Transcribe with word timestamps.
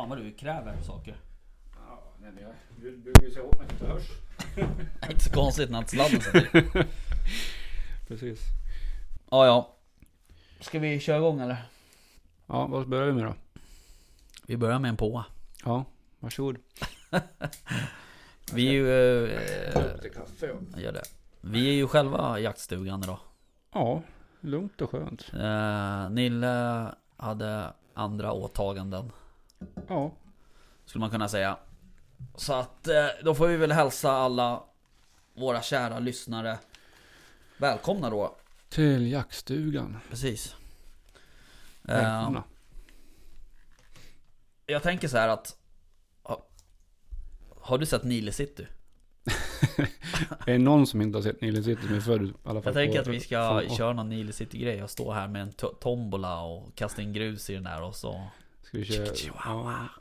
Fan 0.00 0.08
vad 0.08 0.18
du 0.18 0.32
kräver 0.32 0.82
saker. 0.82 1.16
Ja, 1.74 2.02
nej 2.20 2.30
men 2.32 2.42
jag 2.42 2.52
du 2.76 2.96
bygger 2.96 3.22
ju 3.22 3.30
sig 3.30 3.42
ihop 3.42 3.58
med 3.58 3.62
att 3.62 3.68
det 3.68 3.74
inte 3.74 3.86
hörs. 3.86 4.08
Inte 5.10 5.24
så 5.24 5.30
konstigt 5.30 5.70
när 5.70 5.78
inte 5.78 5.90
sladden 5.90 6.20
sitter. 6.20 6.86
Precis. 8.08 8.40
Ja, 9.30 9.46
ja. 9.46 9.76
Ska 10.60 10.78
vi 10.78 11.00
köra 11.00 11.16
igång 11.16 11.40
eller? 11.40 11.56
Ja, 12.46 12.66
vad 12.66 12.88
börjar 12.88 13.06
vi 13.06 13.12
med 13.12 13.24
då? 13.24 13.34
Vi 14.46 14.56
börjar 14.56 14.78
med 14.78 14.88
en 14.88 14.96
påa. 14.96 15.24
Ja, 15.64 15.84
varsågod. 16.18 16.56
Vi 18.52 18.68
är 18.68 18.72
ju... 18.72 19.26
Eh, 19.26 20.10
kaffe 20.14 20.56
gör 20.76 20.92
det. 20.92 21.02
Vi 21.40 21.68
är 21.68 21.74
ju 21.74 21.86
själva 21.86 22.38
i 22.38 22.42
jaktstugan 22.42 23.02
idag. 23.02 23.18
Ja, 23.72 24.02
lugnt 24.40 24.80
och 24.80 24.90
skönt. 24.90 25.32
Eh, 25.34 26.10
Nille 26.10 26.86
hade 27.16 27.72
andra 27.94 28.32
åtaganden. 28.32 29.12
Ja, 29.88 30.12
Skulle 30.84 31.00
man 31.00 31.10
kunna 31.10 31.28
säga. 31.28 31.58
Så 32.36 32.52
att 32.54 32.88
eh, 32.88 33.06
då 33.24 33.34
får 33.34 33.46
vi 33.46 33.56
väl 33.56 33.72
hälsa 33.72 34.10
alla 34.12 34.62
våra 35.34 35.62
kära 35.62 35.98
lyssnare 35.98 36.58
välkomna 37.58 38.10
då. 38.10 38.36
till 38.68 39.12
jaktstugan. 39.12 39.96
Precis. 40.10 40.54
Eh, 41.88 41.94
Välkomna. 41.94 42.42
jag 44.66 44.82
tänker 44.82 45.08
så 45.08 45.16
här 45.18 45.28
att... 45.28 45.56
ha- 46.22 46.46
Har 47.60 47.78
du 47.78 47.86
sett 47.86 48.04
Nile 48.04 48.32
City? 48.32 48.66
Är 50.46 50.52
det 50.52 50.58
någon 50.58 50.86
som 50.86 51.02
inte 51.02 51.18
har 51.18 51.22
sett 51.22 51.40
Nile 51.40 51.62
City 51.62 51.82
som 51.86 51.94
är 51.96 52.00
född 52.00 52.22
i 52.22 52.32
alla 52.44 52.62
fall 52.62 52.74
Jag 52.74 52.84
tänker 52.84 53.00
att 53.00 53.06
vi 53.06 53.20
ska 53.20 53.62
köra 53.76 53.92
någon 53.92 54.08
Nile 54.08 54.32
City 54.32 54.58
grej 54.58 54.82
och 54.82 54.90
stå 54.90 55.12
här 55.12 55.28
med 55.28 55.42
en 55.42 55.50
to- 55.52 55.74
tombola 55.80 56.40
och 56.42 56.74
kasta 56.74 57.02
in 57.02 57.12
grus 57.12 57.50
i 57.50 57.54
den 57.54 57.64
där 57.64 57.82
och 57.82 57.96
så... 57.96 58.24
Ska 58.70 58.78
vi 58.78 58.84
köra... 58.84 59.14
Chihuahua. 59.14 59.88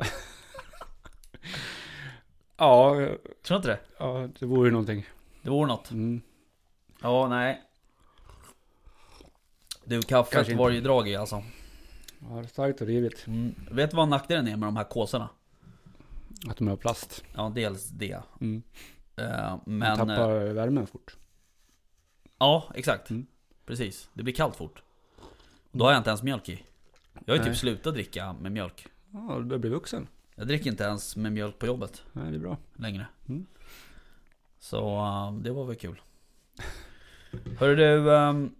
Ja. 2.57 2.95
Tror 2.95 3.17
du 3.49 3.55
inte 3.55 3.67
det? 3.67 3.79
ja, 3.97 4.29
det 4.39 4.45
vore 4.45 4.67
ju 4.67 4.71
någonting. 4.71 5.05
Det 5.41 5.49
vore 5.49 5.67
något. 5.67 5.91
Mm. 5.91 6.21
Ja, 7.01 7.27
nej. 7.27 7.61
Du, 9.83 10.01
kaffet 10.01 10.33
Kanske 10.33 10.55
var 10.55 10.69
ju 10.69 10.81
drag 10.81 11.07
i 11.09 11.15
alltså. 11.15 11.43
Ja, 12.19 12.35
det 12.35 12.39
är 12.39 12.43
starkt 12.43 12.81
och 12.81 12.87
rivigt. 12.87 13.27
Mm. 13.27 13.55
Vet 13.71 13.91
du 13.91 13.97
vad 13.97 14.07
nackdelen 14.09 14.47
är 14.47 14.57
med 14.57 14.67
de 14.67 14.77
här 14.77 14.83
kåsorna? 14.83 15.29
Att 16.49 16.57
de 16.57 16.67
är 16.67 16.71
av 16.71 16.77
plast. 16.77 17.23
Ja, 17.35 17.51
dels 17.55 17.87
det. 17.89 18.19
Mm. 18.41 18.63
Eh, 19.15 19.57
Men, 19.65 19.91
eh, 19.91 19.95
tappar 19.95 20.53
värmen 20.53 20.87
fort. 20.87 21.17
Ja, 22.37 22.71
exakt. 22.75 23.09
Mm. 23.09 23.25
Precis. 23.65 24.09
Det 24.13 24.23
blir 24.23 24.33
kallt 24.33 24.55
fort. 24.55 24.83
Då 25.71 25.85
har 25.85 25.91
jag 25.91 25.99
inte 25.99 26.09
ens 26.09 26.23
mjölk 26.23 26.49
i. 26.49 26.63
Jag 27.25 27.33
har 27.33 27.37
ju 27.37 27.43
Nej. 27.43 27.51
typ 27.53 27.59
slutat 27.59 27.93
dricka 27.93 28.33
med 28.33 28.51
mjölk. 28.51 28.87
Ja, 29.11 29.35
du 29.39 29.43
börjar 29.43 29.59
bli 29.59 29.69
vuxen. 29.69 30.07
Jag 30.35 30.47
dricker 30.47 30.69
inte 30.69 30.83
ens 30.83 31.15
med 31.15 31.31
mjölk 31.31 31.59
på 31.59 31.65
jobbet 31.65 32.03
Nej, 32.13 32.31
det 32.31 32.37
är 32.37 32.39
bra. 32.39 32.57
längre. 32.75 33.05
Mm. 33.29 33.45
Så 34.59 34.97
eh, 34.97 35.33
det 35.41 35.51
var 35.51 35.65
väl 35.65 35.75
kul. 35.75 36.01
Hörru 37.59 37.75
du, 37.75 38.15
ehm, 38.15 38.51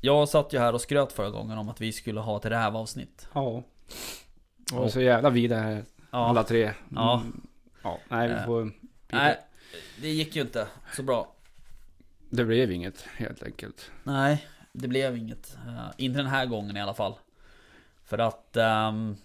jag 0.00 0.28
satt 0.28 0.52
ju 0.52 0.58
här 0.58 0.72
och 0.72 0.80
skröt 0.80 1.12
förra 1.12 1.30
gången 1.30 1.58
om 1.58 1.68
att 1.68 1.80
vi 1.80 1.92
skulle 1.92 2.20
ha 2.20 2.36
ett 2.36 2.44
rävavsnitt. 2.46 3.28
Ja. 3.32 3.62
Och 4.72 4.90
så 4.92 5.00
jävla 5.00 5.30
vida 5.30 5.56
här, 5.56 5.84
Ja, 6.10 6.26
alla 6.28 6.44
tre. 6.44 6.62
Mm. 6.64 6.74
Ja. 6.94 7.22
Ja, 7.82 7.98
nej 8.08 8.28
vi 8.28 8.34
Eh. 8.34 8.44
får... 8.44 8.72
nej, 9.08 9.36
det 10.00 10.08
gick 10.08 10.36
ju 10.36 10.42
inte 10.42 10.66
så 10.96 11.02
bra. 11.02 11.32
Det 12.30 12.44
blev 12.44 12.72
inget, 12.72 13.00
helt 13.00 13.42
enkelt. 13.42 13.90
Nej, 14.04 14.46
det 14.72 14.88
blev 14.88 15.16
inget. 15.16 15.56
Eh, 15.66 15.86
inte 15.96 16.18
den 16.18 16.26
här 16.26 16.46
gången 16.46 16.76
i 16.76 16.80
alla 16.80 16.94
fall. 16.94 17.14
För 18.06 18.18
att 18.18 18.56
ehm, 18.56 19.16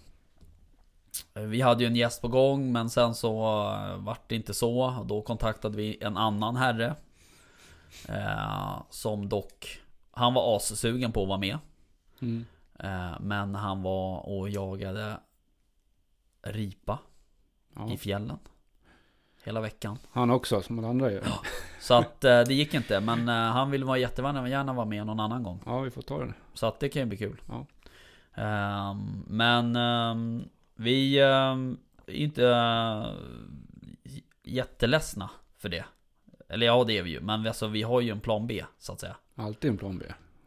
vi 1.34 1.60
hade 1.60 1.82
ju 1.82 1.86
en 1.86 1.96
gäst 1.96 2.22
på 2.22 2.28
gång 2.28 2.72
men 2.72 2.90
sen 2.90 3.14
så 3.14 3.32
uh, 3.72 3.96
vart 3.96 4.28
det 4.28 4.34
inte 4.36 4.54
så. 4.54 5.04
Då 5.08 5.22
kontaktade 5.22 5.76
vi 5.76 5.98
en 6.00 6.16
annan 6.16 6.56
herre. 6.56 6.94
eh, 8.08 8.82
som 8.90 9.28
dock, 9.28 9.80
han 10.10 10.34
var 10.34 10.56
assugen 10.56 11.12
på 11.12 11.22
att 11.22 11.28
vara 11.28 11.38
med. 11.38 11.58
Mm. 12.22 12.44
Eh, 12.78 13.20
men 13.20 13.54
han 13.54 13.82
var 13.82 14.28
och 14.28 14.48
jagade 14.48 15.16
ripa 16.42 16.98
Ja. 17.76 17.92
i 17.92 17.96
fjällen. 17.96 18.38
Hela 19.44 19.60
veckan. 19.60 19.98
Han 20.12 20.30
också, 20.30 20.62
som 20.62 20.78
alla 20.78 20.88
andra 20.88 21.12
gör. 21.12 21.24
Så 21.80 21.94
att 21.94 22.24
eh, 22.24 22.40
det 22.40 22.54
gick 22.54 22.74
inte. 22.74 23.00
Men 23.00 23.28
eh, 23.28 23.34
han 23.34 23.70
ville 23.70 23.84
vara 23.84 23.98
jättegärna 23.98 24.48
gärna 24.48 24.72
vara 24.72 24.86
med 24.86 25.06
någon 25.06 25.20
annan 25.20 25.42
gång. 25.42 25.60
Ja, 25.66 25.80
vi 25.80 25.90
får 25.90 26.02
ta 26.02 26.18
den. 26.18 26.34
Så 26.54 26.66
att 26.66 26.80
det 26.80 26.88
kan 26.88 27.00
ju 27.02 27.06
bli 27.06 27.18
kul. 27.18 27.40
Ja. 27.48 27.66
Ehm, 28.34 29.24
men 29.26 29.76
ehm, 29.76 30.48
vi 30.74 31.18
ehm, 31.20 31.78
är 32.06 32.12
inte 32.14 32.42
uh, 32.42 33.14
jätteledsna 34.42 35.30
för 35.58 35.68
det. 35.68 35.84
Eller 36.48 36.66
ja, 36.66 36.84
det 36.84 36.98
är 36.98 37.02
vi 37.02 37.10
ju. 37.10 37.20
Men 37.20 37.46
alltså, 37.46 37.66
vi 37.66 37.82
har 37.82 38.00
ju 38.00 38.10
en 38.10 38.20
plan 38.20 38.46
B, 38.46 38.64
så 38.78 38.92
att 38.92 39.00
säga. 39.00 39.16
Alltid 39.34 39.70
en 39.70 39.78
plan 39.78 39.98
B. 39.98 40.04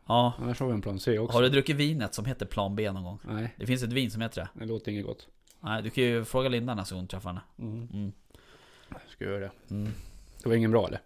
Ja. 0.07 0.33
Annars 0.37 0.59
har 0.59 0.67
vi 0.67 0.73
en 0.73 0.81
plan 0.81 0.99
C 0.99 1.19
också. 1.19 1.37
Har 1.37 1.43
du 1.43 1.49
druckit 1.49 1.75
vinet 1.75 2.13
som 2.13 2.25
heter 2.25 2.45
plan 2.45 2.75
B 2.75 2.91
någon 2.91 3.03
gång? 3.03 3.19
Nej, 3.23 3.55
Det 3.57 3.65
finns 3.65 3.83
ett 3.83 3.93
vin 3.93 4.11
som 4.11 4.21
heter 4.21 4.41
det. 4.41 4.59
det 4.59 4.65
låter 4.65 4.91
inget 4.91 5.05
gott. 5.05 5.27
Nej, 5.59 5.83
du 5.83 5.89
kan 5.89 6.03
ju 6.03 6.25
fråga 6.25 6.49
Linda 6.49 6.75
nästa 6.75 6.95
gång 6.95 7.03
du 7.03 7.07
träffar 7.07 7.29
henne. 7.29 7.41
Mm. 7.59 7.87
Mm. 7.93 8.11
Ska 9.07 9.23
jag 9.25 9.33
göra 9.33 9.43
det. 9.67 9.73
Mm. 9.75 9.91
Det 10.43 10.49
var 10.49 10.55
ingen 10.55 10.71
bra 10.71 10.87
eller? 10.87 11.01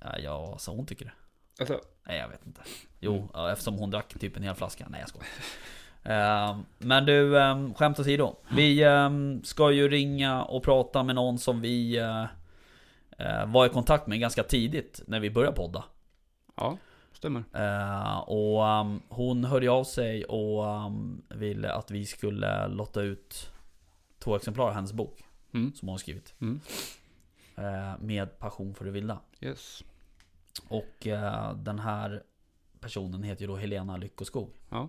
Ja, 0.00 0.18
ja, 0.18 0.56
så 0.58 0.74
hon 0.76 0.86
tycker 0.86 1.04
det. 1.04 1.12
Alltså, 1.58 1.80
Nej, 2.06 2.18
jag 2.18 2.28
vet 2.28 2.46
inte. 2.46 2.60
Jo, 3.00 3.28
ja, 3.34 3.52
eftersom 3.52 3.74
hon 3.74 3.90
drack 3.90 4.18
typ 4.18 4.36
en 4.36 4.42
hel 4.42 4.54
flaska. 4.54 4.86
Nej, 4.90 5.00
jag 5.00 5.08
skojar. 5.08 5.28
Ehm, 6.02 6.64
men 6.78 7.06
du, 7.06 7.36
um, 7.36 7.74
skämt 7.74 7.98
åsido. 7.98 8.36
Vi 8.52 8.82
ehm, 8.82 9.44
ska 9.44 9.70
ju 9.70 9.88
ringa 9.88 10.42
och 10.42 10.62
prata 10.62 11.02
med 11.02 11.14
någon 11.14 11.38
som 11.38 11.60
vi 11.60 11.96
eh, 11.96 12.24
eh, 13.18 13.46
var 13.46 13.66
i 13.66 13.68
kontakt 13.68 14.06
med 14.06 14.20
ganska 14.20 14.42
tidigt 14.42 15.02
när 15.06 15.20
vi 15.20 15.30
började 15.30 15.56
podda. 15.56 15.84
ja, 16.56 16.76
stämmer. 17.12 17.44
Och 18.26 18.68
ehm, 18.68 19.00
hon 19.08 19.44
hörde 19.44 19.70
av 19.70 19.84
sig 19.84 20.24
och 20.24 20.64
ville 21.28 21.72
att 21.72 21.90
vi 21.90 22.06
skulle 22.06 22.68
lotta 22.68 23.02
ut 23.02 23.50
två 24.18 24.36
exemplar 24.36 24.66
av 24.66 24.72
hennes 24.72 24.92
bok. 24.92 25.24
Mm. 25.54 25.72
Som 25.74 25.88
hon 25.88 25.92
har 25.92 25.98
skrivit. 25.98 26.34
Mm. 26.40 26.60
Med 27.98 28.38
passion 28.38 28.74
för 28.74 28.84
det 28.84 28.90
vilda. 28.90 29.18
Yes. 29.40 29.84
Och 30.68 31.06
eh, 31.06 31.54
den 31.54 31.78
här 31.78 32.22
personen 32.80 33.22
heter 33.22 33.42
ju 33.42 33.48
då 33.48 33.56
Helena 33.56 33.96
Lyckoskog. 33.96 34.50
Ja. 34.68 34.88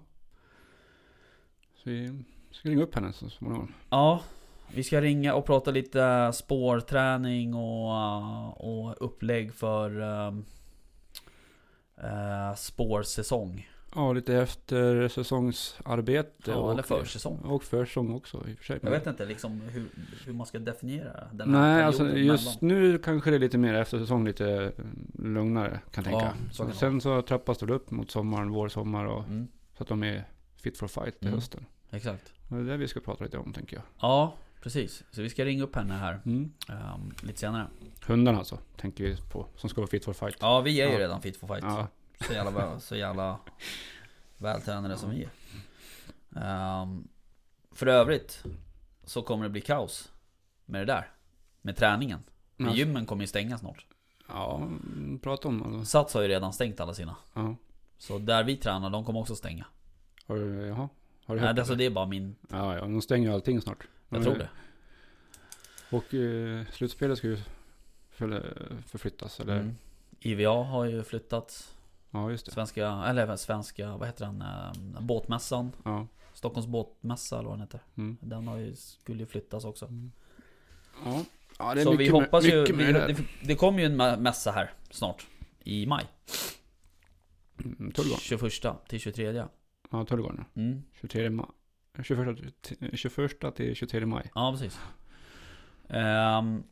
Så 1.84 1.90
vi 1.90 2.24
ska 2.52 2.70
ringa 2.70 2.84
upp 2.84 2.96
henne 2.96 3.14
så 3.14 3.30
småningom. 3.30 3.74
Ja, 3.90 4.22
vi 4.74 4.84
ska 4.84 5.02
ringa 5.02 5.34
och 5.36 5.46
prata 5.46 5.72
lite 5.72 6.32
spårträning 6.34 7.54
och, 7.56 8.88
och 8.90 8.96
upplägg 9.06 9.54
för 9.54 10.00
uh, 10.02 10.34
spårsäsong. 12.56 13.68
Ja, 13.96 14.14
lite 14.14 14.36
efter 14.36 15.08
säsongsarbete. 15.08 16.52
Ja, 16.52 16.56
och, 16.56 16.72
eller 16.72 16.84
försäsong. 16.84 17.38
Och 17.38 17.64
försäsong 17.64 18.14
också 18.16 18.38
i 18.48 18.54
och 18.54 18.58
för 18.58 18.66
sig. 18.66 18.80
Jag 18.84 18.92
vet 18.92 19.08
inte 19.08 19.26
liksom 19.26 19.62
hur, 19.62 19.86
hur 20.26 20.34
man 20.34 20.46
ska 20.46 20.60
definiera 20.60 21.28
den 21.34 21.54
här 21.56 21.62
Nej, 21.62 21.84
alltså 21.84 22.18
just 22.18 22.62
mellan. 22.62 22.80
nu 22.80 22.98
kanske 22.98 23.30
det 23.30 23.36
är 23.36 23.40
lite 23.40 23.58
mer 23.58 23.74
efter 23.74 24.00
säsong, 24.00 24.26
lite 24.26 24.72
lugnare 25.14 25.80
kan 25.92 26.04
jag 26.04 26.14
Ja, 26.14 26.20
tänka. 26.20 26.36
så 26.54 26.64
kan 26.64 26.74
Sen 26.74 27.02
så 27.02 27.22
trappas 27.22 27.58
det 27.58 27.74
upp 27.74 27.92
mot 27.92 28.12
sommaren, 28.12 28.50
vår, 28.50 28.70
sommar 28.70 29.06
och 29.06 29.24
Mm, 29.24 29.48
så 29.78 29.84
att 29.84 29.90
de 29.90 30.04
är 30.04 30.24
fit 30.56 30.78
for 30.78 30.88
fight 30.88 31.20
till 31.20 31.28
Mm. 31.28 31.40
hösten. 31.40 31.66
Exakt. 31.92 32.34
Det 32.48 32.56
är 32.56 32.64
det 32.64 32.78
vi 32.78 32.88
ska 32.88 33.00
prata 33.00 33.24
lite 33.24 33.38
om 33.38 33.54
tänker 33.54 33.76
jag. 33.76 33.84
Ja, 34.00 34.34
precis. 34.62 35.04
Så 35.12 35.22
vi 35.22 35.30
ska 35.30 35.46
ringa 35.46 35.64
upp 35.64 35.76
henne 35.76 35.94
här 35.94 36.22
Mm. 36.26 36.52
ehm, 36.70 37.12
lite 37.24 37.40
senare. 37.40 37.68
Hundarna 38.06 38.38
alltså, 38.38 38.58
tänker 38.78 39.04
vi 39.04 39.18
på, 39.32 39.48
som 39.56 39.70
ska 39.70 39.82
vara 39.82 39.90
fit 39.90 40.06
for 40.06 40.14
fight. 40.14 40.38
Ja, 40.40 40.62
vi 40.62 40.82
är 40.82 40.88
ju 40.88 40.94
Ja. 40.94 41.00
redan 41.00 41.22
fit 41.22 41.38
for 41.38 41.48
fight. 41.48 41.64
Ja, 41.64 41.88
Så 42.28 42.34
jävla, 42.34 42.80
så 42.80 42.96
jävla 42.96 43.40
vältränade 44.38 44.98
som 44.98 45.10
vi 45.10 45.24
är. 45.24 45.30
Ehm, 46.36 47.08
för 47.72 47.88
övrigt 47.88 48.44
så 49.04 49.22
kommer 49.22 49.44
det 49.44 49.50
bli 49.50 49.62
kaos 49.62 50.12
med 50.66 50.82
det 50.82 50.86
där. 50.94 51.12
Med 51.62 51.78
träningen. 51.78 52.24
Men- 52.58 52.74
gymmen 52.74 53.06
kommer 53.06 53.24
ju 53.24 53.28
stänga 53.28 53.58
snart. 53.58 53.86
ja 54.28 54.70
prata 55.22 55.48
om 55.48 55.64
alltså. 55.64 55.86
Sats 55.86 56.14
har 56.14 56.22
ju 56.22 56.28
redan 56.28 56.54
stängt 56.54 56.80
alla 56.80 56.94
sina. 56.94 57.16
Ja. 57.34 57.56
Så 57.98 58.18
där 58.20 58.44
vi 58.44 58.58
tränar, 58.58 58.90
de 58.90 59.06
kommer 59.06 59.20
också 59.20 59.36
stänga. 59.36 59.66
Jaha? 60.28 60.90
Har 61.32 61.36
du 61.36 61.42
Nej, 61.42 61.50
hört 61.50 61.60
alltså, 61.60 61.76
det 61.76 61.86
är 61.86 61.90
bara 61.90 62.06
min... 62.06 62.36
Ja, 62.50 62.76
ja, 62.76 62.82
de 62.82 63.02
stänger 63.02 63.28
ju 63.28 63.34
allting 63.34 63.62
snart. 63.62 63.78
Jag 63.80 63.88
Men- 64.10 64.24
tror 64.24 64.36
det. 64.38 64.50
Och 65.90 66.14
eh, 66.14 66.66
slutspelet 66.72 67.18
ska 67.18 67.28
ju 67.28 67.38
för, 68.10 68.54
förflyttas, 68.88 69.40
eller? 69.40 69.56
Mm. 69.60 69.76
IVA 70.20 70.64
har 70.64 70.86
ju 70.86 71.04
flyttat. 71.04 71.76
Ja, 72.12 72.32
just 72.32 72.46
det. 72.46 72.52
Svenska, 72.52 72.88
eller 73.08 73.36
svenska, 73.36 73.98
vad 73.98 74.08
heter 74.08 74.26
den? 74.26 74.42
Ehm, 74.42 74.96
båtmässan. 75.08 75.72
Ja. 75.84 76.08
Stockholms 76.34 76.68
båtmässa 76.68 77.40
eller 77.40 77.50
vad 77.50 77.58
den 77.58 77.62
heter. 77.62 77.80
Mm. 77.98 78.18
Den 78.22 78.48
har 78.48 78.58
ju, 78.58 78.76
skulle 78.76 79.20
ju 79.20 79.26
flyttas 79.26 79.66
också. 79.66 79.90
Ja. 81.06 81.24
ja, 81.60 81.74
det 81.74 81.82
är 81.82 81.86
Så 81.86 81.92
mycket 81.92 82.08
vi 82.08 82.10
hoppas 82.10 82.46
ju, 82.46 82.62
mycket 82.62 82.76
vi, 82.76 82.92
det 82.94 83.16
det, 83.44 83.56
kommer 83.56 83.80
ju 83.80 83.86
en 83.86 84.02
mä- 84.02 84.18
mässa 84.20 84.52
här 84.52 84.74
snart. 84.90 85.28
I 85.64 85.86
maj. 85.86 86.06
Mm, 87.64 87.92
Tullgarn. 87.92 88.20
21 88.20 88.88
till 88.88 89.00
23. 89.00 89.46
Ja, 89.92 90.06
Tullgarn. 90.06 90.46
ja. 90.54 90.62
Mm. 90.62 90.84
23 90.94 91.30
maj. 91.30 91.46
21, 92.04 92.62
till- 92.62 92.98
21 92.98 93.56
till 93.56 93.76
23 93.76 94.06
maj. 94.06 94.32
Ja, 94.36 94.52
precis. 94.52 94.80
Ehm, 95.90 96.64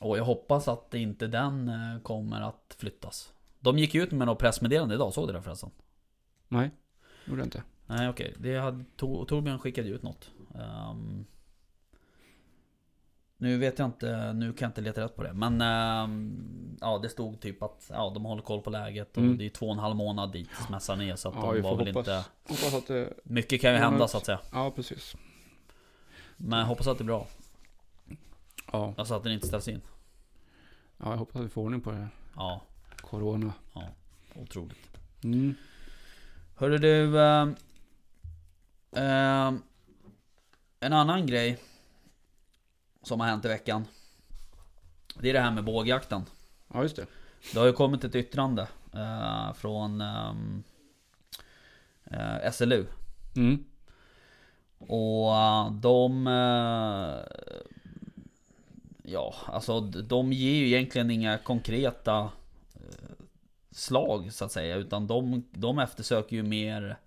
och 0.00 0.18
jag 0.18 0.24
hoppas 0.24 0.68
att 0.68 0.94
inte 0.94 1.26
den 1.26 1.68
eh, 1.68 2.00
kommer 2.02 2.40
att 2.40 2.76
flyttas. 2.78 3.32
De 3.60 3.78
gick 3.78 3.94
ut 3.94 4.12
med 4.12 4.26
något 4.26 4.38
pressmeddelande 4.38 4.94
idag, 4.94 5.12
såg 5.12 5.28
du 5.28 5.32
det 5.32 5.42
förresten? 5.42 5.70
Nej, 6.48 6.70
gjorde 7.24 7.40
jag 7.40 7.46
inte. 7.46 7.62
Nej 7.86 8.08
okej, 8.08 8.34
det 8.38 8.56
hade 8.58 8.84
Tor- 8.96 9.24
Torbjörn 9.26 9.58
skickade 9.58 9.88
ut 9.88 10.02
något. 10.02 10.30
Ehm, 10.54 11.26
nu 13.40 13.58
vet 13.58 13.78
jag 13.78 13.86
inte, 13.88 14.32
nu 14.32 14.52
kan 14.52 14.66
jag 14.66 14.68
inte 14.70 14.80
leta 14.80 15.00
rätt 15.04 15.16
på 15.16 15.22
det. 15.22 15.32
Men 15.32 15.60
ehm, 15.60 16.76
ja, 16.80 16.98
det 16.98 17.08
stod 17.08 17.40
typ 17.40 17.62
att 17.62 17.86
ja, 17.92 18.10
de 18.14 18.24
håller 18.24 18.42
koll 18.42 18.62
på 18.62 18.70
läget 18.70 19.16
och 19.16 19.22
Mm. 19.22 19.38
det 19.38 19.46
är 19.46 19.50
två 19.50 19.66
och 19.66 19.72
en 19.72 19.78
halv 19.78 19.96
månad 19.96 20.32
dit 20.32 20.48
mässan 20.70 21.00
är. 21.00 21.16
Så 21.16 21.28
att 21.28 21.34
Ja, 21.34 21.52
de 21.54 21.60
var 21.60 21.70
får 21.70 21.76
väl 21.84 21.86
hoppas. 21.94 22.08
inte... 22.08 22.24
Hoppas 22.48 22.74
att 22.74 22.86
det... 22.86 23.12
Mycket 23.24 23.60
kan 23.60 23.70
ju 23.70 23.76
Ja, 23.76 23.82
hända 23.90 24.08
så 24.08 24.16
att 24.18 24.26
säga. 24.26 24.40
Ja, 24.52 24.70
precis. 24.70 25.16
Men 26.36 26.58
jag 26.58 26.66
hoppas 26.66 26.86
att 26.86 26.98
det 26.98 27.02
är 27.02 27.06
bra. 27.06 27.26
Ja, 28.72 28.94
Alltså 28.96 29.14
att 29.14 29.22
den 29.22 29.32
inte 29.32 29.46
ställs 29.46 29.68
in. 29.68 29.80
ja 30.96 31.10
jag 31.10 31.16
hoppas 31.16 31.36
att 31.36 31.44
vi 31.44 31.48
får 31.48 31.62
ordning 31.62 31.80
på 31.80 31.90
det. 31.90 32.08
Ja, 32.36 32.60
Corona. 33.00 33.52
otroligt. 34.34 34.98
Mm. 35.24 35.54
Hörru 36.56 36.78
du... 36.78 37.20
ehm, 37.22 37.56
ehm, 38.92 39.62
en 40.80 40.92
annan 40.92 41.26
grej 41.26 41.58
som 43.02 43.20
har 43.20 43.26
hänt 43.26 43.44
i 43.44 43.48
veckan. 43.48 43.84
Det 45.20 45.28
är 45.28 45.32
det 45.32 45.40
här 45.40 45.50
med 45.50 45.64
bågjakten. 45.64 46.22
Ja, 46.72 46.82
just 46.82 46.96
det. 46.96 47.06
Det 47.52 47.58
har 47.58 47.66
ju 47.66 47.72
kommit 47.72 48.04
ett 48.04 48.14
yttrande 48.14 48.68
eh, 48.94 49.52
från 49.52 50.00
ehm, 50.00 50.62
eh, 52.04 52.50
SLU. 52.52 52.86
Mm. 53.36 53.64
Och 54.78 55.36
eh, 55.36 55.72
de... 55.72 56.26
eh, 56.26 57.18
ja, 59.02 59.34
alltså 59.46 59.80
de 59.80 60.32
ger 60.32 60.54
ju 60.54 60.66
egentligen 60.66 61.10
inga 61.10 61.38
konkreta 61.38 62.30
eh, 62.74 63.24
slag 63.70 64.32
så 64.32 64.44
att 64.44 64.52
säga. 64.52 64.76
Utan 64.76 65.06
de, 65.06 65.44
de 65.52 65.78
eftersöker 65.78 66.36
ju 66.36 66.42
mer 66.42 66.98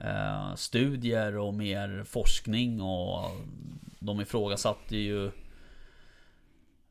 eh, 0.00 0.54
studier 0.54 1.38
och 1.38 1.54
mer 1.54 2.04
forskning 2.04 2.80
och 2.82 3.24
de 3.98 4.20
ifrågasatte 4.20 4.96
ju 4.96 5.26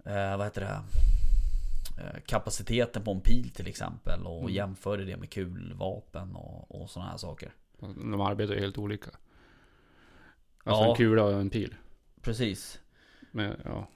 eh, 0.06 0.38
vad 0.38 0.44
heter 0.46 0.62
det? 0.62 0.82
Eh, 2.04 2.20
Kapaciteten 2.26 3.04
på 3.04 3.12
en 3.12 3.22
pil 3.22 3.50
till 3.50 3.68
exempel 3.68 4.22
och 4.26 4.42
Mm. 4.42 4.54
jämförde 4.54 5.06
det 5.06 5.18
med 5.18 5.30
kulvapen 5.30 6.36
och, 6.36 6.82
och 6.82 6.90
sådana 6.90 7.12
här 7.12 7.18
saker. 7.18 7.52
De 7.80 8.22
arbetar 8.22 8.54
ju 8.54 8.60
helt 8.60 8.78
olika. 8.78 9.10
Alltså 10.64 10.84
Ja. 10.84 10.90
en 10.90 10.96
kula 10.96 11.24
och 11.24 11.34
en 11.34 11.50
pil. 11.50 11.76
Precis. 12.22 12.80
Men, 13.32 13.56
ja. 13.66 13.88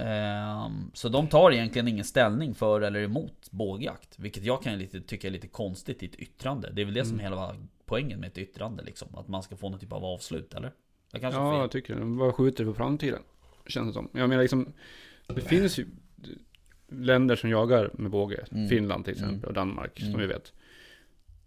Ehm, 0.00 0.90
så 0.94 1.08
de 1.08 1.28
tar 1.28 1.52
egentligen 1.52 1.88
ingen 1.88 2.04
ställning 2.04 2.54
för 2.54 2.80
eller 2.80 3.00
emot 3.00 3.48
bågjakt. 3.50 4.18
Vilket 4.18 4.44
jag 4.44 4.62
kan 4.62 4.78
lite, 4.78 5.00
tycka 5.00 5.26
är 5.26 5.30
lite 5.30 5.48
konstigt 5.48 6.02
i 6.02 6.06
ett 6.06 6.14
yttrande. 6.14 6.70
Det 6.72 6.80
är 6.80 6.84
väl 6.84 6.94
det 6.94 7.04
som 7.04 7.20
är 7.20 7.26
Mm. 7.26 7.32
hela 7.32 7.56
poängen 7.86 8.20
med 8.20 8.26
ett 8.28 8.38
yttrande 8.38 8.82
liksom. 8.82 9.14
Att 9.14 9.28
man 9.28 9.42
ska 9.42 9.56
få 9.56 9.68
någon 9.70 9.80
typ 9.80 9.92
av 9.92 10.04
avslut 10.04 10.54
eller? 10.54 10.72
Jag 11.12 11.20
kanske 11.20 11.40
ja, 11.40 11.50
fel. 11.52 11.60
jag 11.60 11.70
tycker 11.70 11.94
det. 11.94 12.00
De 12.00 12.18
bara 12.18 12.32
skjuter 12.32 12.64
på 12.64 12.74
framtiden. 12.74 13.22
Känns 13.66 13.86
det 13.86 13.92
som. 13.92 14.08
Jag 14.12 14.28
menar 14.28 14.42
liksom. 14.42 14.72
Det 15.26 15.40
finns 15.40 15.78
ju 15.78 15.86
länder 16.88 17.36
som 17.36 17.50
jagar 17.50 17.90
med 17.94 18.10
båge. 18.10 18.44
Mm. 18.52 18.68
Finland 18.68 19.04
till 19.04 19.12
exempel 19.12 19.34
Mm. 19.36 19.48
och 19.48 19.52
Danmark 19.54 20.00
Mm. 20.00 20.12
som 20.12 20.20
vi 20.20 20.26
vet. 20.26 20.52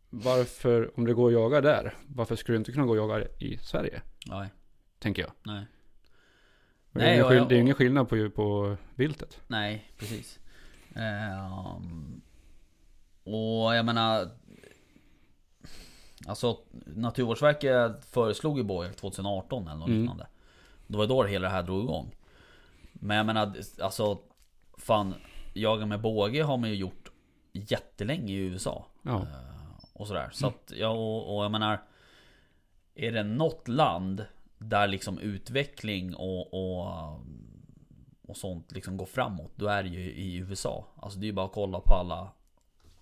Varför, 0.09 0.99
om 0.99 1.05
det 1.05 1.13
går 1.13 1.27
att 1.27 1.33
jaga 1.33 1.61
där, 1.61 1.93
varför 2.07 2.35
skulle 2.35 2.55
det 2.55 2.59
inte 2.59 2.71
kunna 2.71 2.85
gå 2.85 2.91
att 2.91 2.97
jaga 2.97 3.27
i 3.39 3.57
Sverige? 3.57 4.01
Nej, 4.27 4.49
Tänker 4.99 5.21
jag. 5.21 5.31
nej, 5.43 5.65
Det 6.91 6.99
Nej, 6.99 7.09
är 7.09 7.13
ingen, 7.13 7.25
och 7.25 7.31
skill- 7.31 7.45
det 7.49 7.55
är 7.55 7.59
ingen 7.59 7.75
skillnad 7.75 8.09
på, 8.09 8.29
på 8.29 8.77
viltet. 8.95 9.41
nej, 9.47 9.91
precis. 9.97 10.39
Ehm, 10.95 12.21
och 13.23 13.75
jag 13.75 13.85
menar... 13.85 14.29
Alltså 16.27 16.57
Naturvårdsverket 16.85 18.05
föreslog 18.05 18.57
ju 18.57 18.63
bågjakt 18.63 18.97
2018 18.99 19.67
eller 19.67 19.77
något 19.79 19.87
Mm. 19.87 20.01
liknande. 20.01 20.27
Det 20.87 20.97
var 20.97 21.07
då 21.07 21.23
hela 21.23 21.47
det 21.47 21.53
här 21.53 21.63
drog 21.63 21.83
igång. 21.83 22.15
Men 22.93 23.17
jag 23.17 23.25
menar, 23.25 23.53
alltså... 23.81 24.17
Fan, 24.77 25.13
jaga 25.53 25.85
med 25.85 26.01
båge 26.01 26.43
har 26.43 26.57
man 26.57 26.69
ju 26.69 26.75
gjort 26.75 27.11
jättelänge 27.51 28.33
i 28.33 28.37
USA. 28.37 28.85
Ja. 29.01 29.15
Eh, 29.15 29.85
Och 29.93 30.07
sådär. 30.07 30.29
Så 30.33 30.47
att, 30.47 30.71
ja, 30.75 30.87
och, 30.89 31.37
och 31.37 31.43
jag 31.43 31.51
menar... 31.51 31.81
Är 32.95 33.11
det 33.11 33.23
något 33.23 33.67
land 33.67 34.25
där 34.57 34.87
liksom 34.87 35.19
utveckling 35.19 36.15
och, 36.15 36.53
och, 36.53 37.19
och 38.27 38.37
sånt 38.37 38.71
liksom 38.71 38.97
går 38.97 39.05
framåt, 39.05 39.51
då 39.55 39.67
är 39.67 39.83
det 39.83 39.89
ju 39.89 39.99
i 40.11 40.35
USA. 40.35 40.85
Alltså 40.95 41.19
det 41.19 41.25
är 41.25 41.27
ju 41.27 41.33
bara 41.33 41.45
att 41.45 41.51
kolla 41.51 41.79
på 41.79 41.93
alla, 41.93 42.27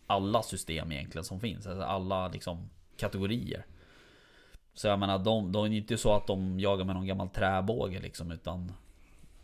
alla 0.07 0.43
system 0.43 0.91
egentligen 0.91 1.25
som 1.25 1.39
finns. 1.39 1.67
Alltså 1.67 1.83
alla 1.83 2.27
liksom 2.27 2.69
kategorier. 3.01 3.65
Så 4.73 4.87
jag 4.87 4.99
menar, 4.99 5.19
de, 5.19 5.51
de 5.51 5.65
är 5.65 5.69
ju 5.69 5.77
inte 5.77 5.97
så 5.97 6.13
att 6.13 6.27
de 6.27 6.59
jagar 6.59 6.85
med 6.85 6.95
någon 6.95 7.07
gammal 7.07 7.29
träbåge 7.29 7.99
liksom, 7.99 8.31
utan 8.31 8.71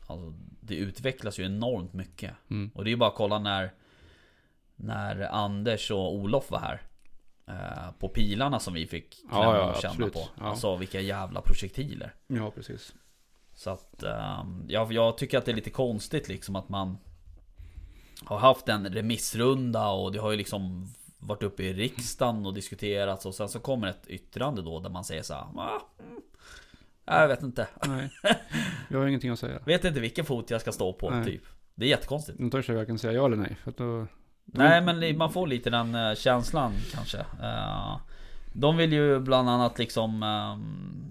alltså, 0.08 0.34
det 0.62 0.76
utvecklas 0.76 1.40
ju 1.40 1.46
enormt 1.46 1.94
mycket. 1.94 2.34
Mm. 2.50 2.72
Och 2.76 2.84
det 2.84 2.90
är 2.90 2.92
ju 2.92 2.98
bara 2.98 3.10
att 3.10 3.16
kolla 3.16 3.40
när 3.40 3.74
När 4.76 5.22
Anders 5.22 5.92
och 5.92 6.16
Olof 6.16 6.52
var 6.52 6.60
här 6.60 6.82
eh, 7.48 7.92
På 8.00 8.10
pilarna 8.10 8.60
som 8.60 8.74
vi 8.74 8.88
fick 8.88 9.10
klämma 9.30 9.46
Ja, 9.46 9.58
ja, 9.58 9.70
och 9.72 9.82
känna 9.82 9.92
absolut. 9.92 10.14
på 10.14 10.20
Ja. 10.36 10.44
Alltså 10.46 10.76
vilka 10.76 11.02
jävla 11.02 11.42
projektiler 11.42 12.14
ja, 12.28 12.52
precis. 12.52 12.94
Så 13.54 13.70
att 13.70 14.04
ehm, 14.04 14.66
jag, 14.68 14.94
jag 14.94 15.18
tycker 15.18 15.38
att 15.38 15.46
det 15.46 15.52
är 15.52 15.56
lite 15.56 15.70
konstigt 15.70 16.28
liksom 16.28 16.56
att 16.56 16.70
man 16.70 16.98
Har 18.26 18.38
haft 18.38 18.70
en 18.70 18.94
remissrunda 18.94 19.90
och 19.90 20.12
det 20.12 20.20
har 20.20 20.32
ju 20.32 20.38
liksom 20.38 20.94
Varit 21.20 21.44
uppe 21.44 21.64
i 21.64 21.74
riksdagen 21.74 22.46
och 22.46 22.54
diskuterats 22.54 23.26
och 23.26 23.36
sen 23.36 23.50
så 23.50 23.60
kommer 23.60 23.88
ett 23.88 24.08
yttrande 24.08 24.62
då 24.62 24.80
där 24.80 24.90
man 24.90 25.04
säger 25.04 25.22
så 25.24 25.34
här, 25.34 25.44
"Ah, 25.56 25.82
mm, 26.00 26.22
Jag 27.06 27.28
vet 27.28 27.44
inte 27.44 27.68
Nej, 27.88 28.10
jag 28.90 29.00
har 29.00 29.08
ingenting 29.08 29.32
att 29.32 29.40
säga. 29.40 29.60
Vet 29.66 29.86
inte 29.86 30.00
vilken 30.00 30.26
fot 30.26 30.50
jag 30.50 30.62
ska 30.62 30.72
stå 30.72 30.94
på 30.94 31.10
Nej. 31.10 31.26
typ 31.26 31.42
Det 31.76 31.86
är 31.86 31.90
jättekonstigt 31.90 32.38
De 32.38 32.50
törs 32.52 32.70
jag 32.70 32.76
varken 32.76 33.00
säga 33.00 33.14
ja 33.14 33.26
eller 33.26 33.38
nej. 33.38 33.58
För 33.64 33.72
att 33.72 33.78
då, 33.78 34.08
Nej 34.46 34.82
men 34.82 35.18
man 35.18 35.32
får 35.34 35.48
lite 35.48 35.70
den 35.70 35.96
eh, 35.96 36.16
känslan 36.16 36.72
kanske 36.94 37.18
Eh, 37.42 37.98
De 38.54 38.78
vill 38.78 38.94
ju 38.94 39.20
bland 39.20 39.50
annat 39.50 39.80
liksom 39.80 40.24
ehm, 40.24 41.04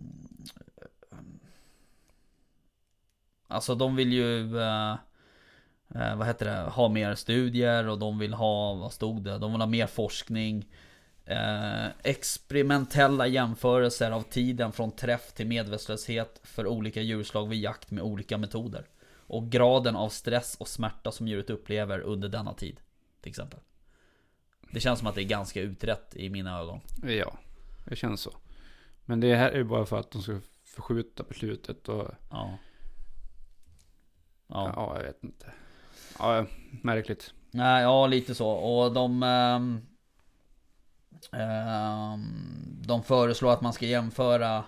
Alltså 3.48 3.74
de 3.74 3.96
vill 3.96 4.12
ju 4.12 4.58
eh, 5.94 6.16
Vad 6.16 6.26
heter 6.26 6.46
det? 6.46 6.70
Ha 6.70 6.88
mer 6.88 7.14
studier 7.14 7.88
och 7.88 7.98
de 7.98 8.18
vill 8.18 8.34
ha, 8.34 8.74
vad 8.74 8.92
stod 8.92 9.24
det? 9.24 9.38
De 9.38 9.52
vill 9.52 9.60
ha 9.60 9.66
mer 9.66 9.86
forskning 9.86 10.68
eh, 11.24 11.86
Experimentella 12.02 13.26
jämförelser 13.26 14.10
av 14.10 14.22
tiden 14.22 14.72
från 14.72 14.92
träff 14.92 15.32
till 15.32 15.46
medvetslöshet 15.46 16.40
för 16.42 16.66
olika 16.66 17.00
djurslag 17.00 17.48
vid 17.48 17.60
jakt 17.60 17.90
med 17.90 18.04
olika 18.04 18.38
metoder 18.38 18.86
Och 19.26 19.50
graden 19.50 19.96
av 19.96 20.08
stress 20.08 20.56
och 20.60 20.68
smärta 20.68 21.12
som 21.12 21.28
djuret 21.28 21.50
upplever 21.50 22.00
under 22.00 22.28
denna 22.28 22.54
tid 22.54 22.80
Till 23.20 23.30
exempel 23.30 23.60
Det 24.70 24.80
känns 24.80 24.98
som 24.98 25.08
att 25.08 25.14
det 25.14 25.22
är 25.22 25.28
ganska 25.28 25.60
utrett 25.60 26.16
i 26.16 26.30
mina 26.30 26.58
ögon 26.58 26.80
ja, 27.02 27.38
det 27.84 27.96
känns 27.96 28.20
så. 28.20 28.32
Men 29.04 29.20
det 29.20 29.34
här 29.34 29.50
är 29.50 29.56
ju 29.56 29.64
bara 29.64 29.86
för 29.86 29.98
att 30.00 30.10
de 30.10 30.22
ska 30.22 30.40
förskjuta 30.64 31.22
beslutet 31.28 31.88
och 31.88 32.10
Ja 32.30 32.58
ja, 34.48 34.72
Ja, 34.76 34.96
jag 34.96 35.02
vet 35.02 35.24
inte. 35.24 35.46
Ja, 36.18 36.46
märkligt. 36.82 37.34
Nej, 37.50 37.82
ja 37.82 38.06
lite 38.06 38.34
så. 38.34 38.48
Och 38.48 38.92
de 38.92 39.22
ehm, 39.22 39.80
ehm, 41.32 42.82
De 42.86 43.02
föreslår 43.02 43.52
att 43.52 43.60
man 43.60 43.72
ska 43.72 43.86
jämföra 43.86 44.64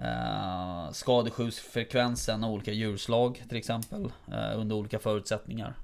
eh, 0.00 0.90
Skadeskjutsfrekvensen 0.92 2.44
av 2.44 2.50
olika 2.52 2.72
djurslag 2.72 3.42
till 3.48 3.56
exempel 3.58 4.12
eh, 4.32 4.58
Under 4.60 4.76
olika 4.76 4.98
förutsättningar. 4.98 5.74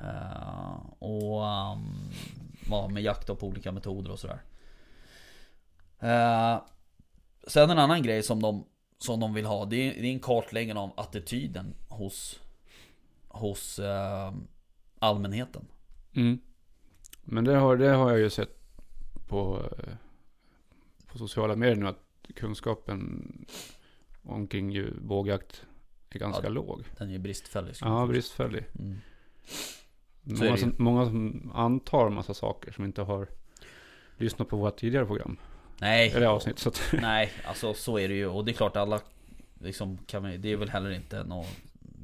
Eh, 0.00 0.76
Och 0.98 1.42
um, 1.42 2.10
ja, 2.70 2.88
med 2.88 3.02
jakt 3.02 3.26
på 3.26 3.46
olika 3.46 3.72
metoder 3.72 4.10
och 4.10 4.18
sådär. 4.18 4.42
Eh, 6.00 6.62
Sen 7.46 7.70
en 7.70 7.78
annan 7.78 8.02
grej 8.02 8.22
som 8.22 8.42
de 8.42 8.66
Som 8.98 9.20
de 9.20 9.34
vill 9.34 9.46
ha 9.46 9.64
det 9.64 9.76
är, 9.76 10.02
det 10.02 10.08
är 10.08 10.12
en 10.12 10.20
kartläggning 10.20 10.76
av 10.76 10.92
attityden 10.96 11.74
hos 11.88 12.40
Hos 13.36 13.78
eh, 13.78 14.32
allmänheten 14.98 15.66
Mm. 16.14 16.38
Men 17.24 17.44
det 17.44 17.56
har, 17.56 17.76
det 17.76 17.88
har 17.88 18.10
jag 18.10 18.20
ju 18.20 18.30
sett 18.30 18.58
på, 19.28 19.62
eh, 19.78 19.94
på 21.06 21.18
sociala 21.18 21.56
medier 21.56 21.76
nu 21.76 21.88
att 21.88 22.02
kunskapen 22.36 23.22
omkring 24.22 24.70
ju 24.70 25.00
bågjakt 25.00 25.62
är 26.10 26.18
ganska 26.18 26.42
Ja. 26.46 26.48
låg. 26.48 26.84
Den 26.98 27.08
är 27.08 27.12
ju 27.12 27.18
bristfällig 27.18 27.74
Ja, 27.80 28.06
bristfällig. 28.06 28.64
mm. 28.78 28.98
Många 30.22 30.56
som, 30.56 30.74
många 30.78 31.04
som 31.06 31.52
antar 31.54 32.10
massa 32.10 32.34
saker 32.34 32.72
som 32.72 32.84
inte 32.84 33.02
har 33.02 33.28
lyssnat 34.16 34.48
på 34.48 34.56
våra 34.56 34.70
tidigare 34.70 35.06
program. 35.06 35.36
Nej, 35.80 36.10
Eller 36.10 36.26
avsnitt. 36.26 36.58
Så 36.58 36.68
att, 36.68 36.80
nej, 36.92 37.32
alltså 37.44 37.74
så 37.74 37.98
är 37.98 38.08
det 38.08 38.14
ju. 38.14 38.26
Och 38.26 38.44
det 38.44 38.50
är 38.50 38.54
klart 38.54 38.76
alla 38.76 39.00
liksom 39.60 39.98
kan 40.06 40.24
vi, 40.24 40.36
Det 40.36 40.52
är 40.52 40.56
väl 40.56 40.68
heller 40.70 40.90
inte 40.90 41.24
något 41.24 41.46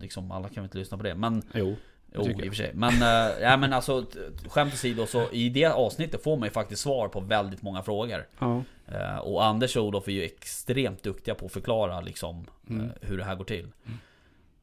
Liksom 0.02 0.30
alla 0.30 0.48
kan 0.48 0.54
väl 0.54 0.64
inte 0.64 0.78
lyssna 0.78 0.96
på 0.96 1.02
det. 1.02 1.14
Men 1.14 1.42
jo. 1.54 1.76
Jo, 2.14 2.22
i 2.22 2.32
och 2.32 2.38
för 2.38 2.54
sig. 2.54 2.70
Men, 2.74 2.92
äh, 3.02 3.42
ja, 3.42 3.56
men 3.56 3.72
alltså 3.72 4.06
skämt 4.48 4.74
åsido 4.74 5.06
så 5.06 5.30
i 5.30 5.48
det 5.48 5.64
avsnittet 5.64 6.22
får 6.22 6.36
man 6.36 6.46
ju 6.46 6.52
faktiskt 6.52 6.82
svar 6.82 7.08
på 7.08 7.20
väldigt 7.20 7.62
många 7.62 7.82
frågor. 7.82 8.26
Ja. 8.38 8.62
Eh, 8.86 9.18
och 9.18 9.44
Anders 9.44 9.76
och 9.76 9.84
Olof 9.84 10.08
är 10.08 10.12
ju 10.12 10.22
extremt 10.22 11.02
duktiga 11.02 11.34
på 11.34 11.46
att 11.46 11.52
förklara 11.52 12.00
liksom 12.00 12.46
Mm. 12.68 12.84
eh, 12.86 12.90
hur 13.00 13.18
det 13.18 13.24
här 13.24 13.34
går 13.34 13.44
till. 13.44 13.68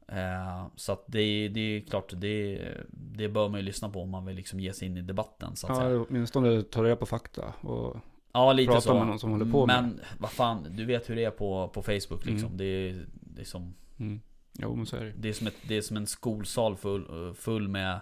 Eh, 0.08 0.66
så 0.76 0.92
att 0.92 1.04
det, 1.06 1.48
det 1.48 1.60
är 1.60 1.80
klart, 1.80 2.12
det, 2.16 2.60
det 2.90 3.28
bör 3.28 3.48
man 3.48 3.60
ju 3.60 3.66
lyssna 3.66 3.88
på 3.88 4.02
om 4.02 4.10
man 4.10 4.26
vill 4.26 4.36
liksom 4.36 4.60
ge 4.60 4.72
sig 4.72 4.88
in 4.88 4.96
i 4.96 5.02
debatten 5.02 5.56
så 5.56 5.66
att 5.66 5.76
säga. 5.76 5.90
Ja, 5.90 6.04
åtminstone 6.08 6.62
ta 6.62 6.84
reda 6.84 6.96
på 6.96 7.06
fakta. 7.06 7.52
Och, 7.60 7.96
Ja, 8.32 8.52
lite 8.52 8.72
prata 8.72 8.80
så. 8.80 8.94
med 8.94 9.06
någon 9.06 9.18
som 9.18 9.30
håller 9.30 9.52
på 9.52 9.66
med 9.66 9.82
Men 9.82 10.00
vad 10.18 10.30
fan, 10.30 10.66
du 10.70 10.84
vet 10.84 11.10
hur 11.10 11.16
det 11.16 11.24
är 11.24 11.30
på, 11.30 11.68
på 11.68 11.82
Facebook 11.82 12.26
liksom. 12.26 12.46
Mm. 12.46 12.56
Det, 12.56 12.64
är, 12.64 13.06
det, 13.12 13.40
är 13.40 13.46
som, 13.46 13.74
mm. 13.98 14.20
Jo, 14.62 14.76
men 14.76 14.86
så 14.86 14.96
är 14.96 15.04
det. 15.04 15.12
det, 15.16 15.28
är 15.28 15.32
som 15.32 15.46
ett, 15.46 15.56
det 15.68 15.76
är 15.76 15.82
som 15.82 15.96
en 15.96 16.06
skolsal 16.06 16.76
full, 16.76 17.34
full 17.34 17.68
med 17.68 18.00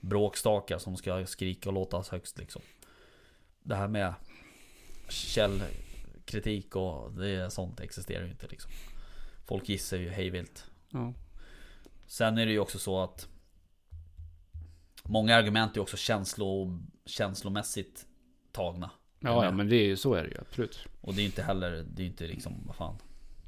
bråkstakar 0.00 0.78
som 0.78 0.96
ska 0.96 1.26
skrika 1.26 1.68
och 1.68 1.72
låtas 1.72 2.08
högst 2.08 2.38
liksom. 2.38 2.62
Det 3.62 3.74
här 3.74 3.88
med 3.88 4.14
källkritik 5.08 6.76
och 6.76 7.12
det, 7.12 7.50
sånt 7.50 7.80
existerar 7.80 8.24
ju 8.24 8.30
inte 8.30 8.46
liksom. 8.46 8.70
Folk 9.46 9.68
gissar 9.68 9.96
ju 9.96 10.08
hejvilt. 10.08 10.64
Ja. 10.90 11.12
Sen 12.06 12.38
är 12.38 12.46
det 12.46 12.52
ju 12.52 12.58
också 12.58 12.78
så 12.78 13.00
att 13.00 13.28
Många 15.08 15.36
argument 15.36 15.76
är 15.76 15.80
också 15.80 15.96
känslo, 15.96 16.78
känslomässigt 17.06 18.06
tagna. 18.52 18.90
Ja, 19.20 19.44
ja, 19.44 19.50
men 19.50 19.68
det 19.68 19.76
är, 19.76 19.96
så 19.96 20.14
är 20.14 20.22
det 20.22 20.28
ju 20.28 20.38
absolut. 20.40 20.78
Och 21.00 21.14
det 21.14 21.22
är 21.22 21.24
inte 21.24 21.42
heller, 21.42 21.84
det 21.94 22.02
är 22.02 22.06
inte 22.06 22.26
liksom, 22.26 22.62
vad 22.66 22.76
fan. 22.76 22.98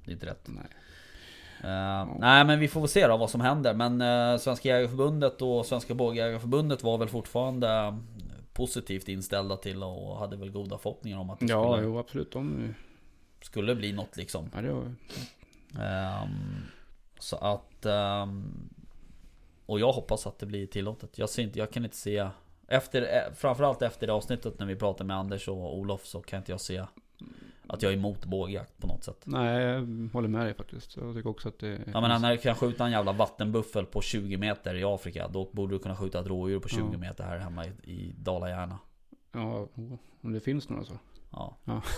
Det 0.04 0.10
är 0.10 0.12
inte 0.12 0.26
rätt. 0.26 0.48
Nej. 0.48 0.64
Eh, 1.64 2.08
nej 2.18 2.44
men 2.44 2.58
vi 2.60 2.68
får 2.68 2.80
väl 2.80 2.88
se 2.88 3.06
då 3.06 3.16
vad 3.16 3.30
som 3.30 3.40
händer. 3.40 3.74
Men 3.74 4.02
uh, 4.02 4.38
Svenska 4.38 4.68
Jägareförbundet 4.68 5.42
och 5.42 5.66
Svenska 5.66 5.94
Bågjägareförbundet 5.94 6.82
var 6.82 6.98
väl 6.98 7.08
fortfarande 7.08 7.98
positivt 8.52 9.08
inställda 9.08 9.56
till 9.56 9.82
och 9.82 10.18
hade 10.18 10.36
väl 10.36 10.50
goda 10.50 10.78
förhoppningar 10.78 11.18
om 11.18 11.30
att 11.30 11.40
det 11.40 11.46
Ja, 11.46 11.72
skulle, 11.72 11.86
jo, 11.86 11.98
absolut. 11.98 12.32
De, 12.32 12.74
skulle 13.42 13.74
bli 13.74 13.92
något 13.92 14.16
liksom. 14.16 14.50
ja, 14.54 14.60
det 14.62 14.72
var, 14.72 14.94
Ehm, 15.80 16.62
så 17.18 17.36
att... 17.36 17.86
ehm, 17.86 18.68
och 19.66 19.80
jag 19.80 19.92
hoppas 19.92 20.26
att 20.26 20.38
det 20.38 20.46
blir 20.46 20.66
tillåtet. 20.66 21.18
Jag, 21.18 21.28
ser 21.28 21.42
inte, 21.42 21.58
jag 21.58 21.70
kan 21.70 21.84
inte 21.84 21.96
se... 21.96 22.28
Efter, 22.68 23.02
eh, 23.02 23.34
framförallt 23.34 23.82
efter 23.82 24.06
det 24.06 24.12
avsnittet 24.12 24.58
när 24.58 24.66
vi 24.66 24.76
pratade 24.76 25.06
med 25.08 25.16
Anders 25.16 25.48
och 25.48 25.78
Olof 25.78 26.06
så 26.06 26.20
kan 26.20 26.38
inte 26.38 26.52
jag 26.52 26.60
se 26.60 26.84
att 27.72 27.82
jag 27.82 27.92
är 27.92 27.96
emot 27.96 28.24
bågjakt 28.24 28.78
på 28.80 28.86
något 28.86 29.04
sätt. 29.04 29.22
nej, 29.24 29.62
jag 29.62 30.08
håller 30.12 30.28
med 30.28 30.46
dig 30.46 30.54
faktiskt. 30.54 30.96
Jag 30.96 31.14
tycker 31.14 31.28
också 31.30 31.48
att 31.48 31.58
det... 31.58 31.78
Jag 31.92 32.02
menar 32.02 32.18
när 32.18 32.30
du 32.32 32.38
kan 32.38 32.54
skjuta 32.54 32.84
en 32.84 32.92
jävla 32.92 33.12
vattenbuffel 33.12 33.86
på 33.86 34.00
20 34.00 34.36
meter 34.36 34.74
i 34.74 34.84
Afrika 34.84 35.28
Då 35.28 35.50
borde 35.52 35.74
du 35.74 35.78
kunna 35.78 35.96
skjuta 35.96 36.20
ett 36.20 36.26
rådjur 36.26 36.58
på 36.60 36.68
20 36.68 36.88
Ja. 36.92 36.98
meter 36.98 37.24
här 37.24 37.38
hemma 37.38 37.64
i, 37.66 37.70
i 37.84 38.14
Dala-Järna 38.18 38.78
Ja, 39.32 39.68
om 40.22 40.32
det 40.32 40.40
finns 40.40 40.68
några 40.68 40.84
så. 40.84 40.98
Ja, 41.30 41.56
Ja. 41.64 41.82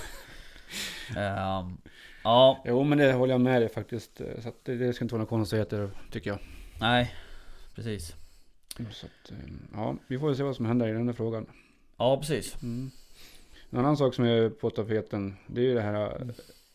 Ehm, 1.17 1.76
Ja, 2.25 2.62
Jo, 2.64 2.85
men 2.85 2.99
det 2.99 3.12
håller 3.12 3.35
jag 3.35 3.41
med 3.41 3.62
dig 3.62 3.69
faktiskt. 3.69 4.21
Så 4.38 4.49
att 4.49 4.64
det, 4.64 4.76
det 4.76 4.93
ska 4.93 5.05
inte 5.05 5.14
vara 5.14 5.19
några 5.23 5.29
konstigheter, 5.29 5.91
tycker 6.11 6.31
jag. 6.31 6.38
nej 6.81 7.14
Precis 7.75 8.17
Så 8.91 9.07
att, 9.07 9.31
eh, 9.31 9.37
ja, 9.75 9.97
vi 10.07 10.19
får 10.19 10.35
se 10.35 10.43
vad 10.43 10.57
som 10.57 10.67
händer 10.67 10.88
i 10.88 10.93
den 10.93 11.07
här 11.09 11.14
frågan. 11.14 11.47
Ja 11.97 12.17
precis 12.17 12.62
Mm. 12.62 12.91
En 13.73 13.79
annan 13.79 13.97
sak 13.97 14.14
som 14.14 14.25
är 14.25 14.50
på 14.50 14.71
tapeten, 14.71 15.37
det 15.47 15.61
är 15.61 15.64
ju 15.64 15.75
det 15.75 15.81
här 15.81 16.21
eh, 16.21 16.29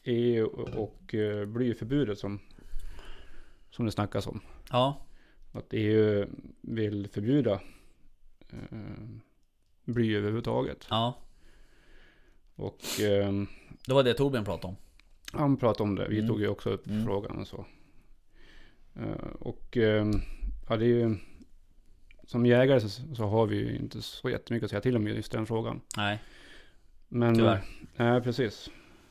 EU 0.04 0.46
och 0.76 1.16
eh, 1.16 1.46
blyförbudet 1.46 2.20
som, 2.20 2.40
som 3.70 3.86
det 3.86 3.92
snackas 3.92 4.28
om. 4.28 4.42
Ja, 4.72 5.02
Att 5.52 5.66
EU 5.72 6.26
vill 6.62 7.08
förbjuda 7.08 7.54
eh, 8.50 8.78
bly 9.84 10.16
överhuvudtaget. 10.16 10.88
ja 10.90 11.18
Och 12.56 13.00
eh, 13.02 13.32
Det 13.88 13.94
var 13.94 14.04
det 14.04 14.14
Torbjörn 14.14 14.46
pratade 14.46 14.68
om 14.68 14.76
han 15.32 15.58
pratade 15.58 15.84
om 15.90 15.96
det. 15.96 16.08
Vi 16.08 16.16
Mm. 16.18 16.28
tog 16.28 16.42
ju 16.42 16.48
också 16.48 16.70
upp 16.70 16.88
Mm. 16.88 17.06
frågan 17.06 17.38
och 17.42 17.48
så. 17.48 17.66
Eh, 18.96 19.28
och 19.40 19.78
eh, 19.78 20.06
ja, 20.70 20.78
det 20.78 20.86
är 20.86 20.90
ju... 20.90 21.16
Som 22.28 22.46
jägare 22.46 22.80
så, 22.82 23.16
så 23.16 23.24
har 23.24 23.46
vi 23.46 23.56
ju 23.58 23.76
inte 23.78 24.02
så 24.02 24.30
jättemycket 24.30 24.66
att 24.66 24.70
säga 24.70 24.82
till 24.82 24.96
om 24.96 25.08
just 25.08 25.32
den 25.32 25.46
frågan. 25.46 25.82
Nej, 25.98 26.20
Men, 27.08 27.36
Tyvärr. 27.36 27.64
Nej, 27.96 28.22
precis. 28.22 28.70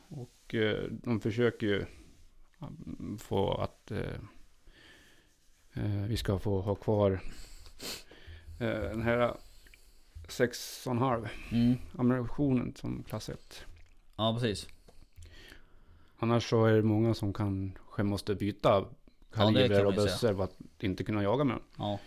Och 0.09 0.55
eh, 0.55 0.83
de 0.89 1.19
försöker 1.19 1.67
ju 1.67 1.85
eh, 2.61 2.67
få 3.17 3.53
att 3.53 3.91
eh, 3.91 3.99
eh, 5.73 6.05
vi 6.07 6.17
ska 6.17 6.39
få 6.39 6.61
ha 6.61 6.75
kvar 6.75 7.19
eh, 8.59 8.67
den 8.69 9.01
här 9.01 9.33
6,5 10.27 11.27
mm. 11.51 11.77
ammunitionen 11.97 12.75
som 12.75 13.03
klass 13.03 13.29
1. 13.29 13.65
Ja 14.15 14.33
precis 14.33 14.67
Annars 16.19 16.49
så 16.49 16.65
är 16.65 16.73
det 16.73 16.83
många 16.83 17.13
som 17.13 17.33
kanske 17.33 18.03
måste 18.03 18.35
byta 18.35 18.69
Ja, 18.69 18.89
kalibrer 19.31 19.77
kan 19.77 19.87
och 19.87 19.93
bössor 19.93 20.33
för 20.33 20.43
att 20.43 20.57
inte 20.79 21.03
kunna 21.03 21.23
jaga 21.23 21.43
med 21.43 21.55
dem. 21.55 21.63
Ja 21.77 21.99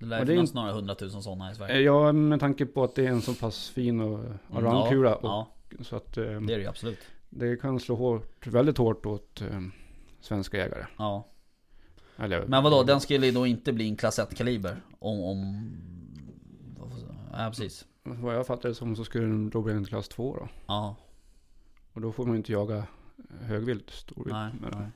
Det 0.00 0.06
lär 0.06 0.26
finnas 0.26 0.48
inte- 0.50 0.54
några 0.60 0.72
hundratusen 0.72 1.22
sådana 1.22 1.52
i 1.52 1.54
Sverige 1.54 1.74
Eh, 1.74 1.80
Ja, 1.80 2.12
med 2.12 2.40
tanke 2.40 2.66
på 2.66 2.84
att 2.84 2.94
det 2.94 3.06
är 3.06 3.10
en 3.10 3.22
så 3.22 3.34
pass 3.34 3.68
fin 3.68 4.00
och 4.00 4.24
aroundkula. 4.52 5.10
ja, 5.10 5.16
och 5.16 5.24
ja, 5.78 5.84
Så 5.84 5.96
att 5.96 6.16
eh, 6.16 6.24
det 6.24 6.30
är 6.30 6.40
det 6.40 6.60
ju 6.60 6.66
absolut 6.66 6.98
det 7.32 7.56
kan 7.56 7.80
slå 7.80 7.94
hårt, 7.94 8.46
väldigt 8.46 8.78
hårt 8.78 9.06
åt 9.06 9.40
eh, 9.40 9.60
svenska 10.20 10.56
jägare. 10.56 10.86
Ja 10.98 11.26
Eller, 12.16 12.46
Men 12.46 12.62
vadå, 12.64 12.82
den 12.82 13.00
skulle 13.00 13.30
då 13.30 13.46
inte 13.46 13.72
bli 13.72 13.88
en 13.88 13.96
klass 13.96 14.18
1 14.18 14.34
kaliber? 14.34 14.76
Om... 14.98 15.20
om... 15.20 15.70
Ja 17.32 17.48
precis 17.48 17.86
Vad 18.02 18.34
jag 18.34 18.46
fattar 18.46 18.68
det 18.68 18.74
som 18.74 18.96
så 18.96 19.04
skulle 19.04 19.24
den 19.24 19.50
då 19.50 19.62
bli 19.62 19.72
en 19.74 19.84
klass 19.84 20.08
2 20.08 20.36
då. 20.36 20.48
Ja, 20.66 20.96
Och 21.92 22.00
då 22.00 22.12
får 22.12 22.24
man 22.24 22.32
ju 22.34 22.36
inte 22.36 22.52
jaga 22.52 22.84
högvilt, 23.40 23.90
storvilt 23.90 24.32
nej, 24.36 24.52
med 24.60 24.74
nej. 24.78 24.88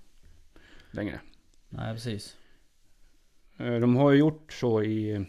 längre. 0.90 1.20
nej 1.68 1.94
precis 1.94 2.36
De 3.56 3.96
har 3.96 4.10
ju 4.10 4.18
gjort 4.18 4.52
så 4.52 4.82
i, 4.82 5.26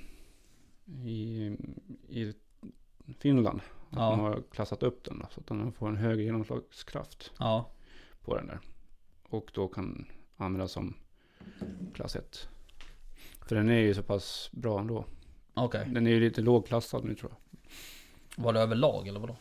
i, 1.06 1.52
i 2.08 2.34
Finland. 3.20 3.60
Att 3.90 3.98
Ja. 4.00 4.10
de 4.10 4.20
har 4.20 4.44
klassat 4.52 4.84
upp 4.84 5.04
den 5.04 5.20
då, 5.20 5.28
så 5.32 5.40
att 5.40 5.48
den 5.48 5.72
får 5.74 5.88
en 5.90 5.96
högre 5.98 6.24
genomslagskraft 6.24 7.32
Ja, 7.40 7.72
på 8.22 8.36
den 8.38 8.48
där. 8.48 8.60
Och 9.30 9.52
då 9.54 9.68
kan 9.68 10.06
användas 10.38 10.72
som 10.72 10.94
klass 11.94 12.16
1. 12.16 12.50
För 13.48 13.56
den 13.56 13.70
är 13.70 13.80
ju 13.80 13.94
så 13.94 14.04
pass 14.04 14.50
bra 14.52 14.80
ändå. 14.80 15.06
okej 15.54 15.90
Den 15.92 16.08
är 16.08 16.12
ju 16.12 16.20
lite 16.20 16.42
lågklassad 16.42 17.04
nu 17.06 17.16
tror 17.16 17.32
jag. 17.32 17.60
Var 18.44 18.54
det 18.54 18.60
överlag 18.60 19.08
eller 19.08 19.20
vadå? 19.20 19.38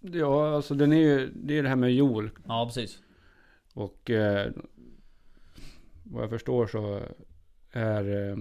Ja, 0.00 0.54
alltså 0.56 0.74
den 0.74 0.92
är 0.92 0.96
ju, 0.96 1.30
det 1.34 1.58
är 1.58 1.62
det 1.62 1.68
här 1.68 1.76
med 1.76 1.94
jol. 1.94 2.30
Ja 2.48 2.66
precis 2.66 3.02
Och 3.74 4.10
eh, 4.10 4.52
vad 6.02 6.22
jag 6.22 6.30
förstår 6.30 6.66
så 6.66 7.00
är 7.72 8.30
eh, 8.30 8.36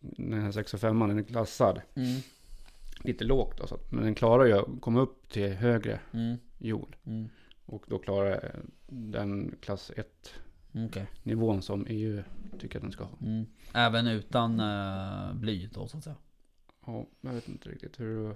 den 0.00 0.42
här 0.42 0.52
6 0.52 0.74
och 0.74 0.80
5 0.80 0.98
den 0.98 1.18
är 1.18 1.22
klassad 1.22 1.80
mm. 1.94 2.20
lite 3.04 3.24
lågt. 3.24 3.58
Då, 3.58 3.66
så 3.66 3.74
att, 3.74 3.92
men 3.92 4.04
den 4.04 4.14
klarar 4.14 4.44
ju 4.44 4.52
att 4.52 4.80
komma 4.80 5.00
upp 5.00 5.28
till 5.32 5.52
högre 5.52 6.00
Mm. 6.12 6.36
jol. 6.58 6.96
Mm. 7.04 7.28
Och 7.66 7.84
då 7.88 7.98
klarar 7.98 8.32
eh, 8.32 8.60
den 8.86 9.54
klass 9.60 9.90
1 9.96 10.34
Okej 10.86 11.06
nivån 11.22 11.62
som 11.62 11.86
EU 11.88 12.22
tycker 12.58 12.78
att 12.78 12.82
den 12.82 12.92
ska 12.92 13.04
ha. 13.04 13.18
mm. 13.20 13.46
Även 13.74 14.06
utan 14.06 14.60
uh, 14.60 15.34
bly 15.34 15.66
då 15.66 15.88
så 15.88 15.98
att 15.98 16.04
säga 16.04 16.16
Ja, 16.86 17.06
jag 17.20 17.32
vet 17.32 17.48
inte 17.48 17.68
riktigt 17.68 18.00
hur, 18.00 18.34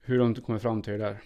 hur 0.00 0.18
de 0.18 0.34
kommer 0.34 0.58
fram 0.58 0.82
till 0.82 0.92
det 0.92 0.98
där. 0.98 1.20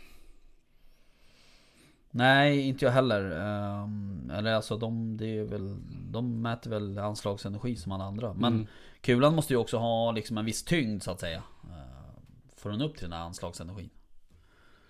Nej, 2.14 2.60
inte 2.60 2.84
jag 2.84 2.92
heller. 2.92 3.30
Ehm, 3.40 4.30
eller 4.34 4.52
alltså 4.54 4.76
de, 4.76 5.16
det 5.16 5.38
är 5.38 5.44
väl, 5.44 5.76
de 6.10 6.42
mäter 6.42 6.70
väl 6.70 6.98
anslagsenergi 6.98 7.76
som 7.76 7.92
alla 7.92 8.04
andra. 8.04 8.34
Men 8.34 8.52
Mm. 8.54 8.66
kulan 9.00 9.34
måste 9.34 9.52
ju 9.52 9.56
också 9.56 9.76
ha 9.76 10.12
liksom 10.12 10.38
en 10.38 10.44
viss 10.44 10.64
tyngd 10.64 11.02
så 11.02 11.10
att 11.10 11.20
säga. 11.20 11.42
Uh, 11.64 12.20
för 12.56 12.70
den 12.70 12.82
upp 12.82 12.94
till 12.96 13.02
den 13.04 13.12
här 13.12 13.24
anslagsenergin. 13.26 13.90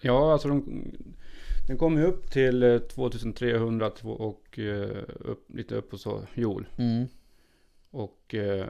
Ja, 0.00 0.32
alltså 0.32 0.48
de, 0.48 0.84
den 1.66 1.78
kommer 1.78 2.00
ju 2.00 2.06
upp 2.06 2.30
till 2.30 2.62
eh, 2.62 2.78
2300 2.78 3.90
två- 3.90 4.12
och 4.12 4.58
eh, 4.58 5.04
upp, 5.20 5.44
lite 5.50 5.74
upp 5.74 5.92
och 5.92 6.00
så 6.00 6.22
jol. 6.34 6.66
Mm. 6.76 7.06
Och, 7.90 8.34
eh, 8.34 8.66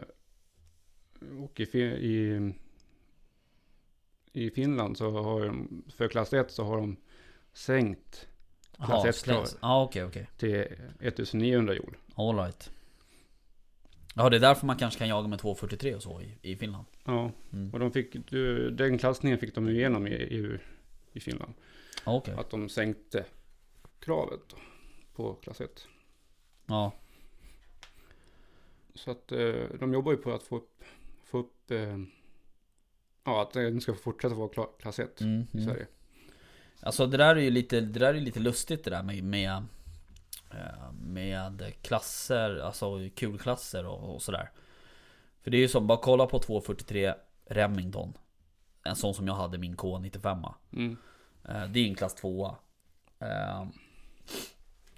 och 1.45 1.61
i, 1.61 1.79
i, 1.79 2.53
i 4.33 4.51
Finland 4.51 4.97
så 4.97 5.11
har 5.11 5.45
de, 5.47 5.83
för 5.97 6.09
klass 6.09 6.33
1 6.33 6.51
så 6.51 6.65
har 6.65 6.77
de 6.77 6.97
sänkt 7.53 8.29
Klass 8.87 8.91
Jaha, 8.91 9.09
ett 9.09 9.17
släpps. 9.17 9.51
klar. 9.51 9.59
Ja 9.63 9.83
okej 9.83 10.05
okej. 10.05 10.27
till 10.37 10.61
1900 11.01 11.75
jol. 11.75 11.97
Alright. 12.15 12.71
Ja 14.15 14.31
det 14.31 14.37
är 14.37 14.41
därför 14.41 14.67
man 14.67 14.77
kanske 14.77 14.99
kan 14.99 15.09
jaga 15.09 15.29
med 15.29 15.39
243 15.39 15.95
och 15.95 16.03
så 16.03 16.21
i, 16.21 16.39
i 16.43 16.57
Finland. 16.57 16.85
Ja, 17.05 17.31
Mm. 17.53 17.71
och 17.73 17.79
de 17.79 17.93
fick, 17.93 18.13
den 18.73 18.99
klassningen 18.99 19.39
fick 19.39 19.55
de 19.55 19.69
igenom 19.69 20.07
i, 20.07 20.11
i, 20.11 20.59
i 21.13 21.21
Finland. 21.21 21.53
Okej. 22.05 22.35
Att 22.35 22.51
de 22.51 22.69
sänkte 22.69 23.25
kravet 24.01 24.41
då, 24.49 24.57
på 25.15 25.35
klass 25.35 25.61
1. 25.61 25.87
Ja. 26.67 26.93
Så 28.95 29.11
att 29.11 29.33
eh, 29.33 29.65
de 29.81 29.93
jobbar 29.95 30.13
ju 30.13 30.19
på 30.19 30.33
att 30.33 30.43
få 30.43 30.57
upp, 30.57 30.85
få 31.25 31.39
upp 31.39 31.71
eh, 31.71 31.99
ja, 33.25 33.43
att 33.43 33.53
den 33.53 33.81
ska 33.81 33.95
fortsätta 33.95 34.35
vara 34.35 34.49
kla- 34.49 34.79
klass 34.81 34.99
1 34.99 35.21
Mm, 35.21 35.47
i 35.53 35.63
mm. 35.63 35.77
Alltså 36.83 37.07
det 37.07 37.17
där 37.17 37.37
är 37.37 37.41
ju 37.41 37.51
lite, 37.51 37.81
det 37.81 37.99
där 37.99 38.15
är 38.15 38.21
lite 38.21 38.41
lustigt 38.41 38.85
det 38.85 38.91
där 38.91 39.03
med, 39.03 39.25
med, 39.25 39.53
eh, 40.51 40.93
med 40.93 41.73
klasser, 41.83 42.59
alltså 42.59 43.09
kulklasser 43.17 43.87
och, 43.87 44.15
och 44.15 44.23
sådär. 44.23 44.51
För 45.43 45.51
det 45.51 45.57
är 45.57 45.61
ju 45.61 45.69
som, 45.69 45.87
bara 45.87 45.99
kolla 45.99 46.27
på 46.27 46.39
243 46.39 47.15
Remington. 47.47 48.13
En 48.85 48.97
sån 48.97 49.15
som 49.15 49.27
jag 49.27 49.35
hade 49.35 49.59
min 49.59 49.77
K95. 49.77 50.53
Mm. 50.73 50.97
Eh, 51.49 51.65
Det 51.67 51.81
är 51.81 51.87
en 51.89 51.95
klass 51.95 52.15
2 52.15 52.57
eh, 53.19 53.67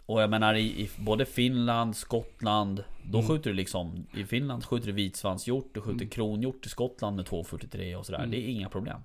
Och 0.07 0.23
jag 0.23 0.31
menar 0.31 0.55
i, 0.55 0.83
i 0.83 0.91
både 0.99 1.25
Finland, 1.27 1.97
Skottland 1.97 2.85
Då 3.05 3.19
Mm. 3.19 3.29
skjuter 3.29 3.51
du 3.51 3.57
liksom 3.57 4.07
I 4.17 4.25
Finland 4.25 4.65
skjuter 4.65 4.87
du 4.87 4.93
vitsvanshjort, 4.93 5.75
du 5.75 5.81
skjuter 5.81 5.97
Mm. 6.05 6.09
kronhjort 6.11 6.67
i 6.67 6.69
Skottland 6.69 7.17
med 7.17 7.27
243 7.27 7.97
och 7.97 8.07
sådär 8.07 8.19
Mm. 8.19 8.31
Det 8.31 8.37
är 8.39 8.49
inga 8.49 8.69
problem 8.69 9.01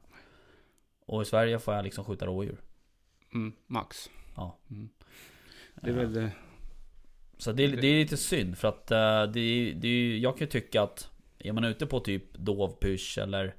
Och 1.06 1.22
i 1.22 1.26
Sverige 1.26 1.60
får 1.60 1.74
jag 1.74 1.84
liksom 1.84 2.06
skjuta 2.06 2.26
rådjur 2.26 2.58
Mm, 3.34 3.54
max. 3.68 4.10
Ja. 4.36 4.58
Mm. 4.72 4.90
Det 5.76 5.90
är 5.90 5.94
Eh, 5.94 5.98
väl 5.98 6.14
det. 6.14 6.32
Så 7.38 7.52
det, 7.52 7.68
det 7.68 7.88
är 7.88 8.00
lite 8.00 8.18
synd 8.18 8.58
för 8.58 8.68
att 8.68 8.92
eh, 8.92 9.24
det, 9.24 9.74
det, 9.74 10.18
jag 10.18 10.38
kan 10.38 10.46
ju 10.46 10.52
tycka 10.52 10.82
att 10.82 11.10
Är 11.40 11.52
man 11.54 11.64
ute 11.64 11.86
på 11.86 12.00
typ 12.00 12.34
dovpysch 12.34 13.18
eller 13.18 13.56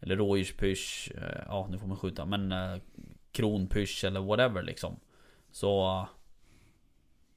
Eller 0.00 0.16
rådjurspysch 0.16 1.12
eh, 1.14 1.42
Ja 1.48 1.66
nu 1.70 1.78
får 1.78 1.86
man 1.86 1.96
skjuta 1.96 2.24
men 2.26 2.52
eh, 2.52 2.76
Kronpysch 3.32 4.04
eller 4.04 4.20
whatever 4.20 4.62
liksom 4.62 5.00
Så 5.50 5.80
eh, 5.86 6.06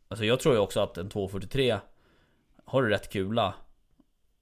Alltså 0.07 0.25
jag 0.25 0.39
tror 0.39 0.55
ju 0.55 0.61
också 0.61 0.79
att 0.79 0.97
en 0.97 1.09
243 1.09 1.77
Har 2.65 2.83
du 2.83 2.89
rätt 2.89 3.09
kula 3.11 3.53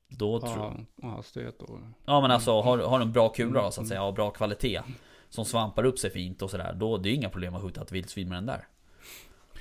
Då 0.07 0.39
tror 0.39 0.87
Ja, 1.01 1.07
hastighet 1.09 1.61
och... 1.61 1.79
Ja 2.05 2.21
men 2.21 2.31
alltså 2.31 2.61
har, 2.61 2.77
har 2.77 2.99
du 2.99 3.05
en 3.05 3.11
bra 3.13 3.29
kula 3.29 3.61
då 3.61 3.71
så 3.71 3.81
att 3.81 3.85
Mm. 3.85 3.87
säga 3.89 4.03
och 4.03 4.13
bra 4.13 4.29
kvalitet 4.31 4.81
Som 5.29 5.45
svampar 5.45 5.83
upp 5.83 5.99
sig 5.99 6.09
fint 6.09 6.41
och 6.41 6.51
sådär 6.51 6.73
Då 6.73 6.97
det 6.97 7.09
är 7.09 7.13
inga 7.13 7.29
problem 7.29 7.55
att 7.55 7.61
skjuta 7.61 7.81
ett 7.81 7.91
vildsvin 7.91 8.29
med 8.29 8.37
den 8.37 8.45
där 8.45 8.67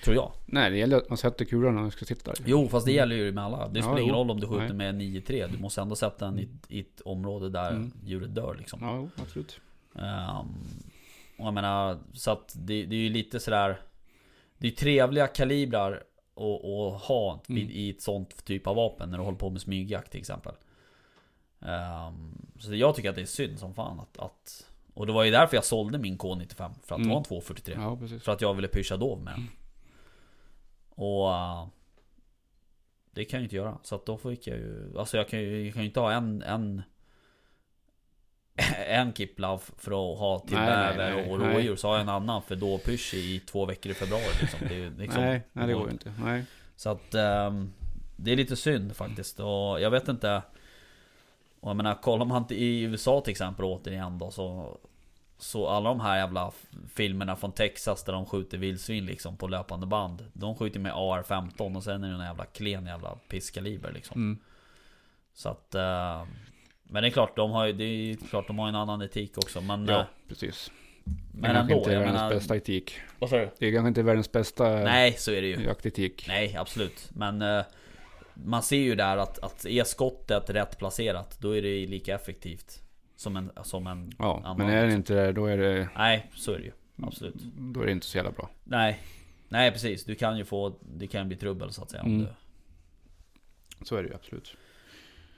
Tror 0.04 0.16
jag 0.16 0.32
Nej, 0.46 0.70
det 0.70 0.76
gäller 0.76 0.96
att 0.96 1.08
man 1.08 1.18
sätter 1.18 1.44
kulan 1.44 1.75
när 1.75 1.82
man 1.82 1.90
ska 1.90 2.04
sitta 2.04 2.30
där. 2.32 2.40
Jo 2.46 2.68
fast 2.68 2.87
det 2.87 2.92
gäller 2.92 3.16
ju 3.16 3.32
med 3.32 3.44
alla. 3.44 3.68
Det 3.68 3.78
Ja, 3.78 3.82
spelar 3.82 3.99
ingen 4.00 4.14
roll 4.14 4.30
om 4.30 4.40
du 4.40 4.46
skjuter 4.46 4.73
Nej. 4.75 4.92
med 4.92 4.94
9-3. 4.94 5.49
Du 5.52 5.58
måste 5.58 5.80
ändå 5.80 5.96
sätta 5.96 6.25
den 6.25 6.38
i, 6.38 6.42
ett- 6.42 6.70
i 6.70 6.80
ett 6.80 7.00
område 7.00 7.49
där 7.50 7.70
Mm. 7.70 7.92
djuret 8.04 8.35
dör 8.35 8.54
liksom. 8.58 8.78
Ja, 8.82 9.23
absolut. 9.23 9.61
Ehm, 9.94 10.46
och 11.38 11.46
jag 11.46 11.54
menar, 11.54 11.99
så 12.12 12.30
att 12.30 12.54
det, 12.58 12.84
det 12.86 12.97
är 12.97 13.00
ju 13.00 13.08
lite 13.08 13.40
sådär 13.40 13.80
Det 14.58 14.67
är 14.67 14.71
trevliga 14.71 15.26
kalibrar 15.26 15.93
att, 16.36 16.64
att 16.64 17.02
ha 17.02 17.43
Mm. 17.49 17.69
i 17.71 17.90
ett 17.90 18.02
sånt 18.02 18.45
typ 18.45 18.67
av 18.67 18.76
vapen 18.76 19.10
när 19.10 19.19
du 19.19 19.25
håller 19.25 19.38
på 19.38 19.50
med 19.50 19.60
smygjakt 19.60 20.10
till 20.10 20.21
exempel. 20.21 20.52
Ehm, 21.60 22.34
så 22.58 22.75
jag 22.75 22.95
tycker 22.95 23.10
att 23.10 23.17
det 23.17 23.23
är 23.23 23.26
synd 23.26 23.58
som 23.58 23.75
fan 23.75 24.00
att, 24.00 24.19
att 24.19 24.67
Och 24.97 25.06
det 25.06 25.13
var 25.13 25.25
ju 25.25 25.30
därför 25.30 25.56
jag 25.56 25.65
sålde 25.65 25.99
min 25.99 26.19
K95 26.19 26.56
För 26.56 26.71
att 26.71 26.89
det 26.89 26.95
Mm. 26.95 27.09
var 27.09 27.17
en 27.17 27.25
243 27.25 27.75
Ja, 27.78 27.97
precis. 27.97 28.23
För 28.23 28.32
att 28.32 28.41
jag 28.41 28.54
ville 28.54 28.69
pyscha 28.69 28.97
dov 28.97 29.23
med 29.23 29.35
den 29.35 29.49
Och 30.91 31.28
uh, 31.28 31.67
Det 33.11 33.25
kan 33.25 33.37
jag 33.39 33.41
ju 33.41 33.45
inte 33.45 33.56
göra 33.56 33.78
Så 33.82 33.95
att 33.95 34.06
då 34.06 34.19
fick 34.19 34.47
jag 34.47 34.56
ju 34.59 34.99
Alltså 34.99 35.17
jag 35.17 35.28
kan 35.28 35.41
ju, 35.41 35.65
jag 35.65 35.75
kan 35.75 35.82
ju 35.82 35.89
inte 35.89 36.00
ha 36.00 36.13
en 36.13 36.43
en 36.43 36.82
En 38.89 39.13
kipplav 39.15 39.59
för 39.78 39.91
att 40.13 40.19
ha 40.19 40.39
till 40.39 40.56
bäver 40.56 41.30
och 41.30 41.41
rådjur 41.41 41.76
Så 41.76 41.89
har 41.89 41.95
jag 41.95 42.02
en 42.02 42.09
annan 42.09 42.43
för 42.43 42.56
dovpysch 42.56 43.15
i 43.15 43.41
två 43.41 43.67
veckor 43.67 43.93
i 43.93 43.95
februari 43.95 44.23
liksom. 44.41 44.61
Det 44.69 44.89
liksom, 44.99 45.23
nej, 45.23 45.43
nej, 45.52 45.67
det 45.67 45.73
går 45.73 45.87
ju 45.87 45.93
inte. 45.93 46.15
Nej. 46.25 46.45
Så 46.76 46.91
att 46.91 47.15
ehm, 47.15 47.73
Det 48.17 48.32
är 48.32 48.37
lite 48.37 48.56
synd 48.56 48.97
faktiskt 48.97 49.41
och 49.41 49.80
jag 49.80 49.91
vet 49.91 50.09
inte 50.09 50.43
Och 51.66 51.70
jag 51.70 51.76
menar 51.76 51.94
kollar 51.94 52.24
man 52.24 52.42
inte 52.42 52.54
i 52.54 52.82
USA 52.82 53.20
till 53.20 53.30
exempel 53.30 53.64
återigen 53.64 54.18
då 54.18 54.30
så 54.30 54.78
Så 55.38 55.68
alla 55.68 55.88
de 55.88 56.00
här 56.00 56.16
jävla 56.16 56.52
filmerna 56.94 57.36
från 57.36 57.52
Texas 57.52 58.04
där 58.04 58.12
de 58.12 58.26
skjuter 58.26 58.58
vildsvin 58.58 59.06
liksom 59.06 59.36
på 59.36 59.48
löpande 59.48 59.86
band 59.86 60.24
De 60.32 60.56
skjuter 60.56 60.80
med 60.80 60.92
AR-15 60.92 61.76
och 61.76 61.84
sen 61.84 62.04
är 62.04 62.08
det 62.08 62.14
en 62.14 62.20
jävla 62.20 62.44
klen 62.44 62.86
jävla 62.86 63.14
pisskaliber 63.28 63.92
liksom 63.92 64.20
Mm. 64.20 64.38
Så 65.34 65.48
att 65.48 65.74
eh, 65.74 66.24
Men 66.82 67.02
det 67.02 67.08
är 67.08 67.10
klart 67.10 67.36
de 67.36 67.50
har 67.50 67.66
ju, 67.66 67.72
det 67.72 67.84
är 67.84 68.16
klart 68.16 68.46
de 68.46 68.58
har 68.58 68.68
en 68.68 68.74
annan 68.74 69.02
etik 69.02 69.38
också 69.38 69.60
men 69.60 69.86
Ja, 69.86 70.00
eh, 70.00 70.06
precis. 70.28 70.70
Men 71.04 71.42
det 71.42 71.46
kanske 71.46 71.60
ändå, 71.60 71.74
inte 71.76 71.90
är 71.90 71.94
jag 71.94 72.00
världens 72.00 72.20
menar 72.20 72.34
bästa 72.34 72.56
etik. 72.56 72.94
Vad 73.18 73.30
sa 73.30 73.36
du? 73.36 73.50
Det 73.58 73.66
är 73.66 73.72
kanske 73.72 73.88
inte 73.88 74.02
världens 74.02 74.32
bästa 74.32 74.68
Nej 74.68 75.12
så 75.12 75.32
är 75.32 75.42
det 75.42 75.48
ju 75.48 75.64
jaktetik. 75.64 76.24
Nej, 76.28 76.56
absolut. 76.56 77.10
Men 77.14 77.42
eh, 77.42 77.64
man 78.44 78.62
ser 78.62 78.76
ju 78.76 78.94
där 78.94 79.16
att, 79.16 79.38
att 79.38 79.66
är 79.66 79.84
skottet 79.84 80.50
rätt 80.50 80.78
placerat, 80.78 81.38
då 81.40 81.56
är 81.56 81.62
det 81.62 81.86
lika 81.86 82.14
effektivt. 82.14 82.82
Som 83.16 83.36
en, 83.36 83.50
som 83.62 83.86
en 83.86 84.12
Ja, 84.18 84.40
annan. 84.44 84.56
men 84.66 84.68
är 84.76 84.86
det 84.86 84.92
inte 84.92 85.14
det, 85.14 85.32
då 85.32 85.46
är 85.46 85.56
det, 85.56 85.88
Nej, 85.96 86.30
så 86.34 86.52
är 86.52 86.58
det 86.58 86.64
ju. 86.64 86.72
Absolut. 87.02 87.34
då 87.58 87.80
är 87.80 87.86
det 87.86 87.92
inte 87.92 88.06
så 88.06 88.16
jävla 88.18 88.30
bra. 88.32 88.50
Nej. 88.64 89.00
Nej, 89.49 89.70
precis. 89.72 90.04
Du 90.04 90.14
kan 90.14 90.38
ju 90.38 90.44
få, 90.44 90.72
det 90.80 91.06
kan 91.06 91.28
bli 91.28 91.36
trubbel 91.36 91.72
så 91.72 91.82
att 91.82 91.90
säga. 91.90 92.02
Om 92.02 92.08
Mm. 92.14 92.20
du... 92.20 92.28
Så 93.86 93.96
är 93.96 94.02
det 94.02 94.08
ju 94.08 94.14
absolut. 94.14 94.54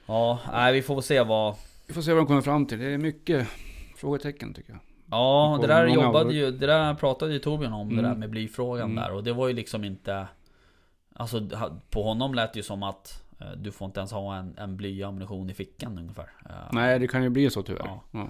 Ja, 0.06 0.38
nej 0.52 0.72
vi 0.72 0.82
får 0.82 1.00
se 1.00 1.22
vad... 1.22 1.54
Vi 1.86 1.94
får 1.94 2.02
se 2.02 2.12
vad 2.12 2.20
de 2.20 2.26
kommer 2.26 2.40
fram 2.42 2.66
till. 2.66 2.78
Det 2.78 2.86
är 2.86 2.98
mycket 2.98 3.48
frågetecken 3.96 4.54
tycker 4.54 4.70
jag. 4.72 4.80
Ja, 5.10 5.58
det 5.60 5.66
där 5.66 5.86
jobbade 5.86 6.34
ju, 6.34 6.50
det 6.50 6.66
där 6.66 6.94
pratade 6.94 7.32
ju 7.32 7.38
Torbjörn 7.38 7.72
om, 7.72 7.88
det 7.88 7.94
Mm. 7.98 8.04
där 8.10 8.14
med 8.18 8.30
blyfrågan 8.30 8.90
Mm. 8.90 8.96
där. 9.04 9.12
Och 9.12 9.24
det 9.24 9.32
var 9.32 9.48
ju 9.48 9.54
liksom 9.54 9.84
inte... 9.84 10.26
Alltså 11.18 11.48
på 11.90 12.02
honom 12.02 12.34
lät 12.34 12.52
det 12.52 12.58
ju 12.58 12.62
som 12.62 12.82
att 12.82 13.24
eh, 13.40 13.50
du 13.50 13.72
får 13.72 13.86
inte 13.86 14.00
ens 14.00 14.12
ha 14.12 14.36
en, 14.36 14.58
en 14.58 14.76
blyammunition 14.76 15.50
i 15.50 15.54
fickan 15.54 15.98
ungefär. 15.98 16.30
Eh, 16.48 16.54
Nej, 16.72 16.98
det 16.98 17.08
kan 17.08 17.22
ju 17.22 17.28
bli 17.28 17.50
så 17.50 17.62
tyvärr. 17.62 17.84
Ja. 17.86 18.00
Ja. 18.10 18.28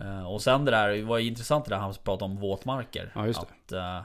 Eh, 0.00 0.26
Och 0.26 0.42
sen 0.42 0.64
det 0.64 0.70
där, 0.70 0.88
det 0.88 1.02
var 1.02 1.18
ju 1.18 1.28
intressant 1.28 1.64
det 1.64 1.70
där 1.70 1.78
han 1.78 1.94
pratade 2.04 2.24
om 2.32 2.36
våtmarker. 2.40 3.12
Ja, 3.14 3.26
just 3.26 3.40
Att 3.42 3.72
eh, 3.72 4.00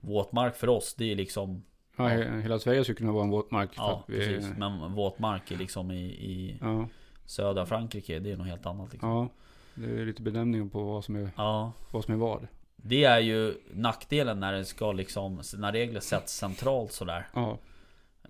våtmark 0.00 0.56
för 0.56 0.68
oss, 0.68 0.94
det 0.94 1.12
är 1.12 1.16
liksom... 1.16 1.62
Ja, 1.96 2.04
he- 2.08 2.40
hela 2.40 2.58
Sverige 2.58 2.84
skulle 2.84 2.96
kunna 2.96 3.12
vara 3.12 3.24
en 3.24 3.30
våtmark. 3.30 3.70
Ja, 3.76 4.04
vi, 4.08 4.18
precis. 4.18 4.56
Men 4.56 4.92
våtmark 4.94 5.50
är 5.50 5.56
liksom 5.56 5.90
i, 5.90 6.04
i 6.04 6.58
Ja, 6.60 6.88
södra 7.26 7.66
Frankrike, 7.66 8.18
det 8.18 8.32
är 8.32 8.36
något 8.36 8.46
helt 8.46 8.66
annat 8.66 8.92
liksom. 8.92 9.08
ja. 9.10 9.28
Det 9.74 10.00
är 10.00 10.06
lite 10.06 10.22
benämning 10.22 10.70
på 10.70 10.82
vad 10.84 11.04
som 11.04 11.16
är, 11.16 11.30
Ja. 11.36 11.72
vad 11.90 12.04
som 12.04 12.14
är 12.14 12.18
vad. 12.18 12.46
Det 12.82 13.04
är 13.04 13.18
ju 13.18 13.54
nackdelen 13.72 14.40
när 14.40 14.52
det 14.52 14.64
ska 14.64 14.92
liksom, 14.92 15.42
när 15.56 15.72
regler 15.72 16.00
sätts 16.00 16.32
centralt 16.36 16.92
sådär. 16.92 17.28
Ja, 17.34 17.58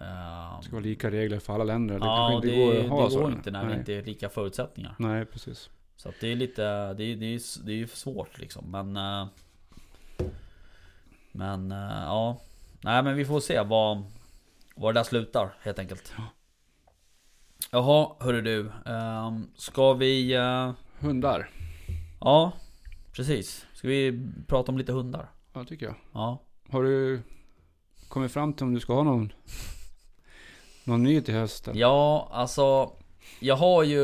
Eh, 0.01 0.57
det 0.59 0.65
ska 0.65 0.73
vara 0.73 0.85
lika 0.85 1.11
regler 1.11 1.39
för 1.39 1.55
alla 1.55 1.65
länder. 1.65 1.99
Det 1.99 2.07
ja, 2.07 2.29
kanske 2.31 2.49
det, 2.51 2.55
inte 2.55 2.89
går 2.89 3.09
det 3.11 3.17
går 3.17 3.33
inte 3.33 3.51
när 3.51 3.65
Nej. 3.65 3.73
det 3.75 3.79
inte 3.79 3.93
är 3.95 4.03
lika 4.03 4.29
förutsättningar. 4.29 4.95
Nej, 4.99 5.25
precis. 5.25 5.71
Så 5.97 6.09
att 6.09 6.15
det 6.21 6.33
är 6.33 6.37
lite, 6.37 6.63
det 6.95 7.05
är, 7.05 7.17
det 7.17 7.27
är, 7.35 7.65
det 7.65 7.73
är 7.73 7.77
ju 7.77 7.87
svårt 7.87 8.39
liksom. 8.39 8.71
Men... 8.71 8.97
eh, 8.97 9.27
Men 11.33 11.73
eh, 11.73 12.03
ja. 12.05 12.41
Nej 12.81 13.03
men 13.03 13.17
vi 13.17 13.25
får 13.25 13.41
se 13.41 13.61
vad, 13.63 14.03
vad 14.75 14.95
det 14.95 14.99
där 15.01 15.05
slutar 15.05 15.55
helt 15.63 15.79
enkelt. 15.79 16.13
Jaha, 17.71 18.09
hörru 18.21 18.43
du. 18.43 18.73
ehm, 18.87 19.51
ska 19.57 19.93
vi... 19.93 20.35
eh, 20.35 20.73
Hundar. 20.99 21.51
ja, 22.21 22.53
precis. 23.13 23.67
Ska 23.83 23.89
vi 23.89 24.31
prata 24.47 24.73
om 24.73 24.79
lite 24.79 24.93
hundar? 24.93 25.29
Ja, 25.53 25.65
tycker 25.65 25.87
jag. 25.87 25.95
Ja. 26.13 26.39
Har 26.71 26.83
du 26.83 27.23
kommit 28.09 28.33
fram 28.33 28.53
till 28.53 28.65
om 28.67 28.75
du 28.75 28.81
ska 28.81 28.95
ha 28.95 29.03
någon, 29.03 29.33
någon 30.85 31.03
ny 31.03 31.21
till 31.21 31.35
hösten? 31.35 31.79
Ja, 31.79 32.29
alltså. 32.33 32.93
Jag 33.41 33.57
har 33.57 33.83
ju... 33.83 33.99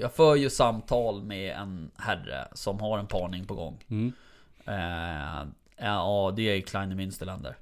Jag 0.00 0.14
för 0.14 0.36
ju 0.36 0.50
samtal 0.50 1.22
med 1.22 1.56
en 1.56 1.90
herre 1.96 2.48
som 2.52 2.80
har 2.80 2.98
en 2.98 3.06
parning 3.06 3.46
på 3.46 3.54
gång. 3.54 3.84
Mm. 3.88 4.12
Eh, 4.66 5.46
ja, 5.76 6.32
det 6.36 6.42
är 6.42 6.60
Kleine 6.60 6.94
Münsterländer. 6.94 7.54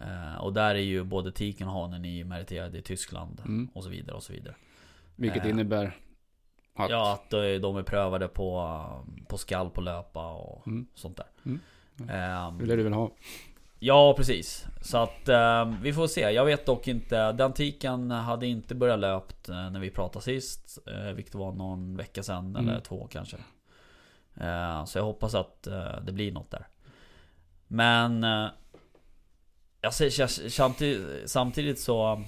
Eh, 0.00 0.36
och 0.40 0.52
där 0.52 0.74
är 0.74 0.78
ju 0.78 1.04
både 1.04 1.32
tiken 1.32 1.68
och 1.68 1.74
hanen 1.74 2.04
ju 2.04 2.24
meriterade 2.24 2.78
i 2.78 2.82
Tyskland. 2.82 3.40
Mm. 3.44 3.68
Och 3.74 3.84
så 3.84 3.90
vidare 3.90 4.16
och 4.16 4.22
så 4.22 4.32
vidare. 4.32 4.54
Vilket 5.16 5.44
Eh. 5.44 5.50
innebär 5.50 5.96
att... 6.74 6.90
Ja, 6.90 7.12
att 7.12 7.30
de 7.30 7.58
de 7.58 7.76
är 7.76 7.82
prövade 7.82 8.28
på, 8.28 8.76
på 9.28 9.38
skall 9.38 9.70
på 9.70 9.80
löpa 9.80 10.32
och 10.32 10.66
Mm. 10.66 10.86
sånt 10.94 11.16
där. 11.16 11.26
Mm. 11.46 11.60
Ehm, 12.10 12.58
Det 12.58 12.66
det 12.66 12.76
du 12.76 12.82
vill 12.82 12.92
ha. 12.92 13.10
ja, 13.78 14.14
precis. 14.16 14.66
Så 14.82 14.98
att 14.98 15.28
ehm, 15.28 15.82
vi 15.82 15.92
får 15.92 16.06
se. 16.06 16.20
Jag 16.20 16.44
vet 16.44 16.66
dock 16.66 16.88
inte. 16.88 17.32
Den 17.32 17.52
tiken 17.52 18.10
hade 18.10 18.46
inte 18.46 18.74
börjat 18.74 18.98
löpt 18.98 19.48
eh, 19.48 19.70
när 19.70 19.80
vi 19.80 19.90
pratade 19.90 20.24
sist. 20.24 20.78
Eh, 20.86 21.12
vilket 21.12 21.34
var 21.34 21.52
någon 21.52 21.96
vecka 21.96 22.22
sedan 22.22 22.56
Mm. 22.56 22.68
eller 22.68 22.80
två 22.80 23.06
kanske. 23.10 23.36
Eh, 24.40 24.84
så 24.84 24.98
jag 24.98 25.04
hoppas 25.04 25.34
att 25.34 25.66
eh, 25.66 26.00
det 26.02 26.12
blir 26.12 26.32
något 26.32 26.50
där. 26.50 26.66
Men... 27.66 28.24
Eh, 28.24 28.46
jag 29.82 29.92
jag- 30.18 30.30
samtidigt, 30.30 31.30
samtidigt 31.30 31.80
så... 31.80 32.22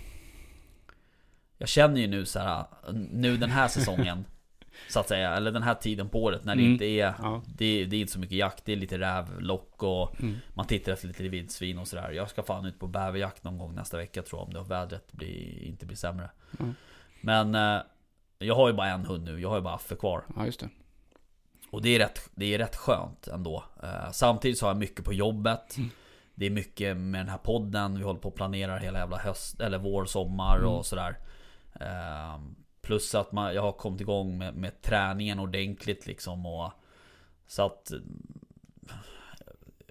Jag 1.58 1.68
känner 1.68 2.00
ju 2.00 2.06
nu 2.06 2.24
så 2.24 2.38
här, 2.38 2.64
nu 3.12 3.36
den 3.36 3.50
här 3.50 3.68
säsongen 3.68 4.24
Så 4.88 5.00
att 5.00 5.08
säga, 5.08 5.34
eller 5.36 5.50
den 5.50 5.62
här 5.62 5.74
tiden 5.74 6.08
på 6.08 6.22
året 6.22 6.44
när 6.44 6.54
det 6.54 6.60
Mm. 6.62 6.72
inte 6.72 6.84
är 6.84 7.14
Ja. 7.22 7.42
det, 7.46 7.84
det 7.84 7.96
är 7.96 8.00
inte 8.00 8.12
så 8.12 8.18
mycket 8.18 8.36
jakt, 8.38 8.64
det 8.64 8.72
är 8.72 8.76
lite 8.76 8.98
rävlock 8.98 9.82
och 9.82 10.20
Mm. 10.20 10.36
man 10.54 10.66
tittar 10.66 10.92
efter 10.92 11.08
lite 11.08 11.22
vildsvin 11.28 11.78
och 11.78 11.88
sådär. 11.88 12.10
Jag 12.10 12.30
ska 12.30 12.42
fan 12.42 12.64
ut 12.66 12.78
på 12.78 12.86
bäverjakt 12.86 13.44
någon 13.44 13.58
gång 13.58 13.74
nästa 13.74 13.96
vecka 13.96 14.22
tror 14.22 14.40
jag 14.40 14.48
om 14.48 14.54
det 14.54 14.74
vädret 14.74 15.12
blir, 15.12 15.62
inte 15.62 15.86
blir 15.86 15.96
sämre. 15.96 16.30
Mm. 16.60 16.74
Men 17.20 17.54
eh, 17.54 17.82
jag 18.38 18.54
har 18.54 18.68
ju 18.68 18.74
bara 18.74 18.88
en 18.88 19.04
hund 19.04 19.24
nu, 19.24 19.40
jag 19.40 19.48
har 19.48 19.56
ju 19.56 19.62
bara 19.62 19.74
Affe 19.74 19.94
kvar. 19.94 20.24
ja, 20.36 20.46
just 20.46 20.60
det. 20.60 20.68
Och 21.70 21.82
det 21.82 21.88
är 21.88 21.98
rätt, 21.98 22.30
det 22.34 22.54
är 22.54 22.58
rätt 22.58 22.76
skönt 22.76 23.28
ändå. 23.28 23.64
Eh, 23.82 24.10
samtidigt 24.12 24.58
så 24.58 24.66
har 24.66 24.70
jag 24.70 24.78
mycket 24.78 25.04
på 25.04 25.12
jobbet. 25.12 25.76
Mm. 25.76 25.90
Det 26.34 26.46
är 26.46 26.50
mycket 26.50 26.96
med 26.96 27.20
den 27.20 27.28
här 27.28 27.38
podden, 27.38 27.98
vi 27.98 28.04
håller 28.04 28.20
på 28.20 28.28
och 28.28 28.34
planerar 28.34 28.78
hela 28.78 28.98
jävla 28.98 29.16
höst, 29.18 29.60
eller 29.60 29.78
vår, 29.78 30.04
sommar 30.04 30.56
Mm. 30.56 30.68
och 30.68 30.86
sådär. 30.86 31.18
Eh, 31.80 32.38
plus 32.82 33.14
att 33.14 33.32
man, 33.32 33.54
jag 33.54 33.62
har 33.62 33.72
kommit 33.72 34.00
igång 34.00 34.38
med, 34.38 34.54
med 34.54 34.82
träningen 34.82 35.38
ordentligt 35.38 36.06
liksom 36.06 36.46
och 36.46 36.72
Så 37.46 37.66
att 37.66 37.92
eh, 37.92 37.98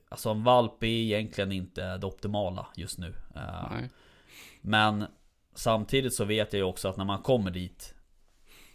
Alltså 0.10 0.30
en 0.30 0.44
valp 0.44 0.84
är 0.84 0.88
egentligen 0.88 1.52
inte 1.52 1.98
det 1.98 2.08
optimala 2.08 2.68
just 2.76 2.98
nu. 2.98 3.16
Eh, 3.36 3.72
Nej. 3.72 3.90
men 4.62 5.06
samtidigt 5.56 6.14
så 6.14 6.26
vet 6.26 6.54
jag 6.54 6.58
ju 6.58 6.64
också 6.64 6.88
att 6.88 6.98
när 6.98 7.06
man 7.06 7.22
kommer 7.22 7.52
dit 7.52 7.96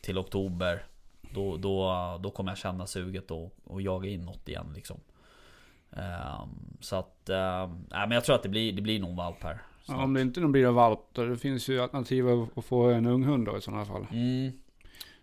Till 0.03 0.19
oktober 0.19 0.87
Då, 1.35 1.57
då, 1.57 1.91
då 2.23 2.31
kommer 2.31 2.51
jag 2.51 2.59
känna 2.59 2.87
suget 2.87 3.31
och, 3.31 3.57
och 3.65 3.83
jaga 3.83 4.09
in 4.09 4.25
något 4.25 4.49
igen 4.49 4.73
liksom 4.75 5.01
Ehm, 5.97 6.77
Så 6.81 6.97
att, 6.97 7.29
nej 7.29 7.69
men 7.91 8.11
jag 8.11 8.25
tror 8.25 8.37
att 8.37 8.43
det 8.43 8.49
blir, 8.49 8.73
det 8.73 8.83
blir 8.83 9.01
nog 9.01 9.11
en 9.11 9.17
valp 9.17 9.43
här 9.43 9.63
Ja, 9.89 10.03
om 10.05 10.15
det 10.15 10.21
inte 10.21 10.41
blir 10.41 10.67
en 10.67 10.75
valp, 10.75 11.01
då 11.13 11.25
det 11.25 11.37
finns 11.37 11.69
ju 11.69 11.81
alternativ 11.81 12.29
att- 12.29 12.65
få 12.65 12.83
en 12.91 13.07
ung 13.07 13.25
hund 13.25 13.47
då 13.47 13.59
i 13.59 13.61
sådana 13.61 13.85
fall. 13.85 14.07
mm. 14.13 14.53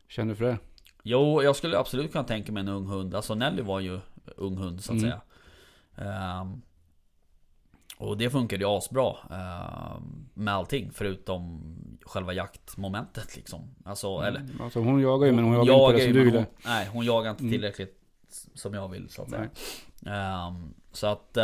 Känner 0.07 0.29
du 0.29 0.35
för 0.35 0.45
det? 0.45 0.57
Jo, 1.03 1.43
jag 1.43 1.55
skulle 1.55 1.77
absolut 1.79 2.11
kunna 2.11 2.23
tänka 2.23 2.51
mig 2.51 2.61
en 2.61 2.67
ung 2.69 2.85
hund 2.87 3.15
Alltså 3.15 3.35
Nelly 3.35 3.61
var 3.61 3.79
ju 3.79 3.99
ung 4.37 4.57
hund 4.57 4.83
så 4.83 4.93
att 4.93 4.97
Mm. 4.99 5.11
säga 5.11 5.21
Ehm, 5.97 6.61
Och 7.97 8.17
det 8.17 8.29
funkade 8.29 8.63
ju 8.63 8.69
asbra 8.69 9.15
ehm, 9.31 10.25
Med 10.33 10.53
allting 10.53 10.91
förutom 10.93 11.61
själva 12.01 12.33
jaktmomentet 12.33 13.35
liksom 13.35 13.75
Alltså, 13.85 14.07
eller 14.07 14.39
Mm. 14.39 14.61
Alltså 14.61 14.79
hon 14.79 14.99
jagar 15.01 15.25
ju 15.27 15.33
men 15.33 15.43
hon 15.45 15.53
jagar, 15.65 15.73
inte 15.89 15.97
det 15.97 16.03
som 16.03 16.13
du 16.13 16.23
ville. 16.25 16.45
Nej, 16.65 16.89
hon 16.93 17.05
jagar 17.05 17.31
inte 17.31 17.43
Mm. 17.43 17.51
tillräckligt 17.53 17.99
som 18.53 18.73
jag 18.73 18.87
vill 18.89 19.09
så 19.09 19.21
att 19.21 19.29
säga. 19.29 19.49
Ehm, 20.05 20.73
så 20.91 21.07
att 21.07 21.37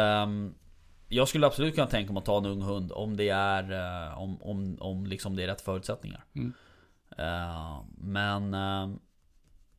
jag 1.09 1.27
skulle 1.27 1.47
absolut 1.47 1.75
kunna 1.75 1.87
tänka 1.87 2.13
mig 2.13 2.19
att 2.19 2.25
ta 2.25 2.37
en 2.37 2.45
ung 2.45 2.61
hund 2.61 2.91
om 2.91 3.17
det 3.17 3.29
är 3.29 3.71
eh, 3.71 4.19
om, 4.19 4.41
om, 4.41 4.77
om 4.79 5.05
liksom 5.05 5.35
det 5.35 5.43
är 5.43 5.47
rätt 5.47 5.61
förutsättningar. 5.61 6.25
Mm. 6.35 6.53
Ehm, 7.17 7.85
men 7.97 8.53
ehm, 8.53 8.99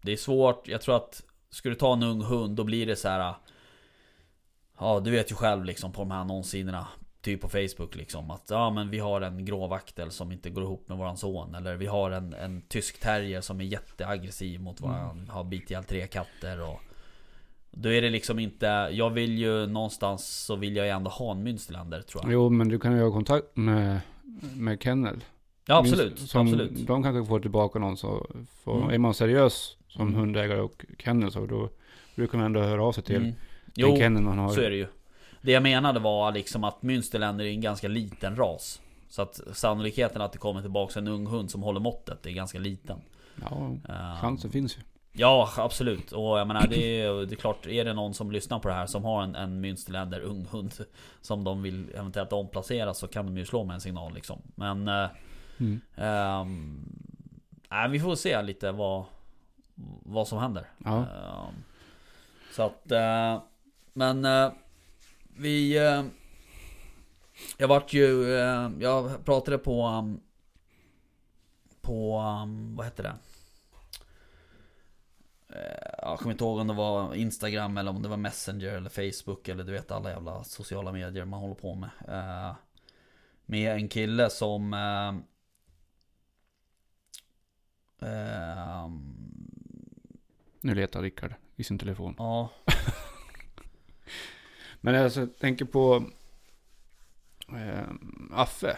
det 0.03 0.13
är 0.13 0.17
svårt. 0.17 0.69
Jag 0.69 0.81
tror 0.81 0.97
att 0.97 1.23
ska 1.51 1.69
du 1.69 1.75
ta 1.75 1.93
en 1.93 2.03
ung 2.03 2.23
hund 2.23 2.57
då 2.57 2.65
blir 2.65 2.87
det 2.87 2.97
så 2.97 3.09
här. 3.09 3.35
Ja, 4.79 5.01
du 5.01 5.11
vet 5.11 5.31
ju 5.31 5.35
själv 5.35 5.65
liksom 5.65 5.93
på 5.93 6.01
de 6.01 6.11
här 6.11 6.19
annonssidorna 6.19 6.89
Typ 7.23 7.41
på 7.41 7.49
Facebook 7.49 7.97
liksom 7.97 8.31
att 8.31 8.45
ja 8.51 8.71
men 8.71 8.91
vi 8.91 8.99
har 8.99 9.21
en 9.21 9.45
gråvaktel 9.45 10.11
som 10.11 10.33
inte 10.33 10.51
går 10.51 10.65
ihop 10.65 10.89
med 10.89 10.99
våran 10.99 11.17
son 11.17 11.55
Eller 11.55 11.77
vi 11.77 11.87
har 11.87 12.11
en, 12.11 12.35
en 12.35 12.63
tysk 12.63 13.01
terrier 13.01 13.41
som 13.41 13.61
är 13.61 13.65
jätteaggressiv 13.65 14.61
mot 14.61 14.81
våran 14.81 15.29
Har 15.29 15.45
bitit 15.45 15.71
ihjäl 15.71 15.85
tre 15.85 16.07
katter 16.07 16.61
och 16.61 16.81
Då 17.71 17.89
är 17.93 18.03
det 18.03 18.11
liksom 18.11 18.39
inte 18.39 18.67
Jag 18.93 19.11
vill 19.11 19.39
ju 19.39 19.67
någonstans 19.67 20.27
så 20.45 20.57
vill 20.57 20.77
jag 20.77 20.87
ju 20.87 20.93
ändå 20.93 21.11
ha 21.11 21.33
en 21.33 21.47
Münsterländer 21.47 22.03
tror 22.03 22.23
jag 22.25 22.33
Jo, 22.33 22.51
men 22.51 22.69
du 22.69 22.79
kan 22.79 22.97
ju 22.97 23.03
ha 23.03 23.13
kontakt 23.13 23.57
med, 23.57 24.01
med 24.57 24.83
Kennel. 24.83 25.25
Ja 25.67 25.77
absolut, 25.79 26.13
Minst- 26.19 26.31
som 26.31 26.47
absolut 26.47 26.87
De 26.87 27.03
kanske 27.03 27.29
får 27.29 27.41
tillbaka 27.41 27.79
någon 27.79 27.97
så 27.97 28.27
får, 28.65 28.77
Mm. 28.79 28.91
är 28.91 28.99
man 28.99 29.15
seriös 29.15 29.77
som 29.89 30.09
Mm. 30.09 30.21
hundägare 30.21 30.61
och 30.61 30.85
kennel 30.99 31.31
så 31.33 31.47
då 31.47 31.69
brukar 32.15 32.39
man 32.39 32.47
ändå 32.47 32.61
höra 32.61 32.85
av 32.85 32.93
sig 32.93 33.05
till 33.05 33.17
mm. 33.17 33.33
Jo, 33.75 33.97
kennel 33.97 34.23
man 34.23 34.39
har. 34.39 34.49
så 34.49 34.61
är 34.61 34.71
det 34.71 34.77
ju 34.77 34.87
Det 35.43 35.53
jag 35.53 35.63
menade 35.63 36.01
var 36.01 36.33
liksom 36.33 36.65
att 36.65 36.83
Münsterländer 36.83 37.45
är 37.45 37.49
en 37.51 37.61
ganska 37.61 37.89
liten 37.89 38.37
ras 38.37 38.81
Så 39.09 39.23
att 39.23 39.41
sannolikheten 39.53 40.23
att 40.23 40.33
det 40.33 40.39
kommer 40.39 40.61
tillbaka 40.61 40.99
en 40.99 41.09
ung 41.09 41.27
hund 41.27 41.51
som 41.51 41.63
håller 41.63 41.81
måttet 41.81 42.27
är 42.27 42.31
ganska 42.31 42.59
liten 42.59 42.99
Ja, 43.51 43.57
Ehm, 43.89 44.17
chansen 44.21 44.51
finns 44.51 44.77
ju. 44.79 44.81
Ja, 45.13 45.53
absolut. 45.57 46.13
Och 46.13 46.39
jag 46.39 46.47
menar, 46.47 46.67
det 46.67 47.01
är, 47.01 47.27
det 47.27 47.35
är 47.35 47.37
klart, 47.37 47.67
är 47.67 47.85
det 47.85 47.93
någon 47.93 48.15
som 48.15 48.31
lyssnar 48.31 48.59
på 48.59 48.69
det 48.69 48.75
här 48.75 48.87
som 48.87 49.05
har 49.05 49.23
en, 49.23 49.35
en 49.35 49.65
Münsterländer 49.65 50.21
ung 50.21 50.47
hund 50.51 50.75
som 51.21 51.45
de 51.45 51.63
vill 51.63 51.91
eventuellt 51.95 52.33
omplacera 52.33 52.95
så 52.95 53.09
kan 53.09 53.27
de 53.27 53.37
ju 53.39 53.47
slå 53.47 53.65
med 53.65 53.75
en 53.75 53.81
signal 53.81 54.15
liksom. 54.15 54.43
Men... 54.55 54.89
Eh, 54.89 55.09
Mm. 55.61 55.81
ehm, 55.97 56.85
nej, 57.71 57.89
vi 57.91 58.01
får 58.01 58.15
se 58.15 58.43
lite 58.43 58.73
vad, 58.73 59.05
vad 60.03 60.29
som 60.29 60.39
händer. 60.39 60.67
Ja. 60.85 60.97
Ehm, 60.99 61.55
så 62.53 62.63
att... 62.63 62.91
Eh, 62.93 63.43
men... 63.93 64.25
Eh, 64.25 64.53
vi... 65.37 65.87
Eh, 65.87 66.05
jag 67.59 67.69
vart 67.69 67.93
ju... 67.93 68.35
Eh, 68.39 68.71
jag 68.79 69.25
pratade 69.25 69.59
på... 69.59 69.87
Um, 69.87 70.21
på... 71.81 72.19
Um, 72.43 72.77
vad 72.77 72.87
heter 72.87 73.03
det? 73.03 73.15
Eh, 75.53 75.93
Jag 76.03 76.19
kommer 76.19 76.33
inte 76.33 76.45
ihåg 76.45 76.59
om 76.59 76.67
det 76.67 76.75
var 76.75 77.15
Instagram 77.15 77.77
eller 77.77 77.91
om 77.91 78.03
det 78.03 78.09
var 78.09 78.17
Messenger 78.17 78.69
eller 78.69 78.91
Facebook 78.91 79.49
eller 79.49 79.65
du 79.65 79.73
vet 79.73 79.91
alla 79.91 80.11
jävla 80.11 80.45
sociala 80.45 80.93
medier 80.93 81.25
man 81.25 81.41
håller 81.41 81.55
på 81.55 81.75
med. 81.75 81.91
Eh, 82.09 82.55
Med 83.47 83.73
en 83.77 83.89
kille 83.89 84.31
som... 84.31 84.75
eh, 84.75 85.15
eh, 88.11 88.89
Nu 90.61 90.75
letar 90.75 91.03
Rickard 91.03 91.35
i 91.57 91.65
sin 91.65 91.79
telefon. 91.79 92.15
Ja, 92.19 92.49
Men 94.81 94.95
alltså, 94.95 95.21
jag 95.21 95.39
tänker 95.39 95.65
på 95.65 96.05
eh, 97.49 97.89
Affe. 98.33 98.77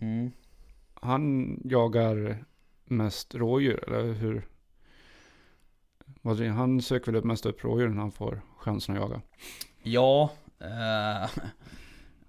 mm. 0.00 0.30
Han 0.94 1.56
jagar 1.64 2.44
mest 2.84 3.34
rådjur, 3.34 3.84
eller 3.88 4.12
hur? 4.12 4.48
Han 6.54 6.82
söker 6.82 7.06
väl 7.06 7.18
upp 7.18 7.24
mest 7.24 7.46
upp 7.46 7.64
rådjur 7.64 7.88
när 7.88 8.00
han 8.00 8.12
får 8.12 8.42
chansen 8.58 8.96
att 8.96 9.02
jaga. 9.02 9.20
Ja, 9.82 10.30
eh, 10.60 11.22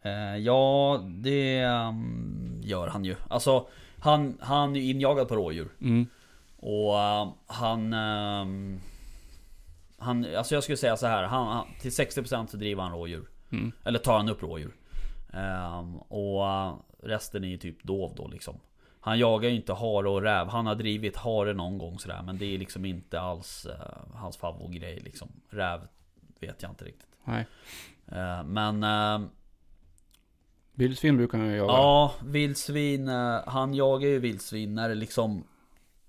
eh, 0.02 0.38
ja 0.38 1.00
det 1.08 1.60
ehm, 1.60 2.62
gör 2.64 2.88
han 2.88 3.06
ju. 3.06 3.16
Alltså 3.30 3.68
han, 4.00 4.38
han 4.42 4.76
är 4.76 4.80
ju 4.80 4.92
injagad 4.92 5.28
på 5.28 5.36
rådjur. 5.36 5.70
Mm. 5.82 6.08
Och 6.58 7.00
eh, 7.00 7.34
han... 7.48 7.94
ehm, 7.94 8.80
han, 9.98 10.36
alltså 10.38 10.56
jag 10.56 10.64
skulle 10.64 10.78
säga 10.78 10.98
så 10.98 11.08
här, 11.08 11.24
han, 11.24 11.48
han, 11.48 11.66
till 11.82 11.92
60% 11.92 12.48
så 12.48 12.58
driver 12.58 12.84
han 12.84 12.92
rådjur. 12.92 13.28
Mm. 13.52 13.72
Eller 13.84 14.00
tar 14.00 14.18
han 14.18 14.30
upp 14.30 14.44
rådjur. 14.44 14.76
Ehm, 15.34 15.96
och 15.98 16.48
eh, 16.48 16.76
resten 17.04 17.44
är 17.44 17.48
ju 17.48 17.58
typ 17.58 17.84
dov 17.84 18.14
då 18.16 18.28
liksom. 18.28 18.60
Han 19.06 19.20
jagar 19.20 19.50
ju 19.50 19.56
inte 19.56 19.74
hare 19.74 20.10
och 20.10 20.22
räv. 20.22 20.48
Han 20.48 20.66
har 20.66 20.76
drivit 20.76 21.16
hare 21.16 21.54
någon 21.54 21.78
gång 21.78 22.00
sådär. 22.00 22.22
Men 22.26 22.38
det 22.38 22.46
är 22.46 22.58
liksom 22.58 22.86
inte 22.86 23.20
alls 23.20 23.66
eh, 23.66 23.98
hans 24.14 24.38
favoritgrej 24.38 25.00
liksom. 25.00 25.28
Räv 25.50 25.82
vet 26.40 26.62
jag 26.62 26.72
inte 26.72 26.86
riktigt. 26.86 27.10
Nej. 27.24 27.46
Eh, 28.12 28.44
men 28.44 28.84
eh, 28.84 29.30
Vildsvin 30.74 31.18
brukar 31.18 31.38
han 31.38 31.48
ju 31.48 31.56
jaga. 31.56 31.74
ja, 31.74 32.14
vildsvin. 32.24 33.08
han 33.48 33.74
jagar 33.74 34.10
ju 34.10 34.20
vildsvin 34.20 34.76
när 34.76 34.90
det 34.90 34.96
liksom... 34.96 35.44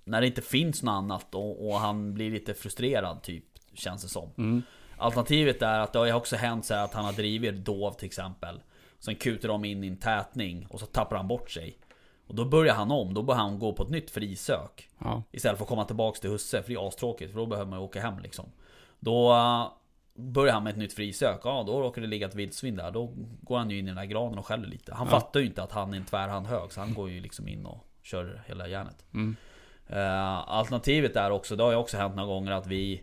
När 0.04 0.20
det 0.20 0.26
inte 0.26 0.42
finns 0.42 0.82
något 0.82 0.92
annat 0.92 1.34
och, 1.34 1.68
och 1.68 1.74
han 1.74 2.14
blir 2.14 2.30
lite 2.30 2.54
frustrerad 2.54 3.22
typ. 3.22 3.44
Känns 3.74 4.02
det 4.02 4.08
som. 4.08 4.30
Mm. 4.38 4.62
Alternativet 4.96 5.62
är 5.62 5.78
att 5.78 5.92
det 5.92 5.98
har 5.98 6.12
också 6.12 6.36
hänt 6.36 6.64
så 6.64 6.74
att 6.74 6.94
han 6.94 7.04
har 7.04 7.12
drivit 7.12 7.64
dov 7.64 7.92
till 7.92 8.06
exempel. 8.06 8.60
Sen 8.98 9.14
kutar 9.14 9.48
de 9.48 9.64
in 9.64 9.84
i 9.84 9.86
en 9.86 9.96
tätning 9.96 10.66
och 10.70 10.80
så 10.80 10.86
tappar 10.86 11.16
han 11.16 11.28
bort 11.28 11.50
sig. 11.50 11.78
Och 12.26 12.34
då 12.34 12.44
börjar 12.44 12.74
han 12.74 12.90
om, 12.90 13.14
då 13.14 13.22
börjar 13.22 13.40
han 13.40 13.58
gå 13.58 13.72
på 13.72 13.82
ett 13.82 13.88
nytt 13.90 14.10
frisök. 14.10 14.88
Ja. 14.98 15.22
Istället 15.32 15.58
för 15.58 15.64
att 15.64 15.68
komma 15.68 15.84
tillbaks 15.84 16.20
till 16.20 16.30
husse, 16.30 16.62
för 16.62 16.68
det 16.68 16.74
är 16.74 16.88
astråkigt, 16.88 17.32
för 17.32 17.38
då 17.38 17.46
behöver 17.46 17.70
man 17.70 17.78
ju 17.78 17.84
åka 17.84 18.00
hem 18.00 18.18
liksom. 18.18 18.44
Då 19.00 19.32
uh, 19.32 19.66
börjar 20.14 20.54
han 20.54 20.64
med 20.64 20.70
ett 20.70 20.76
nytt 20.76 20.92
frisök, 20.92 21.40
ja 21.44 21.64
då 21.66 21.80
råkar 21.80 22.02
det 22.02 22.08
ligga 22.08 22.26
ett 22.26 22.34
vildsvin 22.34 22.76
där. 22.76 22.90
Då 22.90 23.12
går 23.42 23.58
han 23.58 23.70
ju 23.70 23.78
in 23.78 23.84
i 23.84 23.88
den 23.88 23.96
där 23.96 24.04
granen 24.04 24.38
och 24.38 24.46
skäller 24.46 24.66
lite. 24.68 24.94
Han 24.94 25.06
Ja. 25.06 25.20
fattar 25.20 25.40
ju 25.40 25.46
inte 25.46 25.62
att 25.62 25.72
han 25.72 25.92
är 25.92 25.96
en 25.96 26.04
tvärhand 26.04 26.46
hög, 26.46 26.72
så 26.72 26.80
han 26.80 26.94
går 26.94 27.10
ju 27.10 27.20
liksom 27.20 27.48
in 27.48 27.66
och 27.66 27.86
kör 28.02 28.42
hela 28.46 28.68
järnet. 28.68 29.04
Mm. 29.14 29.36
Eh, 29.86 30.48
alternativet 30.48 31.16
är 31.16 31.30
också, 31.30 31.56
det 31.56 31.62
har 31.62 31.70
ju 31.70 31.76
också 31.76 31.96
hänt 31.96 32.16
några 32.16 32.28
gånger 32.28 32.52
att 32.52 32.66
vi 32.66 33.02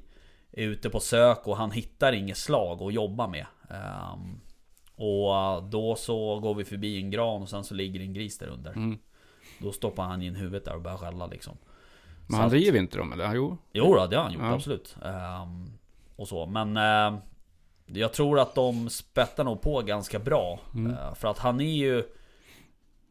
är 0.51 0.63
ute 0.67 0.89
på 0.89 0.99
sök 0.99 1.47
och 1.47 1.57
han 1.57 1.71
hittar 1.71 2.13
inget 2.13 2.37
slag 2.37 2.81
att 2.81 2.93
jobba 2.93 3.27
med. 3.27 3.45
Ehm, 3.69 4.39
och 4.95 5.63
då 5.63 5.95
så 5.95 6.39
går 6.39 6.55
vi 6.55 6.65
förbi 6.65 6.97
en 6.97 7.11
gran 7.11 7.41
och 7.41 7.49
sen 7.49 7.63
så 7.63 7.73
ligger 7.73 7.99
en 7.99 8.13
gris 8.13 8.37
där 8.37 8.47
under. 8.47 8.71
Mm. 8.71 8.99
Då 9.61 9.71
stoppar 9.71 10.03
han 10.03 10.21
in 10.21 10.35
huvudet 10.35 10.65
där 10.65 10.75
och 10.75 10.81
börjar 10.81 10.97
skälla 10.97 11.25
liksom. 11.27 11.57
Men 12.27 12.31
Så 12.31 12.37
han 12.37 12.47
att- 12.47 12.53
river 12.53 12.79
inte 12.79 12.97
dem 12.97 13.13
eller? 13.13 13.35
Jo. 13.35 13.57
Jo 13.73 13.93
då, 13.95 14.07
det 14.07 14.15
har 14.15 14.23
han 14.23 14.33
gjort 14.33 14.41
Ja. 14.43 14.53
absolut. 14.53 14.95
Ehm, 15.05 15.71
och 16.15 16.27
så, 16.27 16.45
men 16.45 16.77
ehm, 16.77 17.17
jag 17.85 18.13
tror 18.13 18.39
att 18.39 18.55
de 18.55 18.89
spettar 18.89 19.43
nog 19.43 19.61
på 19.61 19.81
ganska 19.81 20.19
bra. 20.19 20.59
Mm. 20.75 20.91
Eh, 20.91 21.13
för 21.13 21.27
att 21.27 21.37
han 21.39 21.61
är 21.61 21.73
ju... 21.75 22.03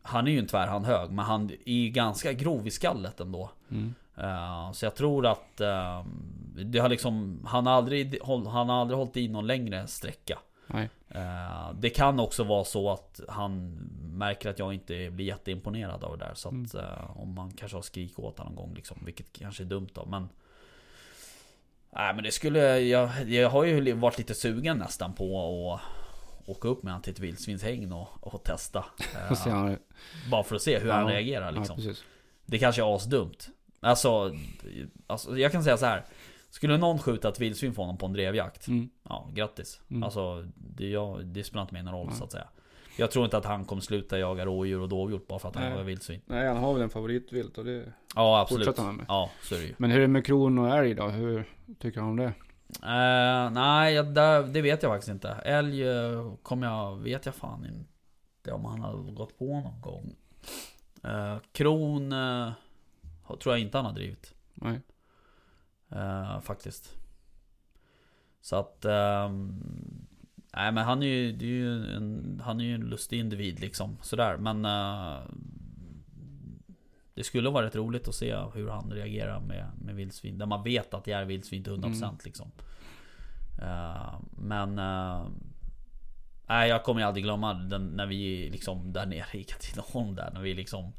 Han 0.02 0.26
är 0.28 0.32
ju 0.32 0.38
en 0.38 0.46
tvärhand 0.46 0.86
hög, 0.86 1.10
men 1.10 1.24
han 1.24 1.50
är 1.66 1.72
ju 1.72 1.88
ganska 1.90 2.32
grov 2.32 2.66
i 2.66 2.70
skallet 2.70 3.20
ändå. 3.20 3.50
Mm. 3.70 3.94
Eh, 4.16 4.72
så 4.72 4.84
jag 4.86 4.94
tror 4.94 5.26
att 5.26 5.60
eh, 5.60 6.04
det 6.64 6.78
har 6.78 6.88
liksom, 6.88 7.40
han 7.46 7.66
har 7.66 7.72
aldrig, 7.74 8.18
han 8.24 8.46
har 8.46 8.80
aldrig 8.80 8.98
hållit 8.98 9.16
i 9.16 9.28
någon 9.28 9.46
längre 9.46 9.86
sträcka. 9.86 10.38
Eh, 11.08 11.72
det 11.74 11.90
kan 11.90 12.20
också 12.20 12.44
vara 12.44 12.64
så 12.64 12.90
att 12.90 13.20
han 13.28 13.70
märker 14.12 14.50
att 14.50 14.58
jag 14.58 14.74
inte 14.74 15.10
blir 15.10 15.26
jätteimponerad 15.26 16.04
av 16.04 16.18
det 16.18 16.24
där. 16.24 16.34
Så 16.34 16.48
att 16.48 16.74
eh, 16.74 17.20
om 17.20 17.34
man 17.34 17.52
kanske 17.52 17.76
har 17.76 17.82
skrik 17.82 18.18
åt 18.18 18.38
honom 18.38 18.54
någon 18.54 18.66
gång 18.66 18.74
liksom, 18.74 18.98
vilket 19.04 19.32
kanske 19.32 19.62
är 19.62 19.66
dumt 19.66 19.88
då. 19.94 20.06
Men 20.06 20.28
Nej 21.92 22.14
men 22.14 22.24
det 22.24 22.30
skulle, 22.30 22.78
jag, 22.78 23.28
jag 23.28 23.50
har 23.50 23.64
ju 23.64 23.92
varit 23.92 24.18
lite 24.18 24.34
sugen 24.34 24.78
nästan 24.78 25.12
på 25.14 25.24
att 25.74 25.80
åka 26.48 26.68
upp 26.68 26.82
med 26.82 26.92
honom 26.92 27.02
till 27.02 27.12
ett 27.12 27.18
vildsvinshägn 27.18 27.92
och, 27.92 28.08
och 28.34 28.42
testa. 28.44 28.84
Eh, 29.30 29.38
han, 29.38 29.78
bara 30.30 30.42
för 30.42 30.56
att 30.56 30.62
se 30.62 30.78
hur 30.78 30.90
han 30.90 31.06
Ja, 31.06 31.14
reagerar 31.14 31.44
ja, 31.44 31.50
liksom. 31.50 31.76
precis. 31.76 32.04
Det 32.46 32.58
kanske 32.58 32.82
är 32.82 32.96
asdumt. 32.96 33.48
Alltså, 33.80 34.34
alltså, 35.06 35.38
jag 35.38 35.52
kan 35.52 35.64
säga 35.64 35.76
så 35.76 35.86
här. 35.86 36.04
Skulle 36.50 36.76
någon 36.76 36.98
skjuta 36.98 37.28
ett 37.28 37.40
vildsvin 37.40 37.72
för 37.74 37.82
honom 37.82 37.96
på 37.98 38.06
en 38.06 38.12
drevjakt. 38.12 38.68
Mm. 38.68 38.90
Ja, 39.08 39.28
grattis. 39.34 39.80
Mm. 39.90 40.02
Alltså, 40.02 40.48
det, 40.54 40.88
jag, 40.88 41.26
det 41.26 41.44
spelar 41.44 41.62
inte 41.62 41.74
mig 41.74 41.82
någon 41.82 41.94
roll 41.94 42.06
Nej. 42.06 42.16
så 42.16 42.24
att 42.24 42.32
säga. 42.32 42.48
Jag 42.96 43.10
tror 43.10 43.24
inte 43.24 43.36
att 43.36 43.44
han 43.44 43.64
kommer 43.64 43.82
sluta 43.82 44.18
jaga 44.18 44.44
rådjur 44.46 44.80
och 44.80 44.88
dovhjort 44.88 45.26
bara 45.28 45.38
för 45.38 45.48
att 45.48 45.54
han 45.54 45.64
Nej. 45.64 45.72
jagar 45.72 45.84
vildsvin. 45.84 46.20
Nej, 46.26 46.46
han 46.48 46.56
har 46.56 46.72
väl 46.72 46.82
en 46.82 46.90
favoritvilt 46.90 47.58
och 47.58 47.64
det 47.64 47.92
Ja, 48.14 48.40
absolut. 48.40 48.66
fortsätter 48.66 48.86
han 48.86 48.96
med. 48.96 49.04
Ja, 49.08 49.30
så 49.42 49.54
är 49.54 49.58
det 49.58 49.64
ju. 49.64 49.74
Men 49.78 49.90
hur 49.90 49.98
är 49.98 50.02
det 50.02 50.08
med 50.08 50.26
kron 50.26 50.58
och 50.58 50.76
älg 50.76 50.94
då? 50.94 51.08
Hur 51.08 51.44
tycker 51.78 52.00
han 52.00 52.10
om 52.10 52.16
det? 52.16 52.32
Eh, 52.82 53.50
nej, 53.50 53.94
det, 54.02 54.42
det 54.46 54.62
vet 54.62 54.82
jag 54.82 54.92
faktiskt 54.92 55.10
inte. 55.10 55.28
Älg 55.28 55.88
eh, 55.88 56.32
kommer 56.42 56.66
jag, 56.66 56.96
vet 56.96 57.26
jag 57.26 57.34
fan 57.34 57.64
inte 57.66 58.52
om 58.52 58.64
han 58.64 58.80
har 58.80 58.92
gått 58.96 59.38
på 59.38 59.44
någon 59.60 59.80
gång. 59.80 60.14
Eh, 61.04 61.36
kron 61.52 62.12
har- 62.12 63.36
tror 63.36 63.54
jag 63.54 63.60
inte 63.60 63.78
han 63.78 63.84
har 63.86 63.92
drivit. 63.92 64.34
Nej. 64.54 64.80
Eh, 65.92 66.40
faktiskt. 66.40 66.96
Så 68.40 68.56
att... 68.56 68.84
ehm, 68.84 69.62
nej 70.54 70.72
men 70.72 70.84
han 70.84 71.02
är 71.02 71.06
ju, 71.06 71.28
är 71.28 71.42
ju 71.42 71.94
en, 71.96 72.40
han 72.44 72.60
är 72.60 72.64
ju 72.64 72.74
en 72.74 72.80
lustig 72.80 73.20
individ 73.20 73.60
liksom. 73.60 73.98
Sådär. 74.02 74.36
Men... 74.36 74.64
eh, 74.64 75.22
det 77.14 77.24
skulle 77.24 77.50
vara 77.50 77.66
rätt 77.66 77.76
roligt 77.76 78.08
att 78.08 78.14
se 78.14 78.36
hur 78.54 78.68
han 78.68 78.90
reagerar 78.92 79.40
med, 79.40 79.66
med 79.84 79.94
vildsvin. 79.94 80.38
Där 80.38 80.46
man 80.46 80.62
vet 80.62 80.94
att 80.94 81.04
det 81.04 81.12
är 81.12 81.24
vildsvin 81.24 81.64
till 81.64 81.72
100% 81.72 82.02
Mm. 82.04 82.16
liksom. 82.24 82.50
Eh, 83.62 84.20
men... 84.38 84.78
eh, 84.78 85.26
nej 86.48 86.68
jag 86.68 86.84
kommer 86.84 87.02
aldrig 87.02 87.24
glömma 87.24 87.54
den, 87.54 87.86
när 87.86 88.06
vi 88.06 88.50
liksom 88.50 88.92
där 88.92 89.06
nere 89.06 89.38
i 89.38 89.44
Katrineholm 89.44 90.14
där. 90.14 90.30
När 90.34 90.40
vi 90.40 90.54
liksom... 90.54 90.92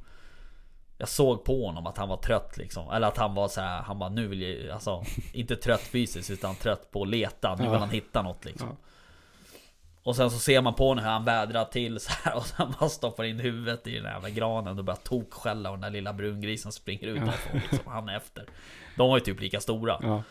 Jag 1.01 1.09
såg 1.09 1.43
på 1.43 1.65
honom 1.65 1.87
att 1.87 1.97
han 1.97 2.09
var 2.09 2.17
trött 2.17 2.57
liksom. 2.57 2.91
Eller 2.91 3.07
att 3.07 3.17
han 3.17 3.33
var 3.33 3.47
så 3.47 3.61
här, 3.61 3.81
han 3.81 3.99
bara 3.99 4.09
nu 4.09 4.27
vill 4.27 4.41
jag, 4.41 4.69
alltså 4.69 5.03
Inte 5.33 5.55
trött 5.55 5.81
fysiskt 5.81 6.29
utan 6.29 6.55
trött 6.55 6.91
på 6.91 7.01
att 7.01 7.09
leta. 7.09 7.55
Nu 7.55 7.69
vill 7.69 7.79
han 7.79 7.89
hitta 7.89 8.21
något 8.21 8.45
liksom. 8.45 8.67
Ja. 8.67 8.75
Och 10.03 10.15
sen 10.15 10.31
så 10.31 10.39
ser 10.39 10.61
man 10.61 10.73
på 10.73 10.87
honom 10.87 11.03
hur 11.03 11.11
han 11.11 11.25
vädrar 11.25 11.65
till 11.65 11.99
så 11.99 12.11
här 12.23 12.35
och 12.37 12.45
sen 12.45 12.73
bara 12.79 12.89
stoppar 12.89 13.23
in 13.23 13.39
huvudet 13.39 13.87
i 13.87 13.95
den 13.95 14.05
här 14.05 14.13
jävla 14.13 14.29
granen 14.29 14.79
och 14.79 14.85
börjar 14.85 14.99
tokskälla 15.03 15.69
och 15.69 15.75
den 15.75 15.81
där 15.81 15.89
lilla 15.89 16.13
brungrisen 16.13 16.71
springer 16.71 17.07
ut 17.07 17.21
Ja. 17.25 17.31
liksom. 17.53 17.91
Han 17.91 18.09
är 18.09 18.17
efter. 18.17 18.45
De 18.97 19.09
var 19.09 19.17
ju 19.17 19.23
typ 19.23 19.41
lika 19.41 19.59
stora. 19.59 19.97
Ja. 20.01 20.23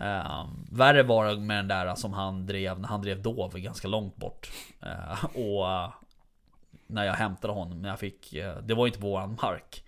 Uh, 0.00 0.46
värre 0.70 1.02
var 1.02 1.26
det 1.26 1.36
med 1.36 1.56
den 1.56 1.68
där 1.68 1.94
som 1.94 2.12
han 2.12 2.46
drev, 2.46 2.80
när 2.80 2.88
han 2.88 3.02
drev 3.02 3.22
dov 3.22 3.58
ganska 3.58 3.88
långt 3.88 4.16
bort. 4.16 4.50
Eh, 4.82 5.24
och 5.24 5.70
eh, 5.70 5.90
när 6.86 7.04
jag 7.04 7.14
hämtade 7.14 7.52
honom, 7.52 7.82
när 7.82 7.88
jag 7.88 7.98
fick, 7.98 8.32
eh, 8.34 8.56
det 8.56 8.74
var 8.74 8.86
ju 8.86 8.88
inte 8.88 9.00
på 9.00 9.06
våran 9.06 9.38
mark. 9.42 9.82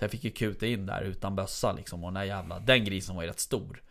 Så 0.00 0.04
jag 0.04 0.10
fick 0.10 0.24
ju 0.24 0.30
kuta 0.30 0.66
in 0.66 0.86
där 0.86 1.02
utan 1.02 1.36
bössa 1.36 1.72
liksom. 1.72 2.04
Och 2.04 2.12
den 2.12 2.26
jävla, 2.26 2.58
den 2.58 2.84
grisen 2.84 3.16
var 3.16 3.22
ju 3.22 3.28
rätt 3.28 3.40
stor. 3.40 3.82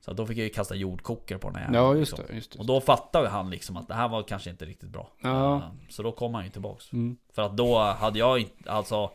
Så 0.00 0.12
då 0.12 0.26
fick 0.26 0.38
jag 0.38 0.44
ju 0.44 0.50
kasta 0.50 0.74
jordkokare 0.74 1.38
på 1.38 1.48
den 1.48 1.56
här 1.56 1.62
jäveln, 1.62 1.84
ja, 1.84 1.94
just 1.94 2.12
liksom. 2.12 2.26
det. 2.28 2.34
Just 2.34 2.52
det. 2.52 2.58
Och 2.58 2.66
då 2.66 2.80
fattade 2.80 3.28
han 3.28 3.50
liksom 3.50 3.76
att 3.76 3.88
det 3.88 3.94
här 3.94 4.08
var 4.08 4.22
kanske 4.22 4.50
inte 4.50 4.64
riktigt 4.64 4.88
bra. 4.88 5.10
Ja. 5.22 5.56
Eh, 5.56 5.62
Så 5.88 6.02
då 6.02 6.12
kom 6.12 6.34
han 6.34 6.44
ju 6.44 6.50
tillbaks. 6.50 6.92
Mm. 6.92 7.16
För 7.32 7.42
att 7.42 7.56
då 7.56 7.78
hade 7.78 8.18
jag 8.18 8.38
inte, 8.38 8.72
alltså 8.72 9.10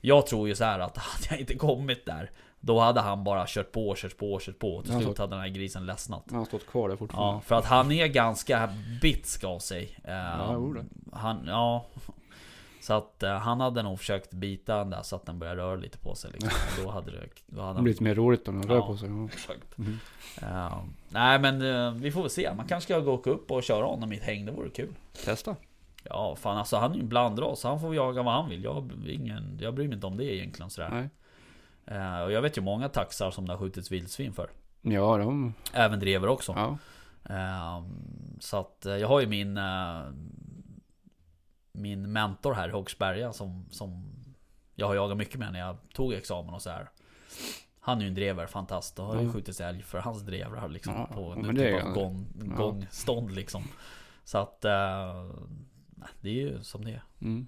Jag 0.00 0.26
tror 0.26 0.48
ju 0.48 0.54
så 0.54 0.64
här 0.64 0.78
att 0.78 0.96
hade 0.98 1.26
jag 1.30 1.40
inte 1.40 1.54
kommit 1.54 2.06
där 2.06 2.30
Då 2.60 2.78
hade 2.78 3.00
han 3.00 3.24
bara 3.24 3.44
kört 3.48 3.72
på, 3.72 3.94
kört 3.96 4.16
på, 4.16 4.38
kört 4.40 4.58
på 4.58 4.74
och 4.76 4.84
till 4.84 4.94
slut 5.00 5.18
hade 5.18 5.34
den 5.34 5.40
här 5.40 5.48
grisen 5.48 5.86
ledsnat 5.86 6.24
Han 6.30 6.38
har 6.38 6.44
stått 6.46 6.66
kvar 6.66 6.88
där 6.88 6.96
fortfarande. 6.96 7.36
Ja, 7.36 7.40
för 7.40 7.54
att 7.54 7.64
han 7.64 7.92
är 7.92 8.06
ganska 8.06 8.70
bitsk 9.02 9.44
av 9.44 9.58
sig 9.58 9.98
Ja, 10.04 10.72
det. 10.76 10.84
Han, 11.16 11.44
ja 11.46 11.86
Så 12.80 12.92
att 12.94 13.22
eh, 13.22 13.34
han 13.36 13.60
hade 13.60 13.82
nog 13.82 13.98
försökt 13.98 14.30
bita 14.30 14.76
den 14.78 14.90
där 14.90 15.02
så 15.02 15.16
att 15.16 15.26
den 15.26 15.38
började 15.38 15.62
röra 15.62 15.76
lite 15.76 15.98
på 15.98 16.14
sig 16.14 16.30
liksom. 16.32 16.50
Och 16.78 16.84
Då 16.84 16.90
hade 16.90 17.10
det, 17.10 17.26
då 17.46 17.62
hade 17.62 17.80
Det 17.80 17.84
lite 17.84 18.02
mer 18.02 18.14
roligt 18.14 18.44
då 18.44 18.52
när 18.52 18.58
han 18.58 18.68
Ja. 18.68 18.74
rör 18.74 18.86
på 18.86 18.96
sig. 18.96 19.08
Ja. 19.08 19.24
Exakt. 19.24 19.78
Mhm. 19.78 19.98
Eh, 20.42 20.78
Nej 21.08 21.38
men 21.38 21.62
eh, 21.62 21.92
vi 21.92 22.12
får 22.12 22.20
väl 22.20 22.30
se, 22.30 22.54
man 22.56 22.66
kanske 22.66 22.92
ska 22.92 23.00
gå 23.00 23.12
och 23.14 23.26
upp 23.26 23.50
och 23.50 23.62
köra 23.62 23.86
honom 23.86 24.12
i 24.12 24.16
ett 24.16 24.22
häng, 24.22 24.46
det 24.46 24.52
vore 24.52 24.70
kul 24.70 24.94
Testa. 25.24 25.56
Ja, 26.04 26.36
fan 26.36 26.56
alltså 26.58 26.76
han 26.76 26.90
är 26.90 26.94
ju 26.94 27.00
en 27.00 27.08
blandras. 27.08 27.64
Han 27.64 27.80
får 27.80 27.94
jaga 27.94 28.22
vad 28.22 28.34
han 28.34 28.48
vill. 28.50 28.64
Jag, 28.64 28.90
ingen, 29.08 29.58
jag 29.60 29.74
bryr 29.74 29.86
mig 29.88 29.94
inte 29.94 30.06
om 30.06 30.16
det 30.16 30.24
egentligen 30.34 30.70
sådär. 30.70 30.88
Nej. 30.90 31.08
Eh, 31.98 32.22
och 32.22 32.32
jag 32.32 32.42
vet 32.42 32.58
ju 32.58 32.62
många 32.62 32.88
taxar 32.88 33.30
som 33.30 33.46
det 33.46 33.52
har 33.52 33.58
skjutits 33.58 33.92
vildsvin 33.92 34.32
för. 34.32 34.50
Ja, 34.82 35.16
de... 35.18 35.54
Även 35.72 36.00
drever 36.00 36.28
också. 36.28 36.52
Ja. 36.56 36.78
Eh, 37.34 37.82
så 38.40 38.56
att 38.56 38.86
eh, 38.86 38.96
jag 38.96 39.08
har 39.08 39.20
ju 39.20 39.26
min 39.26 39.58
Min 41.72 42.12
mentor 42.12 42.54
här 42.54 42.68
i 42.68 42.72
Håksberga 42.72 43.32
som, 43.32 43.66
som 43.70 44.02
Jag 44.74 44.86
har 44.86 44.94
jagat 44.94 45.16
mycket 45.16 45.38
med 45.38 45.52
när 45.52 45.60
jag 45.60 45.76
tog 45.94 46.12
examen 46.12 46.54
och 46.54 46.62
så 46.62 46.70
här. 46.70 46.88
Han 47.80 47.98
är 47.98 48.02
ju 48.02 48.08
en 48.08 48.14
drever, 48.14 48.46
fantast. 48.46 48.96
Då 48.96 49.02
har 49.02 49.20
ju 49.20 49.26
Ja. 49.26 49.32
skjutit 49.32 49.60
älg 49.60 49.82
för 49.82 49.98
hans 49.98 50.22
drevrar 50.22 50.68
liksom. 50.68 50.94
Ja, 50.94 51.06
på 51.14 51.34
ja, 51.46 51.52
det 51.52 51.72
typ 51.78 51.84
av 51.86 51.92
gång, 51.94 52.26
gångstånd 52.56 53.32
liksom. 53.32 53.62
Så 54.24 54.38
att 54.38 54.64
eh, 54.64 55.24
Det 56.20 56.28
är 56.28 56.34
ju 56.34 56.62
som 56.62 56.84
det 56.84 56.90
är. 56.90 57.02
Mm. 57.20 57.46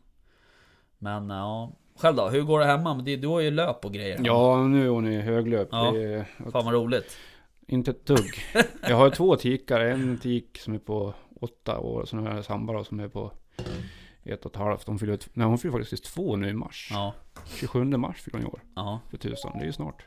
Men 0.98 1.30
ja, 1.30 1.72
själv 1.96 2.16
då? 2.16 2.28
Hur 2.28 2.42
går 2.42 2.61
det 2.61 2.66
hemma? 2.66 2.94
Det- 2.94 3.16
Du 3.16 3.26
har 3.28 3.40
ju 3.40 3.50
löp 3.50 3.85
och 3.85 3.92
grejer. 3.92 4.20
Ja, 4.24 4.62
nu 4.66 4.85
är 4.85 4.88
hon 4.88 5.06
i 5.06 5.20
höglöp. 5.20 5.68
Ja. 5.72 5.90
Det 5.90 6.02
är, 6.14 6.24
Fan 6.50 6.64
vad 6.64 6.74
roligt. 6.74 7.16
inte 7.66 7.90
ett 7.90 8.06
dugg. 8.06 8.35
Jag 8.88 8.96
har 8.96 9.11
två 9.11 9.37
tikar. 9.37 9.80
En 9.80 10.18
tik 10.18 10.58
som 10.58 10.74
är 10.74 10.78
på 10.78 11.14
åtta 11.40 11.78
år. 11.78 12.00
Och 12.00 12.08
sen 12.08 12.26
har 12.26 12.35
jag 12.35 12.44
Samba 12.44 12.72
då, 12.72 12.85
som 12.85 13.00
är 13.00 13.08
på 13.08 13.32
ett 14.24 14.44
och 14.44 14.50
ett 14.52 14.56
halvt. 14.56 14.87
Hon 14.87 14.98
fyller, 14.98 15.18
nej, 15.32 15.46
hon 15.46 15.58
fyller 15.58 15.78
faktiskt 15.78 16.04
två 16.04 16.37
nu 16.37 16.48
i 16.48 16.52
mars. 16.54 16.88
Ja, 16.90 17.14
27 17.46 17.85
mars 17.85 18.20
fyller 18.20 18.38
hon 18.38 18.46
i 18.46 18.50
år. 18.50 18.61
ja, 18.76 19.00
För 19.11 19.16
tusan, 19.16 19.52
det 19.54 19.61
är 19.61 19.66
ju 19.66 19.72
snart. 19.72 20.06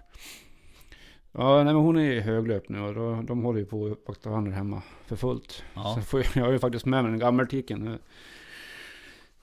Ja, 1.32 1.56
nej 1.56 1.74
men 1.74 1.76
hon 1.84 1.98
är 1.98 2.12
i 2.12 2.20
höglöp 2.22 2.70
nu 2.70 2.80
och 2.82 2.94
då, 2.94 3.22
de 3.22 3.44
håller 3.44 3.60
ju 3.60 3.66
på 3.66 3.86
att 3.86 3.92
uppvakta 3.92 4.30
varandra 4.30 4.52
hemma 4.52 4.82
för 5.06 5.16
fullt. 5.16 5.64
ja. 5.74 5.96
Så 5.96 6.02
får 6.02 6.20
jag, 6.20 6.28
jag 6.36 6.44
har 6.46 6.52
ju 6.52 6.60
faktiskt 6.60 6.86
med 6.86 7.04
mig 7.04 7.12
den 7.12 7.20
gammeltiken 7.20 7.80
nu. 7.80 8.00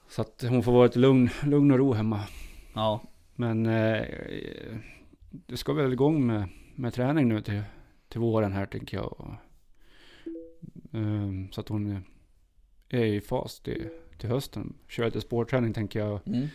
Så 0.07 0.21
att 0.21 0.43
hon 0.49 0.63
får 0.63 0.71
vara 0.71 0.83
lite 0.83 0.99
lugn, 0.99 1.29
lugn 1.43 1.71
och 1.71 1.77
ro 1.77 1.93
hemma. 1.93 2.19
ja. 2.73 3.01
Men 3.35 3.65
eh, 3.65 4.01
det 5.31 5.57
ska 5.57 5.73
väl 5.73 5.93
igång 5.93 6.25
med, 6.27 6.49
med 6.75 6.93
träning 6.93 7.27
nu 7.27 7.41
till, 7.41 7.63
till 8.09 8.19
våren 8.19 8.51
här 8.51 8.65
tänker 8.65 8.97
jag. 8.97 9.19
Och, 9.19 9.33
ehm, 10.93 11.51
så 11.51 11.61
att 11.61 11.69
hon 11.69 12.03
är 12.93 13.05
i 13.05 13.21
fas 13.21 13.59
till, 13.59 13.89
till 14.17 14.29
hösten. 14.29 14.73
Kör 14.87 15.05
lite 15.05 15.21
sportträning 15.21 15.73
tänker 15.73 15.99
jag. 15.99 16.19
Mm. 16.27 16.47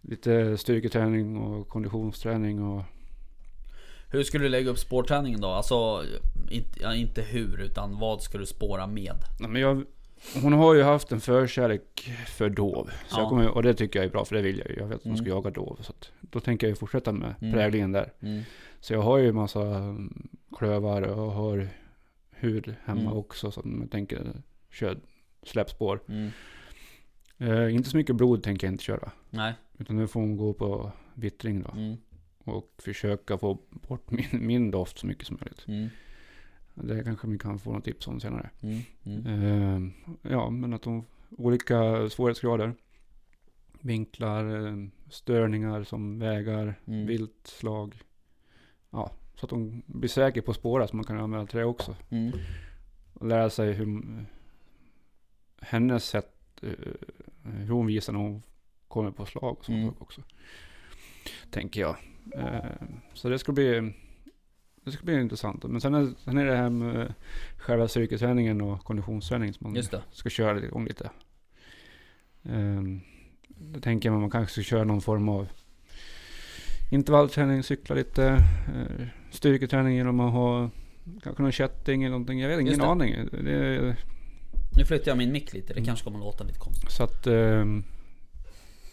Lite 0.00 0.58
styrketräning 0.58 1.36
och 1.36 1.68
konditionsträning 1.68 2.62
och 2.62 2.82
Hur 4.10 4.22
skulle 4.22 4.44
du 4.44 4.48
lägga 4.48 4.70
upp 4.70 4.78
spårträningen 4.78 5.40
då? 5.40 5.48
Alltså, 5.48 6.02
inte, 6.50 6.82
ja, 6.82 6.94
inte 6.94 7.22
hur, 7.22 7.60
utan 7.60 7.98
vad 7.98 8.22
ska 8.22 8.38
du 8.38 8.46
spåra 8.46 8.86
med? 8.86 9.14
Nej, 9.40 9.50
men 9.50 9.62
jag, 9.62 9.84
hon 10.42 10.52
har 10.52 10.74
ju 10.74 10.82
haft 10.82 11.12
en 11.12 11.20
förkärlek 11.20 12.10
för 12.26 12.50
dov. 12.50 12.90
Så 13.08 13.16
Ja. 13.16 13.20
jag 13.20 13.28
kommer, 13.28 13.48
och 13.48 13.62
det 13.62 13.74
tycker 13.74 13.98
jag 13.98 14.06
är 14.06 14.10
bra, 14.10 14.24
för 14.24 14.36
det 14.36 14.42
vill 14.42 14.58
jag 14.58 14.70
ju. 14.70 14.76
Jag 14.76 14.86
vet 14.86 14.96
att 14.96 15.04
hon 15.04 15.16
ska 15.16 15.24
Mm. 15.26 15.36
jaga 15.36 15.50
dov. 15.50 15.78
Så 15.82 15.92
att, 15.92 16.10
då 16.20 16.40
tänker 16.40 16.66
jag 16.66 16.70
ju 16.70 16.76
fortsätta 16.76 17.12
med 17.12 17.34
Mm. 17.40 17.54
präglingen 17.54 17.92
där. 17.92 18.12
Mm. 18.20 18.42
Så 18.80 18.92
jag 18.92 19.02
har 19.02 19.18
ju 19.18 19.32
massa 19.32 19.60
mm, 19.62 20.28
klövar 20.58 21.02
och 21.02 21.32
har 21.32 21.68
hud 22.30 22.74
hemma 22.84 23.00
Mm. 23.00 23.12
också. 23.12 23.50
Som 23.50 23.78
jag 23.80 23.90
tänker 23.90 24.32
köra 24.70 24.96
släppspår. 25.48 26.00
Mm. 26.08 26.30
Eh, 27.38 27.74
inte 27.74 27.90
så 27.90 27.96
mycket 27.96 28.16
blod 28.16 28.42
tänker 28.42 28.66
jag 28.66 28.74
inte 28.74 28.84
köra. 28.84 29.12
Nej. 29.30 29.54
Utan 29.78 29.96
nu 29.96 30.06
får 30.06 30.20
hon 30.20 30.36
gå 30.36 30.52
på 30.52 30.92
vittring 31.14 31.62
då. 31.62 31.70
Mm. 31.70 31.96
Och 32.38 32.72
försöka 32.78 33.38
få 33.38 33.58
bort 33.70 34.10
min, 34.10 34.46
min 34.46 34.70
doft 34.70 34.98
så 34.98 35.06
mycket 35.06 35.26
som 35.26 35.38
möjligt. 35.40 35.64
Mm. 35.68 35.88
Det 36.74 37.04
kanske 37.04 37.28
vi 37.28 37.38
kan 37.38 37.58
få 37.58 37.72
något 37.72 37.84
tips 37.84 38.08
om 38.08 38.20
senare. 38.20 38.50
Mm. 38.60 38.80
Mm. 39.04 39.26
Eh, 39.26 39.92
ja, 40.32 40.50
men 40.50 40.72
att 40.72 40.82
de 40.82 41.04
olika 41.30 42.08
svårighetsgrader. 42.08 42.74
Vinklar, 43.80 44.66
eh, 44.66 44.76
störningar 45.10 45.84
som 45.84 46.18
vägar, 46.18 46.74
Mm. 46.86 47.06
viltslag. 47.06 47.94
Ja, 48.90 49.10
så 49.34 49.46
att 49.46 49.50
de 49.50 49.82
blir 49.86 50.08
säkra 50.08 50.42
på 50.42 50.52
spåra 50.54 50.86
så 50.88 50.96
man 50.96 51.04
kan 51.04 51.18
använda 51.18 51.58
det 51.58 51.64
också. 51.64 51.96
Mm. 52.10 52.32
Och 53.14 53.26
lära 53.26 53.50
sig 53.50 53.72
hur 53.72 53.86
hennes 55.68 56.04
sätt, 56.04 56.32
eh, 56.62 56.70
hur 57.44 57.68
hon 57.74 57.86
visar 57.86 58.12
när 58.12 58.20
hon 58.20 58.42
kommer 58.88 59.10
på 59.10 59.26
slag 59.26 59.56
och 59.58 59.64
sånt 59.64 59.78
Mm. 59.82 59.94
också. 59.98 60.22
Tänker 61.50 61.80
jag. 61.80 61.96
Eh, 62.34 62.64
så 63.14 63.28
det 63.28 63.38
ska 63.38 63.52
bli 63.52 63.92
det 64.84 64.92
ska 64.92 65.04
bli 65.04 65.20
intressant. 65.20 65.64
Men 65.64 65.80
sen 65.80 65.94
är, 65.94 66.08
sen 66.24 66.38
är 66.38 66.44
det 66.46 66.56
här 66.56 66.70
med 66.70 67.14
själva 67.58 67.88
styrketräningen 67.88 68.60
och 68.60 68.84
konditionsträningen 68.84 69.54
som 69.54 69.64
man 69.72 69.74
det. 69.74 70.02
ska 70.12 70.28
köra 70.30 70.58
igång 70.64 70.84
lite. 70.86 71.10
Um, 72.42 73.00
då 73.48 73.80
tänker 73.80 74.08
jag 74.08 74.14
att 74.14 74.20
man 74.20 74.30
kanske 74.30 74.52
ska 74.52 74.62
köra 74.62 74.84
någon 74.84 75.00
form 75.00 75.28
av 75.28 75.46
intervallträning, 76.92 77.62
cykla 77.62 77.94
lite, 77.94 78.38
styrketräning 79.30 79.96
genom 79.96 80.20
att 80.20 80.32
ha 80.32 80.70
kanske 81.22 81.42
någon 81.42 81.52
kätting 81.52 82.02
eller 82.02 82.10
någonting. 82.10 82.40
Jag 82.40 82.48
vet 82.48 82.60
ingen 82.60 82.72
Just 82.72 82.80
det. 82.82 82.86
aning. 82.88 83.14
Nu 84.76 84.84
flyttar 84.84 85.10
jag 85.10 85.18
min 85.18 85.32
mick 85.32 85.52
lite, 85.52 85.66
det 85.72 85.72
Mm. 85.78 85.86
kanske 85.86 86.04
kommer 86.04 86.18
låta 86.18 86.44
lite 86.44 86.58
konstigt. 86.58 86.90
så 86.90 87.02
att 87.04 87.26
ehm, 87.26 87.84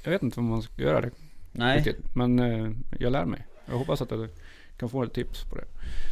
jag 0.03 0.11
vet 0.11 0.23
inte 0.23 0.39
vad 0.39 0.49
man 0.49 0.61
ska 0.61 0.81
göra 0.81 1.01
det 1.01 1.11
Nej, 1.51 1.77
riktigt. 1.77 2.15
Men 2.15 2.39
eh, 2.39 2.71
jag 2.99 3.11
lär 3.11 3.25
mig. 3.25 3.45
Jag 3.65 3.77
hoppas 3.77 4.01
att 4.01 4.11
jag 4.11 4.29
kan 4.77 4.89
få 4.89 5.03
lite 5.03 5.15
tips 5.15 5.43
på 5.43 5.55
det. 5.55 5.65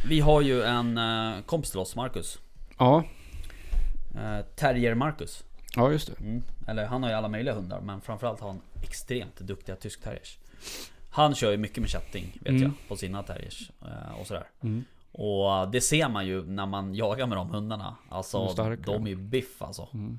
vi 0.08 0.20
har 0.20 0.40
ju 0.40 0.62
en 0.62 0.98
uh, 0.98 1.42
kompis 1.42 1.70
till 1.70 1.80
oss, 1.80 1.96
Marcus. 1.96 2.38
Ja, 2.78 3.04
Uh, 4.14 4.40
Terrier 4.56 4.94
Marcus. 4.94 5.44
ja 5.76 5.92
just 5.92 6.06
det. 6.06 6.24
Mm. 6.24 6.42
Eller 6.66 6.86
han 6.86 7.02
har 7.02 7.10
ju 7.10 7.16
alla 7.16 7.28
möjliga 7.28 7.54
hundar, 7.54 7.80
men 7.80 8.00
framförallt 8.00 8.40
har 8.40 8.48
han 8.48 8.60
extremt 8.82 9.36
duktiga 9.40 9.76
tysk 9.76 10.02
terriers. 10.02 10.38
Han 11.10 11.34
kör 11.34 11.50
ju 11.50 11.56
mycket 11.56 11.78
med 11.78 11.88
kätting, 11.90 12.38
vet 12.40 12.48
Mm. 12.48 12.62
jag, 12.62 12.72
på 12.88 12.96
sina 12.96 13.22
terriers 13.22 13.70
eh, 13.82 14.20
och 14.20 14.26
sådär. 14.26 14.44
Mm. 14.62 14.84
Och 15.12 15.68
det 15.70 15.80
ser 15.80 16.08
man 16.08 16.26
ju 16.26 16.44
när 16.46 16.66
man 16.66 16.94
jagar 16.94 17.26
med 17.26 17.38
de 17.38 17.50
hundarna. 17.50 17.96
De 18.08 18.14
är 18.14 18.16
Alltså, 18.16 18.54
de 18.84 19.06
är 19.06 19.14
biff 19.14 19.62
alltså. 19.62 19.88
Mm. 19.94 20.18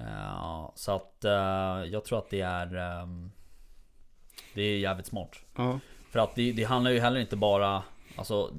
Eh, 0.00 0.70
så 0.74 0.92
att 0.92 1.24
eh, 1.24 1.90
jag 1.92 2.04
tror 2.04 2.18
att 2.18 2.30
det 2.30 2.40
är... 2.40 2.76
ehm, 2.76 3.30
det 4.54 4.62
är 4.62 4.78
jävligt 4.78 5.06
smart. 5.06 5.36
Ja, 5.56 5.80
För 6.10 6.18
att 6.18 6.34
det, 6.34 6.52
det 6.52 6.64
handlar 6.64 6.90
ju 6.90 7.00
heller 7.00 7.20
inte 7.20 7.36
bara... 7.36 7.82
Alltså... 8.16 8.54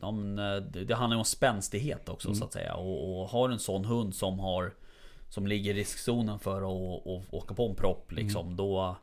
De, 0.00 0.36
det, 0.86 0.94
handlar 0.94 1.16
ju 1.16 1.18
om 1.18 1.24
spänstighet 1.24 2.08
också 2.08 2.28
Mm. 2.28 2.38
så 2.38 2.44
att 2.44 2.52
säga. 2.52 2.74
Och, 2.74 3.20
och 3.22 3.28
har 3.28 3.48
en 3.50 3.58
sån 3.58 3.84
hund 3.84 4.14
som 4.14 4.38
har... 4.38 4.74
Som 5.28 5.46
ligger 5.46 5.70
i 5.70 5.78
riskzonen 5.80 6.38
för 6.38 6.56
att 6.56 7.06
att 7.06 7.34
åka 7.34 7.54
på 7.54 7.68
en 7.68 7.74
propp 7.74 8.12
liksom. 8.12 8.44
Mm. 8.46 8.56
Då... 8.56 8.96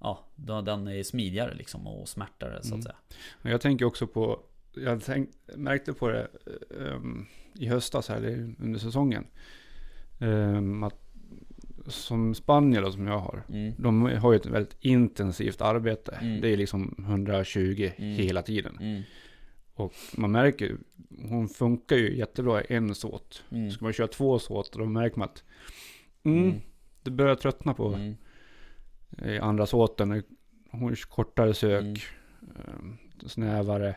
Ja, 0.00 0.18
då, 0.34 0.60
den 0.60 0.88
är 0.88 1.02
smidigare 1.02 1.54
liksom 1.54 1.86
och 1.86 2.08
smärtare 2.08 2.62
så 2.62 2.68
Mm. 2.68 2.78
att 2.78 2.84
säga. 2.84 2.96
Men 3.42 3.52
jag 3.52 3.60
tänker 3.60 3.84
också 3.84 4.06
på, 4.06 4.40
jag 4.84 5.02
tänk, 5.04 5.30
märkte 5.56 5.92
på 5.92 6.08
det 6.08 6.28
um, 6.70 7.26
i 7.54 7.66
höstas 7.66 8.08
här, 8.08 8.54
under 8.58 8.78
säsongen. 8.78 9.26
Um, 10.20 10.82
att 10.82 11.00
som 11.86 12.34
Spanien 12.34 12.82
då, 12.82 12.92
som 12.92 13.06
jag 13.06 13.18
har, 13.18 13.42
Mm. 13.48 13.72
de 13.78 14.02
har 14.02 14.32
ju 14.32 14.36
ett 14.36 14.46
väldigt 14.46 14.76
intensivt 14.80 15.60
arbete. 15.60 16.18
Mm. 16.22 16.40
Det 16.40 16.48
är 16.48 16.56
liksom 16.56 16.94
120 16.98 17.90
Mm. 17.96 18.14
hela 18.14 18.42
tiden. 18.42 18.78
Mm. 18.80 19.02
Och 19.74 19.92
man 20.16 20.32
märker, 20.32 20.76
hon 21.28 21.48
funkar 21.48 21.96
ju 21.96 22.16
jättebra 22.16 22.62
i 22.62 22.74
en 22.74 22.94
såt. 22.94 23.44
Mm. 23.50 23.70
Ska 23.70 23.84
man 23.84 23.92
köra 23.92 24.06
två 24.06 24.38
såter, 24.38 24.78
då 24.78 24.84
märker 24.86 25.18
man 25.18 25.28
att 25.28 25.44
mm, 26.24 26.42
Mm. 26.44 26.60
det 27.02 27.10
börjar 27.10 27.34
tröttna 27.34 27.74
på 27.74 27.88
Mm. 27.94 28.14
i 29.34 29.38
andra 29.38 29.66
såten. 29.66 30.22
Hon 30.70 30.96
kortare 31.08 31.54
sök, 31.54 31.98
um, 32.40 32.98
snävare. 33.26 33.96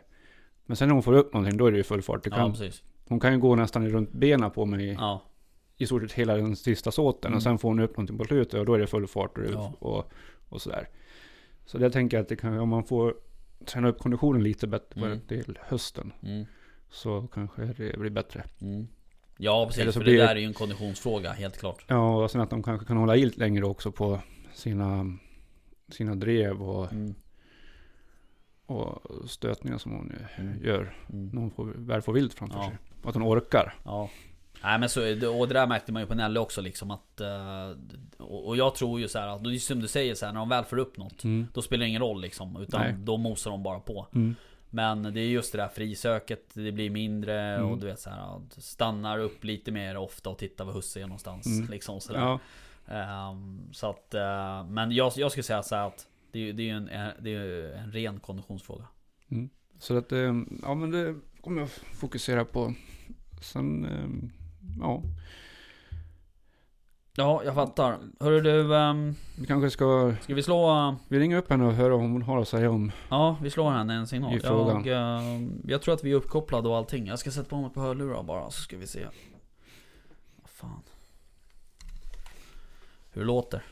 Men 0.71 0.75
sen 0.75 0.87
när 0.87 0.93
hon 0.93 1.03
får 1.03 1.13
upp 1.13 1.33
någonting, 1.33 1.57
då 1.57 1.65
är 1.65 1.71
det 1.71 1.77
ju 1.77 1.83
full 1.83 2.01
fart. 2.01 2.21
Ja 2.25 2.35
kan, 2.35 2.51
precis. 2.51 2.83
hon 3.07 3.19
kan 3.19 3.33
ju 3.33 3.39
gå 3.39 3.55
nästan 3.55 3.89
runt 3.89 4.11
benen 4.11 4.51
på 4.51 4.65
mig 4.65 4.91
Ja. 4.99 5.21
i 5.77 5.85
stort 5.85 6.01
sett 6.01 6.11
hela 6.11 6.35
den 6.35 6.55
sista 6.55 6.91
såten. 6.91 7.27
Mm. 7.29 7.37
Och 7.37 7.43
sen 7.43 7.57
får 7.57 7.69
hon 7.69 7.79
upp 7.79 7.91
någonting 7.97 8.17
på 8.17 8.23
slutet 8.25 8.59
och 8.59 8.65
då 8.65 8.73
är 8.73 8.79
det 8.79 8.87
full 8.87 9.07
fart 9.07 9.37
och, 9.37 9.43
Ja. 9.53 9.73
och, 9.79 10.11
och 10.49 10.61
sådär. 10.61 10.87
Så 11.65 11.77
det 11.77 11.89
tänker 11.89 12.17
jag 12.17 12.21
att 12.21 12.29
det 12.29 12.35
kan, 12.35 12.59
om 12.59 12.69
man 12.69 12.83
får 12.83 13.15
träna 13.65 13.87
upp 13.89 13.99
konditionen 13.99 14.43
lite 14.43 14.67
bättre 14.67 15.05
Mm. 15.05 15.19
till 15.27 15.59
hösten. 15.61 16.13
Mm. 16.23 16.45
Så 16.89 17.27
kanske 17.33 17.65
det 17.65 17.99
blir 17.99 18.09
bättre. 18.09 18.43
Mm. 18.61 18.87
Ja 19.37 19.65
precis, 19.65 19.81
Eller 19.81 19.91
så 19.91 19.99
för 19.99 20.03
blir 20.03 20.17
det 20.17 20.23
där 20.23 20.35
är 20.35 20.39
ju 20.39 20.45
en 20.45 20.53
konditionsfråga, 20.53 21.31
helt 21.31 21.57
klart. 21.57 21.85
Ja, 21.87 22.23
och 22.23 22.31
sen 22.31 22.41
att 22.41 22.49
de 22.49 22.63
kanske 22.63 22.85
kan 22.87 22.97
hålla 22.97 23.15
i 23.15 23.25
lite 23.25 23.39
längre 23.39 23.65
också 23.65 23.91
på 23.91 24.19
sina, 24.53 25.17
sina 25.89 26.15
drev 26.15 26.61
och, 26.63 26.91
Mm. 26.93 27.15
Och 28.75 29.29
stötningar 29.29 29.77
som 29.77 29.91
hon 29.91 30.13
Mm. 30.37 30.63
gör. 30.63 30.95
Mm. 31.09 31.29
När 31.33 31.41
hon 31.41 31.51
får, 31.51 31.65
väl 31.75 32.01
får 32.01 32.13
vilt 32.13 32.33
framför 32.33 32.57
Ja. 32.57 32.63
sig. 32.67 32.77
Och 33.03 33.09
att 33.09 33.15
hon 33.15 33.23
orkar. 33.23 33.73
Ja. 33.85 34.09
Nej 34.63 34.79
men 34.79 34.89
så, 34.89 35.01
och 35.39 35.47
det 35.47 35.53
där 35.53 35.67
märkte 35.67 35.91
man 35.91 36.01
ju 36.01 36.07
på 36.07 36.15
Nelly 36.15 36.39
också 36.39 36.61
liksom 36.61 36.91
att... 36.91 37.21
eh, 37.21 37.69
Och 38.17 38.57
jag 38.57 38.75
tror 38.75 38.99
ju 38.99 39.07
så 39.07 39.19
här 39.19 39.27
att, 39.27 39.43
det 39.43 39.49
är 39.55 39.57
som 39.57 39.79
du 39.79 39.87
säger 39.87 40.15
så 40.15 40.25
här, 40.25 40.33
när 40.33 40.39
de 40.39 40.49
väl 40.49 40.63
får 40.63 40.77
upp 40.77 40.97
något 40.97 41.23
Mm. 41.23 41.47
Då 41.53 41.61
spelar 41.61 41.79
det 41.79 41.87
ingen 41.89 42.01
roll 42.01 42.21
liksom, 42.21 42.57
utan 42.61 42.81
Nej. 42.81 42.93
då 42.99 43.17
mosar 43.17 43.51
de 43.51 43.63
bara 43.63 43.79
på 43.79 44.07
Mm. 44.15 44.35
Men 44.73 45.03
det 45.13 45.19
är 45.21 45.27
just 45.27 45.51
det 45.51 45.57
där 45.57 45.67
frisöket, 45.67 46.49
det 46.53 46.71
blir 46.71 46.89
mindre 46.89 47.41
Mm. 47.41 47.69
och 47.69 47.77
du 47.77 47.85
vet 47.87 47.99
så 47.99 48.09
här, 48.09 48.35
att 48.37 48.63
Stannar 48.63 49.17
upp 49.19 49.43
lite 49.43 49.71
mer 49.71 49.97
ofta 49.97 50.29
och 50.29 50.37
tittar 50.37 50.65
var 50.65 50.73
husse 50.73 50.99
är 50.99 51.03
någonstans 51.03 51.45
Mm. 51.45 51.69
liksom 51.69 52.01
sådär 52.01 52.19
Ja, 52.19 52.39
Ehm, 52.87 53.61
Så 53.71 53.89
att, 53.89 54.13
eh, 54.13 54.63
men 54.69 54.91
jag, 54.91 55.11
jag 55.15 55.31
skulle 55.31 55.43
säga 55.43 55.63
så 55.63 55.75
här 55.75 55.87
att 55.87 56.07
Det 56.31 56.39
är 56.39 56.43
ju 56.43 56.53
det 56.53 56.69
är 56.69 56.73
en, 56.73 56.85
det 57.19 57.33
är 57.33 57.73
en 57.77 57.91
ren 57.91 58.19
konditionsfråga 58.19 58.87
så 59.81 59.97
att 59.97 60.11
eh, 60.11 60.33
ja 60.61 60.73
men 60.73 60.91
det 60.91 61.15
kommer 61.41 61.61
jag 61.61 61.69
fokusera 61.71 62.45
på. 62.45 62.73
Sen, 63.41 63.85
eh, 63.85 64.29
ja. 64.79 65.03
Ja, 67.15 67.41
jag 67.45 67.55
fattar. 67.55 67.97
Hörru 68.19 68.41
du, 68.41 68.75
ehm, 68.75 69.15
Vi 69.39 69.47
kanske 69.47 69.69
ska, 69.69 70.15
ska 70.21 70.35
vi 70.35 70.43
slå... 70.43 70.95
vi 71.07 71.19
ringer 71.19 71.37
upp 71.37 71.49
henne 71.49 71.65
och 71.65 71.73
höra 71.73 71.95
om 71.95 72.11
hon 72.11 72.21
har 72.21 72.41
att 72.41 72.47
säga 72.47 72.69
om. 72.69 72.91
Ja, 73.09 73.37
vi 73.41 73.49
slår 73.49 73.71
henne 73.71 73.93
en 73.93 74.07
signal. 74.07 74.35
I 74.35 74.39
frågan. 74.39 74.85
Jag, 74.85 75.17
eh, 75.17 75.41
jag 75.67 75.81
tror 75.81 75.93
att 75.93 76.03
vi 76.03 76.11
är 76.11 76.15
uppkopplade 76.15 76.69
och 76.69 76.77
allting. 76.77 77.07
Jag 77.07 77.19
ska 77.19 77.31
sätta 77.31 77.49
på 77.49 77.61
mig 77.61 77.69
på 77.69 77.81
hörlurar 77.81 78.23
bara, 78.23 78.51
så 78.51 78.61
ska 78.61 78.77
vi 78.77 78.87
se. 78.87 79.07
Vad 80.35 80.49
fan. 80.49 80.83
Hur 83.11 83.25
låter? 83.25 83.63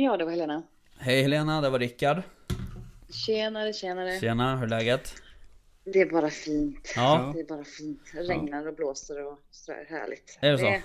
Ja, 0.00 0.16
det 0.16 0.24
var 0.24 0.30
Helena. 0.32 0.62
Hej 0.98 1.22
Helena, 1.22 1.60
det 1.60 1.70
var 1.70 1.78
Rickard. 1.78 2.22
Tjenare, 3.10 3.72
tjenare. 3.72 4.20
Tjena, 4.20 4.56
hur 4.56 4.64
är 4.64 4.68
läget? 4.68 5.14
Det 5.84 6.00
är 6.00 6.10
bara 6.10 6.30
fint. 6.30 6.92
Ja, 6.96 7.32
Det 7.34 7.40
är 7.40 7.44
bara 7.44 7.64
fint. 7.64 8.00
Det 8.14 8.20
regnar 8.20 8.68
och 8.68 8.74
blåser 8.74 9.26
och 9.26 9.38
sådär 9.50 9.86
härligt. 9.88 10.38
Är 10.40 10.52
det 10.52 10.58
så? 10.58 10.66
är 10.66 10.82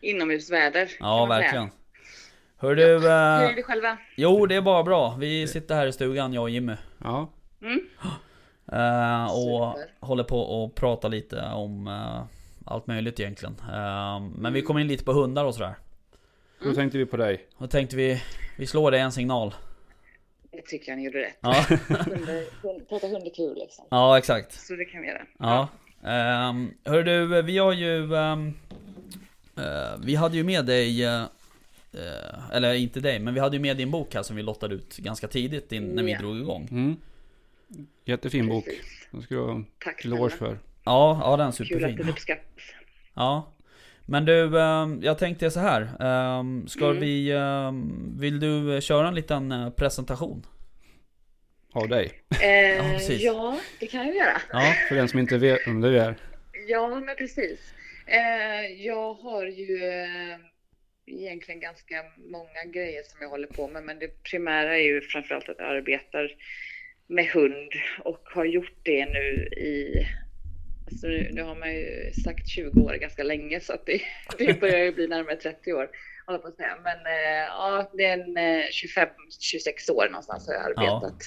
inomhusväder. 0.00 0.90
ja 1.00 1.26
man 1.26 1.28
säga. 1.28 1.40
verkligen. 1.40 1.68
Hör 2.56 2.74
du, 2.74 2.84
Hur 2.84 3.04
eh, 3.06 3.12
är 3.12 3.56
det 3.56 3.62
själva? 3.62 3.98
jo 4.16 4.46
det 4.46 4.54
är 4.54 4.62
bara 4.62 4.82
bra. 4.82 5.16
Vi 5.18 5.46
sitter 5.48 5.74
här 5.74 5.86
i 5.86 5.92
stugan, 5.92 6.32
jag 6.32 6.42
och 6.42 6.50
Jimmy. 6.50 6.76
Ja, 6.98 7.32
Mm? 7.62 7.80
Eh, 8.72 9.24
och 9.24 9.72
Super. 9.78 9.92
håller 10.00 10.24
på 10.24 10.40
och 10.40 10.74
pratar 10.74 11.08
lite 11.08 11.42
om 11.42 11.86
eh, 11.86 12.22
allt 12.64 12.86
möjligt 12.86 13.20
egentligen. 13.20 13.56
Eh, 13.72 14.20
men 14.20 14.52
vi 14.52 14.62
kom 14.62 14.78
in 14.78 14.88
lite 14.88 15.04
på 15.04 15.12
hundar 15.12 15.44
och 15.44 15.54
sådär. 15.54 15.74
Då 16.64 16.74
tänkte 16.74 16.98
vi 16.98 17.06
på 17.06 17.16
dig. 17.16 17.46
Då 17.58 17.66
tänkte 17.66 17.96
vi, 17.96 18.22
vi 18.58 18.66
slår 18.66 18.90
dig 18.90 19.00
en 19.00 19.12
signal. 19.12 19.54
Jag 20.50 20.64
tycker 20.66 20.92
han 20.92 21.02
gjorde 21.02 21.18
rätt. 21.18 21.38
Ja, 21.40 21.52
hund, 22.62 22.88
prata 22.88 23.06
hund 23.06 23.26
är 23.26 23.34
kul 23.34 23.54
liksom. 23.58 23.84
ja 23.90 24.18
exakt. 24.18 24.52
Så 24.52 24.76
det 24.76 24.84
kan 24.84 25.00
vi 25.02 25.08
göra. 25.08 25.26
Ja. 25.38 25.68
Um, 26.48 26.74
hör 26.84 27.02
du, 27.02 27.42
vi 27.42 27.58
har 27.58 27.72
ju... 27.72 28.14
ehm, 28.16 28.52
eh, 29.56 30.00
vi 30.04 30.14
hade 30.14 30.36
ju 30.36 30.44
med 30.44 30.66
dig... 30.66 31.04
eh, 31.04 31.24
eller 32.52 32.74
inte 32.74 33.00
dig, 33.00 33.18
men 33.18 33.34
vi 33.34 33.40
hade 33.40 33.56
ju 33.56 33.62
med 33.62 33.76
din 33.76 33.90
bok 33.90 34.14
här 34.14 34.22
som 34.22 34.36
vi 34.36 34.42
lottade 34.42 34.74
ut 34.74 34.96
ganska 34.96 35.28
tidigt 35.28 35.72
in, 35.72 35.84
när 35.84 36.02
vi 36.02 36.12
Ja. 36.12 36.18
drog 36.18 36.36
igång. 36.36 36.68
Mm. 36.70 36.96
Jättefin 38.04 38.48
bok. 38.48 38.64
Precis. 38.64 39.08
Den 39.10 39.22
ska 39.22 39.34
du 39.34 39.40
ha 39.40 39.62
Tack 39.84 40.04
eloge 40.04 40.30
för. 40.30 40.58
Ja, 40.84 41.18
ja 41.22 41.36
den 41.36 41.46
är 41.48 41.52
Kul 41.52 41.62
att 41.64 41.68
superfin. 41.68 41.96
den 41.96 42.08
uppskattas. 42.08 42.62
Ja. 43.14 43.52
Men 44.10 44.24
du, 44.24 44.60
ehm, 44.60 45.00
jag 45.02 45.18
tänkte 45.18 45.50
så 45.50 45.60
här. 45.60 45.88
ehm, 46.00 46.66
ska 46.68 46.84
Mm. 46.84 47.00
vi... 47.00 47.30
ehm, 47.32 48.18
vill 48.20 48.40
du 48.40 48.80
köra 48.82 49.08
en 49.08 49.14
liten 49.14 49.52
eh, 49.52 49.70
presentation? 49.70 50.46
Av 51.72 51.88
dig. 51.88 52.10
Eh, 52.30 52.92
precis. 52.92 53.22
ja, 53.22 53.58
det 53.80 53.86
kan 53.86 54.06
jag 54.06 54.16
göra. 54.16 54.40
Ja. 54.52 54.74
För 54.88 54.94
den 54.94 55.08
som 55.08 55.18
inte 55.18 55.38
vet 55.38 55.66
vem 55.66 55.80
du 55.80 55.98
är. 55.98 56.14
Ja, 56.68 56.88
men 57.06 57.16
precis. 57.16 57.74
Eh, 58.06 58.84
jag 58.86 59.14
har 59.14 59.46
ju 59.46 59.84
eh, 59.84 60.36
egentligen 61.06 61.60
ganska 61.60 61.94
många 62.30 62.64
grejer 62.74 63.02
som 63.02 63.18
jag 63.22 63.28
håller 63.28 63.46
på 63.46 63.68
med, 63.68 63.82
men 63.82 63.98
det 63.98 64.22
primära 64.22 64.76
är 64.78 64.82
ju 64.82 65.00
framförallt 65.00 65.48
att 65.48 65.56
jag 65.58 65.68
arbetar 65.68 66.30
med 67.06 67.24
hund 67.26 67.72
och 68.04 68.20
har 68.24 68.44
gjort 68.44 68.76
det 68.82 69.06
nu 69.06 69.48
i 69.56 70.06
Alltså 70.90 71.06
nu, 71.06 71.30
nu 71.32 71.42
har 71.42 71.54
man 71.54 71.74
ju 71.74 72.12
sagt 72.24 72.48
20 72.48 72.80
år 72.80 72.94
ganska 72.94 73.22
länge 73.22 73.60
så 73.60 73.72
att 73.72 73.86
det, 73.86 74.00
det 74.38 74.60
börjar 74.60 74.84
ju 74.84 74.92
bli 74.92 75.06
närmare 75.06 75.36
30 75.36 75.72
år. 75.72 75.88
på 76.26 76.48
att 76.48 76.56
säga. 76.56 76.76
Men 76.84 77.06
eh, 77.06 77.46
ja, 77.48 77.90
det 77.94 78.04
är 78.04 78.12
en 78.12 78.36
eh, 78.36 78.64
25-26 79.86 79.90
år 79.90 80.06
någonstans 80.08 80.46
har 80.46 80.54
jag 80.54 80.64
arbetat. 80.64 81.22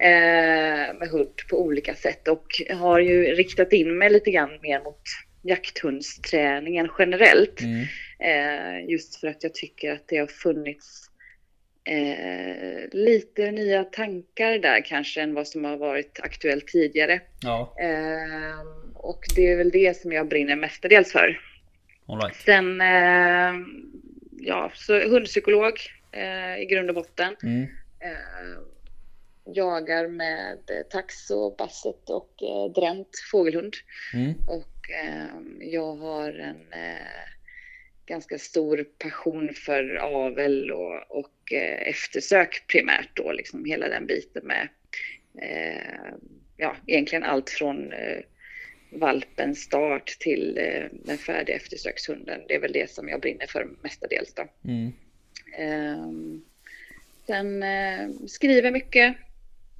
eh, 0.00 0.98
med 0.98 1.08
hund 1.08 1.36
på 1.50 1.62
olika 1.62 1.94
sätt 1.94 2.28
och 2.28 2.46
har 2.70 2.98
ju 2.98 3.24
riktat 3.24 3.72
in 3.72 3.98
mig 3.98 4.10
lite 4.10 4.30
grann 4.30 4.58
mer 4.62 4.80
mot 4.80 5.02
jakthundsträningen 5.42 6.88
generellt. 6.98 7.60
Mm. 7.60 7.86
Eh, 8.18 8.90
just 8.90 9.16
för 9.20 9.28
att 9.28 9.42
jag 9.42 9.54
tycker 9.54 9.92
att 9.92 10.08
det 10.08 10.16
har 10.16 10.26
funnits 10.26 11.11
eh, 11.84 12.88
lite 12.92 13.50
nya 13.50 13.84
tankar 13.84 14.58
där 14.58 14.84
kanske 14.84 15.22
än 15.22 15.34
vad 15.34 15.48
som 15.48 15.64
har 15.64 15.76
varit 15.76 16.20
aktuellt 16.22 16.66
tidigare. 16.66 17.20
Ja, 17.42 17.76
Eh, 17.80 18.66
och 18.94 19.20
det 19.36 19.52
är 19.52 19.56
väl 19.56 19.70
det 19.70 19.96
som 19.96 20.12
jag 20.12 20.28
brinner 20.28 20.56
mestadels 20.56 21.12
för. 21.12 21.40
alright. 22.06 22.36
Sen, 22.36 22.80
eh, 22.80 23.54
ja, 24.40 24.70
så 24.74 25.08
hundpsykolog 25.08 25.72
eh, 26.12 26.62
i 26.62 26.66
grund 26.66 26.88
och 26.88 26.94
botten. 26.94 27.36
Mm. 27.42 27.62
Eh, 28.00 28.58
jagar 29.44 30.08
med 30.08 30.58
eh, 30.70 30.86
tax 30.90 31.30
och 31.30 31.56
basset 31.56 32.10
och 32.10 32.42
eh, 32.42 32.72
dränt 32.72 33.08
fågelhund. 33.30 33.74
Mm. 34.14 34.34
Och 34.48 34.90
eh, 34.90 35.68
jag 35.70 35.96
har 35.96 36.32
en 36.32 36.66
ganska 38.06 38.38
stor 38.38 38.84
passion 38.98 39.50
för 39.54 39.96
avel 39.96 40.70
och, 40.70 41.18
och 41.18 41.32
eftersök 41.60 42.64
primärt 42.66 43.16
då, 43.16 43.32
liksom 43.32 43.64
hela 43.64 43.88
den 43.88 44.06
biten 44.06 44.46
med 44.46 44.68
eh, 45.38 46.14
ja, 46.56 46.76
egentligen 46.86 47.24
allt 47.24 47.50
från 47.50 47.92
eh, 47.92 48.18
valpens 48.90 49.58
start 49.58 50.16
till 50.20 50.58
eh, 50.58 50.84
den 50.92 51.18
färdiga 51.18 51.56
eftersökshunden. 51.56 52.40
Det 52.48 52.54
är 52.54 52.60
väl 52.60 52.72
det 52.72 52.90
som 52.90 53.08
jag 53.08 53.20
brinner 53.20 53.46
för 53.46 53.68
mestadels 53.82 54.34
då. 54.34 54.48
Mm. 54.64 54.92
Ehm, 55.56 56.44
sen 57.26 57.62
eh, 57.62 58.10
skriver 58.26 58.70
mycket. 58.70 59.16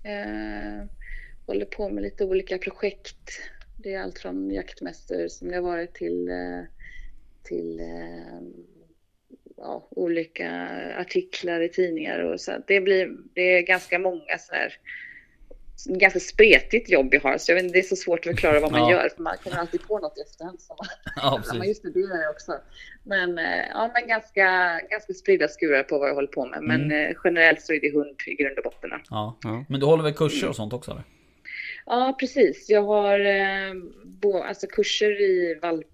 Eh, 0.04 0.84
håller 1.46 1.64
på 1.64 1.88
med 1.88 2.02
lite 2.02 2.24
olika 2.24 2.58
projekt. 2.58 3.40
Det 3.76 3.94
är 3.94 4.00
allt 4.00 4.18
från 4.18 4.50
jaktmäster 4.50 5.28
som 5.28 5.48
det 5.48 5.54
har 5.54 5.62
varit 5.62 5.94
till, 5.94 6.28
eh, 6.28 6.62
till 7.42 7.80
eh, 7.80 8.40
ja, 9.62 9.88
olika 9.90 10.68
artiklar 10.98 11.60
i 11.60 11.68
tidningar 11.68 12.18
och 12.18 12.40
så. 12.40 12.52
Det, 12.66 12.80
blir, 12.80 13.10
det 13.34 13.40
är 13.58 13.60
ganska 13.62 13.98
många 13.98 14.38
sådär 14.38 14.72
ganska 15.86 16.20
spretigt 16.20 16.90
jobb 16.90 17.14
jag 17.14 17.20
har, 17.20 17.38
så 17.38 17.52
jag 17.52 17.62
vet, 17.62 17.72
det 17.72 17.78
är 17.78 17.82
så 17.82 17.96
svårt 17.96 18.18
att 18.18 18.24
förklara 18.24 18.60
vad 18.60 18.72
man 18.72 18.80
Ja. 18.80 18.90
gör, 18.90 19.08
för 19.16 19.22
man 19.22 19.36
kommer 19.44 19.56
alltid 19.56 19.82
på 19.88 19.98
något 19.98 20.18
i 20.18 20.20
efterhand. 20.20 20.60
Som 20.60 20.76
man, 20.78 20.86
Ja, 21.16 21.40
precis. 21.44 21.66
just 21.68 21.82
det, 21.82 21.90
det 21.90 22.00
gör 22.00 22.22
jag 22.22 22.30
också. 22.30 22.52
Men, 23.04 23.38
eh, 23.38 23.66
ja, 23.70 23.90
men 23.94 24.06
ganska, 24.08 24.80
ganska 24.90 25.12
spridda 25.14 25.48
skurar 25.48 25.82
på 25.82 25.98
vad 25.98 26.08
jag 26.08 26.14
håller 26.14 26.28
på 26.28 26.46
med. 26.46 26.62
Men 26.62 26.80
Mm. 26.84 27.06
eh, 27.10 27.16
generellt 27.24 27.62
så 27.62 27.72
är 27.72 27.80
det 27.80 27.92
hund 27.92 28.16
i 28.26 28.34
grund 28.34 28.58
och 28.58 28.64
botten. 28.64 28.90
Ja. 29.10 29.38
Ja. 29.42 29.64
Men 29.68 29.80
du 29.80 29.86
håller 29.86 30.02
väl 30.02 30.12
kurser 30.14 30.48
och 30.48 30.56
sånt 30.56 30.72
också 30.72 30.90
eller? 30.90 31.02
Ja, 31.86 32.16
precis. 32.20 32.66
Jag 32.70 32.82
har 32.82 33.20
eh, 33.20 33.74
bo, 34.04 34.42
alltså 34.42 34.66
kurser 34.66 35.20
i 35.20 35.58
valp, 35.62 35.86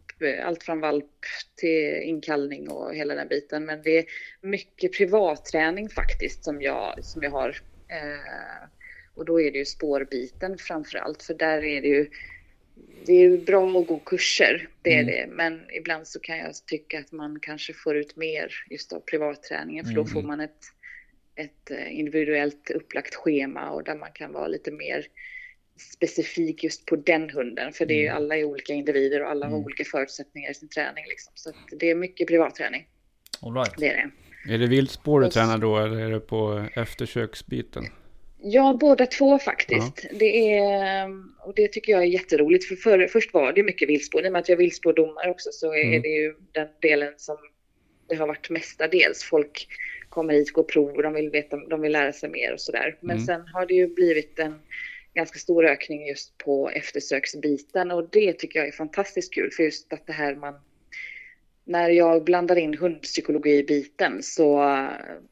allt 0.44 0.62
från 0.62 0.80
valp 0.80 1.10
till 1.56 2.02
inkallning 2.02 2.68
och 2.70 2.94
hela 2.94 3.14
den 3.14 3.28
biten. 3.28 3.64
Men 3.64 3.82
det 3.82 3.98
är 3.98 4.04
mycket 4.40 4.92
privatträning 4.92 5.88
faktiskt 5.88 6.44
som 6.44 6.62
jag, 6.62 7.04
som 7.04 7.22
jag 7.22 7.30
har. 7.30 7.48
Eh, 7.88 8.68
och 9.14 9.24
då 9.24 9.40
är 9.40 9.50
det 9.52 9.58
ju 9.58 9.64
spårbiten 9.64 10.58
framför 10.58 10.98
allt, 10.98 11.22
för 11.22 11.34
där 11.34 11.64
är 11.64 11.80
det 11.82 11.88
ju 11.88 12.10
det 13.06 13.12
är 13.12 13.36
bra 13.38 13.78
att 13.80 13.86
gå 13.86 13.98
kurser, 13.98 14.68
det 14.82 14.94
är 14.94 15.02
Mm. 15.02 15.06
det. 15.06 15.26
Men 15.34 15.70
ibland 15.70 16.06
så 16.06 16.20
kan 16.20 16.38
jag 16.38 16.54
tycka 16.66 16.98
att 16.98 17.12
man 17.12 17.40
kanske 17.42 17.72
får 17.72 17.96
ut 17.96 18.16
mer 18.16 18.52
just 18.70 18.92
av 18.92 19.00
privatträningen, 19.00 19.84
för 19.84 19.92
då 19.94 20.00
Mm. 20.00 20.12
får 20.12 20.22
man 20.22 20.40
ett, 20.40 20.64
ett 21.34 21.70
eh, 21.70 21.98
individuellt 21.98 22.70
upplagt 22.70 23.14
schema 23.14 23.70
och 23.70 23.84
där 23.84 23.94
man 23.96 24.12
kan 24.12 24.32
vara 24.32 24.46
lite 24.46 24.70
mer 24.70 25.06
specifik 25.78 26.64
just 26.64 26.86
på 26.86 26.96
den 26.96 27.30
hunden. 27.30 27.72
För 27.72 27.86
det 27.86 27.94
är 27.94 27.98
ju 27.98 28.06
Mm. 28.06 28.16
alla 28.16 28.36
är 28.36 28.44
olika 28.44 28.72
individer 28.72 29.22
och 29.22 29.30
alla 29.30 29.46
har 29.46 29.52
Mm. 29.52 29.64
olika 29.64 29.84
förutsättningar 29.84 30.50
i 30.50 30.54
sin 30.54 30.68
träning. 30.68 31.04
Liksom. 31.08 31.32
Så 31.34 31.50
att 31.50 31.56
det 31.80 31.90
är 31.90 31.94
mycket 31.94 32.28
privatträning, 32.28 32.86
All 33.42 33.54
right. 33.54 33.74
det 33.78 33.88
är 33.88 33.96
det. 33.96 34.10
Är 34.54 34.58
det 34.58 34.66
viltspår 34.66 35.20
du 35.20 35.26
Och 35.26 35.32
tränar 35.32 35.58
då 35.58 35.78
eller 35.78 35.96
är 36.00 36.10
det 36.10 36.20
på 36.20 36.66
eftersöksbiten? 36.74 37.84
Ja, 38.42 38.76
båda 38.80 39.06
två 39.06 39.38
faktiskt. 39.38 40.06
Det 40.18 40.54
är, 40.58 41.08
och 41.46 41.54
det 41.56 41.68
tycker 41.72 41.92
jag 41.92 42.02
är 42.02 42.06
jätteroligt. 42.06 42.64
För, 42.68 42.76
för 42.76 43.06
först 43.06 43.34
var 43.34 43.52
det 43.52 43.62
mycket 43.62 43.88
viltspår. 43.88 44.24
I 44.24 44.28
och 44.28 44.32
med 44.32 44.40
att 44.40 44.48
jag 44.48 44.54
är 44.56 44.58
viltspårdomare 44.58 45.30
också 45.30 45.50
så 45.52 45.74
är 45.74 45.84
Mm. 45.84 46.02
det 46.02 46.08
ju 46.08 46.34
den 46.52 46.68
delen 46.82 47.12
som 47.16 47.36
det 48.08 48.14
har 48.14 48.26
varit 48.26 48.50
mestadels. 48.50 49.22
Folk 49.22 49.66
kommer 50.08 50.34
hit, 50.34 50.52
går 50.52 50.62
prov 50.62 50.90
och 50.96 51.02
de 51.02 51.14
vill, 51.14 51.30
veta, 51.30 51.56
de 51.56 51.80
vill 51.80 51.92
lära 51.92 52.12
sig 52.12 52.28
mer 52.30 52.52
och 52.52 52.60
sådär. 52.60 52.96
Men 53.00 53.16
Mm. 53.16 53.26
sen 53.26 53.40
har 53.52 53.66
det 53.66 53.74
ju 53.74 53.86
blivit 53.94 54.38
en 54.38 54.54
ganska 55.18 55.38
stor 55.38 55.66
ökning 55.66 56.06
just 56.06 56.38
på 56.38 56.70
eftersöksbiten 56.70 57.90
och 57.90 58.08
det 58.12 58.32
tycker 58.32 58.58
jag 58.58 58.68
är 58.68 58.72
fantastiskt 58.72 59.34
kul. 59.34 59.50
För 59.52 59.62
just 59.62 59.92
att 59.92 60.06
det 60.06 60.12
här 60.12 60.34
man 60.34 60.54
när 61.64 61.88
jag 61.90 62.24
blandar 62.24 62.56
in 62.56 62.74
hundpsykologi-biten 62.74 64.22
så, 64.22 64.78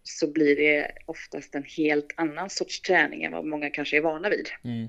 så 0.03 0.27
blir 0.33 0.57
det 0.57 0.93
oftast 1.07 1.55
en 1.55 1.65
helt 1.77 2.07
annan 2.17 2.51
sorts 2.51 2.81
träning 2.81 3.25
än 3.25 3.33
vad 3.33 3.45
många 3.45 3.71
kanske 3.71 3.97
är 3.97 4.01
vana 4.01 4.29
vid. 4.29 4.49
Mm. 4.65 4.83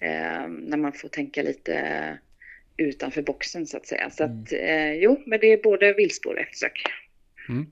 Eh, 0.00 0.48
när 0.48 0.76
man 0.76 0.92
får 0.92 1.08
tänka 1.08 1.42
lite 1.42 1.74
utanför 2.76 3.22
boxen 3.22 3.66
så 3.66 3.76
att 3.76 3.86
säga. 3.86 4.10
Så 4.10 4.24
Mm. 4.24 4.42
att 4.42 4.52
eh, 4.52 4.92
jo, 4.92 5.22
men 5.26 5.40
det 5.40 5.52
är 5.52 5.62
både 5.62 5.92
viltspår 5.92 6.34
och 6.34 6.40
eftersök. 6.40 6.82
Mm. 7.48 7.66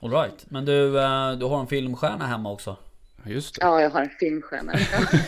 All 0.00 0.10
right. 0.10 0.50
Men 0.50 0.64
du, 0.64 0.98
eh, 0.98 1.32
du 1.38 1.44
har 1.46 1.60
en 1.60 1.66
filmstjärna 1.66 2.26
hemma 2.26 2.52
också? 2.52 2.76
Ja, 3.24 3.30
Just 3.32 3.54
det. 3.54 3.64
Ja, 3.66 3.82
jag 3.82 3.90
har 3.90 4.00
en 4.02 4.10
filmstjärna. 4.20 4.72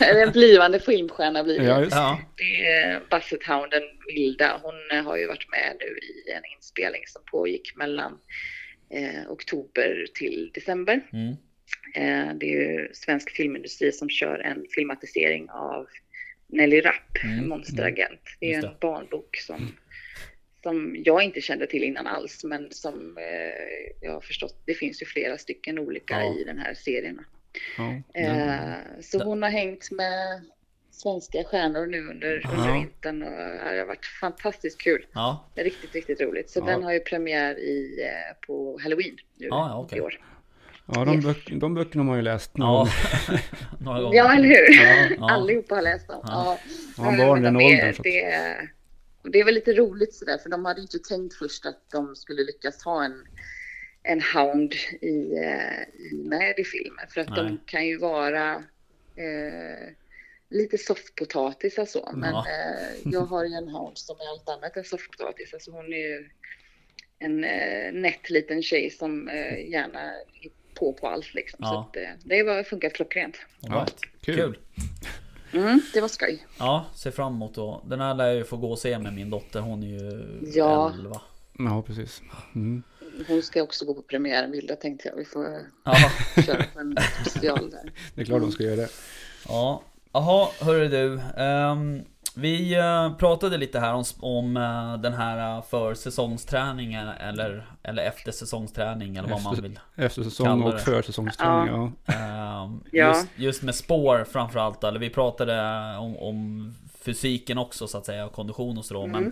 Eller 0.01 0.21
en 0.25 0.31
blivande 0.31 0.79
filmstjärna 0.79 1.43
blir 1.43 1.59
det. 1.59 1.65
Ja, 1.65 1.79
just 1.79 1.91
det. 1.91 1.97
Ja. 1.97 2.19
Det 2.35 2.65
är 2.67 3.01
Basset 3.09 3.43
Hounden 3.47 3.83
Vilda. 4.15 4.59
Hon 4.63 4.75
eh, 4.99 5.03
har 5.05 5.17
ju 5.17 5.27
varit 5.27 5.49
med 5.51 5.75
nu 5.79 5.85
i 5.97 6.31
en 6.31 6.43
inspelning 6.57 7.01
som 7.07 7.21
pågick 7.31 7.75
mellan 7.75 8.19
eh, 8.89 9.31
oktober 9.31 10.05
till 10.13 10.51
december. 10.53 11.01
Mm. 11.13 11.29
Eh, 11.95 12.35
det 12.35 12.45
är 12.45 12.61
ju 12.61 12.89
svensk 12.93 13.29
filmindustri 13.31 13.91
som 13.91 14.09
kör 14.09 14.39
en 14.39 14.65
filmatisering 14.75 15.49
av 15.49 15.87
Nelly 16.47 16.81
Rapp, 16.81 17.23
Mm, 17.23 17.49
Monsteragent. 17.49 18.21
Det 18.39 18.45
är 18.45 18.49
ju 18.49 18.55
Just 18.55 18.65
en 18.67 18.71
det. 18.73 18.77
barnbok 18.81 19.35
som, 19.37 19.75
som 20.63 20.95
jag 21.05 21.23
inte 21.23 21.41
kände 21.41 21.67
till 21.67 21.83
innan 21.83 22.07
alls, 22.07 22.43
men 22.43 22.71
som 22.71 23.17
eh, 23.17 23.91
jag 24.01 24.11
har 24.13 24.21
förstått, 24.21 24.63
det 24.65 24.73
finns 24.73 25.01
ju 25.01 25.05
flera 25.05 25.37
stycken 25.37 25.79
olika 25.79 26.13
Ja. 26.21 26.35
i 26.39 26.43
den 26.43 26.57
här 26.57 26.73
serien. 26.73 27.19
Ja, 27.77 28.21
Eh, 28.21 28.73
så 29.01 29.23
hon 29.23 29.43
har 29.43 29.49
hängt 29.49 29.91
med 29.91 30.41
svenska 30.91 31.43
stjärnor 31.43 31.85
nu 31.85 32.07
under, 32.09 32.41
Ja. 32.43 32.49
under 32.57 32.73
vintern 32.73 33.23
och 33.23 33.31
det 33.73 33.79
har 33.79 33.85
varit 33.85 34.05
fantastiskt 34.05 34.81
kul. 34.81 35.05
Ja. 35.13 35.45
Det 35.55 35.61
är 35.61 35.65
riktigt, 35.65 35.93
riktigt 35.95 36.21
roligt. 36.21 36.49
Så 36.49 36.59
Ja. 36.59 36.65
den 36.65 36.83
har 36.83 36.93
ju 36.93 36.99
premiär 36.99 37.59
i, 37.59 38.01
eh, 38.03 38.47
på 38.47 38.79
Halloween 38.83 39.17
nu 39.37 39.47
Ja, 39.47 39.79
okej. 39.85 39.97
i 39.97 40.01
år. 40.01 40.21
ja 40.85 41.05
de, 41.05 41.21
böck, 41.21 41.49
de 41.51 41.73
böckerna 41.73 42.03
har 42.03 42.07
man 42.07 42.15
ju 42.17 42.21
läst. 42.23 42.57
någon 42.57 42.87
Ja. 43.27 43.37
Några 43.79 44.01
gånger. 44.01 44.17
Ja, 44.17 44.33
eller 44.33 44.47
hur? 44.47 44.83
Ja, 44.83 45.15
ja. 45.19 45.29
Allihopa 45.33 45.75
har 45.75 45.81
läst 45.81 46.07
dem. 46.07 46.21
Ja. 46.27 46.57
Ja. 46.97 47.17
Ja, 47.17 47.25
barn 47.25 47.41
den 47.41 47.55
åldern. 47.55 47.95
Det, 48.03 48.55
och 49.23 49.31
det 49.31 49.39
är 49.39 49.45
väl 49.45 49.53
lite 49.53 49.73
roligt 49.73 50.13
sådär, 50.15 50.37
för 50.37 50.49
de 50.49 50.65
hade 50.65 50.81
inte 50.81 50.99
tänkt 50.99 51.35
först 51.35 51.65
att 51.65 51.81
de 51.91 52.15
skulle 52.15 52.43
lyckas 52.43 52.83
ha 52.83 53.03
en, 53.05 53.23
en 54.07 54.21
hound 54.21 54.73
i, 55.01 55.35
eh, 55.37 55.81
i- 56.11 56.23
med 56.23 56.53
i 56.59 56.63
filmen. 56.63 57.05
För 57.09 57.21
att 57.21 57.29
Nej. 57.29 57.37
de 57.43 57.59
kan 57.65 57.87
ju 57.87 57.97
vara 57.97 58.53
eh, 59.15 59.89
lite 60.49 60.77
soffpotatisar 60.77 61.85
så. 61.85 62.11
Men 62.15 62.33
Ja. 62.33 62.45
eh, 62.49 62.97
jag 63.11 63.21
har 63.21 63.45
ju 63.45 63.53
en 63.53 63.67
hound 63.69 63.97
som 63.97 64.15
är 64.19 64.29
allt 64.29 64.49
annat 64.49 64.77
än 64.77 64.83
soffpotatis. 64.83 65.53
Alltså 65.53 65.71
hon 65.71 65.85
är 65.93 65.97
ju 65.97 66.29
en 67.19 67.43
eh, 67.43 67.91
nätt 67.93 68.29
liten 68.29 68.63
tjej 68.63 68.89
som 68.89 69.29
eh, 69.29 69.69
gärna 69.69 70.01
är 70.01 70.49
på 70.73 70.93
på 70.93 71.07
allt 71.07 71.33
liksom. 71.33 71.59
Ja. 71.61 71.67
Så 71.69 71.79
att, 71.99 72.03
eh, 72.05 72.09
det 72.23 72.39
har 72.39 72.63
funkat 72.63 72.93
klockrent. 72.93 73.37
Right. 73.61 73.95
kul. 74.21 74.35
Kul. 74.35 74.57
Mm, 75.53 75.81
det 75.93 76.01
var 76.01 76.07
skoj. 76.07 76.45
Ja, 76.59 76.85
ser 76.95 77.11
fram 77.11 77.33
emot 77.33 77.55
då. 77.55 77.83
Den 77.85 77.99
här 78.01 78.13
lär 78.15 78.25
jag 78.27 78.35
ju 78.35 78.43
få 78.43 78.57
gå 78.57 78.71
och 78.71 78.79
se 78.79 78.99
med 78.99 79.13
min 79.13 79.29
dotter. 79.29 79.59
Hon 79.59 79.83
är 79.83 79.87
ju 79.87 80.23
Ja. 80.53 80.93
11. 80.99 81.21
Ja, 81.57 81.81
precis. 81.81 82.21
Mm. 82.55 82.83
Hon 83.27 83.41
ska 83.43 83.63
också 83.63 83.85
gå 83.85 83.93
på 83.93 84.01
premiären 84.01 84.51
Vilda 84.51 84.75
tänkte 84.75 85.07
jag. 85.07 85.15
Vi 85.15 85.25
får 85.25 85.45
Ja. 85.83 85.95
köra 86.45 86.63
på 86.73 86.79
en 86.79 86.97
special 87.25 87.69
där. 87.71 87.91
Det 88.15 88.21
är 88.21 88.25
klart 88.25 88.41
de 88.41 88.51
ska 88.51 88.63
göra 88.63 88.75
det. 88.75 88.89
Ja, 89.47 89.81
jaha, 90.11 90.47
hörru 90.61 90.87
du. 90.87 91.19
Ehm, 91.43 92.01
vi 92.35 92.73
eh, 92.75 93.13
pratade 93.17 93.57
lite 93.57 93.79
här 93.79 93.93
om, 93.93 94.03
om 94.19 94.57
eh, 94.57 94.97
den 95.01 95.13
här 95.13 95.57
uh, 95.57 95.63
försäsongsträningen 95.63 97.07
eller, 97.07 97.67
eller 97.83 98.03
eftersäsongsträning 98.03 99.15
eller 99.17 99.29
vad 99.29 99.43
man 99.43 99.53
Efter- 99.53 99.63
vill. 99.67 99.79
Efter 99.95 100.23
säsong 100.23 100.63
och 100.63 100.79
försäsongsträning. 100.79 101.67
Ja. 102.05 102.13
Ehm, 102.13 102.83
Ja. 102.91 103.07
just, 103.07 103.27
just 103.35 103.63
med 103.63 103.75
spår 103.75 104.25
framförallt. 104.31 104.83
Eller 104.83 104.99
vi 104.99 105.09
pratade 105.09 105.61
om, 105.97 106.17
om 106.17 106.73
fysiken 107.01 107.57
också 107.57 107.87
så 107.87 107.97
att 107.97 108.05
säga, 108.05 108.25
och 108.25 108.33
kondition 108.33 108.77
och 108.77 108.85
så. 108.85 109.07
Men, 109.07 109.31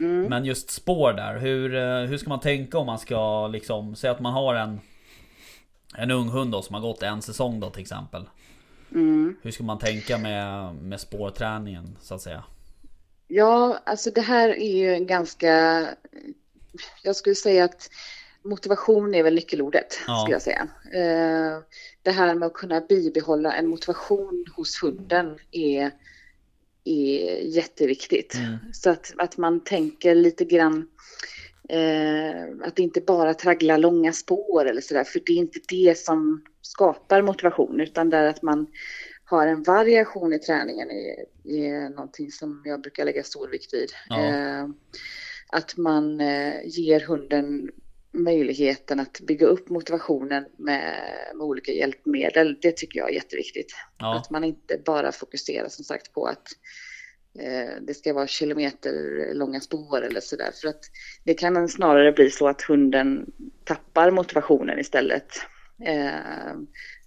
Mm. 0.00 0.22
men 0.22 0.44
just 0.44 0.70
spår 0.70 1.12
där. 1.12 1.38
Hur, 1.38 1.74
eh, 1.74 2.00
hur 2.00 2.18
ska 2.18 2.28
man 2.28 2.40
tänka 2.40 2.78
om 2.78 2.86
man 2.86 2.98
ska 2.98 3.48
liksom, 3.48 3.96
säga 3.96 4.12
att 4.12 4.20
man 4.20 4.32
har 4.32 4.54
en 4.54 4.80
en 5.94 6.10
ung 6.10 6.28
hund 6.28 6.52
då 6.52 6.62
som 6.62 6.74
har 6.74 6.82
gått 6.82 7.02
en 7.02 7.22
säsong 7.22 7.60
då 7.60 7.70
till 7.70 7.82
exempel. 7.82 8.28
Mm. 8.92 9.36
Hur 9.42 9.50
ska 9.50 9.64
man 9.64 9.78
tänka 9.78 10.18
med, 10.18 10.74
med 10.74 11.00
spårträningen 11.00 11.98
så 12.00 12.14
att 12.14 12.22
säga? 12.22 12.44
Ja, 13.28 13.78
alltså 13.84 14.10
det 14.10 14.20
här 14.20 14.48
är 14.48 14.76
ju 14.76 14.94
en 14.94 15.06
ganska... 15.06 15.84
Jag 17.02 17.16
skulle 17.16 17.34
säga 17.34 17.64
att 17.64 17.90
motivation 18.42 19.14
är 19.14 19.22
väl 19.22 19.34
nyckelordet, 19.34 19.98
ja. 20.06 20.20
skulle 20.20 20.34
jag 20.34 20.42
säga. 20.42 20.68
Eh, 20.92 21.58
det 22.02 22.10
här 22.10 22.34
med 22.34 22.46
att 22.46 22.54
kunna 22.54 22.80
bibehålla 22.80 23.52
en 23.52 23.66
motivation 23.66 24.44
hos 24.56 24.82
hunden 24.82 25.38
är, 25.50 25.90
är 26.84 27.38
jätteviktigt. 27.38 28.34
Mm. 28.34 28.56
Så 28.72 28.90
att, 28.90 29.12
att 29.18 29.36
man 29.36 29.64
tänker 29.64 30.14
lite 30.14 30.44
grann 30.44 30.88
eh, 31.68 32.66
att 32.66 32.78
inte 32.78 33.00
bara 33.00 33.34
traggla 33.34 33.76
långa 33.76 34.12
spår 34.12 34.66
eller 34.66 34.80
sådär, 34.80 35.04
för 35.04 35.22
det 35.26 35.32
är 35.32 35.36
inte 35.36 35.60
det 35.68 35.98
som 35.98 36.44
skapar 36.60 37.22
motivation, 37.22 37.80
utan 37.80 38.10
det 38.10 38.16
är 38.16 38.24
att 38.24 38.42
man 38.42 38.66
har 39.24 39.46
en 39.46 39.62
variation 39.62 40.32
i 40.32 40.38
träningen 40.38 40.90
är, 40.90 41.24
är 41.44 41.88
någonting 41.88 42.30
som 42.30 42.62
jag 42.64 42.80
brukar 42.80 43.04
lägga 43.04 43.22
stor 43.22 43.48
vikt 43.48 43.74
vid. 43.74 43.92
Ja. 44.08 44.24
Eh, 44.24 44.68
att 45.48 45.76
man 45.76 46.20
eh, 46.20 46.54
ger 46.64 47.00
hunden 47.00 47.70
möjligheten 48.14 49.00
att 49.00 49.20
bygga 49.20 49.46
upp 49.46 49.68
motivationen 49.68 50.44
med, 50.56 51.04
med 51.34 51.44
olika 51.44 51.72
hjälpmedel, 51.72 52.58
det 52.62 52.76
tycker 52.76 52.98
jag 52.98 53.10
är 53.10 53.14
jätteviktigt. 53.14 53.74
Ja. 53.98 54.16
Att 54.16 54.30
man 54.30 54.44
inte 54.44 54.78
bara 54.84 55.12
fokuserar 55.12 55.68
som 55.68 55.84
sagt 55.84 56.12
på 56.12 56.26
att 56.26 56.48
eh, 57.38 57.82
det 57.82 57.94
ska 57.94 58.14
vara 58.14 58.26
kilometer 58.26 58.94
långa 59.34 59.60
spår 59.60 60.02
eller 60.02 60.20
sådär. 60.20 60.50
För 60.60 60.68
att 60.68 60.84
det 61.24 61.34
kan 61.34 61.68
snarare 61.68 62.12
bli 62.12 62.30
så 62.30 62.48
att 62.48 62.62
hunden 62.62 63.26
tappar 63.64 64.10
motivationen 64.10 64.78
istället. 64.78 65.28
Eh, 65.84 66.54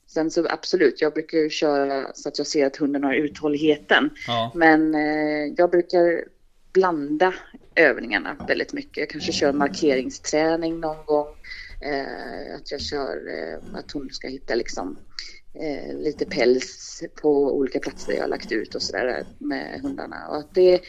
sen 0.08 0.32
så 0.32 0.48
absolut, 0.50 1.02
jag 1.02 1.14
brukar 1.14 1.50
köra 1.50 2.14
så 2.14 2.30
att 2.30 2.38
jag 2.38 2.48
ser 2.48 2.66
att 2.66 2.78
hunden 2.78 3.04
har 3.04 3.14
uthålligheten. 3.14 4.10
Ja. 4.28 4.52
Men 4.56 4.96
eh, 4.96 5.54
jag 5.58 5.72
brukar 5.72 6.24
blanda 6.78 7.34
övningarna 7.76 8.36
väldigt 8.48 8.74
mycket. 8.74 8.98
Jag 8.98 9.10
kanske 9.10 9.32
kör 9.32 9.54
markeringsträning 9.54 10.80
någon 10.80 11.06
gång. 11.06 11.28
Eh, 11.82 12.56
att 12.56 12.72
jag 12.72 12.82
kör 12.82 13.18
eh, 13.28 13.80
att 13.80 13.92
hon 13.92 14.10
ska 14.12 14.28
hitta 14.28 14.56
liksom 14.56 14.98
eh, 15.54 15.98
lite 15.98 16.26
päls 16.26 17.04
på 17.22 17.58
olika 17.58 17.80
platser 17.80 18.14
jag 18.14 18.22
har 18.22 18.28
lagt 18.28 18.52
ut 18.52 18.76
och 18.76 18.82
sådär 18.82 19.26
med 19.38 19.82
hundarna. 19.82 20.28
Och 20.30 20.38
att, 20.38 20.54
det, 20.54 20.82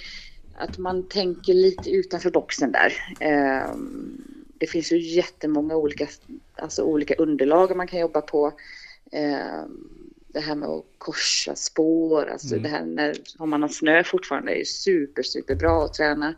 att 0.55 0.79
man 0.79 1.09
tänker 1.09 1.55
lite 1.55 1.91
utanför 1.91 2.31
boxen 2.31 2.73
där. 2.73 2.93
Eh, 3.21 3.75
det 4.59 4.67
finns 4.67 4.93
ju 4.93 4.99
jättemånga 4.99 5.77
olika, 5.77 6.09
alltså 6.57 6.83
olika 6.83 7.15
underlag 7.15 7.77
man 7.77 7.87
kan 7.87 8.01
jobba 8.01 8.21
på. 8.21 8.53
Det 10.29 10.41
här 10.41 10.55
med 10.55 10.69
att 10.69 10.85
korsa 10.99 11.55
spår, 11.55 12.27
alltså 12.27 12.55
mm. 12.55 12.63
det 12.63 12.69
här 12.69 12.85
när, 12.85 13.17
om 13.39 13.51
man 13.51 13.63
har 13.63 13.69
snö 13.69 14.05
fortfarande 14.05 14.61
är 14.61 14.65
super, 14.65 15.23
super 15.23 15.55
bra 15.55 15.85
att 15.85 15.95
träna. 15.95 16.35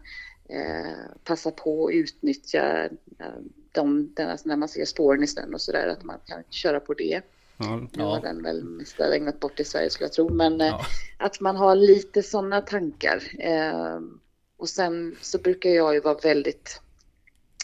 Eh, 0.48 1.14
passa 1.24 1.50
på 1.50 1.86
att 1.86 1.94
utnyttja 1.94 2.84
eh, 3.18 3.26
de, 3.72 4.12
den, 4.14 4.30
alltså 4.30 4.48
när 4.48 4.56
man 4.56 4.68
ser 4.68 4.84
spåren 4.84 5.22
i 5.22 5.26
snön 5.26 5.54
och 5.54 5.60
sådär, 5.60 5.88
att 5.88 6.04
man 6.04 6.16
kan 6.26 6.42
köra 6.50 6.80
på 6.80 6.94
det. 6.94 7.20
Ja, 7.56 7.88
Nu 7.92 8.02
har 8.02 8.20
den 8.20 8.42
väl 8.42 8.64
mest 8.64 9.00
regnat 9.00 9.40
bort 9.40 9.60
i 9.60 9.64
Sverige 9.64 9.90
skulle 9.90 10.04
jag 10.04 10.12
tro, 10.12 10.28
men 10.28 10.60
eh, 10.60 10.66
ja. 10.66 10.80
att 11.18 11.40
man 11.40 11.56
har 11.56 11.74
lite 11.74 12.22
sådana 12.22 12.60
tankar. 12.60 13.22
Eh, 13.38 14.00
och 14.56 14.68
sen 14.68 15.16
så 15.20 15.38
brukar 15.38 15.70
jag 15.70 15.94
ju 15.94 16.00
vara 16.00 16.18
väldigt 16.22 16.80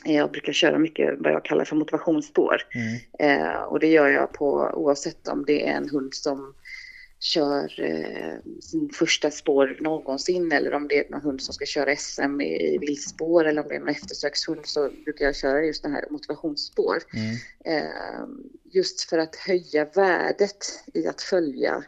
jag 0.04 0.30
brukar 0.30 0.52
köra 0.52 0.78
mycket 0.78 1.14
vad 1.18 1.32
jag 1.32 1.44
kallar 1.44 1.64
för 1.64 1.76
motivationsspår. 1.76 2.62
Mm. 2.74 2.98
Eh, 3.18 3.62
och 3.62 3.80
det 3.80 3.86
gör 3.86 4.08
jag 4.08 4.32
på 4.32 4.70
oavsett 4.74 5.28
om 5.28 5.44
det 5.44 5.68
är 5.68 5.72
en 5.72 5.88
hund 5.88 6.14
som 6.14 6.54
kör 7.20 7.80
eh, 7.80 8.52
sin 8.60 8.90
första 8.90 9.30
spår 9.30 9.76
någonsin 9.80 10.52
eller 10.52 10.74
om 10.74 10.88
det 10.88 10.98
är 10.98 11.10
någon 11.10 11.20
hund 11.20 11.42
som 11.42 11.54
ska 11.54 11.66
köra 11.66 11.96
SM 11.96 12.40
i, 12.40 12.74
i 12.74 12.78
viltspår 12.78 13.44
eller 13.44 13.62
om 13.62 13.68
det 13.68 13.74
är 13.74 13.80
en 13.80 13.88
eftersökshund 13.88 14.60
så 14.64 14.90
brukar 15.04 15.24
jag 15.24 15.36
köra 15.36 15.64
just 15.64 15.82
det 15.82 15.88
här 15.88 16.04
motivationsspår. 16.10 16.98
Mm. 17.14 17.36
Eh, 17.64 18.26
just 18.64 19.00
för 19.00 19.18
att 19.18 19.36
höja 19.36 19.84
värdet 19.84 20.84
i 20.94 21.06
att 21.06 21.22
följa 21.22 21.84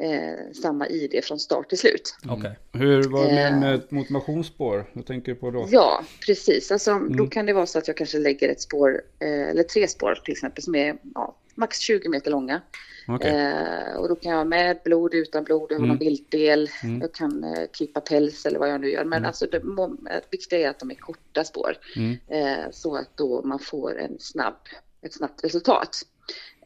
eh, 0.00 0.52
samma 0.62 0.88
ID 0.88 1.24
från 1.24 1.38
start 1.38 1.68
till 1.68 1.78
slut. 1.78 2.16
Mm. 2.24 2.38
Okay. 2.38 2.52
Hur 2.72 3.02
var 3.08 3.24
det 3.26 3.34
med, 3.34 3.60
med 3.60 3.92
motivationsspår? 3.92 4.90
Vad 4.92 5.06
tänker 5.06 5.32
du 5.32 5.38
på 5.38 5.50
då? 5.50 5.68
Ja, 5.70 6.04
precis. 6.26 6.72
Alltså, 6.72 6.90
mm. 6.90 7.16
Då 7.16 7.26
kan 7.26 7.46
det 7.46 7.52
vara 7.52 7.66
så 7.66 7.78
att 7.78 7.88
jag 7.88 7.96
kanske 7.96 8.18
lägger 8.18 8.48
ett 8.48 8.60
spår, 8.60 9.02
eh, 9.18 9.48
eller 9.48 9.62
tre 9.62 9.88
spår 9.88 10.20
till 10.24 10.32
exempel, 10.32 10.62
som 10.62 10.74
är 10.74 10.96
ja, 11.14 11.36
max 11.54 11.78
20 11.78 12.08
meter 12.08 12.30
långa. 12.30 12.60
Okay. 13.08 13.30
Eh, 13.30 13.96
och 13.96 14.08
då 14.08 14.16
kan 14.16 14.32
jag 14.32 14.46
med 14.46 14.78
blod, 14.84 15.14
utan 15.14 15.44
blod, 15.44 15.66
jag 15.70 15.76
har 15.76 15.84
mm. 15.84 15.88
någon 15.88 15.98
viltdel, 15.98 16.70
mm. 16.82 17.00
jag 17.00 17.12
kan 17.12 17.44
eh, 17.44 17.66
klippa 17.72 18.00
päls 18.00 18.46
eller 18.46 18.58
vad 18.58 18.68
jag 18.70 18.80
nu 18.80 18.90
gör. 18.90 19.04
Men 19.04 19.18
mm. 19.18 19.26
alltså 19.26 19.46
det, 19.46 19.58
det 19.58 20.20
viktiga 20.30 20.66
är 20.66 20.70
att 20.70 20.78
de 20.78 20.90
är 20.90 20.94
korta 20.94 21.44
spår. 21.44 21.76
Mm. 21.96 22.16
Eh, 22.28 22.70
så 22.70 22.96
att 22.96 23.16
då 23.16 23.42
man 23.42 23.58
får 23.58 23.98
en 24.00 24.16
snabb, 24.18 24.58
ett 25.02 25.14
snabbt 25.14 25.44
resultat. 25.44 26.02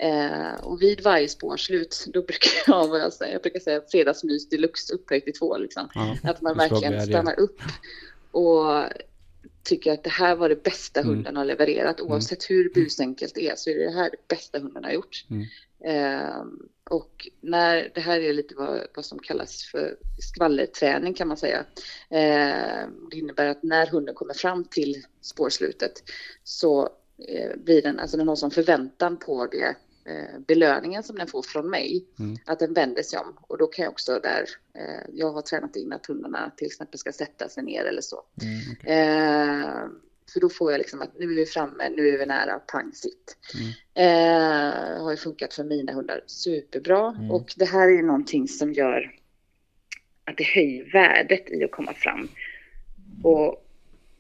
Eh, 0.03 0.55
och 0.63 0.83
vid 0.83 1.01
varje 1.01 1.29
spårslut, 1.29 2.07
då 2.07 2.23
brukar 2.23 2.51
jag, 2.67 2.89
vad 2.89 3.01
jag, 3.01 3.13
säga, 3.13 3.33
jag 3.33 3.43
brukar 3.43 3.61
säga 3.61 3.83
fredagsmys 3.91 4.49
deluxe 4.49 4.95
upphöjt 4.95 5.29
i 5.29 5.33
två. 5.33 5.59
Liksom. 5.59 5.89
Ja, 5.95 6.17
att 6.23 6.41
man 6.41 6.57
verkligen 6.57 7.07
stannar 7.07 7.41
upp 7.41 7.61
och 8.31 8.85
tycker 9.63 9.93
att 9.93 10.05
det 10.05 10.11
här 10.11 10.37
var 10.37 10.49
det 10.49 10.63
bästa 10.63 11.01
mm. 11.01 11.15
hunden 11.15 11.37
har 11.37 11.45
levererat. 11.45 12.01
Mm. 12.01 12.13
Oavsett 12.13 12.51
hur 12.51 12.71
busenkelt 12.75 13.35
det 13.35 13.49
är 13.49 13.57
så 13.57 13.71
är 13.71 13.75
det 13.75 13.85
det 13.85 13.91
här 13.91 14.11
det 14.11 14.37
bästa 14.37 14.59
hunden 14.59 14.85
har 14.85 14.91
gjort. 14.91 15.25
Mm. 15.31 15.47
Eh, 15.85 16.45
och 16.91 17.29
när 17.41 17.91
det 17.95 18.01
här 18.01 18.21
är 18.21 18.33
lite 18.33 18.55
vad, 18.55 18.87
vad 18.95 19.05
som 19.05 19.19
kallas 19.19 19.65
för 19.65 19.97
skvallerträning 20.19 21.15
kan 21.15 21.29
man 21.29 21.37
säga. 21.37 21.65
Eh, 22.11 22.89
det 23.11 23.17
innebär 23.17 23.47
att 23.47 23.63
när 23.63 23.87
hunden 23.87 24.15
kommer 24.15 24.35
fram 24.35 24.65
till 24.65 25.05
spårslutet 25.21 25.93
så 26.45 26.89
eh, 27.29 27.57
blir 27.57 27.83
den, 27.83 27.99
alltså 27.99 28.17
den 28.17 28.29
har 28.29 28.37
som 28.37 28.51
förväntan 28.51 29.17
på 29.17 29.47
det 29.47 29.77
belöningen 30.47 31.03
som 31.03 31.17
den 31.17 31.27
får 31.27 31.43
från 31.43 31.71
mig, 31.71 32.07
mm. 32.19 32.37
att 32.47 32.59
den 32.59 32.75
vänder 32.75 33.03
sig 33.03 33.19
om. 33.19 33.37
Och 33.41 33.59
då 33.59 33.67
kan 33.67 33.83
jag 33.83 33.93
också 33.93 34.21
där, 34.23 34.45
eh, 34.75 35.05
jag 35.13 35.33
har 35.33 35.43
tränat 35.43 35.77
in 35.77 35.93
att 35.93 36.07
hundarna 36.07 36.53
till 36.57 36.67
exempel 36.67 36.99
ska 36.99 37.13
sätta 37.13 37.49
sig 37.49 37.63
ner 37.63 37.85
eller 37.85 38.03
så. 38.03 38.25
Mm, 38.43 38.59
okay. 38.73 38.95
eh, 38.95 39.89
för 40.33 40.41
då 40.41 40.49
får 40.49 40.73
jag 40.73 40.79
liksom 40.79 41.03
att 41.03 41.19
nu 41.19 41.25
är 41.25 41.37
vi 41.37 41.47
framme, 41.47 41.89
nu 41.89 42.09
är 42.09 42.19
vi 42.19 42.27
nära, 42.27 42.59
pang 42.59 42.93
sitt. 42.93 43.37
Mm. 43.55 43.71
Eh, 43.95 45.03
har 45.03 45.11
ju 45.11 45.17
funkat 45.17 45.55
för 45.55 45.65
mina 45.65 45.93
hundar 45.93 46.21
superbra 46.27 47.15
mm. 47.19 47.31
och 47.31 47.55
det 47.57 47.65
här 47.65 47.89
är 47.89 48.03
någonting 48.03 48.49
som 48.49 48.73
gör 48.73 49.13
att 50.25 50.37
det 50.37 50.45
höjer 50.45 50.93
värdet 50.93 51.51
i 51.51 51.65
att 51.65 51.71
komma 51.71 51.93
fram. 51.95 52.29
Och 53.23 53.67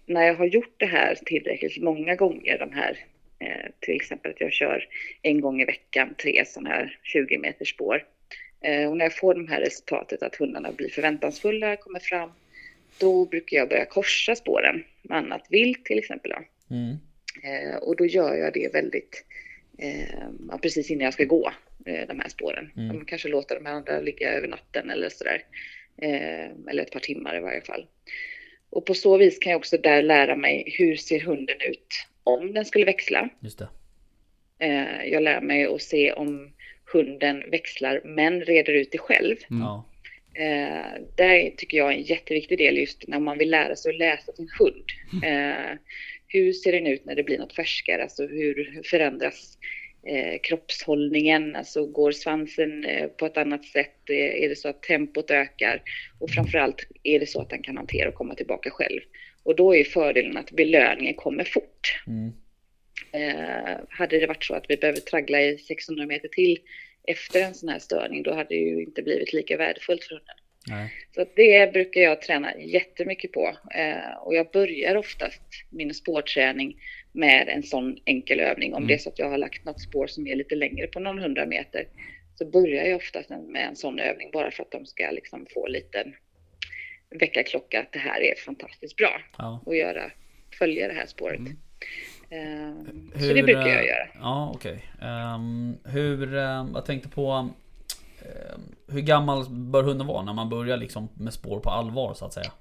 när 0.07 0.23
jag 0.23 0.35
har 0.35 0.47
gjort 0.47 0.75
det 0.77 0.87
här 0.87 1.19
tillräckligt 1.27 1.83
många 1.83 2.15
gånger, 2.15 2.59
de 2.59 2.73
här 2.73 2.99
eh, 3.41 3.71
till 3.81 3.97
exempel 3.97 4.31
att 4.31 4.41
jag 4.41 4.53
kör 4.53 4.89
en 5.23 5.41
gång 5.41 5.61
i 5.61 5.65
veckan 5.65 6.15
tre 6.23 6.45
sådana 6.47 6.71
här 6.71 6.99
20 7.03 7.39
meters 7.39 7.71
spår. 7.71 8.05
Eh, 8.65 8.91
och 8.91 8.97
när 8.97 9.05
jag 9.05 9.17
får 9.17 9.35
de 9.35 9.49
här 9.49 9.61
resultatet 9.61 10.23
att 10.23 10.37
hundarna 10.37 10.73
blir 10.73 10.89
förväntansfulla, 10.89 11.77
kommer 11.77 12.01
fram, 12.01 12.31
då 12.99 13.27
brukar 13.27 13.57
jag 13.57 13.69
börja 13.69 13.85
korsa 13.85 14.35
spåren 14.35 14.85
med 15.03 15.19
annat 15.19 15.47
vilt 15.51 15.85
till 15.85 15.99
exempel. 15.99 16.33
Mm. 16.71 16.97
Eh, 17.43 17.77
och 17.77 17.97
då 17.97 18.07
gör 18.07 18.35
jag 18.35 18.53
det 18.53 18.75
väldigt, 18.75 19.25
precis 20.63 20.91
innan 20.91 21.05
jag 21.05 21.15
ska 21.15 21.25
gå 21.25 21.53
de 21.85 22.21
här 22.21 22.29
spåren. 22.29 22.71
Mm. 22.77 22.89
De 22.89 23.05
kanske 23.05 23.29
låter 23.29 23.55
de 23.55 23.67
här 23.67 23.73
andra 23.73 24.01
ligga 24.01 24.33
över 24.33 24.49
natten 24.49 24.91
eller 24.91 25.09
sådär. 25.09 25.43
Eller 26.71 26.83
ett 26.83 26.91
par 26.91 27.01
timmar 27.01 27.37
i 27.37 27.41
varje 27.41 27.61
fall. 27.61 27.87
Och 28.71 28.87
på 28.87 28.95
så 28.95 29.17
vis 29.17 29.39
kan 29.39 29.51
jag 29.51 29.59
också 29.59 29.77
där 29.77 30.03
lära 30.03 30.37
mig 30.37 30.75
hur 30.79 30.97
ser 30.97 31.21
hunden 31.21 31.57
ut 31.61 32.10
om 32.25 32.53
den 32.53 32.65
skulle 32.65 32.85
växla. 32.85 33.29
Just 33.41 33.59
det. 33.59 33.69
Eh, 34.59 35.05
jag 35.05 35.23
lär 35.23 35.41
mig 35.41 35.67
att 35.67 35.83
se 35.83 36.13
om 36.13 36.53
hunden 36.93 37.51
växlar 37.51 38.01
men 38.05 38.41
reder 38.41 38.73
ut 38.73 38.93
det 38.93 38.99
själv. 38.99 39.37
Mm. 39.51 39.63
Eh, 40.35 41.03
det 41.17 41.51
tycker 41.57 41.79
jag 41.79 41.93
är 41.93 41.97
en 41.97 42.03
jätteviktig 42.03 42.59
del 42.59 42.79
just 42.79 43.09
när 43.09 43.21
man 43.21 43.39
vill 43.39 43.51
lära 43.51 43.77
sig 43.77 43.91
att 43.91 43.99
läsa 43.99 44.33
sin 44.33 44.49
hund. 44.59 44.85
Eh, 45.25 45.79
hur 46.29 46.53
ser 46.53 46.73
den 46.73 46.87
ut 46.87 47.05
när 47.05 47.15
det 47.15 47.23
blir 47.23 47.39
något 47.39 47.55
färskare? 47.57 48.03
Alltså 48.03 48.27
hur 48.27 48.83
förändras 48.85 49.59
eh, 50.07 50.41
kroppshållningen? 50.43 51.57
Alltså 51.57 51.87
går 51.87 52.13
svansen 52.13 52.85
eh, 52.85 53.07
på 53.07 53.27
ett 53.27 53.37
annat 53.37 53.65
sätt? 53.65 54.11
Eh, 54.11 54.45
är 54.45 54.49
det 54.49 54.57
så 54.57 54.69
att 54.69 54.83
tempot 54.83 55.31
ökar? 55.31 55.83
Och 56.19 56.31
framförallt 56.31 56.87
är 57.03 57.21
det 57.21 57.27
så 57.27 57.41
att 57.41 57.51
den 57.51 57.63
kan 57.63 57.77
hantera 57.77 58.09
och 58.09 58.15
komma 58.15 58.35
tillbaka 58.35 58.71
själv? 58.71 59.01
Och 59.43 59.57
då 59.57 59.77
är 59.77 59.85
fördelen 59.85 60.37
att 60.37 60.51
belöningen 60.51 61.15
kommer 61.15 61.45
fort. 61.45 62.03
Mm. 62.07 62.33
Eh, 63.13 63.77
hade 63.89 64.21
det 64.21 64.27
varit 64.27 64.45
så 64.45 64.55
att 64.55 64.65
vi 64.69 64.77
behöver 64.77 65.01
traggla 65.01 65.41
i 65.41 65.59
600 65.59 66.07
meter 66.07 66.29
till 66.29 66.59
efter 67.07 67.43
en 67.43 67.55
sån 67.55 67.69
här 67.69 67.79
störning, 67.79 68.23
då 68.23 68.35
hade 68.35 68.49
det 68.49 68.55
ju 68.55 68.83
inte 68.83 69.03
blivit 69.03 69.33
lika 69.33 69.57
värdefullt 69.57 70.05
för 70.05 70.15
hunden. 70.15 70.37
Nej. 70.69 70.93
Så 71.15 71.25
det 71.37 71.73
brukar 71.73 72.01
jag 72.01 72.23
träna 72.23 72.59
jättemycket 72.59 73.33
på. 73.33 73.57
Eh, 73.75 74.17
och 74.21 74.35
jag 74.35 74.51
börjar 74.51 74.97
oftast 74.97 75.43
min 75.71 75.95
spårträning 75.95 76.81
med 77.13 77.49
en 77.49 77.63
sån 77.63 77.99
enkel 78.05 78.41
övning. 78.41 78.75
Om 78.75 78.77
mm. 78.77 78.89
det 78.89 78.95
är 78.95 78.99
så 78.99 79.09
att 79.09 79.19
jag 79.19 79.31
har 79.31 79.39
lagt 79.39 79.65
något 79.65 79.81
spår 79.81 80.07
som 80.07 80.27
är 80.27 80.37
lite 80.37 80.55
längre 80.55 80.87
på 80.87 81.01
någon 81.01 81.19
hundra 81.19 81.47
meter 81.47 81.87
så 82.35 82.47
börjar 82.47 82.85
jag 82.85 82.97
oftast 82.97 83.31
med 83.31 83.69
en 83.69 83.77
sån 83.77 83.99
övning 83.99 84.31
bara 84.33 84.51
för 84.51 84.63
att 84.63 84.71
de 84.71 84.87
ska 84.87 85.11
liksom 85.11 85.47
få 85.55 85.67
lite 85.67 86.13
väckarklocka 87.11 87.81
att 87.81 87.93
det 87.93 87.99
här 87.99 88.21
är 88.21 88.35
fantastiskt 88.35 88.97
bra 88.97 89.21
Ja. 89.39 89.61
och 89.67 89.77
göra, 89.77 90.11
följa 90.59 90.89
det 90.89 90.95
här 90.95 91.07
spåret. 91.07 91.39
Mm. 91.39 91.57
Så 93.13 93.19
Hur, 93.19 93.35
det 93.35 93.43
brukar 93.43 93.61
jag 93.69 93.81
eh, 93.83 93.89
göra. 93.89 94.09
Ja, 94.21 94.53
okej. 94.55 94.85
Ehm, 95.03 95.75
hur, 95.85 96.35
uh, 96.35 96.67
jag 96.75 96.87
tänkte 96.87 97.09
på 97.09 97.31
ehm, 97.33 98.61
Hur 98.93 99.01
gammal 99.01 99.45
bör 99.51 99.83
hunden 99.83 100.07
vara 100.07 100.23
när 100.25 100.33
man 100.33 100.49
börjar 100.49 100.77
liksom 100.77 101.09
med 101.19 101.33
spår 101.33 101.61
på 101.61 101.71
allvar 101.71 102.15
så 102.15 102.25
att 102.25 102.33
säga? 102.33 102.53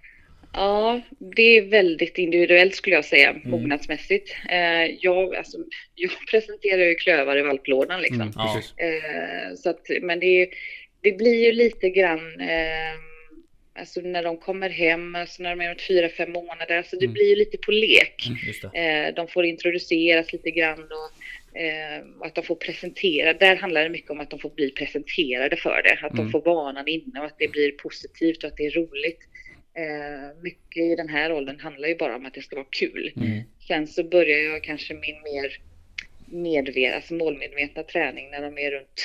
Ja, 0.53 1.01
det 1.35 1.41
är 1.57 1.61
väldigt 1.69 2.17
individuellt 2.17 2.75
skulle 2.75 2.95
jag 2.95 3.05
säga, 3.05 3.29
Mm. 3.29 3.49
mognadsmässigt. 3.51 4.35
Eh, 4.49 4.85
jag, 4.99 5.35
alltså, 5.35 5.57
jag 5.95 6.11
presenterar 6.31 6.81
ju 6.83 6.95
klövar 6.95 7.37
i 7.37 7.41
valplådan 7.41 8.01
liksom. 8.01 8.21
Mm, 8.21 8.33
Ja. 8.35 8.61
så 9.57 9.69
att, 9.69 9.81
men 10.01 10.19
det, 10.19 10.25
är- 10.41 10.49
det 11.01 11.11
blir 11.11 11.45
ju 11.45 11.51
lite 11.51 11.89
grann, 11.89 12.41
alltså 13.79 14.01
när 14.01 14.23
de 14.23 14.37
kommer 14.37 14.69
hem, 14.69 15.15
alltså 15.15 15.43
när 15.43 15.49
de 15.55 15.61
är 15.63 15.69
runt 15.69 15.81
fyra, 15.81 16.09
fem 16.09 16.31
månader, 16.31 16.77
alltså 16.77 16.95
det 16.95 17.05
Mm. 17.05 17.13
blir 17.13 17.35
lite 17.35 17.57
på 17.57 17.71
lek. 17.71 18.27
Det. 18.73 18.79
Eh, 18.79 19.13
de 19.13 19.27
får 19.27 19.45
introduceras 19.45 20.33
lite 20.33 20.51
grann 20.51 20.83
och 20.83 21.57
eh, 21.61 22.01
att 22.21 22.35
de 22.35 22.43
får 22.43 22.55
presentera. 22.55 23.33
Där 23.33 23.55
handlar 23.55 23.83
det 23.83 23.89
mycket 23.89 24.11
om 24.11 24.19
att 24.19 24.29
de 24.29 24.39
får 24.39 24.49
bli 24.49 24.71
presenterade 24.71 25.55
för 25.57 25.81
det, 25.83 25.93
att 26.07 26.13
Mm. 26.13 26.25
de 26.25 26.31
får 26.31 26.41
vanan 26.41 26.87
inne 26.87 27.19
och 27.19 27.25
att 27.25 27.39
det 27.39 27.47
blir 27.47 27.71
positivt 27.71 28.43
och 28.43 28.47
att 28.49 28.57
det 28.57 28.65
är 28.65 28.71
roligt. 28.71 29.19
Eh, 29.77 30.41
mycket 30.43 30.83
i 30.83 30.95
den 30.95 31.09
här 31.09 31.31
åldern 31.31 31.59
handlar 31.59 31.87
ju 31.87 31.95
bara 31.95 32.15
om 32.15 32.25
att 32.25 32.33
det 32.33 32.41
ska 32.41 32.55
vara 32.55 32.67
kul. 32.79 33.13
Mm. 33.15 33.39
Sen 33.67 33.87
så 33.87 34.03
börjar 34.03 34.39
jag 34.39 34.63
kanske 34.63 34.93
min 34.93 35.21
mer 35.23 35.57
medvetna, 36.31 36.95
alltså 36.95 37.13
målmedvetna 37.13 37.83
träning 37.83 38.31
när 38.31 38.41
de 38.41 38.57
är 38.57 38.71
runt 38.71 39.01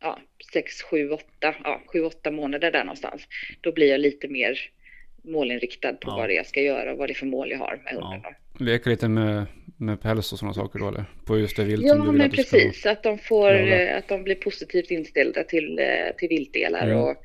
ja, 0.00 0.18
6, 0.52 0.82
7, 0.82 1.10
8, 1.10 1.24
ja, 1.64 1.82
7, 1.86 2.02
8 2.04 2.30
månader 2.30 2.70
där 2.70 2.84
någonstans. 2.84 3.28
Då 3.60 3.72
blir 3.72 3.90
jag 3.90 4.00
lite 4.00 4.28
mer 4.28 4.58
målinriktad 5.24 5.92
på 5.92 6.10
Ja. 6.10 6.16
vad 6.16 6.28
det 6.28 6.34
är 6.34 6.36
jag 6.36 6.46
ska 6.46 6.60
göra 6.60 6.92
och 6.92 6.98
vad 6.98 7.08
det 7.08 7.12
är 7.12 7.14
för 7.14 7.26
mål 7.26 7.50
jag 7.50 7.58
har 7.58 7.80
med 7.84 7.94
hunden. 7.94 8.20
Ja. 8.24 8.34
Leka 8.64 8.90
lite 8.90 9.08
med, 9.08 9.46
med 9.78 10.00
päls 10.00 10.32
och 10.32 10.38
sådana 10.38 10.54
saker 10.54 10.78
då 10.78 10.88
eller? 10.88 11.04
På 11.26 11.38
just 11.38 11.56
det 11.56 11.64
vilt 11.64 11.82
Ja, 11.82 11.88
som 11.88 11.98
du 11.98 12.06
vill 12.06 12.18
men 12.18 12.26
att 12.26 12.36
det 12.36 12.42
ska 12.44 12.56
precis. 12.56 12.86
Att 12.86 13.02
de, 13.02 13.18
får, 13.18 13.54
eh, 13.72 13.96
att 13.96 14.08
de 14.08 14.22
blir 14.22 14.34
positivt 14.34 14.90
inställda 14.90 15.44
till, 15.44 15.78
eh, 15.78 16.16
till 16.18 16.28
viltdelar 16.28 16.86
Mm. 16.86 16.98
och 16.98 17.16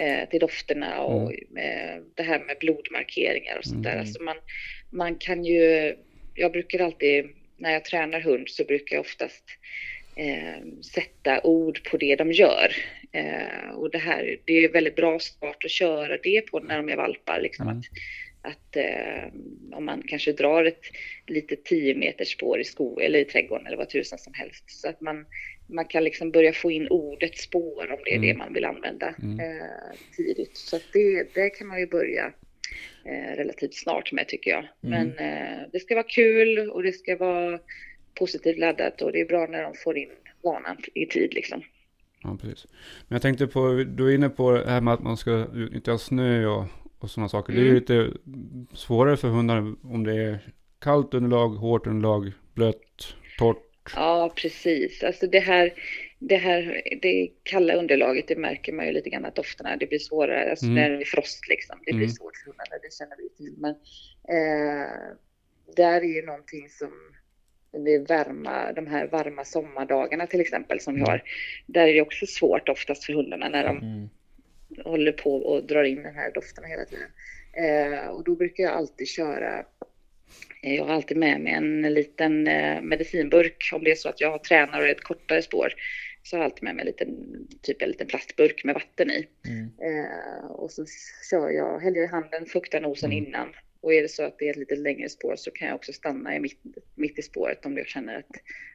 eh, 0.00 0.28
till 0.28 0.40
dofterna 0.40 1.00
och 1.00 1.32
eh, 1.32 2.00
det 2.14 2.22
här 2.22 2.38
med 2.46 2.56
blodmarkeringar 2.60 3.58
och 3.58 3.64
sånt 3.64 3.82
där. 3.82 3.90
Mm. 3.90 4.00
Alltså 4.00 4.22
man, 4.22 4.36
man 4.90 5.14
kan 5.14 5.44
ju, 5.44 5.94
jag 6.34 6.52
brukar 6.52 6.78
alltid, 6.78 7.24
när 7.56 7.70
jag 7.72 7.84
tränar 7.84 8.20
hund 8.20 8.48
så 8.48 8.64
brukar 8.64 8.96
jag 8.96 9.00
oftast 9.00 9.44
eh, 10.16 10.62
sätta 10.94 11.40
ord 11.46 11.90
på 11.90 11.96
det 11.96 12.16
de 12.16 12.32
gör. 12.32 12.72
Eh, 13.12 13.70
och 13.74 13.90
det 13.90 13.98
här, 13.98 14.38
det 14.44 14.52
är 14.64 14.72
väldigt 14.72 14.96
bra 14.96 15.18
start 15.18 15.64
att 15.64 15.70
köra 15.70 16.18
det 16.22 16.40
på 16.40 16.60
när 16.60 16.76
de 16.76 16.88
är 16.88 16.96
valpar. 16.96 17.40
Liksom 17.40 17.68
Mm. 17.68 17.78
att, 17.78 17.84
att 18.42 18.76
eh, 18.76 19.24
om 19.72 19.84
man 19.84 20.02
kanske 20.06 20.32
drar 20.32 20.64
ett 20.64 20.82
litet 21.26 21.64
10 21.64 21.94
meters 21.94 22.32
spår 22.32 22.60
i 22.60 22.64
skog 22.64 23.02
eller 23.02 23.18
i 23.18 23.24
trädgården 23.24 23.66
eller 23.66 23.76
vad 23.76 23.88
tusan 23.88 24.18
som 24.18 24.34
helst. 24.34 24.64
Så 24.70 24.88
att 24.88 25.00
man, 25.00 25.26
man 25.66 25.84
kan 25.84 26.04
liksom 26.04 26.30
börja 26.30 26.52
få 26.52 26.70
in 26.70 26.88
ordet 26.88 27.38
spår 27.38 27.92
om 27.92 27.98
det 28.04 28.10
är 28.10 28.16
Mm. 28.16 28.28
det 28.28 28.34
man 28.34 28.52
vill 28.54 28.64
använda 28.64 29.14
Mm. 29.22 29.40
eh, 29.40 29.66
tidigt. 30.16 30.56
Så 30.56 30.78
det, 30.92 31.34
det 31.34 31.50
kan 31.50 31.66
man 31.66 31.80
ju 31.80 31.86
börja 31.86 32.32
eh, 33.04 33.36
relativt 33.36 33.74
snart 33.74 34.12
med 34.12 34.28
tycker 34.28 34.50
jag. 34.50 34.64
Mm. 34.64 34.68
Men 35.16 35.18
eh, 35.18 35.58
det 35.72 35.80
ska 35.80 35.94
vara 35.94 36.06
kul 36.08 36.70
och 36.70 36.82
det 36.82 36.92
ska 36.92 37.16
vara 37.16 37.58
positivt 38.18 38.58
laddat 38.58 39.02
och 39.02 39.12
det 39.12 39.20
är 39.20 39.26
bra 39.26 39.46
när 39.46 39.62
de 39.62 39.74
får 39.74 39.98
in 39.98 40.10
vanan 40.42 40.76
i 40.94 41.06
tid 41.06 41.34
liksom. 41.34 41.62
Ja, 42.22 42.38
precis. 42.40 42.66
Men 43.08 43.14
jag 43.16 43.22
tänkte 43.22 43.46
på, 43.46 43.84
du 43.88 44.10
är 44.10 44.14
inne 44.14 44.28
på 44.28 44.50
det 44.50 44.70
här 44.70 44.80
med 44.80 44.94
att 44.94 45.02
man 45.02 45.16
ska 45.16 45.46
utnyttja 45.54 45.98
snö 45.98 46.46
och, 46.46 46.64
och 46.98 47.10
sådana 47.10 47.28
saker. 47.28 47.52
Det 47.52 47.58
är 47.58 47.62
ju 47.62 47.68
Mm. 47.68 47.74
lite 47.80 48.10
svårare 48.76 49.16
för 49.16 49.28
hundar 49.28 49.74
om 49.82 50.04
det 50.04 50.14
är 50.14 50.38
kallt 50.78 51.14
underlag, 51.14 51.48
hårt 51.48 51.86
underlag, 51.86 52.32
blött, 52.54 53.14
torrt. 53.38 53.60
Ja, 53.96 54.32
precis. 54.36 55.02
Alltså 55.02 55.26
det 55.26 55.40
här, 55.40 55.72
det 56.18 56.36
här 56.36 56.82
det 57.02 57.28
kalla 57.42 57.74
underlaget, 57.74 58.28
det 58.28 58.36
märker 58.36 58.72
man 58.72 58.86
ju 58.86 58.92
lite 58.92 59.10
grann 59.10 59.24
att 59.24 59.34
dofterna, 59.36 59.76
det 59.76 59.86
blir 59.86 59.98
svårare, 59.98 60.50
alltså 60.50 60.66
Mm. 60.66 60.74
när 60.74 60.90
det 60.90 60.96
är 61.02 61.04
frost 61.04 61.48
liksom. 61.48 61.76
Det 61.86 61.92
blir 61.92 62.04
Mm. 62.04 62.10
svårt 62.14 62.36
för 62.36 62.46
hundarna, 62.50 62.78
det 62.82 62.92
känner 62.92 63.16
vi 63.16 63.28
till. 63.36 63.54
Men 63.58 63.70
eh, 64.34 64.88
där 65.76 66.00
är 66.00 66.14
ju 66.16 66.26
någonting 66.26 66.68
som, 66.68 66.90
är 67.74 67.98
varma, 68.08 68.72
de 68.72 68.86
här 68.86 69.06
varma 69.06 69.44
sommardagarna 69.44 70.26
till 70.26 70.40
exempel 70.40 70.80
som 70.80 70.94
vi 70.94 71.00
Mm. 71.00 71.10
har. 71.10 71.22
Där 71.66 71.88
är 71.88 71.94
det 71.94 72.02
också 72.02 72.26
svårt 72.26 72.68
oftast 72.68 73.04
för 73.04 73.12
hundarna 73.12 73.48
när 73.48 73.64
de 73.64 73.78
Mm. 73.78 74.08
håller 74.84 75.12
på 75.12 75.36
och 75.36 75.64
drar 75.64 75.84
in 75.84 76.02
den 76.02 76.14
här 76.14 76.30
doften 76.32 76.64
hela 76.64 76.84
tiden. 76.84 77.08
Eh, 77.52 78.06
och 78.08 78.24
då 78.24 78.34
brukar 78.36 78.64
jag 78.64 78.72
alltid 78.72 79.08
köra, 79.08 79.58
eh, 80.62 80.74
jag 80.74 80.84
har 80.84 80.94
alltid 80.94 81.16
med 81.16 81.40
mig 81.40 81.52
en 81.52 81.82
liten 81.82 82.46
eh, 82.48 82.80
medicinburk 82.82 83.70
om 83.74 83.84
det 83.84 83.90
är 83.90 83.94
så 83.94 84.08
att 84.08 84.20
jag 84.20 84.44
tränar 84.44 84.80
och 84.80 84.86
är 84.86 84.92
ett 84.92 85.04
kortare 85.04 85.42
spår. 85.42 85.72
Så 86.22 86.36
har 86.36 86.42
jag 86.42 86.44
alltid 86.44 86.62
med 86.62 86.74
mig 86.74 86.82
en 86.82 86.86
liten, 86.86 87.08
typ 87.62 87.82
en 87.82 87.88
liten 87.88 88.06
plastburk 88.06 88.64
med 88.64 88.74
vatten 88.74 89.10
i. 89.10 89.26
Mm. 89.48 89.64
Eh, 89.64 90.46
och 90.46 90.70
så 90.70 90.84
kör 91.30 91.50
jag, 91.50 91.80
häller 91.80 92.00
i 92.02 92.06
handen, 92.06 92.46
fuktar 92.46 92.80
nosen 92.80 93.12
Mm. 93.12 93.24
innan. 93.26 93.48
Och 93.84 93.94
är 93.94 94.02
det 94.02 94.08
så 94.08 94.22
att 94.22 94.38
det 94.38 94.46
är 94.46 94.50
ett 94.50 94.56
lite 94.56 94.76
längre 94.76 95.08
spår 95.08 95.36
så 95.36 95.50
kan 95.50 95.68
jag 95.68 95.74
också 95.74 95.92
stanna 95.92 96.36
i 96.36 96.40
mitt, 96.40 96.60
mitt 96.94 97.18
i 97.18 97.22
spåret 97.22 97.66
om 97.66 97.76
jag 97.76 97.86
känner 97.86 98.18
att 98.18 98.30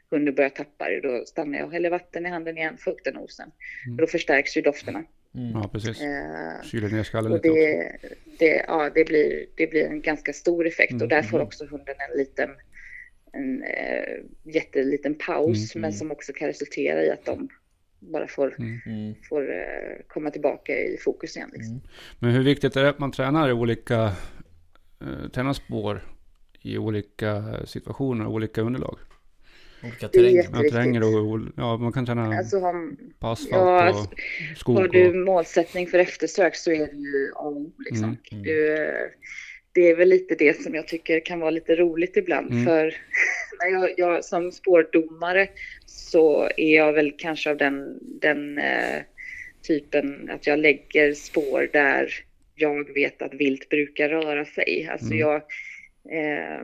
hunden 0.09 0.35
börjar 0.35 0.49
tappa 0.49 0.89
det. 0.89 1.01
Då 1.01 1.25
stannar 1.25 1.59
jag 1.59 1.67
och 1.67 1.73
häller 1.73 1.89
vatten 1.89 2.25
i 2.25 2.29
handen 2.29 2.57
igen, 2.57 2.77
fuktar 2.77 3.11
nosen. 3.11 3.51
Mm. 3.85 3.97
Då 3.97 4.07
förstärks 4.07 4.57
ju 4.57 4.61
dofterna. 4.61 5.03
Mm. 5.35 5.51
Ja, 5.51 5.69
precis. 5.71 6.01
Eh, 6.01 6.61
Kyler 6.63 6.89
ner 6.89 7.03
skallen 7.03 7.31
och 7.31 7.37
lite 7.37 7.49
också. 7.49 7.61
det, 7.61 8.15
det, 8.39 8.63
ja, 8.67 8.91
det, 8.95 9.05
blir, 9.05 9.45
det 9.55 9.67
blir 9.67 9.85
en 9.85 10.01
ganska 10.01 10.33
stor 10.33 10.67
effekt 10.67 10.91
Mm, 10.91 11.01
och 11.01 11.07
där 11.07 11.21
får 11.21 11.37
mm. 11.37 11.47
också 11.47 11.65
hunden 11.65 11.95
en 12.09 12.17
liten 12.17 12.49
en 13.33 13.63
eh, 13.63 14.23
jätteliten 14.43 15.15
paus 15.15 15.75
Mm, 15.75 15.81
men 15.81 15.89
mm. 15.89 15.97
som 15.97 16.11
också 16.11 16.33
kan 16.33 16.47
resultera 16.47 17.03
i 17.03 17.09
att 17.11 17.25
de 17.25 17.49
bara 17.99 18.27
får, 18.27 18.55
Mm. 18.59 18.79
Mm. 18.85 19.15
får 19.29 19.51
eh, 19.53 20.05
komma 20.07 20.31
tillbaka 20.31 20.73
i 20.73 20.97
fokus 20.97 21.37
igen. 21.37 21.49
Liksom. 21.53 21.73
Mm. 21.73 21.87
Men 22.19 22.31
hur 22.31 22.43
viktigt 22.43 22.75
är 22.75 22.83
det 22.83 22.89
att 22.89 22.99
man 22.99 23.11
tränar 23.11 23.49
i 23.49 23.51
olika, 23.51 24.11
eh, 25.01 25.29
tränar 25.29 25.53
spår 25.53 26.01
i 26.61 26.77
olika 26.77 27.43
situationer, 27.65 28.27
olika 28.27 28.61
underlag? 28.61 28.99
Olika 29.83 30.07
terränger. 30.07 30.45
Ja, 30.53 30.69
terränger 30.71 31.03
och, 31.03 31.39
ja, 31.57 31.77
man 31.77 31.91
kan 31.91 32.05
träna 32.05 32.37
Alltså 32.37 32.59
har, 32.59 32.95
på 33.19 33.27
asfalt 33.27 33.51
ja, 33.51 33.81
alltså, 33.81 34.03
och 34.03 34.57
skog. 34.57 34.75
har 34.75 34.87
du 34.87 35.09
och, 35.09 35.15
målsättning 35.15 35.87
för 35.87 35.99
eftersök 35.99 36.55
så 36.55 36.71
är 36.71 36.87
det 36.87 36.97
ju 36.97 37.31
A 37.35 37.39
och 37.39 37.57
O. 37.57 37.71
Liksom. 37.77 38.03
Mm, 38.03 38.17
mm. 38.31 38.43
Du, 38.43 38.91
det 39.73 39.89
är 39.89 39.95
väl 39.95 40.09
lite 40.09 40.35
det 40.35 40.61
som 40.61 40.75
jag 40.75 40.87
tycker 40.87 41.19
kan 41.19 41.39
vara 41.39 41.49
lite 41.49 41.75
roligt 41.75 42.17
ibland. 42.17 42.51
Mm. 42.51 42.65
För 42.65 42.83
när 43.59 43.71
jag, 43.71 43.89
jag 43.97 44.25
som 44.25 44.51
spårdomare 44.51 45.47
så 45.85 46.49
är 46.57 46.75
jag 46.75 46.93
väl 46.93 47.13
kanske 47.17 47.49
av 47.49 47.57
den, 47.57 47.99
den 48.01 48.57
eh, 48.57 49.01
typen 49.67 50.29
att 50.29 50.47
jag 50.47 50.59
lägger 50.59 51.13
spår 51.13 51.69
där 51.73 52.13
jag 52.61 52.93
vet 52.93 53.21
att 53.21 53.33
vilt 53.33 53.69
brukar 53.69 54.09
röra 54.09 54.45
sig. 54.45 54.87
Alltså 54.91 55.13
Mm. 55.13 55.19
jag, 55.19 55.35
eh, 56.09 56.63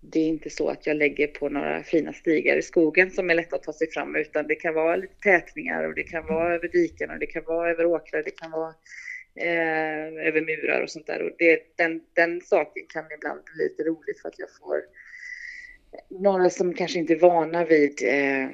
det 0.00 0.20
är 0.20 0.28
inte 0.28 0.50
så 0.50 0.68
att 0.68 0.86
jag 0.86 0.96
lägger 0.96 1.26
på 1.26 1.48
några 1.48 1.82
fina 1.82 2.12
stigar 2.12 2.56
i 2.56 2.62
skogen 2.62 3.10
som 3.10 3.30
är 3.30 3.34
lätta 3.34 3.56
att 3.56 3.62
ta 3.62 3.72
sig 3.72 3.90
fram 3.90 4.16
utan 4.16 4.46
det 4.46 4.54
kan 4.54 4.74
vara 4.74 4.96
lite 4.96 5.14
tätningar 5.22 5.84
och 5.84 5.94
det 5.94 6.02
kan 6.02 6.26
vara 6.26 6.54
över 6.54 6.68
diken 6.68 7.10
och 7.10 7.18
det 7.18 7.26
kan 7.26 7.44
vara 7.44 7.70
över 7.70 7.86
åkrar, 7.86 8.22
det 8.22 8.30
kan 8.40 8.50
vara 8.50 8.74
eh, 9.34 10.26
över 10.26 10.40
murar 10.40 10.82
och 10.82 10.90
sånt 10.90 11.06
där. 11.06 11.22
Och 11.22 11.30
det, 11.38 11.76
den, 11.76 12.00
den 12.12 12.40
saken 12.40 12.82
kan 12.88 13.04
ibland 13.18 13.40
bli 13.44 13.64
lite 13.64 13.82
roligt 13.82 14.20
för 14.20 14.28
att 14.28 14.38
jag 14.38 14.48
får 14.60 14.82
några 16.08 16.50
som 16.50 16.74
kanske 16.74 16.98
inte 16.98 17.12
är 17.12 17.18
vana 17.18 17.64
vid 17.64 18.02
eh, 18.04 18.48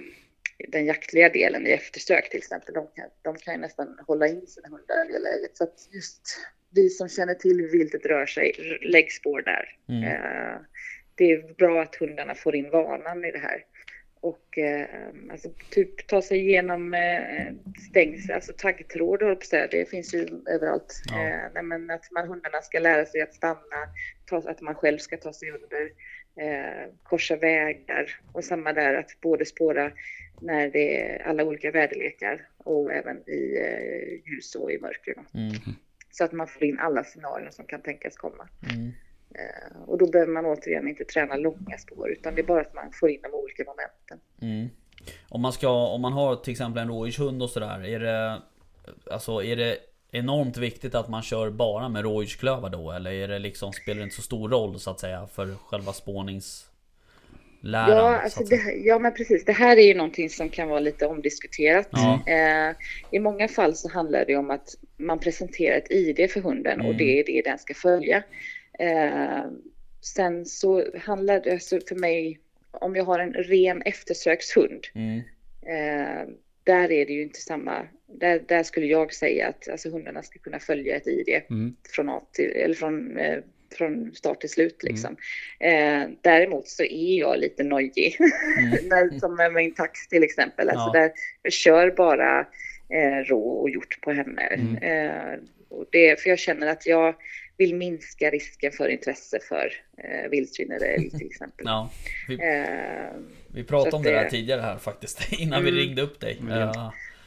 den 0.69 0.87
jaktliga 0.87 1.29
delen 1.29 1.67
i 1.67 1.71
eftersök 1.71 2.31
till 2.31 2.39
exempel. 2.39 2.75
De 2.75 2.87
kan, 2.95 3.09
de 3.23 3.37
kan 3.37 3.55
ju 3.55 3.61
nästan 3.61 3.99
hålla 4.07 4.29
in 4.29 4.47
sina 4.47 4.69
hundar 4.69 5.11
i 5.11 5.13
det 5.13 5.19
läget. 5.19 5.57
Så 5.57 5.65
att 5.65 5.89
just 5.93 6.39
vi 6.75 6.89
som 6.89 7.09
känner 7.09 7.35
till 7.35 7.61
hur 7.61 7.71
viltet 7.73 8.07
rör 8.07 8.27
sig, 8.27 8.79
lägg 8.83 9.13
spår 9.13 9.43
där. 9.43 9.77
Mm. 9.89 10.05
Eh, 10.05 10.61
det 11.15 11.33
är 11.33 11.55
bra 11.55 11.83
att 11.83 11.95
hundarna 11.95 12.35
får 12.35 12.57
in 12.57 12.71
vanan 12.71 13.25
i 13.25 13.31
det 13.31 13.39
här. 13.39 13.65
Och 14.21 14.59
eh, 14.59 14.87
alltså, 15.31 15.49
typ 15.71 16.07
ta 16.07 16.23
sig 16.23 16.39
igenom 16.39 16.95
eh, 16.95 17.53
stängsel, 17.91 18.35
alltså 18.35 18.53
taggtråd 18.59 19.23
höll 19.23 19.37
på 19.37 19.45
säga. 19.45 19.67
Det 19.71 19.91
finns 19.91 20.15
ju 20.15 20.29
överallt. 20.47 21.03
Ja. 21.11 21.29
Eh, 21.29 21.63
men 21.63 21.91
att 21.91 22.11
man, 22.11 22.29
hundarna 22.29 22.61
ska 22.63 22.79
lära 22.79 23.07
sig 23.07 23.21
att 23.21 23.35
stanna, 23.35 23.81
ta, 24.27 24.37
att 24.37 24.61
man 24.61 24.75
själv 24.75 24.99
ska 24.99 25.17
ta 25.17 25.33
sig 25.33 25.51
under, 25.51 25.91
eh, 26.37 26.93
korsa 27.03 27.37
vägar 27.37 28.21
och 28.33 28.45
samma 28.45 28.73
där 28.73 28.95
att 28.95 29.21
både 29.21 29.45
spåra 29.45 29.93
när 30.41 30.71
det 30.71 31.01
är 31.01 31.29
alla 31.29 31.45
olika 31.45 31.71
väderlekar 31.71 32.49
och 32.59 32.93
även 32.93 33.17
i 33.29 33.57
eh, 33.57 34.33
ljus 34.33 34.55
och 34.55 34.73
i 34.73 34.79
mörker. 34.79 35.15
Mm. 35.35 35.55
Så 36.11 36.25
att 36.25 36.33
man 36.33 36.47
får 36.47 36.65
in 36.65 36.79
alla 36.79 37.05
scenarier 37.05 37.51
som 37.51 37.65
kan 37.65 37.83
tänkas 37.83 38.17
komma. 38.17 38.49
Mm. 38.75 38.93
Eh, 39.35 39.83
och 39.87 39.99
då 39.99 40.07
behöver 40.07 40.33
man 40.33 40.47
återigen 40.47 40.89
inte 40.89 41.05
träna 41.05 41.37
långa 41.37 41.79
spår 41.79 42.11
utan 42.11 42.35
det 42.35 42.41
är 42.41 42.47
bara 42.47 42.61
att 42.61 42.75
man 42.75 42.93
får 42.93 43.11
in 43.11 43.21
de 43.23 43.35
olika 43.35 43.65
momenten. 43.65 44.21
Mm. 44.43 44.69
Om 45.29 45.41
man 45.41 45.53
ska, 45.53 45.87
om 45.87 46.01
man 46.01 46.13
har 46.13 46.37
till 46.37 46.51
exempel 46.51 46.83
en 46.83 46.89
rådjurshund 46.89 47.43
och 47.43 47.51
sådär, 47.51 47.85
är 47.85 48.01
det... 48.01 48.43
Alltså 49.11 49.43
är 49.43 49.57
det 49.57 49.79
enormt 50.15 50.57
viktigt 50.57 50.95
att 50.95 51.09
man 51.09 51.23
kör 51.23 51.51
bara 51.51 51.89
med 51.89 52.03
rådjursklövar 52.03 52.71
då? 52.71 52.91
Eller 52.93 53.13
är 53.13 53.29
det 53.29 53.39
liksom, 53.39 53.73
spelar 53.73 53.99
det 53.99 54.05
inte 54.05 54.17
så 54.17 54.23
stor 54.23 54.49
roll 54.49 54.81
så 54.81 54.91
att 54.91 55.01
säga 55.01 55.27
för 55.33 55.55
själva 55.67 55.93
spånings... 55.93 56.67
Läran, 57.61 57.91
ja, 57.91 58.21
alltså 58.21 58.45
det, 58.45 58.57
ja, 58.85 58.99
men 58.99 59.15
precis. 59.15 59.45
Det 59.45 59.53
här 59.53 59.77
är 59.77 59.83
ju 59.83 59.95
någonting 59.95 60.31
som 60.31 60.49
kan 60.49 60.69
vara 60.69 60.81
lite 60.81 61.07
omdiskuterat. 61.07 61.89
Ja. 61.91 62.23
Eh, 62.27 62.75
I 63.11 63.19
många 63.19 63.49
fall 63.49 63.75
så 63.75 63.89
handlar 63.91 64.25
det 64.25 64.37
om 64.37 64.51
att 64.51 64.69
man 64.97 65.19
presenterar 65.19 65.77
ett 65.77 65.91
ID 65.91 66.31
för 66.31 66.41
hunden 66.41 66.81
och 66.81 66.87
Mm. 66.87 66.97
det 66.97 67.21
är 67.21 67.25
det 67.27 67.43
den 67.45 67.59
ska 67.59 67.75
följa. 67.75 68.23
Eh, 68.79 69.45
sen 70.01 70.47
så 70.47 70.85
handlar 71.05 71.41
det 71.41 71.53
alltså 71.53 71.79
för 71.89 71.95
mig, 71.97 72.39
om 72.71 72.97
jag 72.97 73.05
har 73.05 73.19
en 73.19 73.33
ren 73.33 73.83
eftersökshund, 73.83 74.85
Mm. 74.95 75.19
eh, 75.67 76.29
där 76.65 76.93
är 76.93 77.07
det 77.07 77.13
ju 77.13 77.23
inte 77.23 77.41
samma. 77.41 77.87
Där, 78.21 78.43
där 78.49 78.63
skulle 78.63 78.87
jag 78.87 79.15
säga 79.15 79.49
att 79.49 79.69
alltså, 79.69 79.91
hundarna 79.91 80.23
ska 80.23 80.39
kunna 80.39 80.59
följa 80.59 80.97
ett 80.97 81.07
ID 81.07 81.43
Mm. 81.51 81.77
från, 81.95 82.09
A 82.09 82.23
till, 82.33 82.51
eller 82.51 82.75
från, 82.75 83.19
eh, 83.19 83.39
från 83.79 84.15
start 84.15 84.41
till 84.41 84.51
slut. 84.51 84.83
Liksom. 84.83 85.17
Eh, 85.61 86.03
däremot 86.21 86.69
så 86.69 86.83
är 86.83 87.19
jag 87.19 87.39
lite 87.39 87.65
nojig. 87.65 88.17
Mm. 88.59 88.71
När, 88.89 89.19
som 89.19 89.37
med 89.37 89.53
min 89.53 89.75
tax 89.75 90.09
till 90.09 90.23
exempel. 90.23 90.69
Alltså 90.71 90.91
Ja. 90.95 91.01
där 91.01 91.13
jag 91.43 91.53
kör 91.53 91.91
bara 91.91 92.41
eh, 92.89 93.25
rå 93.27 93.49
och 93.49 93.71
gjort 93.71 94.01
på 94.01 94.13
henne. 94.13 94.43
Mm. 94.43 94.77
Eh, 94.77 95.39
och 95.69 95.87
det, 95.93 96.21
för 96.21 96.31
jag 96.31 96.39
känner 96.39 96.67
att 96.67 96.87
jag 96.87 97.15
vill 97.57 97.75
minska 97.75 98.31
risken 98.31 98.73
för 98.73 98.89
intresse 98.89 99.39
för 99.49 99.73
eh, 99.99 100.31
vildsvin 100.31 100.73
eller 100.73 100.87
älg 100.95 101.11
till 101.11 101.27
exempel. 101.27 101.65
Ja. 101.69 101.91
Vi, 102.29 102.35
Eh, 102.35 103.11
vi 103.55 103.65
pratade 103.65 103.97
om 103.97 104.03
det 104.03 104.11
det- 104.11 104.31
tidigare 104.31 104.61
här 104.61 104.79
faktiskt. 104.79 105.33
Innan 105.41 105.63
vi 105.65 105.69
Mm. 105.71 105.81
ringde 105.81 106.03
upp 106.03 106.21
dig. 106.21 106.39
Mm. 106.41 106.69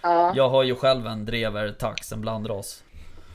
Ja, 0.04 0.34
Jag 0.36 0.50
har 0.50 0.64
ju 0.64 0.76
själv 0.76 1.08
en 1.08 1.26
drever 1.26 1.72
tax, 1.72 2.12
en 2.12 2.22
blandras. 2.22 2.84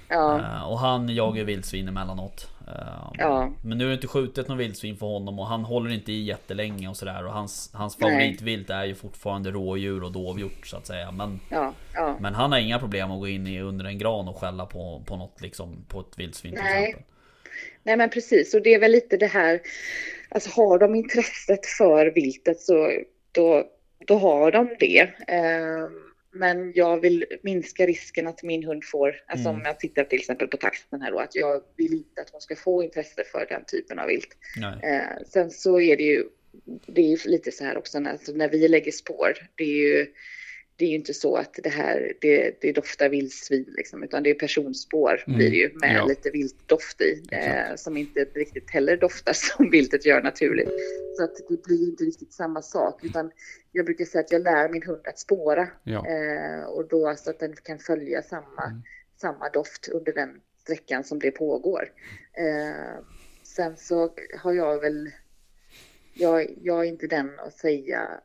ja, 0.08 0.38
Eh, 0.38 0.70
Och 0.70 0.78
han 0.78 1.08
jagar 1.08 1.36
ju 1.38 1.44
vildsvin 1.44 1.88
emellanåt. 1.88 2.48
Eh, 2.68 3.12
Ja. 3.18 3.52
Men 3.64 3.78
nu 3.78 3.84
är 3.84 3.88
det 3.88 3.94
inte 3.94 4.06
skjutet 4.06 4.48
någon 4.48 4.58
vildsvin 4.58 4.96
för 4.96 5.06
honom 5.06 5.38
och 5.38 5.46
han 5.46 5.64
håller 5.64 5.90
inte 5.90 6.12
i 6.12 6.22
jättelänge 6.24 6.88
och 6.88 6.96
sådär. 6.96 7.26
Och 7.26 7.32
hans, 7.32 7.70
hans 7.74 7.96
favoritvilt 7.96 8.70
är 8.70 8.84
ju 8.84 8.94
fortfarande 8.94 9.50
rådjur 9.50 10.02
och 10.04 10.12
dovhjort 10.12 10.66
så 10.66 10.76
att 10.76 10.86
säga. 10.86 11.10
Men, 11.10 11.40
ja, 11.48 11.72
ja. 11.94 12.16
men 12.20 12.34
han 12.34 12.52
har 12.52 12.58
inga 12.58 12.78
problem 12.78 13.10
att 13.10 13.20
gå 13.20 13.28
in 13.28 13.46
i 13.46 13.60
under 13.60 13.84
en 13.84 13.98
gran 13.98 14.28
och 14.28 14.36
skälla 14.36 14.66
på, 14.66 15.02
på 15.06 15.16
något 15.16 15.40
liksom, 15.40 15.84
på 15.88 16.00
ett 16.00 16.18
vildsvin 16.18 16.52
till 16.52 16.62
Nej. 16.64 16.82
exempel. 16.88 17.06
Nej 17.82 17.96
men 17.96 18.10
precis, 18.10 18.54
och 18.54 18.62
det 18.62 18.74
är 18.74 18.80
väl 18.80 18.90
lite 18.92 19.16
det 19.16 19.26
här, 19.26 19.60
alltså 20.28 20.50
har 20.60 20.78
de 20.78 20.94
intresset 20.94 21.66
för 21.78 22.06
viltet 22.14 22.60
så 22.60 22.90
då, 23.32 23.64
då 24.06 24.18
har 24.18 24.52
de 24.52 24.76
det. 24.80 25.00
Eh, 25.28 25.88
men 26.33 26.72
jag 26.74 27.01
vill 27.01 27.24
minska 27.43 27.87
risken 27.87 28.26
att 28.26 28.43
min 28.43 28.64
hund 28.64 28.85
får, 28.85 29.14
alltså 29.26 29.49
Mm. 29.49 29.61
om 29.61 29.66
jag 29.66 29.80
tittar 29.80 30.05
till 30.05 30.18
exempel 30.18 30.49
på 30.49 30.57
taxen 30.57 31.03
här 31.03 31.11
då, 31.11 31.18
att 31.18 31.35
jag 31.35 31.62
vill 31.76 31.93
inte 31.93 32.20
att 32.20 32.30
hon 32.30 32.41
ska 32.41 32.57
få 32.57 32.83
intresse 32.83 33.24
för 33.33 33.47
den 33.49 33.64
typen 33.64 33.99
av 33.99 34.07
vilt. 34.07 34.37
Eh, 34.83 35.26
sen 35.26 35.51
så 35.51 35.80
är 35.80 35.97
det 35.97 36.03
ju, 36.03 36.24
det 36.87 37.01
är 37.01 37.09
ju 37.09 37.18
lite 37.24 37.53
så 37.53 37.64
här 37.64 37.76
också 37.78 37.99
alltså 37.99 38.33
när 38.33 38.49
vi 38.49 38.68
lägger 38.68 38.93
spår, 38.93 39.33
det 39.55 39.64
är 39.64 39.76
ju, 39.76 40.07
det 40.76 40.84
är 40.84 40.88
ju 40.88 40.94
inte 40.94 41.14
så 41.14 41.36
att 41.36 41.58
det 41.62 41.68
här, 41.68 42.12
det, 42.20 42.56
det 42.60 42.72
doftar 42.72 43.08
vildsvin 43.08 43.74
liksom, 43.76 44.02
utan 44.02 44.22
det 44.22 44.30
är 44.30 44.34
personspår 44.34 45.24
Mm, 45.26 45.38
blir 45.38 45.50
det 45.50 45.56
ju 45.56 45.70
med 45.74 45.96
ja. 45.96 46.04
lite 46.06 46.30
viltdoft 46.30 47.00
i, 47.00 47.22
eh, 47.32 47.76
som 47.76 47.96
inte 47.96 48.24
riktigt 48.24 48.70
heller 48.70 48.96
doftar 48.96 49.32
som 49.56 49.70
viltet 49.70 50.06
gör 50.06 50.22
naturligt. 50.22 50.70
Så 51.16 51.24
att 51.24 51.36
det 51.48 51.62
blir 51.62 51.88
inte 51.88 52.04
riktigt 52.04 52.32
samma 52.32 52.62
sak, 52.62 53.04
utan 53.04 53.30
jag 53.72 53.84
brukar 53.84 54.04
säga 54.04 54.20
att 54.24 54.32
jag 54.32 54.42
lär 54.42 54.68
min 54.68 54.82
hund 54.82 55.00
att 55.06 55.18
spåra 55.18 55.68
Ja. 55.84 56.06
eh, 56.08 56.64
och 56.64 56.88
då 56.88 57.14
så 57.16 57.30
att 57.30 57.38
den 57.38 57.56
kan 57.56 57.78
följa 57.78 58.22
samma, 58.22 58.64
Mm. 58.66 58.82
samma 59.16 59.48
doft 59.48 59.88
under 59.88 60.12
den 60.12 60.40
sträckan 60.62 61.04
som 61.04 61.18
det 61.18 61.30
pågår. 61.30 61.92
Eh, 62.32 63.04
sen 63.42 63.76
så 63.76 64.14
har 64.38 64.52
jag 64.52 64.80
väl, 64.80 65.10
jag, 66.14 66.46
jag 66.62 66.78
är 66.80 66.84
inte 66.84 67.06
den 67.06 67.30
att 67.38 67.54
säga 67.58 68.20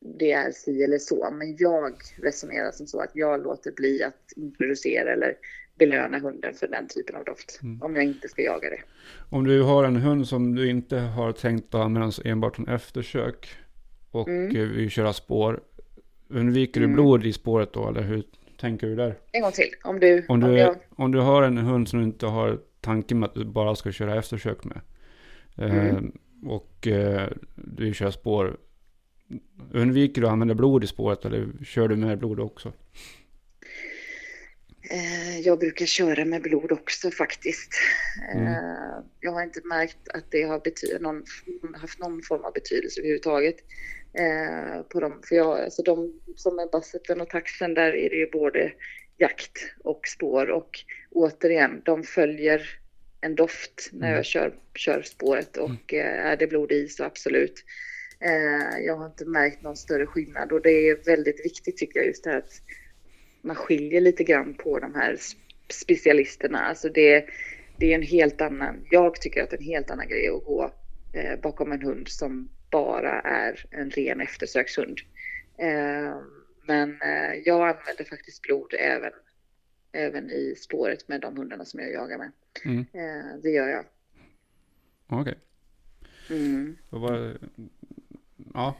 det 0.00 0.32
är 0.32 0.50
si 0.50 0.82
eller 0.82 0.98
så, 0.98 1.30
men 1.30 1.56
jag 1.58 1.92
resonerar 2.22 2.70
som 2.70 2.86
så 2.86 3.00
att 3.00 3.10
jag 3.14 3.42
låter 3.42 3.72
bli 3.72 4.02
att 4.02 4.32
introducera 4.36 5.12
eller 5.12 5.34
belöna 5.78 6.18
hunden 6.18 6.54
för 6.54 6.68
den 6.68 6.88
typen 6.88 7.16
av 7.16 7.24
doft, 7.24 7.60
Mm. 7.62 7.82
om 7.82 7.96
jag 7.96 8.04
inte 8.04 8.28
ska 8.28 8.42
jaga 8.42 8.70
det. 8.70 8.80
Om 9.30 9.44
du 9.44 9.62
har 9.62 9.84
en 9.84 9.96
hund 9.96 10.28
som 10.28 10.54
du 10.54 10.70
inte 10.70 10.96
har 10.96 11.32
tänkt 11.32 11.74
att 11.74 11.80
använda 11.80 12.12
enbart 12.24 12.56
som 12.56 12.68
eftersök 12.68 13.48
och 14.10 14.28
Mm. 14.28 14.56
eh, 14.56 14.62
vill 14.62 14.90
köra 14.90 15.12
spår. 15.12 15.60
Undviker 16.28 16.80
du 16.80 16.84
Mm. 16.86 16.94
blod 16.94 17.26
i 17.26 17.32
spåret 17.32 17.72
då 17.72 17.88
eller 17.88 18.02
hur 18.02 18.22
tänker 18.60 18.86
du 18.86 18.96
där? 18.96 19.18
En 19.32 19.42
gång 19.42 19.52
till, 19.52 19.68
om 19.84 20.00
du... 20.00 20.24
Om 20.28 20.40
du, 20.40 20.58
jag, 20.58 20.76
om 20.96 21.12
du 21.12 21.18
har 21.20 21.42
en 21.42 21.58
hund 21.58 21.88
som 21.88 21.98
du 21.98 22.04
inte 22.04 22.26
har 22.26 22.58
tanken 22.80 23.18
med 23.18 23.28
att 23.28 23.34
du 23.34 23.44
bara 23.44 23.74
ska 23.74 23.92
köra 23.92 24.18
eftersök 24.18 24.64
med. 24.64 24.80
Eh, 25.58 25.88
Mm. 25.88 26.12
och 26.46 26.86
eh, 26.86 27.28
du 27.54 27.94
kör 27.94 28.10
spår. 28.10 28.56
Undviker 29.72 30.20
du 30.20 30.26
att 30.26 30.32
använda 30.32 30.54
blod 30.54 30.84
i 30.84 30.86
spåret 30.86 31.24
eller 31.24 31.48
kör 31.64 31.88
du 31.88 31.96
med 31.96 32.18
blod 32.18 32.40
också? 32.40 32.72
Eh, 34.90 35.40
jag 35.40 35.58
brukar 35.58 35.86
köra 35.86 36.24
med 36.24 36.42
blod 36.42 36.72
också 36.72 37.10
faktiskt. 37.10 37.72
Mm. 38.34 38.46
Eh, 38.46 38.98
jag 39.20 39.32
har 39.32 39.42
inte 39.42 39.60
märkt 39.64 40.08
att 40.14 40.24
det 40.30 40.42
har 40.42 40.58
bety- 40.58 41.00
någon, 41.00 41.24
haft 41.76 41.98
någon 41.98 42.22
form 42.22 42.44
av 42.44 42.52
betydelse 42.52 43.00
överhuvudtaget. 43.00 43.56
Eh, 44.14 44.82
på 44.82 45.00
dem. 45.00 45.20
För 45.28 45.36
jag, 45.36 45.60
alltså 45.60 45.82
de 45.82 46.20
som 46.36 46.58
är 46.58 46.70
basseten 46.72 47.20
och 47.20 47.30
taxen, 47.30 47.74
där 47.74 47.96
är 47.96 48.10
det 48.10 48.16
ju 48.16 48.30
både 48.30 48.72
jakt 49.18 49.58
och 49.84 50.06
spår. 50.06 50.50
Och 50.50 50.70
återigen, 51.10 51.82
de 51.84 52.02
följer 52.02 52.62
en 53.20 53.34
doft 53.34 53.88
när 53.92 54.06
Mm. 54.06 54.16
jag 54.16 54.24
kör, 54.24 54.54
kör 54.74 55.02
spåret. 55.02 55.56
Och 55.56 55.94
eh, 55.94 56.26
är 56.26 56.36
det 56.36 56.46
blod 56.46 56.72
i 56.72 56.88
så 56.88 57.04
absolut. 57.04 57.64
Eh, 58.24 58.78
jag 58.86 58.96
har 58.96 59.06
inte 59.06 59.24
märkt 59.24 59.62
någon 59.62 59.76
större 59.76 60.06
skillnad 60.06 60.52
och 60.52 60.62
det 60.62 60.70
är 60.70 61.04
väldigt 61.04 61.44
viktigt 61.44 61.76
tycker 61.76 62.00
jag 62.00 62.06
just 62.06 62.24
det 62.24 62.30
här 62.30 62.38
att 62.38 62.62
man 63.40 63.56
skiljer 63.56 64.00
lite 64.00 64.24
grann 64.24 64.54
på 64.54 64.78
de 64.78 64.94
här 64.94 65.18
specialisterna. 65.68 66.58
Alltså 66.58 66.88
det, 66.88 67.26
det 67.76 67.90
är 67.90 67.94
en 67.94 68.02
helt 68.02 68.40
annan, 68.40 68.86
jag 68.90 69.20
tycker 69.20 69.42
att 69.42 69.50
det 69.50 69.56
är 69.56 69.60
en 69.60 69.66
helt 69.66 69.90
annan 69.90 70.08
grej 70.08 70.28
att 70.28 70.44
gå 70.44 70.72
eh, 71.12 71.40
bakom 71.40 71.72
en 71.72 71.82
hund 71.82 72.08
som 72.08 72.48
bara 72.70 73.20
är 73.20 73.66
en 73.70 73.90
ren 73.90 74.20
eftersökshund. 74.20 74.98
Eh, 75.58 76.16
men 76.66 76.98
jag 77.44 77.68
använder 77.68 78.04
faktiskt 78.04 78.42
blod 78.42 78.74
även, 78.78 79.12
även 79.92 80.30
i 80.30 80.54
spåret 80.58 81.08
med 81.08 81.20
de 81.20 81.36
hundarna 81.36 81.64
som 81.64 81.80
jag 81.80 81.92
jagar 81.92 82.18
med. 82.18 82.30
Mm. 82.64 82.84
Det 83.42 83.50
gör 83.50 83.68
jag. 83.68 83.84
Okej. 85.06 85.38
Mm. 86.30 86.76
Ja. 88.54 88.74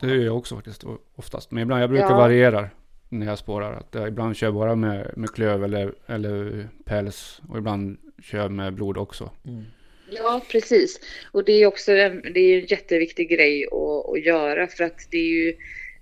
Det 0.00 0.06
gör 0.06 0.24
jag 0.24 0.36
också 0.36 0.54
faktiskt 0.56 0.84
oftast. 1.14 1.50
Men 1.50 1.62
ibland 1.62 1.82
jag 1.82 1.90
brukar 1.90 2.10
Ja. 2.10 2.16
variera 2.16 2.68
när 3.08 3.26
jag 3.26 3.38
spårar. 3.38 3.72
Att 3.72 3.88
jag 3.94 4.08
ibland 4.08 4.36
kör 4.36 4.46
jag 4.46 4.54
bara 4.54 4.74
med, 4.74 5.10
med 5.16 5.30
klöv 5.30 5.64
eller, 5.64 5.94
eller 6.06 6.68
päls. 6.84 7.40
Och 7.48 7.58
ibland 7.58 7.96
kör 8.22 8.38
jag 8.38 8.50
med 8.52 8.72
blod 8.74 8.96
också. 8.98 9.30
Mm. 9.46 9.64
Ja, 10.10 10.40
precis. 10.50 11.00
Och 11.32 11.44
det 11.44 11.52
är 11.52 11.66
också 11.66 11.92
en, 11.92 12.22
det 12.34 12.40
är 12.40 12.58
en 12.60 12.66
jätteviktig 12.66 13.28
grej 13.30 13.64
att, 13.66 14.10
att 14.12 14.24
göra 14.24 14.66
för 14.66 14.84
att 14.84 15.06
det 15.10 15.18
är 15.18 15.44
ju 15.44 15.54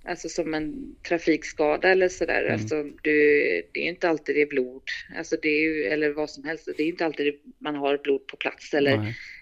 alltså 0.09 0.29
som 0.29 0.55
en 0.55 0.95
trafikskada 1.09 1.89
eller 1.89 2.09
sådär. 2.09 2.41
Mm. 2.43 2.53
Alltså, 2.53 2.83
du, 2.83 3.13
det 3.73 3.81
är 3.81 3.83
ju 3.83 3.89
inte 3.89 4.09
alltid 4.09 4.37
det 4.37 4.43
är 4.43 4.47
blod, 4.47 4.83
alltså 5.17 5.37
det 5.43 5.49
är 5.49 5.61
ju, 5.61 5.83
eller 5.85 6.11
vad 6.11 6.31
som 6.31 6.45
helst. 6.45 6.69
Det 6.77 6.83
är 6.83 6.85
ju 6.85 6.91
inte 6.91 7.05
alltid 7.05 7.35
man 7.59 7.75
har 7.75 7.99
blod 7.99 8.27
på 8.27 8.37
plats 8.37 8.75
eller 8.75 8.95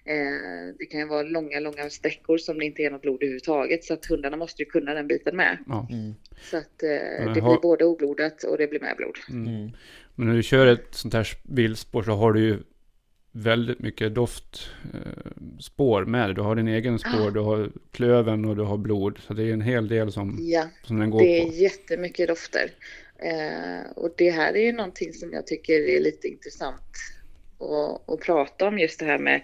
eh, 0.04 0.74
det 0.78 0.86
kan 0.86 1.00
ju 1.00 1.06
vara 1.06 1.22
långa, 1.22 1.60
långa 1.60 1.90
sträckor 1.90 2.38
som 2.38 2.58
det 2.58 2.64
inte 2.64 2.82
är 2.82 2.90
något 2.90 3.02
blod 3.02 3.22
överhuvudtaget. 3.22 3.84
Så 3.84 3.94
att 3.94 4.06
hundarna 4.06 4.36
måste 4.36 4.62
ju 4.62 4.66
kunna 4.66 4.94
den 4.94 5.06
biten 5.08 5.36
med. 5.36 5.58
Ja. 5.66 5.88
Mm. 5.92 6.14
Så 6.42 6.56
att 6.56 6.82
eh, 6.82 6.88
det 7.34 7.40
har- 7.40 7.50
blir 7.50 7.60
både 7.62 7.84
oblodat 7.84 8.42
och 8.44 8.58
det 8.58 8.66
blir 8.66 8.80
med 8.80 8.96
blod. 8.96 9.18
Mm. 9.30 9.54
Mm. 9.54 9.70
Men 10.14 10.26
när 10.28 10.34
du 10.34 10.42
kör 10.42 10.66
ett 10.66 10.88
sånt 10.90 11.14
här 11.14 11.28
viltspår 11.42 12.02
så 12.02 12.12
har 12.12 12.32
du 12.32 12.40
ju 12.40 12.58
väldigt 13.36 13.78
mycket 13.78 14.14
doftspår 14.14 16.02
eh, 16.02 16.06
med. 16.06 16.34
Du 16.34 16.40
har 16.40 16.54
din 16.56 16.68
egen 16.68 16.98
spår, 16.98 17.26
Ah. 17.28 17.30
du 17.30 17.40
har 17.40 17.70
klöven 17.92 18.44
och 18.44 18.56
du 18.56 18.62
har 18.62 18.76
blod. 18.76 19.18
Så 19.26 19.34
det 19.34 19.42
är 19.42 19.52
en 19.52 19.60
hel 19.60 19.88
del 19.88 20.12
som, 20.12 20.38
Ja. 20.40 20.68
som 20.82 20.98
den 20.98 21.10
går 21.10 21.20
Det 21.20 21.40
är 21.40 21.44
på. 21.44 21.52
jättemycket 21.52 22.28
dofter. 22.28 22.70
Eh, 23.18 23.90
och 23.96 24.10
det 24.16 24.30
här 24.30 24.52
är 24.56 24.62
ju 24.62 24.72
någonting 24.72 25.12
som 25.12 25.32
jag 25.32 25.46
tycker 25.46 25.88
är 25.88 26.00
lite 26.00 26.28
intressant 26.28 26.82
att, 27.60 28.10
att 28.10 28.20
prata 28.20 28.68
om 28.68 28.78
just 28.78 29.00
det 29.00 29.06
här 29.06 29.18
med, 29.18 29.42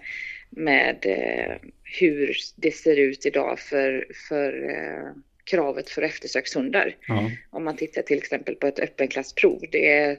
med 0.49 0.97
eh, 1.01 1.69
hur 1.99 2.35
det 2.55 2.71
ser 2.71 2.95
ut 2.99 3.25
idag 3.25 3.59
för, 3.59 4.07
för 4.29 4.69
eh, 4.69 5.11
kravet 5.43 5.89
för 5.89 6.01
eftersökshundar. 6.01 6.95
Ja. 7.07 7.31
Om 7.49 7.63
man 7.63 7.75
tittar 7.77 8.01
till 8.01 8.17
exempel 8.17 8.55
på 8.55 8.67
ett 8.67 8.79
öppenklassprov. 8.79 9.61
Det 9.71 9.89
är, 9.93 10.17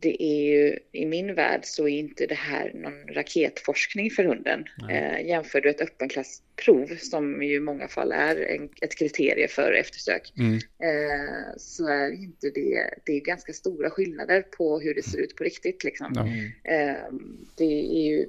det 0.00 0.22
är 0.22 0.44
ju 0.44 0.78
i 0.92 1.06
min 1.06 1.34
värld 1.34 1.60
så 1.64 1.88
är 1.88 1.98
inte 1.98 2.26
det 2.26 2.34
här 2.34 2.72
någon 2.74 3.14
raketforskning 3.14 4.10
för 4.10 4.24
hunden. 4.24 4.64
Eh, 4.90 5.26
jämför 5.26 5.60
du 5.60 5.70
ett 5.70 5.80
öppenklassprov 5.80 6.96
som 6.96 7.42
i 7.42 7.60
många 7.60 7.88
fall 7.88 8.12
är 8.12 8.36
en, 8.36 8.68
ett 8.82 8.98
kriterie 8.98 9.48
för 9.48 9.72
eftersök 9.72 10.32
Mm. 10.38 10.54
eh, 10.54 11.56
så 11.56 11.88
är 11.88 12.12
inte 12.12 12.50
det, 12.50 12.94
det 13.04 13.12
är 13.12 13.20
ganska 13.20 13.52
stora 13.52 13.90
skillnader 13.90 14.42
på 14.42 14.80
hur 14.80 14.94
det 14.94 15.02
ser 15.02 15.18
ut 15.18 15.36
på 15.36 15.44
riktigt 15.44 15.84
liksom. 15.84 16.12
Ja. 16.14 16.26
Eh, 16.72 17.12
det 17.56 17.64
är 17.98 18.10
ju, 18.10 18.26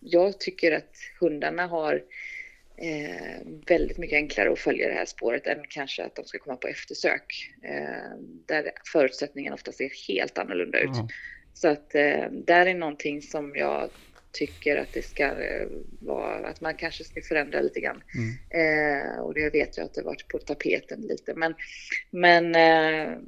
jag 0.00 0.40
tycker 0.40 0.72
att 0.72 0.96
hundarna 1.20 1.66
har 1.66 2.02
eh, 2.80 3.46
väldigt 3.66 3.98
mycket 3.98 4.16
enklare 4.16 4.52
att 4.52 4.58
följa 4.58 4.88
det 4.88 4.94
här 4.94 5.06
spåret 5.06 5.46
än 5.46 5.64
kanske 5.68 6.04
att 6.04 6.16
de 6.16 6.24
ska 6.24 6.38
komma 6.38 6.56
på 6.56 6.68
eftersök. 6.68 7.52
Eh, 7.62 8.18
där 8.46 8.70
förutsättningarna 8.92 9.54
ofta 9.54 9.72
ser 9.72 10.08
helt 10.08 10.38
annorlunda 10.38 10.78
ut. 10.78 10.90
Ja. 10.94 11.08
Så 11.54 11.68
att 11.68 11.94
eh, 11.94 12.30
där 12.30 12.66
är 12.66 12.74
någonting 12.74 13.22
som 13.22 13.56
jag 13.56 13.90
tycker 14.32 14.76
att 14.76 14.92
det 14.92 15.02
ska 15.02 15.24
eh, 15.24 15.66
vara, 16.00 16.48
att 16.48 16.60
man 16.60 16.74
kanske 16.74 17.04
ska 17.04 17.20
förändra 17.22 17.60
lite 17.60 17.80
grann. 17.80 18.02
Mm. 18.14 18.34
Eh, 18.50 19.18
och 19.18 19.34
det 19.34 19.50
vet 19.50 19.76
jag 19.76 19.84
att 19.84 19.94
det 19.94 20.02
varit 20.02 20.28
på 20.28 20.38
tapeten 20.38 21.00
lite. 21.00 21.34
Men, 21.34 21.54
men 22.10 22.54
eh, 22.54 23.18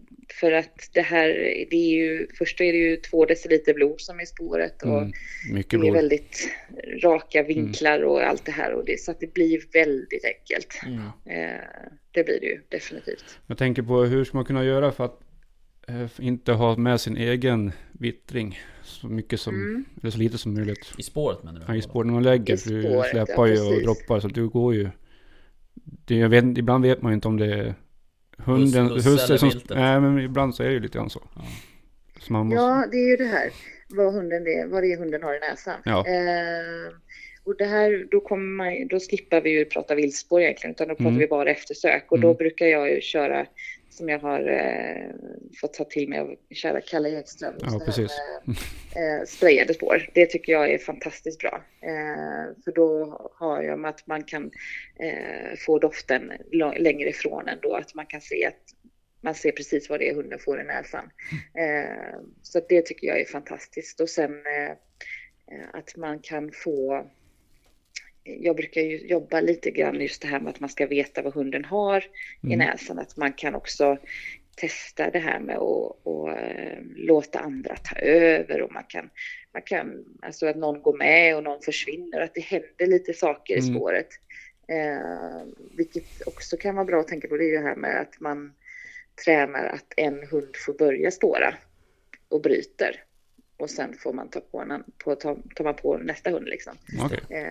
för 0.41 0.53
att 0.53 0.91
det 0.93 1.03
här, 1.03 1.29
det 1.71 1.77
är 1.77 1.91
ju, 1.95 2.27
först 2.39 2.61
är 2.61 2.73
det 2.73 2.79
ju 2.79 2.97
två 2.97 3.25
deciliter 3.25 3.75
blod 3.75 4.01
som 4.01 4.21
är 4.21 4.25
spåret 4.25 4.83
och 4.83 5.03
Mm. 5.03 5.13
det 5.53 5.77
är 5.77 5.79
blod. 5.79 5.93
väldigt 5.95 6.49
raka 7.03 7.43
vinklar 7.43 8.03
och 8.03 8.23
allt 8.23 8.45
det 8.45 8.53
här 8.53 8.73
och 8.73 8.85
det, 8.85 9.01
så 9.01 9.11
att 9.11 9.21
det 9.21 9.35
blir 9.35 9.63
väldigt 9.73 10.25
enkelt. 10.25 10.81
Mm. 10.87 11.01
Eh, 11.27 11.61
det 12.11 12.25
blir 12.25 12.41
det 12.41 12.47
ju 12.47 12.61
definitivt. 12.69 13.39
Jag 13.47 13.59
tänker 13.59 13.83
på 13.83 14.03
hur 14.05 14.25
ska 14.25 14.37
man 14.37 14.45
kunna 14.45 14.65
göra 14.65 14.93
för 14.93 15.05
att 15.05 15.21
eh, 15.89 16.07
inte 16.19 16.53
ha 16.53 16.77
med 16.77 17.01
sin 17.01 17.17
egen 17.17 17.73
vittring 17.93 18.61
så 18.85 19.07
mycket 19.07 19.41
som, 19.41 19.55
Mm. 19.55 19.85
eller 20.01 20.11
så 20.11 20.19
lite 20.19 20.39
som 20.39 20.55
möjligt. 20.55 20.93
I 20.99 21.03
spåret 21.03 21.43
menar 21.43 21.61
du? 21.61 21.65
Ja, 21.69 21.75
i 21.77 21.83
spår 21.83 22.05
när 22.05 22.13
man 22.13 22.23
lägger, 22.23 22.57
för 22.57 22.71
du 22.71 22.83
spåret, 22.83 23.11
släpar 23.11 23.47
ja, 23.47 23.55
ju 23.55 23.77
och 23.77 23.83
droppar 23.83 24.21
så 24.21 24.29
det 24.29 24.41
går 24.41 24.75
ju. 24.75 24.89
Det, 26.05 26.17
jag 26.17 26.29
vet, 26.29 26.45
ibland 26.59 26.85
vet 26.85 27.03
man 27.03 27.13
ju 27.13 27.15
inte 27.15 27.29
om 27.29 27.37
det 27.37 27.47
är 27.55 27.75
hunden, 28.37 28.89
Hus- 28.91 29.07
husse 29.07 29.39
som... 29.39 29.51
Nej 29.71 30.01
men 30.01 30.19
ibland 30.19 30.55
så 30.55 30.63
är 30.63 30.67
det 30.67 30.73
ju 30.75 30.81
lite 30.81 30.99
grann 30.99 31.11
så. 31.11 31.23
Ja. 31.35 31.43
Så 32.21 32.33
man 32.33 32.47
måste... 32.47 32.57
Ja, 32.63 32.87
det 32.93 32.97
är 32.97 33.11
ju 33.11 33.17
det 33.17 33.25
här. 33.25 33.51
Vad, 33.89 34.15
hunden 34.15 34.45
det, 34.45 34.67
vad 34.71 34.83
det 34.83 34.93
är 34.93 34.99
hunden 34.99 35.23
har 35.23 35.35
i 35.35 35.39
näsan. 35.51 35.81
Ja. 35.85 36.07
Eh, 36.09 36.93
och 37.45 37.57
det 37.59 37.65
här, 37.65 38.07
då, 38.11 38.21
kommer 38.21 38.45
man, 38.45 38.89
då 38.89 39.01
skippar 39.01 39.41
vi 39.41 39.51
ju 39.59 39.65
prata 39.65 39.95
viltspår 39.95 40.41
egentligen, 40.41 40.75
utan 40.75 40.89
då 40.89 40.95
pratar 40.95 41.09
Mm. 41.09 41.19
vi 41.19 41.27
bara 41.27 41.51
eftersök. 41.51 42.05
Och 42.13 42.21
då 42.21 42.29
Mm. 42.29 42.37
brukar 42.39 42.67
jag 42.67 42.91
ju 42.91 43.01
köra, 43.01 43.47
som 43.93 44.09
jag 44.09 44.19
har 44.19 44.49
eh, 44.49 45.11
fått 45.61 45.75
ta 45.75 45.85
till 45.85 46.09
mig 46.09 46.19
av 46.19 46.37
kära 46.51 46.81
Kalle 46.81 47.19
Ekström. 47.21 47.55
Ja, 47.61 47.83
precis. 47.85 48.13
med, 48.45 49.21
eh, 49.21 49.27
sprayade 49.27 49.75
spår. 49.75 50.11
Det 50.15 50.27
tycker 50.27 50.53
jag 50.53 50.73
är 50.73 50.79
fantastiskt 50.79 51.39
bra. 51.39 51.65
Eh, 51.81 52.63
för 52.65 52.73
då 52.73 53.17
har 53.35 53.63
jag 53.63 53.87
att 53.87 54.07
man 54.07 54.25
kan 54.25 54.51
eh, 54.99 55.57
få 55.67 55.79
doften 55.79 56.33
längre 56.79 57.09
ifrån 57.09 57.49
ändå. 57.49 57.75
Att 57.75 57.95
man 57.95 58.07
kan 58.07 58.21
se 58.21 58.47
att 58.47 58.63
man 59.21 59.35
ser 59.35 59.53
precis 59.53 59.91
vad 59.91 60.01
det 60.01 60.09
är 60.09 60.15
hunden 60.15 60.39
får 60.39 60.61
i 60.61 60.65
näsan. 60.65 61.11
Eh, 61.55 62.21
så 62.43 62.61
det 62.69 62.87
tycker 62.87 63.07
jag 63.07 63.21
är 63.21 63.25
fantastiskt. 63.25 64.01
Och 64.01 64.09
sen 64.09 64.47
eh, 64.47 64.71
eh, 65.57 65.69
att 65.73 65.97
man 65.97 66.19
kan 66.19 66.51
få 66.53 67.07
jag 68.25 68.57
brukar 68.57 68.81
ju 68.81 68.97
jobba 68.99 69.41
lite 69.41 69.71
grann 69.71 70.01
just 70.01 70.23
det 70.23 70.29
här 70.29 70.41
med 70.41 70.51
att 70.51 70.61
man 70.61 70.71
ska 70.71 70.87
veta 70.87 71.23
vad 71.23 71.35
hunden 71.35 71.65
har 71.65 72.05
i 72.43 72.47
Mm. 72.55 72.59
näsan. 72.59 72.99
Att 72.99 73.17
man 73.17 73.33
kan 73.33 73.55
också 73.55 73.99
testa 74.57 75.11
det 75.11 75.19
här 75.19 75.41
med 75.41 75.57
att, 75.57 76.07
att 76.07 76.39
eh, 76.39 76.79
låta 76.97 77.39
andra 77.39 77.77
ta 77.77 77.97
över 78.01 78.63
och 78.63 78.73
man 78.73 78.85
kan, 78.89 79.11
man 79.53 79.63
kan, 79.63 80.05
alltså 80.23 80.47
att 80.47 80.57
någon 80.57 80.83
går 80.83 80.97
med 80.97 81.37
och 81.37 81.43
någon 81.43 81.63
försvinner, 81.63 82.21
att 82.21 82.35
det 82.35 82.41
händer 82.41 82.87
lite 82.87 83.13
saker 83.13 83.55
i 83.57 83.59
Mm. 83.61 83.75
spåret. 83.75 84.09
Eh, 84.69 85.43
vilket 85.77 86.27
också 86.27 86.57
kan 86.57 86.75
vara 86.75 86.85
bra 86.85 87.01
att 87.01 87.09
tänka 87.09 87.29
på, 87.29 87.37
det 87.37 87.45
är 87.45 87.53
det 87.63 87.69
här 87.69 87.77
med 87.77 88.01
att 88.01 88.21
man 88.21 88.53
tränar 89.25 89.65
att 89.67 89.93
en 89.97 90.27
hund 90.31 90.57
får 90.67 90.73
börja 90.75 91.11
spåra 91.11 91.55
och 92.29 92.43
bryter. 92.43 93.05
Och 93.57 93.71
sen 93.71 93.95
får 93.99 94.13
man 94.13 94.29
ta 94.29 94.41
på, 94.41 94.59
en, 94.61 94.85
på, 95.05 95.15
ta, 95.15 95.37
tar 95.55 95.65
man 95.65 95.75
på 95.75 95.99
nästa 95.99 96.31
hund 96.31 96.49
liksom. 96.49 96.73
Okej. 97.05 97.21
Eh, 97.31 97.47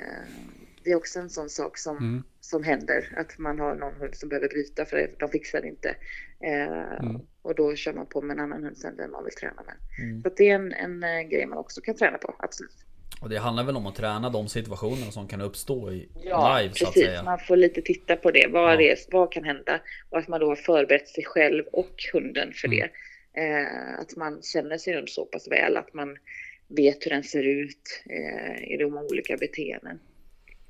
det 0.83 0.91
är 0.91 0.95
också 0.95 1.19
en 1.19 1.29
sån 1.29 1.49
sak 1.49 1.77
som, 1.77 1.97
Mm. 1.97 2.23
som 2.39 2.63
händer, 2.63 3.13
att 3.17 3.37
man 3.37 3.59
har 3.59 3.75
någon 3.75 3.93
hund 3.95 4.15
som 4.15 4.29
behöver 4.29 4.47
bryta 4.47 4.85
för 4.85 5.11
de 5.19 5.29
fixar 5.29 5.61
det 5.61 5.67
inte. 5.67 5.95
Eh, 6.39 6.99
Mm. 7.01 7.21
Och 7.41 7.55
då 7.55 7.75
kör 7.75 7.93
man 7.93 8.05
på 8.05 8.21
med 8.21 8.33
en 8.33 8.39
annan 8.43 8.63
hund 8.63 8.77
sen 8.77 8.95
den 8.97 9.11
man 9.11 9.23
vill 9.23 9.33
träna 9.33 9.63
med. 9.63 9.75
Mm. 10.07 10.21
Så 10.21 10.29
det 10.37 10.49
är 10.49 10.55
en, 10.55 10.73
en 10.73 11.03
eh, 11.03 11.21
grej 11.21 11.45
man 11.45 11.57
också 11.57 11.81
kan 11.81 11.95
träna 11.95 12.17
på, 12.17 12.35
absolut. 12.39 12.75
Och 13.21 13.29
det 13.29 13.37
handlar 13.37 13.63
väl 13.63 13.75
om 13.75 13.85
att 13.85 13.95
träna 13.95 14.29
de 14.29 14.47
situationerna 14.47 15.11
som 15.11 15.27
kan 15.27 15.41
uppstå 15.41 15.91
i 15.91 16.09
Ja, 16.23 16.57
live 16.59 16.73
så 16.73 16.87
att 16.87 16.93
precis. 16.93 17.07
säga. 17.07 17.23
Man 17.23 17.39
får 17.39 17.55
lite 17.57 17.81
titta 17.81 18.15
på 18.15 18.31
det. 18.31 18.47
Vad, 18.51 18.73
Ja. 18.73 18.77
det 18.77 19.07
vad 19.11 19.31
kan 19.31 19.43
hända? 19.43 19.81
Och 20.09 20.17
att 20.19 20.27
man 20.27 20.39
då 20.39 20.47
har 20.47 20.55
förberett 20.55 21.07
sig 21.09 21.23
själv 21.25 21.63
och 21.65 21.95
hunden 22.13 22.53
för 22.53 22.67
Mm. 22.67 22.79
det. 22.79 22.89
Eh, 23.41 23.99
att 23.99 24.15
man 24.15 24.41
känner 24.41 24.77
sin 24.77 24.95
hund 24.95 25.09
så 25.09 25.25
pass 25.25 25.47
väl 25.51 25.77
att 25.77 25.93
man 25.93 26.17
vet 26.67 27.05
hur 27.05 27.09
den 27.11 27.23
ser 27.23 27.43
ut 27.43 28.03
eh, 28.09 28.63
i 28.73 28.77
de 28.77 28.97
olika 28.97 29.37
beteenden. 29.37 29.99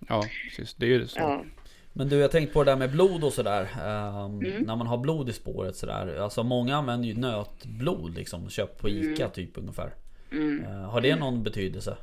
Ja, 0.10 0.24
precis. 0.49 0.74
Det 0.74 0.86
är 0.86 0.89
ju 0.89 1.08
så. 1.08 1.20
Ja. 1.20 1.45
Men 1.93 2.10
du, 2.10 2.16
jag 2.18 2.32
tänkte 2.32 2.54
på 2.54 2.64
det 2.64 2.72
där 2.72 2.78
med 2.78 2.91
blod 2.91 3.24
och 3.24 3.34
sådär. 3.34 3.62
Ehm, 3.62 4.39
Mm. 4.39 4.64
När 4.64 4.76
man 4.76 4.88
har 4.88 4.97
blod 4.97 5.30
i 5.30 5.34
spåret 5.34 5.76
sådär. 5.76 6.16
Alltså 6.20 6.43
många 6.43 6.76
använder 6.76 7.08
ju 7.08 7.14
nötblod 7.14 8.16
liksom. 8.18 8.49
Köpt 8.49 8.82
på 8.82 8.89
Ica 8.89 9.30
typ 9.30 9.58
ungefär. 9.58 9.93
Mm. 10.32 10.64
Eh, 10.66 10.89
har 10.89 11.02
det 11.02 11.16
någon 11.16 11.43
betydelse? 11.43 11.97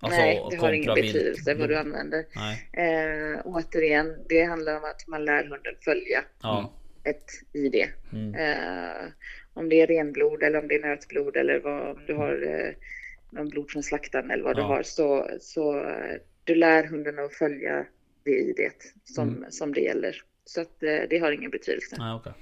Alltså, 0.00 0.20
Nej, 0.20 0.46
det 0.50 0.56
har 0.56 0.72
ingen 0.72 0.94
betydelse 0.94 1.54
vad 1.54 1.68
du 1.68 1.76
använder. 1.76 2.24
Nej. 2.36 2.68
Eh, 2.72 3.40
återigen, 3.44 4.16
det 4.28 4.44
handlar 4.44 4.76
om 4.76 4.84
att 4.84 5.06
man 5.08 5.24
lär 5.24 5.42
hunden 5.42 5.74
följa 5.84 6.24
Ja. 6.42 6.72
ett 7.04 7.26
ID. 7.52 7.86
Mm. 8.12 8.34
Eh, 8.34 9.02
om 9.54 9.68
det 9.68 9.80
är 9.80 9.86
renblod 9.86 10.42
eller 10.42 10.58
om 10.58 10.68
det 10.68 10.74
är 10.74 10.82
nötblod 10.88 11.36
eller 11.36 11.60
vad, 11.60 11.88
om 11.90 11.98
du 12.06 12.14
har 12.14 12.32
eh, 12.46 12.74
någon 13.30 13.48
blod 13.48 13.70
från 13.70 13.82
slaktaren 13.82 14.30
eller 14.30 14.44
vad 14.44 14.56
du 14.56 14.60
Ja. 14.62 14.66
har 14.66 14.82
så, 14.82 15.28
så 15.40 15.78
eh, 15.78 16.16
du 16.44 16.54
lär 16.54 16.84
hunden 16.84 17.18
att 17.18 17.34
följa 17.34 17.86
det 18.24 18.30
IDet 18.30 18.76
som, 19.04 19.44
som 19.50 19.74
det 19.74 19.80
gäller. 19.80 20.22
Så 20.44 20.60
att 20.60 20.82
eh, 20.82 20.98
det 21.10 21.18
har 21.18 21.32
ingen 21.32 21.50
betydelse. 21.50 21.96
Nej, 21.98 22.14
okej. 22.14 22.32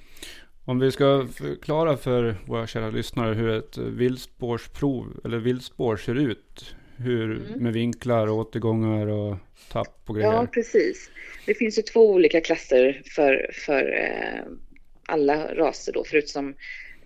Om 0.65 0.79
vi 0.79 0.91
ska 0.93 1.29
förklara 1.37 1.97
för 1.97 2.37
våra 2.47 2.67
kära 2.67 2.91
lyssnare 2.91 3.35
hur 3.35 3.49
ett 3.49 3.79
viltspårsprov 3.79 5.21
eller 5.25 5.39
viltspår 5.39 5.97
ser 5.97 6.15
ut. 6.15 6.75
Hur, 6.97 7.37
Mm. 7.37 7.63
med 7.63 7.73
vinklar, 7.73 8.27
och 8.27 8.37
återgångar 8.37 9.07
och 9.07 9.37
tapp 9.73 10.03
och 10.07 10.15
grejer. 10.15 10.33
Ja, 10.33 10.47
precis. 10.47 11.11
Det 11.47 11.55
finns 11.55 11.79
ju 11.79 11.83
två 11.83 12.11
olika 12.11 12.41
klasser 12.41 13.03
för, 13.05 13.51
för 13.53 13.93
eh, 13.93 14.45
alla 15.07 15.55
raser 15.55 15.93
då, 15.93 16.05
förutom 16.05 16.55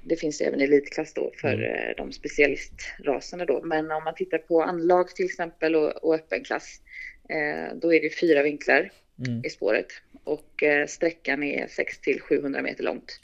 det 0.04 0.16
finns 0.16 0.40
även 0.40 0.60
elitklass 0.60 1.14
då 1.14 1.32
för 1.40 1.54
Mm. 1.54 1.64
eh, 1.74 1.96
de 1.96 2.12
specialistraserna 2.12 3.44
då. 3.44 3.62
Men 3.64 3.90
om 3.90 4.04
man 4.04 4.14
tittar 4.14 4.38
på 4.38 4.62
anlag 4.62 5.08
till 5.08 5.24
exempel 5.24 5.76
och, 5.76 6.04
och 6.04 6.14
öppen 6.14 6.44
klass, 6.44 6.80
eh, 7.28 7.76
då 7.76 7.94
är 7.94 8.00
det 8.00 8.10
fyra 8.20 8.42
vinklar 8.42 8.90
Mm. 9.26 9.42
i 9.44 9.50
spåret 9.50 9.86
och 10.24 10.62
eh, 10.62 10.86
sträckan 10.86 11.42
är 11.42 11.66
6 11.66 11.98
till 12.00 12.20
700 12.20 12.62
meter 12.62 12.84
långt. 12.84 13.20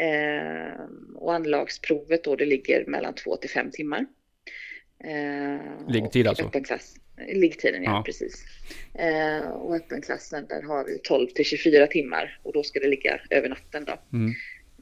Eh, 0.00 0.80
och 1.14 1.34
anlagsprovet 1.34 2.24
då, 2.24 2.36
det 2.36 2.46
ligger 2.46 2.84
mellan 2.86 3.14
2 3.14 3.36
till 3.36 3.50
5 3.50 3.70
timmar. 3.70 4.06
Eh, 5.04 5.88
Liggtid 5.88 6.26
alltså? 6.26 6.44
Öppen 6.44 6.64
klass, 6.64 6.94
liggtiden, 7.32 7.82
ja, 7.82 7.90
Ja. 7.90 8.02
precis. 8.06 8.44
Eh, 8.94 9.48
och 9.50 9.76
öppenklassen, 9.76 10.46
där 10.48 10.62
har 10.62 10.84
vi 10.84 10.98
12 10.98 11.26
till 11.28 11.44
24 11.44 11.86
timmar 11.86 12.40
och 12.42 12.52
då 12.52 12.62
ska 12.62 12.80
det 12.80 12.88
ligga 12.88 13.20
över 13.30 13.48
natten 13.48 13.84
då. 13.84 14.16
Mm. 14.18 14.32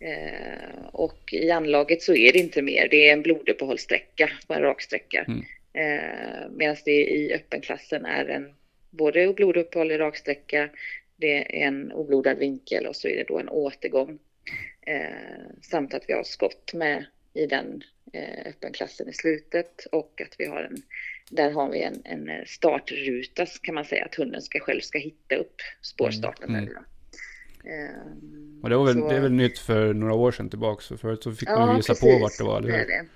Eh, 0.01 0.87
och 0.93 1.33
i 1.33 1.51
anlaget 1.51 2.03
så 2.03 2.15
är 2.15 2.33
det 2.33 2.39
inte 2.39 2.63
mer, 2.63 2.89
det 2.89 3.09
är 3.09 3.13
en 3.13 3.23
bloduppehållssträcka 3.23 4.31
på 4.47 4.55
en 4.55 4.63
raksträcka. 4.63 5.25
Mm. 5.29 5.45
Eh, 5.73 6.51
Medan 6.51 6.77
det 6.85 7.05
i 7.05 7.33
öppenklassen 7.35 8.05
är 8.05 8.25
en 8.25 8.55
både 8.91 9.33
bloduppehåll 9.33 9.93
i 9.93 9.99
raksträcka, 9.99 10.69
det 11.17 11.63
är 11.63 11.67
en 11.67 11.93
oblodad 11.93 12.39
vinkel 12.39 12.87
och 12.87 12.97
så 12.97 13.09
är 13.09 13.17
det 13.17 13.25
då 13.29 13.39
en 13.39 13.49
återgång. 13.49 14.19
Eh, 14.81 15.07
samt 15.63 15.95
att 15.95 16.05
vi 16.09 16.13
har 16.13 16.23
skott 16.23 16.75
med 16.75 17.07
i 17.35 17.47
den 17.47 17.83
eh, 18.13 18.47
öppenklassen 18.47 19.09
i 19.09 19.13
slutet 19.13 19.87
och 19.93 20.21
att 20.21 20.35
vi 20.39 20.47
har 20.47 20.63
en, 20.63 20.77
där 21.31 21.51
har 21.51 21.71
vi 21.71 21.83
en, 21.83 22.03
en 22.05 22.47
startruta 22.47 23.47
kan 23.47 23.75
man 23.75 23.85
säga, 23.85 24.05
att 24.05 24.15
hunden 24.15 24.43
ska 24.43 24.61
själv 24.61 24.81
ska 24.81 24.99
hitta 24.99 25.37
upp 25.37 25.57
spårstarten. 25.83 26.49
Mm. 26.51 26.69
Eh, 26.69 26.83
Och 28.63 28.71
det, 28.71 28.77
var 28.77 28.85
väl, 28.87 28.95
så- 28.95 29.09
det 29.09 29.17
är 29.17 29.21
väl 29.21 29.33
nytt 29.33 29.59
för 29.59 29.95
några 29.95 30.15
år 30.15 30.33
sedan 30.33 30.51
tillbaka. 30.51 30.81
Så 30.83 30.97
förut 30.99 31.23
så 31.23 31.33
fick 31.33 31.49
man 31.49 31.69
Ja, 31.69 31.77
gissa 31.77 31.95
på 31.95 32.01
precis. 32.01 32.23
vart 32.23 32.39
det 32.39 32.45
var, 32.45 32.59
eller 32.59 32.73
Det 32.79 32.85
det. 32.85 33.07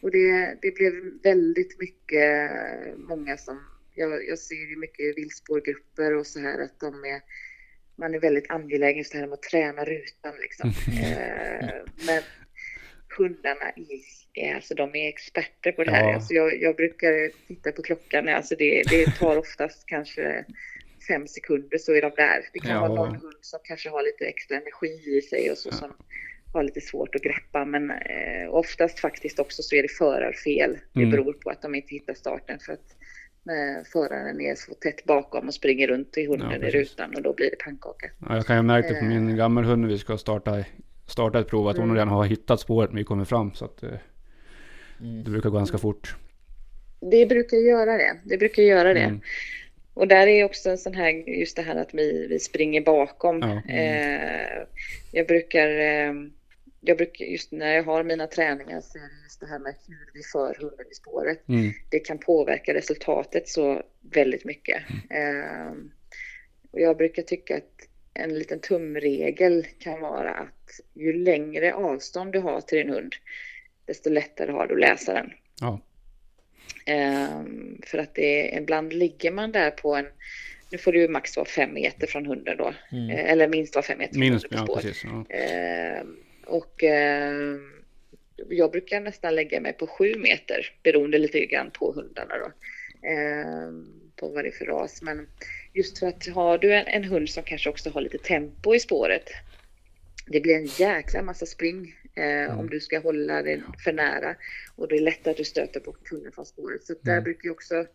Och 0.00 0.10
det, 0.10 0.56
det 0.62 0.74
blev 0.74 0.92
väldigt 1.22 1.78
mycket, 1.80 2.50
många 2.96 3.36
som, 3.36 3.60
jag, 3.94 4.28
jag 4.28 4.38
ser 4.38 4.70
ju 4.70 4.76
mycket 4.76 5.16
viltspårgrupper 5.16 6.14
och 6.14 6.26
så 6.26 6.40
här 6.40 6.62
att 6.64 6.80
de 6.80 7.04
är, 7.04 7.20
man 7.96 8.14
är 8.14 8.20
väldigt 8.20 8.50
angelägen 8.50 8.98
just 8.98 9.12
det 9.12 9.18
här 9.18 9.26
med 9.26 9.34
att 9.34 9.42
träna 9.42 9.84
rutan 9.84 10.34
liksom. 10.40 10.68
eh, 11.02 11.68
men 12.06 12.22
hundarna 13.18 13.72
är, 14.34 14.54
alltså 14.54 14.74
de 14.74 14.94
är 14.94 15.08
experter 15.08 15.72
på 15.72 15.84
det 15.84 15.90
här. 15.90 16.08
Ja. 16.08 16.14
Alltså 16.14 16.34
jag, 16.34 16.62
jag 16.62 16.76
brukar 16.76 17.30
titta 17.48 17.72
på 17.72 17.82
klockan, 17.82 18.28
alltså 18.28 18.54
det, 18.58 18.82
det 18.90 19.06
tar 19.06 19.36
oftast 19.36 19.86
kanske 19.86 20.44
fem 21.08 21.26
sekunder 21.28 21.78
så 21.78 21.92
är 21.94 22.02
de 22.02 22.10
där. 22.16 22.40
Det 22.52 22.58
kan 22.58 22.70
Ja. 22.70 22.80
vara 22.80 22.94
någon 22.94 23.14
hund 23.14 23.36
som 23.40 23.60
kanske 23.64 23.88
har 23.90 24.02
lite 24.02 24.24
extra 24.24 24.56
energi 24.56 25.16
i 25.18 25.22
sig 25.22 25.50
och 25.50 25.58
så 25.58 25.68
Ja. 25.68 25.76
som 25.76 25.92
har 26.52 26.62
lite 26.62 26.80
svårt 26.80 27.14
att 27.14 27.22
greppa. 27.22 27.64
Men 27.64 27.90
eh, 27.90 28.48
oftast 28.50 28.98
faktiskt 28.98 29.38
också 29.38 29.62
så 29.62 29.76
är 29.76 29.82
det 29.82 29.88
förarfel. 29.88 30.78
Det 30.92 31.00
Mm. 31.00 31.10
beror 31.10 31.32
på 31.32 31.50
att 31.50 31.62
de 31.62 31.74
inte 31.74 31.94
hittar 31.94 32.14
starten 32.14 32.58
för 32.58 32.72
att 32.72 32.96
eh, 33.50 33.84
föraren 33.92 34.40
är 34.40 34.54
så 34.54 34.74
tätt 34.74 35.04
bakom 35.04 35.46
och 35.48 35.54
springer 35.54 35.88
runt 35.88 36.16
i 36.18 36.26
hunden 36.26 36.60
Ja, 36.60 36.68
i 36.68 36.70
rutan 36.70 37.14
och 37.16 37.22
då 37.22 37.32
blir 37.34 37.50
det 37.50 37.56
pannkaka. 37.64 38.10
Ja, 38.28 38.36
jag 38.36 38.46
kan 38.46 38.56
ju 38.56 38.62
märka 38.62 38.88
på 38.88 38.94
Eh. 38.94 39.04
min 39.08 39.36
gammelhund 39.36 39.82
när 39.82 39.88
vi 39.88 39.98
ska 39.98 40.18
starta, 40.18 40.64
starta 41.06 41.40
ett 41.40 41.48
prov 41.48 41.68
att 41.68 41.76
hon 41.76 41.84
Mm. 41.84 41.96
redan 41.96 42.08
har 42.08 42.24
hittat 42.24 42.60
spåret 42.60 42.90
när 42.90 42.98
vi 42.98 43.04
kommer 43.04 43.24
fram. 43.24 43.54
Så 43.54 43.64
att 43.64 43.82
eh, 43.82 43.88
Mm. 45.00 45.24
det 45.24 45.30
brukar 45.30 45.50
gå 45.50 45.56
ganska 45.56 45.78
fort. 45.78 46.16
Det 47.10 47.26
brukar 47.26 47.56
göra 47.56 47.96
det. 47.96 48.16
Det 48.24 48.36
brukar 48.38 48.62
göra 48.62 48.94
det. 48.94 49.20
Mm. 49.96 50.02
Och 50.02 50.08
där 50.08 50.26
är 50.26 50.44
också 50.44 50.70
en 50.70 50.78
sån 50.78 50.94
här, 50.94 51.10
just 51.10 51.56
det 51.56 51.62
här 51.62 51.76
att 51.76 51.94
vi, 51.94 52.26
vi 52.26 52.38
springer 52.38 52.80
bakom. 52.80 53.40
Ja. 53.40 53.74
Eh, 53.74 54.66
jag 55.12 55.26
brukar, 55.26 55.68
eh, 55.68 56.12
jag 56.80 56.96
brukar, 56.96 57.24
just 57.24 57.52
när 57.52 57.74
jag 57.74 57.84
har 57.84 58.04
mina 58.04 58.26
träningar 58.26 58.80
så 58.80 58.98
är 58.98 59.02
det 59.02 59.22
just 59.24 59.40
det 59.40 59.46
här 59.46 59.58
med 59.58 59.74
hur 59.86 60.10
vi 60.14 60.22
för 60.22 60.56
hunden 60.60 60.86
i 60.90 60.94
spåret. 60.94 61.48
Mm. 61.48 61.72
Det 61.90 61.98
kan 61.98 62.18
påverka 62.18 62.74
resultatet 62.74 63.48
så 63.48 63.82
väldigt 64.00 64.44
mycket. 64.44 64.82
Eh, 65.10 65.72
och 66.70 66.80
jag 66.80 66.96
brukar 66.96 67.22
tycka 67.22 67.56
att 67.56 67.88
en 68.14 68.38
liten 68.38 68.60
tumregel 68.60 69.66
kan 69.78 70.00
vara 70.00 70.34
att 70.34 70.80
ju 70.94 71.12
längre 71.12 71.74
avstånd 71.74 72.32
du 72.32 72.38
har 72.38 72.60
till 72.60 72.78
din 72.78 72.90
hund, 72.90 73.14
desto 73.84 74.10
lättare 74.10 74.52
har 74.52 74.66
du 74.66 74.74
att 74.74 74.80
läsa 74.80 75.14
den. 75.14 75.30
Ja. 75.60 75.80
Ehm, 76.86 77.80
för 77.86 77.98
att 77.98 78.14
det 78.14 78.48
ibland 78.60 78.92
ligger 78.92 79.30
man 79.30 79.52
där 79.52 79.70
på 79.70 79.94
en, 79.96 80.06
nu 80.70 80.78
får 80.78 80.92
det 80.92 80.98
ju 80.98 81.08
max 81.08 81.36
vara 81.36 81.46
fem 81.46 81.74
meter 81.74 82.06
från 82.06 82.26
hunden 82.26 82.56
då, 82.56 82.74
Mm. 82.92 83.10
Eh, 83.10 83.30
eller 83.32 83.48
minst 83.48 83.74
vara 83.74 83.82
fem 83.82 83.98
meter 83.98 84.12
från 84.14 84.20
Minst, 84.20 84.46
hunden 84.50 84.66
på 84.66 84.72
ja 84.72 84.80
spår. 84.80 84.88
precis. 84.88 85.04
Ja. 85.04 85.36
Ehm, 85.36 86.16
och 86.46 86.82
ehm, 86.84 87.70
jag 88.48 88.70
brukar 88.70 89.00
nästan 89.00 89.34
lägga 89.34 89.60
mig 89.60 89.72
på 89.72 89.86
sju 89.86 90.14
meter, 90.18 90.72
beroende 90.82 91.18
lite 91.18 91.46
grann 91.46 91.70
på 91.70 91.92
hundarna 91.92 92.34
då. 92.38 92.52
På 94.16 94.28
vad 94.28 94.44
det 94.44 94.48
är 94.48 94.52
för 94.52 94.64
ras. 94.66 95.02
Men 95.02 95.26
just 95.72 95.98
för 95.98 96.06
att 96.06 96.26
har 96.28 96.58
du 96.58 96.74
en, 96.74 96.86
en 96.86 97.04
hund 97.04 97.30
som 97.30 97.42
kanske 97.42 97.70
också 97.70 97.90
har 97.90 98.00
lite 98.00 98.18
tempo 98.18 98.74
i 98.74 98.80
spåret, 98.80 99.30
det 100.26 100.40
blir 100.40 100.54
en 100.54 100.66
jäkla 100.66 101.22
massa 101.22 101.46
spring 101.46 101.94
eh, 102.14 102.58
om 102.58 102.70
du 102.70 102.80
ska 102.80 102.98
hålla 102.98 103.42
det 103.42 103.62
för 103.84 103.92
nära 103.92 104.36
och 104.76 104.88
det 104.88 104.96
är 104.96 105.00
lätt 105.00 105.26
att 105.26 105.36
du 105.36 105.44
stöter 105.44 105.80
bort 105.80 106.10
hunden 106.10 106.32
från 106.32 106.46
spåret. 106.46 106.84
Så 106.84 106.94
där 107.02 107.12
Mm. 107.12 107.24
brukar 107.24 107.46
jag 107.48 107.52
också, 107.54 107.86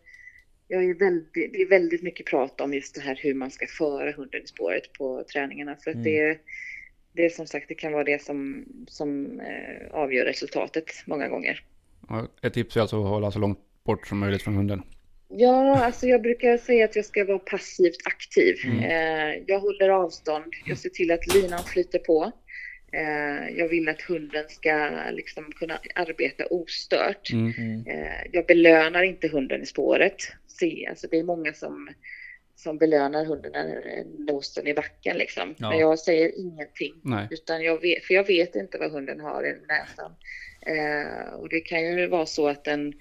jag 0.68 0.84
är 0.84 0.94
väldigt, 0.94 1.32
det 1.52 1.62
är 1.62 1.68
väldigt 1.68 2.02
mycket 2.02 2.26
prat 2.26 2.60
om 2.60 2.74
just 2.74 2.94
det 2.94 3.00
här 3.00 3.18
hur 3.22 3.34
man 3.34 3.50
ska 3.50 3.66
föra 3.66 4.12
hunden 4.12 4.42
i 4.42 4.46
spåret 4.46 4.92
på 4.92 5.24
träningarna. 5.32 5.76
För 5.76 5.90
att 5.90 5.94
Mm. 5.96 6.04
det, 6.04 6.38
det 7.12 7.24
är 7.24 7.28
som 7.30 7.46
sagt, 7.46 7.68
det 7.68 7.74
kan 7.74 7.92
vara 7.92 8.04
det 8.04 8.22
som, 8.22 8.64
som 8.88 9.40
eh, 9.40 9.90
avgör 9.90 10.24
resultatet 10.24 10.90
många 11.06 11.28
gånger. 11.28 11.64
Ett 12.42 12.54
tips 12.54 12.76
är 12.76 12.80
alltså 12.80 13.02
att 13.02 13.08
hålla 13.08 13.30
så 13.30 13.38
långt 13.38 13.58
bort 13.84 14.06
som 14.06 14.18
möjligt 14.18 14.42
från 14.42 14.54
hunden. 14.54 14.82
Ja, 15.28 15.84
alltså 15.84 16.06
jag 16.06 16.22
brukar 16.22 16.56
säga 16.58 16.84
att 16.84 16.96
jag 16.96 17.04
ska 17.04 17.24
vara 17.24 17.38
passivt 17.38 17.96
aktiv. 18.04 18.56
Mm. 18.64 18.78
Eh, 18.78 19.42
jag 19.46 19.60
håller 19.60 19.88
avstånd, 19.88 20.44
jag 20.66 20.78
ser 20.78 20.90
till 20.90 21.10
att 21.10 21.34
linan 21.34 21.64
flyter 21.64 21.98
på. 21.98 22.32
Eh, 22.92 23.58
jag 23.58 23.68
vill 23.68 23.88
att 23.88 24.02
hunden 24.02 24.44
ska 24.48 24.90
liksom 25.10 25.52
kunna 25.52 25.80
arbeta 25.94 26.46
ostört. 26.46 27.30
Mm. 27.32 27.52
Mm. 27.58 27.86
Eh, 27.86 28.26
jag 28.32 28.46
belönar 28.46 29.02
inte 29.02 29.28
hunden 29.28 29.62
i 29.62 29.66
spåret. 29.66 30.16
Se, 30.46 30.86
alltså 30.86 31.06
det 31.10 31.18
är 31.18 31.22
många 31.22 31.52
som, 31.52 31.88
som 32.56 32.78
belönar 32.78 33.24
hunden 33.24 33.52
när 33.52 34.04
nosen 34.18 34.66
i 34.66 34.74
backen 34.74 35.16
liksom. 35.16 35.54
Ja. 35.58 35.70
Men 35.70 35.78
jag 35.78 35.98
säger 35.98 36.38
ingenting. 36.38 36.94
Nej. 37.02 37.28
Utan 37.30 37.62
jag 37.62 37.80
vet, 37.80 38.04
för 38.04 38.14
jag 38.14 38.26
vet 38.26 38.56
inte 38.56 38.78
vad 38.78 38.92
hunden 38.92 39.20
har 39.20 39.46
i 39.46 39.56
näsan. 39.68 40.12
Eh, 40.66 41.34
och 41.34 41.48
det 41.48 41.60
kan 41.60 41.82
ju 41.82 42.06
vara 42.06 42.26
så 42.26 42.48
att 42.48 42.64
den, 42.64 42.94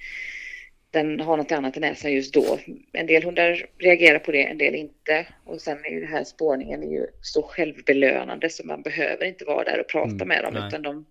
den 0.92 1.20
har 1.20 1.38
något 1.38 1.52
annat 1.52 1.78
i 1.78 1.80
näsan 1.80 2.14
just 2.14 2.34
då. 2.34 2.60
En 2.92 3.08
del 3.08 3.24
hundar 3.24 3.66
reagerar 3.78 4.20
på 4.20 4.32
det, 4.32 4.44
en 4.44 4.58
del 4.58 4.76
inte. 4.76 5.28
Och 5.46 5.62
sen 5.62 5.86
är 5.86 5.90
ju 5.90 6.00
det 6.00 6.06
här 6.08 6.24
spårningen 6.24 6.84
är 6.84 6.92
ju 6.92 7.08
så 7.22 7.42
självbelönande 7.42 8.50
så 8.50 8.66
man 8.66 8.82
behöver 8.82 9.26
inte 9.26 9.46
vara 9.46 9.64
där 9.64 9.80
och 9.80 9.88
prata 9.88 10.12
Mm, 10.12 10.28
med 10.28 10.44
dem 10.44 10.54
nej. 10.54 10.68
utan 10.68 10.82
de, 10.82 11.06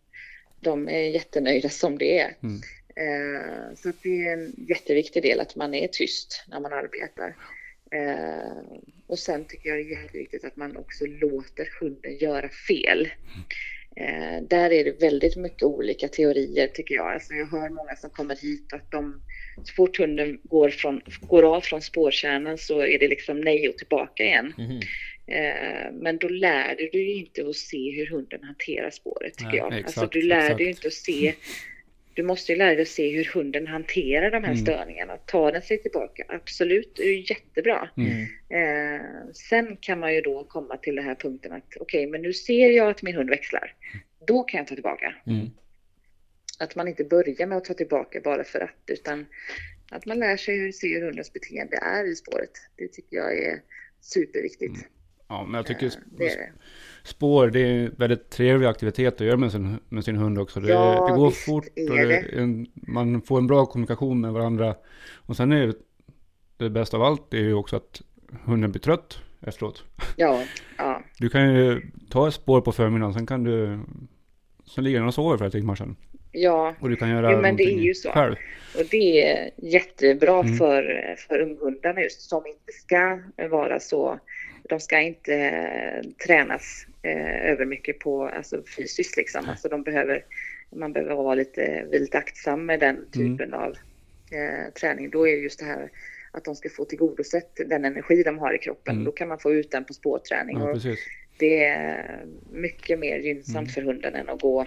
de 0.60 0.88
är 0.88 1.00
jättenöjda 1.00 1.68
som 1.68 1.98
det 1.98 2.18
är. 2.18 2.34
Mm. 2.42 2.60
Eh, 2.96 3.74
så 3.76 3.92
det 4.02 4.26
är 4.26 4.32
en 4.32 4.52
jätteviktig 4.68 5.22
del 5.22 5.40
att 5.40 5.56
man 5.56 5.74
är 5.74 5.88
tyst 5.88 6.44
när 6.48 6.60
man 6.60 6.72
arbetar. 6.72 7.34
Eh, 7.90 8.78
och 9.06 9.18
sen 9.18 9.44
tycker 9.44 9.68
jag 9.68 9.78
det 9.78 9.82
är 9.82 10.02
jätteviktigt 10.02 10.44
att 10.44 10.56
man 10.56 10.76
också 10.76 11.06
låter 11.06 11.68
hunden 11.80 12.16
göra 12.16 12.48
fel. 12.48 13.08
Eh, 14.00 14.42
där 14.42 14.70
är 14.70 14.84
det 14.84 15.00
väldigt 15.00 15.36
mycket 15.36 15.62
olika 15.62 16.08
teorier 16.08 16.66
tycker 16.66 16.94
jag. 16.94 17.12
Alltså 17.12 17.34
jag 17.34 17.46
hör 17.46 17.68
många 17.68 17.96
som 17.96 18.10
kommer 18.10 18.36
hit 18.36 18.72
att 18.72 18.90
de, 18.90 19.22
så 19.64 19.74
fort 19.74 19.98
hunden 19.98 20.40
går, 20.42 20.70
från, 20.70 21.00
går 21.20 21.56
av 21.56 21.60
från 21.60 21.82
spårkärnan 21.82 22.58
så 22.58 22.80
är 22.80 22.98
det 22.98 23.08
liksom 23.08 23.40
nej 23.40 23.68
och 23.68 23.78
tillbaka 23.78 24.22
igen. 24.24 24.54
Mhm. 24.58 24.80
Eh, 25.26 25.92
men 25.92 26.18
då 26.18 26.28
lär 26.28 26.76
du 26.76 26.88
dig 26.88 27.12
inte 27.12 27.48
att 27.48 27.56
se 27.56 27.90
hur 27.90 28.06
hunden 28.06 28.44
hanterar 28.44 28.90
spåret 28.90 29.34
tycker 29.34 29.50
Nej, 29.50 29.58
jag. 29.58 29.72
exakt, 29.78 29.98
alltså 29.98 30.18
du 30.20 30.26
lär 30.26 30.54
dig 30.54 30.68
exakt. 30.68 30.84
inte 30.84 30.88
att 30.88 30.94
se 30.94 31.34
du 32.18 32.24
måste 32.24 32.52
ju 32.52 32.58
lära 32.58 32.74
dig 32.74 32.82
att 32.82 32.88
se 32.88 33.16
hur 33.16 33.30
hunden 33.34 33.66
hanterar 33.66 34.30
de 34.30 34.44
här 34.44 34.52
Mm. 34.52 34.64
störningarna. 34.64 35.16
Tar 35.16 35.52
den 35.52 35.62
sig 35.62 35.82
tillbaka? 35.82 36.24
Absolut, 36.28 36.96
det 36.96 37.02
är 37.02 37.12
ju 37.12 37.24
jättebra. 37.28 37.90
Mm. 37.96 38.22
Eh, 38.48 39.00
sen 39.34 39.76
kan 39.80 40.00
man 40.00 40.14
ju 40.14 40.20
då 40.20 40.44
komma 40.44 40.76
till 40.76 40.96
den 40.96 41.04
här 41.04 41.14
punkten 41.14 41.52
att 41.52 41.76
okej, 41.80 42.06
men 42.06 42.22
nu 42.22 42.32
ser 42.32 42.70
jag 42.70 42.90
att 42.90 43.02
min 43.02 43.14
hund 43.14 43.30
växlar. 43.30 43.74
Då 44.26 44.42
kan 44.42 44.58
jag 44.58 44.66
ta 44.66 44.74
tillbaka. 44.74 45.14
Mm. 45.26 45.46
Att 46.58 46.76
man 46.76 46.88
inte 46.88 47.04
börjar 47.04 47.46
med 47.46 47.58
att 47.58 47.64
ta 47.64 47.74
tillbaka 47.74 48.20
bara 48.24 48.44
för 48.44 48.60
att, 48.60 48.82
utan 48.86 49.26
att 49.90 50.06
man 50.06 50.18
lär 50.18 50.36
sig 50.36 50.58
hur 50.58 50.72
ser 50.72 51.02
hundens 51.02 51.32
beteende 51.32 51.76
är 51.76 52.04
i 52.04 52.14
spåret. 52.16 52.52
Det 52.76 52.88
tycker 52.88 53.16
jag 53.16 53.38
är 53.38 53.62
superviktigt. 54.00 54.76
Mm. 54.76 54.88
Ja, 55.28 55.44
men 55.44 55.54
jag 55.54 55.66
tycker 55.66 55.86
Eh, 55.86 55.92
det 56.18 56.32
är 56.32 56.36
det. 56.36 56.52
Spår, 57.02 57.46
det 57.50 57.60
är 57.60 57.66
en 57.84 57.94
väldigt 57.96 58.30
trevlig 58.30 58.66
aktivitet 58.66 59.14
att 59.20 59.26
göra 59.26 59.36
med 59.36 59.52
sin, 59.52 59.78
med 59.88 60.04
sin 60.04 60.16
hund 60.16 60.38
också. 60.38 60.60
Det, 60.60 60.68
Ja, 60.72 61.08
det 61.10 61.16
går 61.16 61.30
fort 61.30 61.66
och 61.90 61.96
det, 61.96 62.16
en, 62.38 62.66
man 62.74 63.22
får 63.22 63.38
en 63.38 63.46
bra 63.46 63.66
kommunikation 63.66 64.20
med 64.20 64.32
varandra. 64.32 64.74
Och 65.16 65.36
sen 65.36 65.52
är 65.52 65.66
det, 65.66 65.74
det 66.56 66.70
bästa 66.70 66.96
av 66.96 67.02
allt, 67.02 67.34
är 67.34 67.38
ju 67.38 67.54
också 67.54 67.76
att 67.76 68.02
hunden 68.44 68.70
blir 68.72 68.80
trött 68.80 69.18
efteråt. 69.40 69.84
Ja, 70.16 70.42
ja, 70.78 71.02
Du 71.18 71.28
kan 71.28 71.54
ju 71.54 71.82
ta 72.10 72.28
ett 72.28 72.34
spår 72.34 72.60
på 72.60 72.72
förmiddagen, 72.72 73.14
sen 73.14 73.26
kan 73.26 73.44
du... 73.44 73.78
Sen 74.74 74.84
ligger 74.84 74.98
den 74.98 75.08
och 75.08 75.14
sover 75.14 75.36
för 75.36 75.44
ett 75.46 75.52
timmar 75.52 75.74
sedan. 75.74 75.96
ja. 76.32 76.74
Och 76.80 76.88
du 76.88 76.96
kan 76.96 77.10
göra 77.10 77.32
Jo, 77.32 77.40
men 77.40 77.56
det 77.56 77.64
är 77.64 77.78
ju 77.78 77.94
så. 77.94 78.10
själv. 78.10 78.34
Och 78.78 78.84
det 78.90 79.22
är 79.28 79.50
jättebra 79.56 80.40
Mm. 80.40 80.56
för, 80.56 81.14
för 81.28 81.40
unghundarna 81.40 82.00
just 82.00 82.20
som 82.20 82.46
inte 82.46 82.72
ska 82.72 83.18
vara 83.50 83.80
så. 83.80 84.18
De 84.68 84.80
ska 84.80 85.00
inte 85.00 85.34
eh, 85.34 86.10
tränas 86.26 86.86
eh, 87.02 87.50
över 87.50 87.64
mycket 87.64 87.98
på 87.98 88.28
alltså 88.28 88.62
fysiskt 88.76 89.16
liksom. 89.16 89.48
Alltså 89.48 89.68
de 89.68 89.82
behöver, 89.82 90.24
man 90.70 90.92
behöver 90.92 91.14
vara 91.14 91.34
lite, 91.34 91.86
lite 91.92 92.18
aktsam 92.18 92.66
med 92.66 92.80
den 92.80 93.10
typen 93.10 93.54
av 93.54 93.76
eh, 94.32 94.72
träning. 94.80 95.10
Då 95.10 95.28
är 95.28 95.36
just 95.36 95.58
det 95.58 95.64
här 95.64 95.90
att 96.30 96.44
de 96.44 96.54
ska 96.54 96.68
få 96.68 96.84
tillgodosett 96.84 97.56
den 97.66 97.84
energi 97.84 98.22
de 98.22 98.38
har 98.38 98.54
i 98.54 98.58
kroppen. 98.58 98.94
Mm. 98.94 99.04
Då 99.04 99.12
kan 99.12 99.28
man 99.28 99.38
få 99.38 99.52
ut 99.52 99.70
den 99.70 99.84
på 99.84 99.94
spårträning. 99.94 100.58
Ja, 100.58 100.70
och 100.70 100.78
det 101.38 101.64
är 101.64 102.24
mycket 102.52 102.98
mer 102.98 103.18
gynnsamt 103.18 103.56
Mm. 103.56 103.68
för 103.68 103.82
hunden 103.82 104.14
än 104.14 104.28
att 104.28 104.40
gå 104.40 104.66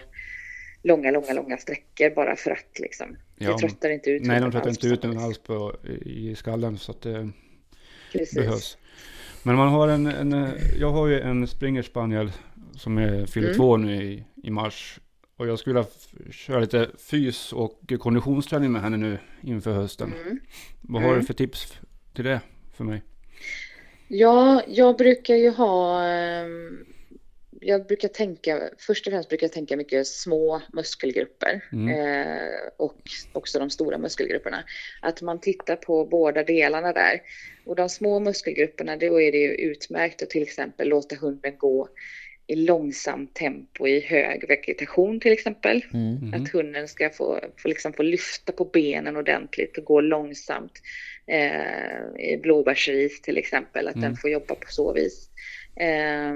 långa, 0.84 1.12
långa, 1.12 1.34
långa 1.34 1.58
sträckor 1.58 2.10
bara 2.16 2.36
för 2.36 2.52
att 2.52 2.80
liksom. 2.80 3.18
Ja, 3.38 3.52
det 3.52 3.58
tröttar 3.58 3.90
inte 3.90 4.10
ut 4.12 4.26
Nej, 4.26 4.42
de 4.42 4.52
tröttar 4.52 4.70
inte 4.70 4.88
ut 4.88 5.02
den 5.02 5.18
alls 5.18 5.38
på, 5.38 5.76
i 6.06 6.36
skallen 6.36 6.78
så 6.78 6.92
att 6.92 7.02
det 7.02 7.30
Precis. 8.12 8.36
behövs. 8.36 8.78
Men 9.44 9.56
man 9.56 9.68
har 9.70 9.88
en, 9.88 10.06
en, 10.08 10.34
eh, 10.34 10.50
jag 10.80 10.92
har 10.92 11.08
ju 11.08 11.20
en 11.22 11.48
springer 11.48 11.82
spaniel 11.82 12.32
som 12.78 12.98
är 12.98 13.26
fyller 13.26 13.48
Mm. 13.48 13.58
två 13.58 13.78
nu 13.78 14.04
i, 14.04 14.26
i 14.44 14.50
mars. 14.50 15.00
Och 15.38 15.48
jag 15.48 15.60
skulle 15.60 15.86
köra 16.32 16.60
lite 16.60 16.90
fys 16.98 17.54
och 17.54 17.94
konditionsträning 18.00 18.72
med 18.72 18.82
henne 18.82 18.98
nu 18.98 19.18
inför 19.42 19.74
hösten. 19.74 20.14
Mm. 20.26 20.40
Vad 20.82 21.02
har 21.02 21.10
du 21.10 21.16
Mm. 21.16 21.26
för 21.26 21.34
tips 21.34 21.80
till 22.14 22.26
det 22.26 22.42
för 22.74 22.84
mig? 22.84 23.02
Ja, 24.08 24.62
jag 24.68 24.98
brukar 24.98 25.36
ju 25.36 25.50
ha... 25.50 26.04
ehm, 26.06 26.86
Jag 27.64 27.88
brukar 27.88 28.08
tänka, 28.08 28.70
först 28.78 29.08
och 29.08 29.12
främst 29.14 29.30
brukar 29.30 29.46
jag 29.46 29.52
tänka 29.52 29.78
mycket 29.78 30.08
små 30.08 30.62
muskelgrupper 30.74 31.62
Mm. 31.72 31.90
eh, 31.90 32.60
och 32.78 32.98
också 33.34 33.60
de 33.60 33.70
stora 33.70 33.98
muskelgrupperna. 33.98 34.64
Att 35.02 35.22
man 35.22 35.40
tittar 35.42 35.76
på 35.76 36.06
båda 36.06 36.44
delarna 36.44 36.94
där. 36.94 37.22
Och 37.66 37.76
de 37.76 37.90
små 37.90 38.20
muskelgrupperna, 38.20 38.98
då 38.98 39.22
är 39.22 39.32
det 39.32 39.38
ju 39.38 39.56
utmärkt 39.56 40.24
att 40.24 40.30
till 40.30 40.44
exempel 40.44 40.88
låta 40.88 41.16
hunden 41.16 41.58
gå 41.58 41.90
i 42.48 42.56
långsamt 42.56 43.36
tempo 43.36 43.88
i 43.88 44.00
hög 44.00 44.48
vegetation 44.48 45.20
till 45.20 45.32
exempel. 45.32 45.86
Mm. 45.94 46.34
Att 46.34 46.52
hunden 46.52 46.88
ska 46.88 47.10
få, 47.10 47.40
få, 47.58 47.68
liksom 47.68 47.94
få 47.94 48.04
lyfta 48.04 48.52
på 48.52 48.66
benen 48.66 49.18
ordentligt 49.18 49.78
och 49.78 49.84
gå 49.84 50.02
långsamt. 50.02 50.72
Eh, 51.28 52.32
I 52.32 52.40
blåbärsris 52.44 53.22
till 53.22 53.38
exempel, 53.38 53.88
att 53.88 53.96
Mm. 53.96 54.10
den 54.10 54.18
får 54.18 54.30
jobba 54.30 54.56
på 54.56 54.68
så 54.68 54.94
vis. 54.94 55.30
Eh, 55.76 56.36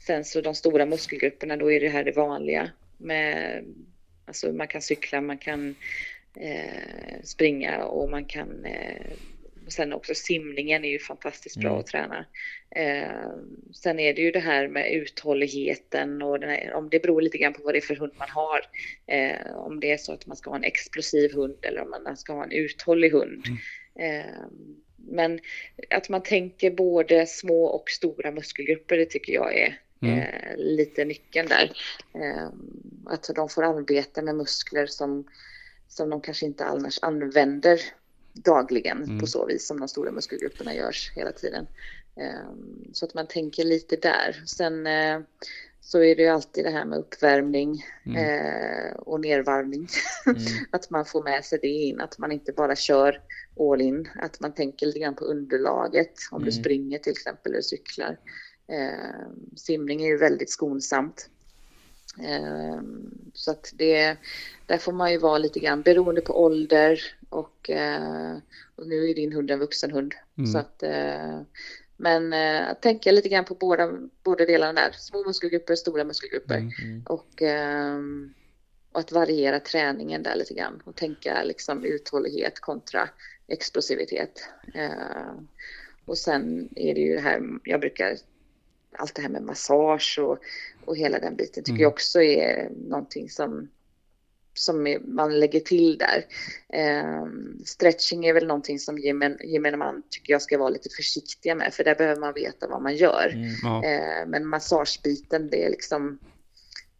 sen 0.00 0.24
så 0.24 0.40
de 0.40 0.54
stora 0.54 0.86
muskelgrupperna, 0.86 1.56
då 1.56 1.72
är 1.72 1.80
det 1.80 1.88
här 1.88 2.04
det 2.04 2.12
vanliga. 2.12 2.70
Med, 2.96 3.64
alltså 4.24 4.52
man 4.52 4.68
kan 4.68 4.82
cykla, 4.82 5.20
man 5.20 5.38
kan 5.38 5.74
eh, 6.36 7.22
springa 7.24 7.84
och 7.84 8.10
man 8.10 8.24
kan 8.24 8.64
eh, 8.64 9.12
Sen 9.68 9.92
också 9.92 10.14
simningen 10.14 10.84
är 10.84 10.88
ju 10.88 10.98
fantastiskt 10.98 11.56
bra 11.56 11.68
Mm. 11.70 11.80
att 11.80 11.86
träna. 11.86 12.26
Eh, 12.70 13.30
sen 13.72 13.98
är 14.00 14.14
det 14.14 14.22
ju 14.22 14.30
det 14.30 14.40
här 14.40 14.68
med 14.68 14.92
uthålligheten 14.92 16.22
och 16.22 16.42
här, 16.42 16.72
om 16.72 16.88
det 16.90 17.02
beror 17.02 17.22
lite 17.22 17.38
grann 17.38 17.52
på 17.52 17.62
vad 17.62 17.74
det 17.74 17.78
är 17.78 17.80
för 17.80 17.96
hund 17.96 18.12
man 18.18 18.28
har. 18.30 18.60
Eh, 19.06 19.56
om 19.56 19.80
det 19.80 19.90
är 19.90 19.96
så 19.96 20.12
att 20.12 20.26
man 20.26 20.36
ska 20.36 20.50
ha 20.50 20.56
en 20.56 20.64
explosiv 20.64 21.34
hund 21.34 21.56
eller 21.62 21.80
om 21.80 21.90
man 21.90 22.16
ska 22.16 22.32
ha 22.32 22.44
en 22.44 22.52
uthållig 22.52 23.10
hund. 23.10 23.44
Eh, 23.98 24.40
men 24.96 25.40
att 25.90 26.08
man 26.08 26.22
tänker 26.22 26.70
både 26.70 27.26
små 27.26 27.64
och 27.64 27.90
stora 27.90 28.30
muskelgrupper, 28.30 28.96
det 28.96 29.06
tycker 29.06 29.32
jag 29.32 29.58
är 29.58 29.78
Mm. 30.02 30.18
eh, 30.18 30.56
lite 30.56 31.04
nyckeln 31.04 31.48
där. 31.48 31.72
Eh, 32.14 32.48
att 33.06 33.30
de 33.34 33.48
får 33.48 33.64
arbeta 33.64 34.22
med 34.22 34.34
muskler 34.34 34.86
som, 34.86 35.24
som 35.88 36.10
de 36.10 36.20
kanske 36.20 36.46
inte 36.46 36.64
annars 36.64 36.98
använder 37.02 37.80
dagligen 38.32 39.02
Mm. 39.04 39.18
på 39.20 39.26
så 39.26 39.46
vis 39.46 39.66
som 39.66 39.80
de 39.80 39.88
stora 39.88 40.10
muskelgrupperna 40.12 40.74
görs 40.74 41.12
hela 41.16 41.32
tiden. 41.32 41.66
Eh, 42.16 42.50
så 42.92 43.04
att 43.04 43.14
man 43.14 43.26
tänker 43.26 43.64
lite 43.64 43.96
där. 43.96 44.42
Sen 44.46 44.86
eh, 44.86 45.20
så 45.80 46.02
är 46.02 46.16
det 46.16 46.22
ju 46.22 46.28
alltid 46.28 46.64
det 46.64 46.70
här 46.70 46.84
med 46.84 46.98
uppvärmning 46.98 47.84
Mm. 48.06 48.16
eh, 48.16 48.92
och 48.92 49.20
nervarvning. 49.20 49.88
Mm. 50.26 50.42
att 50.70 50.90
man 50.90 51.04
får 51.04 51.22
med 51.22 51.44
sig 51.44 51.58
det 51.62 51.68
in, 51.68 52.00
att 52.00 52.18
man 52.18 52.32
inte 52.32 52.52
bara 52.52 52.76
kör 52.76 53.20
all 53.60 53.80
in, 53.80 54.08
att 54.14 54.40
man 54.40 54.54
tänker 54.54 54.86
lite 54.86 54.98
grann 54.98 55.14
på 55.14 55.24
underlaget 55.24 56.12
om 56.30 56.38
du 56.44 56.50
Mm. 56.50 56.62
springer 56.62 56.98
till 56.98 57.12
exempel 57.12 57.52
eller 57.52 57.62
cyklar. 57.62 58.18
Eh, 58.70 59.30
simning 59.56 60.02
är 60.02 60.06
ju 60.06 60.18
väldigt 60.18 60.50
skonsamt. 60.50 61.28
Eh, 62.18 62.80
så 63.34 63.50
att 63.50 63.72
det, 63.74 64.16
där 64.66 64.78
får 64.78 64.92
man 64.92 65.12
ju 65.12 65.18
vara 65.18 65.38
lite 65.38 65.60
grann 65.60 65.82
beroende 65.82 66.20
på 66.20 66.44
ålder 66.44 67.00
och, 67.28 67.70
eh, 67.70 68.36
och 68.76 68.86
nu 68.86 69.10
är 69.10 69.14
din 69.14 69.32
hund 69.32 69.50
en 69.50 69.58
vuxen 69.58 69.90
hund. 69.90 70.14
Mm. 70.38 70.52
Så 70.52 70.58
att, 70.58 70.82
eh, 70.82 71.40
men 71.96 72.32
eh, 72.32 72.68
att 72.68 72.82
tänka 72.82 73.12
lite 73.12 73.28
grann 73.28 73.44
på 73.44 73.54
båda, 73.54 73.92
båda 74.22 74.46
delarna 74.46 74.80
där, 74.80 74.90
små 74.92 75.24
muskelgrupper, 75.24 75.74
stora 75.74 76.04
muskelgrupper. 76.04 76.56
Mm. 76.56 76.72
Mm. 76.82 77.02
Och, 77.06 77.42
ehm, 77.42 78.34
och 78.92 79.00
att 79.00 79.12
variera 79.12 79.60
träningen 79.60 80.22
där 80.22 80.36
lite 80.36 80.54
grann 80.54 80.82
och 80.84 80.96
tänka 80.96 81.42
liksom 81.42 81.84
uthållighet 81.84 82.60
kontra 82.60 83.08
explosivitet. 83.46 84.48
Eh, 84.74 85.34
och 86.04 86.18
sen 86.18 86.68
är 86.76 86.94
det 86.94 87.00
ju 87.00 87.14
det 87.14 87.20
här, 87.20 87.42
jag 87.64 87.80
brukar, 87.80 88.16
allt 89.00 89.14
det 89.14 89.22
här 89.22 89.28
med 89.28 89.42
massage 89.42 90.18
och, 90.22 90.38
och 90.84 90.96
hela 90.96 91.18
den 91.18 91.36
biten 91.36 91.64
tycker 91.64 91.70
Mm. 91.72 91.82
jag 91.82 91.92
också 91.92 92.22
är 92.22 92.70
någonting 92.88 93.30
som, 93.30 93.68
som 94.54 94.86
är, 94.86 94.98
man 94.98 95.40
lägger 95.40 95.60
till 95.60 95.98
där. 95.98 96.24
Eh, 96.68 97.26
stretching 97.64 98.24
är 98.26 98.34
väl 98.34 98.46
någonting 98.46 98.78
som 98.78 98.98
gemene 98.98 99.36
gemene 99.44 99.76
man 99.76 100.02
tycker 100.10 100.32
jag 100.32 100.42
ska 100.42 100.58
vara 100.58 100.68
lite 100.68 100.88
försiktiga 100.88 101.54
med, 101.54 101.74
för 101.74 101.84
där 101.84 101.94
behöver 101.94 102.20
man 102.20 102.34
veta 102.34 102.68
vad 102.68 102.82
man 102.82 102.96
gör. 102.96 103.32
Mm. 103.34 103.50
Ja. 103.62 103.84
Eh, 103.84 104.26
men 104.26 104.46
massagebiten, 104.46 105.48
det 105.50 105.64
är 105.64 105.70
liksom, 105.70 106.18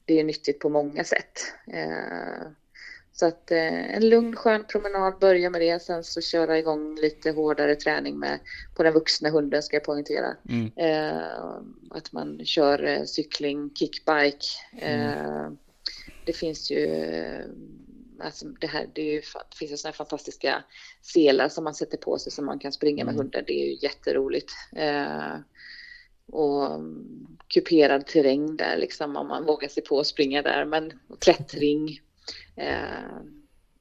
det 0.04 0.20
är 0.20 0.24
nyttigt 0.24 0.58
på 0.58 0.68
många 0.68 1.04
sätt. 1.04 1.52
Eh, 1.72 2.46
så 3.20 3.26
att 3.26 3.50
eh, 3.50 3.94
en 3.96 4.08
lugn 4.08 4.36
skön 4.36 4.64
promenad, 4.68 5.18
börja 5.20 5.50
med 5.50 5.60
det, 5.60 5.82
sen 5.82 6.04
så 6.04 6.20
köra 6.20 6.58
igång 6.58 6.94
lite 6.94 7.30
hårdare 7.30 7.74
träning 7.76 8.18
med, 8.18 8.40
på 8.76 8.82
den 8.82 8.92
vuxna 8.94 9.30
hunden 9.30 9.62
ska 9.62 9.76
jag 9.76 9.84
poängtera. 9.84 10.36
Mm. 10.48 10.70
Eh, 10.76 11.22
att 11.90 12.12
man 12.12 12.44
kör 12.44 12.84
eh, 12.84 13.04
cykling, 13.04 13.70
kickbike. 13.74 14.46
Eh, 14.78 15.50
det 16.26 16.32
finns 16.32 16.70
ju, 16.70 16.86
eh, 16.86 17.44
alltså 18.20 18.46
det 18.46 18.66
här, 18.66 18.86
det, 18.94 19.02
ju, 19.02 19.20
det 19.50 19.56
finns 19.56 19.72
ju 19.72 19.76
sådana 19.76 19.92
fantastiska 19.92 20.64
selar 21.02 21.48
som 21.48 21.64
man 21.64 21.74
sätter 21.74 21.98
på 21.98 22.18
sig 22.18 22.32
som 22.32 22.46
man 22.46 22.58
kan 22.58 22.72
springa 22.72 23.04
med 23.04 23.14
Mm. 23.14 23.24
hunden. 23.24 23.44
Det 23.46 23.52
är 23.52 23.66
ju 23.66 23.78
jätteroligt. 23.82 24.50
Eh, 24.76 25.36
och 26.32 26.74
mm, 26.74 27.26
kuperad 27.48 28.06
terräng 28.06 28.56
där 28.56 28.76
liksom 28.76 29.16
om 29.16 29.28
man 29.28 29.44
vågar 29.44 29.68
sig 29.68 29.82
på 29.82 30.00
att 30.00 30.06
springa 30.06 30.42
där. 30.42 30.64
Men 30.64 30.92
klättring, 31.18 32.00
eh, 32.60 33.16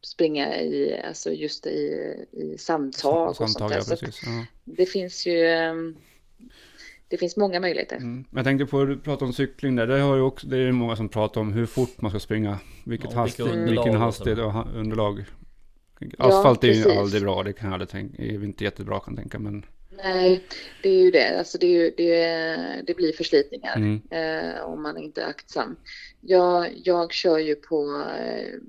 springa 0.02 0.62
i, 0.62 1.02
alltså 1.08 1.32
just 1.32 1.66
i, 1.66 2.16
i 2.32 2.58
sandtag 2.58 3.30
och 3.30 3.36
sånt 3.36 3.52
Samtag, 3.52 3.70
där. 3.70 3.78
ja 3.78 3.84
Så. 3.84 4.06
Ja. 4.06 4.46
det 4.64 4.86
finns 4.86 5.28
ju, 5.28 5.46
eh, 5.46 5.74
det 7.08 7.18
finns 7.18 7.38
många 7.38 7.60
möjligheter. 7.60 7.96
Mm. 7.96 8.26
Men 8.30 8.38
Jag 8.38 8.46
tänkte 8.46 8.66
på, 8.66 8.86
du 8.86 8.98
pratade 8.98 9.26
om 9.26 9.34
cykling 9.34 9.76
där. 9.76 9.88
Det, 9.88 10.00
har 10.00 10.16
ju 10.16 10.22
också, 10.22 10.48
det 10.48 10.58
är 10.58 10.62
ju 10.62 10.72
många 10.72 10.96
som 10.96 11.10
pratar 11.10 11.42
om 11.42 11.54
hur 11.54 11.66
fort 11.66 12.02
man 12.02 12.12
ska 12.12 12.20
springa. 12.20 12.60
Vilket 12.86 13.12
Ja, 13.12 13.18
hastighet, 13.18 13.54
underlag 13.54 13.84
vilken 13.84 13.96
och 13.96 14.02
hastighet 14.02 14.40
och 14.40 14.54
underlag. 14.76 15.26
Asfalt 16.18 16.64
är 16.64 16.68
ju 16.68 16.92
aldrig 16.92 17.22
bra. 17.22 17.44
Det 17.44 17.54
kan 17.54 17.68
jag 17.68 17.74
aldrig 17.74 17.90
tänka. 17.90 18.24
är 18.24 18.44
inte 18.44 18.64
jättebra 18.64 19.00
kan 19.00 19.14
jag 19.14 19.24
tänka. 19.24 19.40
Men 19.40 19.66
Nej, 20.04 20.44
det 20.84 20.90
är 20.90 21.04
ju 21.04 21.12
det. 21.12 21.40
Alltså 21.40 21.58
det, 21.58 21.66
är 21.66 21.72
ju, 21.72 21.94
det, 21.98 22.84
det 22.88 22.94
blir 22.94 23.14
förslitningar 23.14 23.76
mm. 23.76 24.02
eh, 24.12 24.62
om 24.62 24.84
man 24.84 24.98
inte 24.98 25.22
är 25.22 25.28
aktsam. 25.28 25.76
Jag, 26.22 26.82
jag 26.84 27.13
kör 27.13 27.38
ju 27.38 27.55
på 27.55 28.05
eh, 28.20 28.59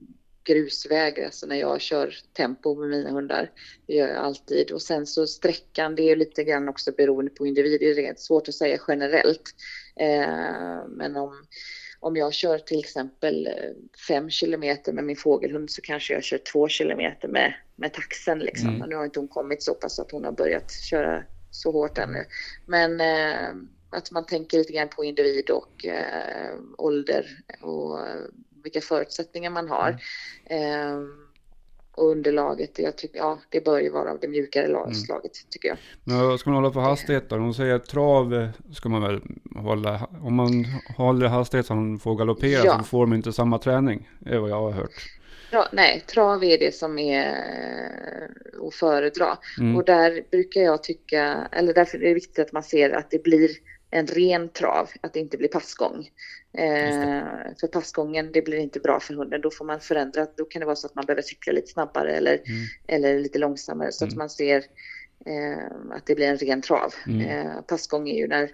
grusväg, 0.44 1.20
alltså 1.24 1.46
när 1.46 1.56
jag 1.56 1.80
kör 1.80 2.14
tempo 2.32 2.74
med 2.74 2.88
mina 2.88 3.10
hundar. 3.10 3.50
Det 3.86 3.94
gör 3.94 4.08
jag 4.08 4.16
alltid. 4.16 4.70
Och 4.70 4.82
sen 4.82 5.06
så 5.06 5.26
sträckan, 5.26 5.94
det 5.94 6.02
är 6.02 6.16
lite 6.16 6.44
grann 6.44 6.68
också 6.68 6.92
beroende 6.92 7.30
på 7.30 7.46
individ. 7.46 7.80
Det 7.80 8.06
är 8.06 8.14
svårt 8.16 8.48
att 8.48 8.54
säga 8.54 8.78
generellt. 8.88 9.54
Eh, 9.96 10.88
men 10.88 11.16
om, 11.16 11.44
om 12.00 12.16
jag 12.16 12.34
kör 12.34 12.58
till 12.58 12.78
exempel 12.78 13.46
eh, 13.46 13.52
fem 14.08 14.30
kilometer 14.30 14.92
med 14.92 15.04
min 15.04 15.16
fågelhund 15.16 15.70
så 15.70 15.82
kanske 15.82 16.14
jag 16.14 16.24
kör 16.24 16.38
två 16.52 16.68
kilometer 16.68 17.28
med, 17.28 17.54
med 17.76 17.92
taxen. 17.92 18.38
Liksom. 18.38 18.68
Mm. 18.68 18.88
Nu 18.88 18.96
har 18.96 19.04
inte 19.04 19.20
hon 19.20 19.28
kommit 19.28 19.62
så 19.62 19.74
pass 19.74 19.98
att 19.98 20.10
hon 20.10 20.24
har 20.24 20.32
börjat 20.32 20.72
köra 20.72 21.24
så 21.50 21.72
hårt 21.72 21.98
ännu. 21.98 22.24
Men 22.66 23.00
eh, 23.00 23.48
att 23.90 24.10
man 24.10 24.26
tänker 24.26 24.58
lite 24.58 24.72
grann 24.72 24.88
på 24.88 25.04
individ 25.04 25.50
och 25.50 25.86
eh, 25.86 26.54
ålder 26.78 27.26
och 27.60 27.98
vilka 28.62 28.80
förutsättningar 28.80 29.50
man 29.50 29.68
har. 29.68 29.96
Eh, 30.44 30.98
och 31.94 32.10
underlaget, 32.10 32.78
jag 32.78 32.96
tycker, 32.96 33.18
ja, 33.18 33.38
det 33.48 33.64
bör 33.64 33.80
ju 33.80 33.90
vara 33.90 34.10
av 34.10 34.18
det 34.20 34.28
mjukare 34.28 34.68
lag- 34.68 34.96
slaget 34.96 35.32
tycker 35.50 35.68
jag. 35.68 35.78
Men 36.04 36.26
vad 36.26 36.40
ska 36.40 36.50
man 36.50 36.62
hålla 36.62 36.72
för 36.72 36.80
hastighet 36.80 37.28
då? 37.28 37.36
De 37.36 37.54
säger 37.54 37.78
trav 37.78 38.48
ska 38.74 38.88
man 38.88 39.02
väl 39.02 39.20
hålla. 39.56 40.08
Om 40.22 40.34
man 40.34 40.64
håller 40.96 41.26
hastighet 41.26 41.66
så 41.66 41.74
man 41.74 41.98
får 41.98 42.14
galoppera 42.14 42.64
Ja. 42.64 42.78
så 42.78 42.84
får 42.84 43.06
man 43.06 43.16
inte 43.16 43.32
samma 43.32 43.58
träning. 43.58 44.08
Det 44.18 44.30
är 44.34 44.38
vad 44.38 44.50
jag 44.50 44.60
har 44.60 44.70
hört. 44.70 44.90
Tra, 45.50 45.64
nej, 45.72 46.04
trav 46.06 46.44
är 46.44 46.58
det 46.58 46.74
som 46.74 46.98
är 46.98 47.26
eh, 47.26 48.66
att 48.66 48.74
föredra. 48.74 49.38
Mm. 49.60 49.76
Och 49.76 49.84
där 49.84 50.22
brukar 50.30 50.60
jag 50.60 50.82
tycka, 50.82 51.48
eller 51.52 51.74
därför 51.74 51.98
är 51.98 52.08
det 52.08 52.14
viktigt 52.14 52.38
att 52.38 52.52
man 52.52 52.62
ser 52.62 52.90
att 52.90 53.10
det 53.10 53.22
blir 53.22 53.50
en 53.90 54.06
ren 54.06 54.48
trav, 54.48 54.90
att 55.00 55.12
det 55.12 55.20
inte 55.20 55.36
blir 55.36 55.48
passgång. 55.48 56.10
Eh, 56.52 57.22
för 57.60 57.66
passgången, 57.66 58.32
det 58.32 58.42
blir 58.42 58.58
inte 58.58 58.80
bra 58.80 59.00
för 59.00 59.14
hunden. 59.14 59.40
Då 59.40 59.50
får 59.50 59.64
man 59.64 59.80
förändra, 59.80 60.26
då 60.36 60.44
kan 60.44 60.60
det 60.60 60.66
vara 60.66 60.76
så 60.76 60.86
att 60.86 60.94
man 60.94 61.06
behöver 61.06 61.22
cykla 61.22 61.52
lite 61.52 61.68
snabbare 61.72 62.16
eller, 62.16 62.32
Mm. 62.34 62.66
eller 62.86 63.18
lite 63.20 63.38
långsammare 63.38 63.92
så 63.92 64.04
att 64.04 64.10
Mm. 64.10 64.18
man 64.18 64.30
ser 64.30 64.64
eh, 65.26 65.64
att 65.96 66.06
det 66.06 66.14
blir 66.14 66.26
en 66.28 66.36
ren 66.36 66.62
trav. 66.62 66.94
Mm. 67.06 67.20
Eh, 67.46 67.60
passgång 67.60 68.08
är 68.08 68.16
ju 68.18 68.28
när, 68.28 68.50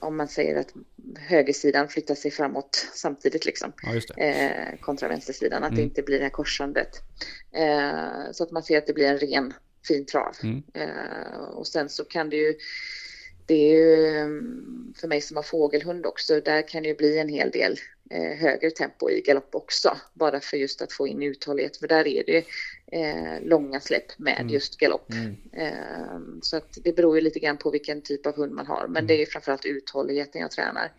om 0.00 0.16
man 0.16 0.28
säger 0.28 0.56
att 0.56 0.72
högersidan 1.18 1.88
flyttar 1.88 2.14
sig 2.14 2.30
framåt 2.30 2.88
samtidigt 2.94 3.44
liksom 3.46 3.72
Ja, 3.82 4.22
eh, 4.24 4.76
kontra 4.80 5.08
vänstersidan, 5.08 5.62
att 5.64 5.70
det 5.70 5.74
Mm. 5.82 5.84
inte 5.88 6.02
blir 6.02 6.18
det 6.18 6.24
här 6.24 6.30
korsandet. 6.30 6.88
Eh, 7.52 8.32
så 8.32 8.44
att 8.44 8.50
man 8.50 8.62
ser 8.62 8.78
att 8.78 8.86
det 8.86 8.92
blir 8.92 9.06
en 9.08 9.18
ren 9.18 9.54
fin 9.88 10.06
trav. 10.06 10.36
Mm. 10.42 10.62
Eh, 10.74 11.40
och 11.54 11.66
sen 11.66 11.88
så 11.88 12.04
kan 12.04 12.30
det 12.30 12.36
ju, 12.36 12.54
det 13.46 13.54
är 13.54 13.72
ju 13.76 14.06
mm, 14.16 14.94
för 14.96 15.08
mig 15.08 15.20
som 15.20 15.36
har 15.36 15.42
fågelhund 15.44 16.06
också, 16.06 16.40
där 16.40 16.68
kan 16.68 16.82
det 16.82 16.88
ju 16.88 16.94
bli 16.96 17.18
en 17.18 17.28
hel 17.28 17.50
del 17.50 17.76
eh, 18.10 18.36
högre 18.38 18.70
tempo 18.70 19.10
i 19.10 19.20
galopp 19.20 19.54
också, 19.54 19.96
bara 20.14 20.40
för 20.40 20.56
just 20.56 20.82
att 20.82 20.92
få 20.92 21.08
in 21.08 21.22
uthållighet, 21.22 21.76
för 21.76 21.88
där 21.88 22.06
är 22.06 22.24
det 22.26 22.44
eh, 22.92 23.42
långa 23.42 23.80
släpp 23.80 24.18
med 24.18 24.36
Mm. 24.40 24.48
just 24.52 24.76
galopp. 24.78 25.12
Mm. 25.12 25.36
Eh, 25.52 26.20
Så 26.42 26.56
att 26.56 26.78
det 26.84 26.96
beror 26.96 27.16
ju 27.16 27.20
lite 27.20 27.38
grann 27.38 27.56
på 27.56 27.70
vilken 27.70 28.02
typ 28.02 28.26
av 28.26 28.36
hund 28.36 28.52
man 28.52 28.66
har. 28.66 28.86
Men 28.88 29.06
det 29.06 29.14
är 29.14 29.18
ju 29.18 29.26
framförallt 29.26 29.64
uthålligheten 29.64 30.40
jag 30.40 30.50
tränar. 30.50 30.92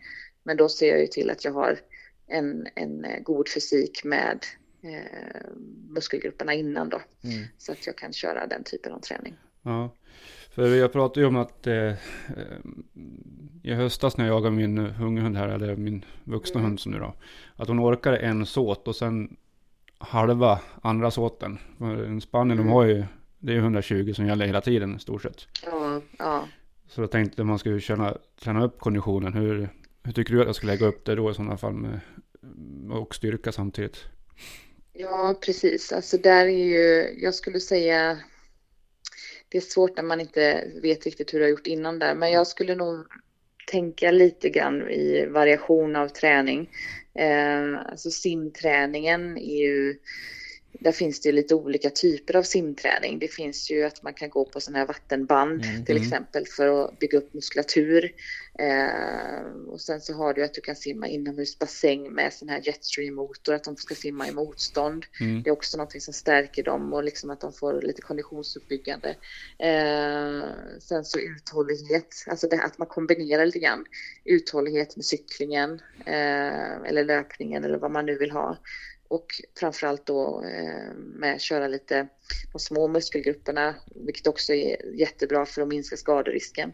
Men 0.44 0.58
då 0.58 0.70
ser 0.70 0.90
jag 0.90 1.00
ju 1.00 1.08
till 1.08 1.30
att 1.30 1.46
jag 1.46 1.52
har 1.52 1.80
en, 2.28 2.68
en 2.76 3.06
eh, 3.06 3.20
god 3.20 3.50
fysik 3.50 4.04
med 4.04 4.46
eh, 4.84 5.52
muskelgrupperna 5.90 6.54
innan 6.54 6.90
då. 6.90 7.02
Mm. 7.24 7.46
Så 7.58 7.72
att 7.72 7.88
jag 7.88 7.96
kan 7.96 8.14
köra 8.14 8.48
den 8.48 8.64
typen 8.64 8.94
av 8.94 9.00
träning. 9.00 9.36
Ja. 9.64 9.96
För 10.58 10.76
jag 10.76 10.92
pratade 10.92 11.20
ju 11.20 11.26
om 11.28 11.36
att 11.36 11.68
eh, 11.68 11.94
i 13.64 13.74
höstas 13.74 14.18
när 14.18 14.26
jag 14.26 14.36
jagade 14.36 14.56
min 14.56 14.78
unghund 14.78 15.38
här, 15.38 15.48
eller 15.50 15.76
min 15.76 16.06
vuxna 16.24 16.60
Mm. 16.60 16.70
hund 16.70 16.80
som 16.80 16.92
nu 16.92 17.00
då. 17.00 17.14
Att 17.56 17.68
hon 17.68 17.80
orkade 17.80 18.18
en 18.18 18.46
såt 18.46 18.88
och 18.88 18.96
sen 18.96 19.36
halva 19.98 20.60
andra 20.82 21.12
såten. 21.12 21.58
En 21.80 22.22
spaniel, 22.22 22.58
Mm. 22.60 22.68
de 22.68 22.74
har 22.74 22.84
ju, 22.86 23.06
det 23.40 23.52
är 23.52 23.56
ju 23.56 23.62
120 23.62 24.14
som 24.16 24.26
gäller 24.28 24.46
hela 24.46 24.62
tiden 24.62 24.96
i 24.96 25.00
stort 25.00 25.22
sett. 25.22 25.48
Ja, 25.66 26.02
ja. 26.20 26.44
Så 26.88 27.02
jag 27.02 27.12
tänkte 27.12 27.44
man 27.44 27.60
skulle 27.60 27.80
träna, 27.80 28.18
träna 28.44 28.64
upp 28.64 28.80
konditionen. 28.80 29.34
Hur, 29.34 29.70
hur 30.04 30.12
tycker 30.14 30.34
du 30.34 30.42
att 30.42 30.46
jag 30.48 30.56
ska 30.56 30.68
lägga 30.68 30.86
upp 30.86 31.06
det 31.06 31.16
då 31.16 31.32
i 31.32 31.34
sådana 31.34 31.58
fall 31.58 31.74
med, 31.74 32.00
och 32.92 33.16
styrka 33.16 33.52
samtidigt? 33.52 34.06
Ja, 34.94 35.36
precis. 35.46 35.92
Alltså 35.92 36.18
där 36.18 36.46
är 36.46 36.66
ju, 36.66 37.20
jag 37.24 37.34
skulle 37.36 37.60
säga, 37.60 38.18
det 39.50 39.58
är 39.58 39.62
svårt 39.62 39.98
när 39.98 40.04
man 40.04 40.22
inte 40.22 40.68
vet 40.82 41.06
riktigt 41.06 41.34
hur 41.34 41.40
du 41.40 41.46
har 41.46 41.50
gjort 41.50 41.68
innan 41.68 42.00
där, 42.00 42.16
men 42.16 42.32
jag 42.32 42.48
skulle 42.48 42.76
nog 42.76 43.06
tänka 43.68 44.12
lite 44.12 44.50
grann 44.50 44.90
i 44.90 45.26
variation 45.26 45.96
av 45.96 46.08
träning. 46.08 46.70
Eh, 47.14 47.92
alltså 47.92 48.12
simträningen 48.12 49.38
är 49.38 49.58
ju, 49.58 49.98
där 50.72 50.92
finns 50.92 51.22
det 51.22 51.32
lite 51.32 51.56
olika 51.56 51.90
typer 51.90 52.36
av 52.36 52.44
simträning. 52.44 53.20
Det 53.20 53.28
finns 53.28 53.72
ju 53.72 53.84
att 53.84 54.04
man 54.04 54.14
kan 54.14 54.30
gå 54.30 54.46
på 54.46 54.60
sådana 54.60 54.80
här 54.80 54.86
vattenband 54.86 55.66
Mm, 55.66 55.86
till 55.86 55.98
exempel 55.98 56.46
för 56.46 56.86
att 56.86 57.00
bygga 57.00 57.18
upp 57.18 57.34
muskulatur. 57.34 58.12
Eh, 58.60 59.42
och 59.68 59.82
sen 59.82 60.02
så 60.02 60.14
har 60.14 60.34
du 60.34 60.44
att 60.44 60.54
du 60.54 60.62
kan 60.62 60.76
simma 60.76 61.08
inomhusbassäng 61.08 62.14
med 62.14 62.34
sån 62.34 62.50
här 62.50 62.62
jetstream-motor, 62.64 63.54
att 63.54 63.64
de 63.64 63.76
ska 63.76 63.96
simma 63.96 64.28
i 64.28 64.32
motstånd. 64.32 65.06
Mm. 65.20 65.44
Det 65.44 65.50
är 65.50 65.52
också 65.52 65.78
något 65.78 66.02
som 66.02 66.14
stärker 66.14 66.64
dem 66.64 66.94
och 66.94 67.04
liksom 67.04 67.30
att 67.30 67.42
de 67.42 67.54
får 67.54 67.82
lite 67.82 68.02
konditionsuppbyggande. 68.02 69.16
Eh, 69.60 70.44
sen 70.80 71.06
så 71.06 71.20
uthållighet, 71.20 72.26
alltså 72.28 72.48
det, 72.48 72.62
att 72.62 72.78
man 72.78 72.88
kombinerar 72.88 73.46
lite 73.46 73.60
grann 73.60 73.86
uthållighet 74.26 74.96
med 74.96 75.06
cyklingen 75.06 75.82
eh, 76.06 76.82
eller 76.86 77.04
löpningen 77.04 77.64
eller 77.64 77.78
vad 77.78 77.92
man 77.92 78.06
nu 78.06 78.18
vill 78.18 78.32
ha. 78.32 78.58
Och 79.08 79.26
framförallt 79.60 80.06
då 80.06 80.44
eh, 80.44 80.94
med 80.96 81.42
köra 81.42 81.68
lite 81.68 82.08
de 82.52 82.60
små 82.60 82.88
muskelgrupperna, 82.88 83.76
vilket 83.96 84.28
också 84.28 84.54
är 84.54 84.96
jättebra 84.96 85.46
för 85.46 85.62
att 85.62 85.68
minska 85.68 85.98
skaderisken. 85.98 86.74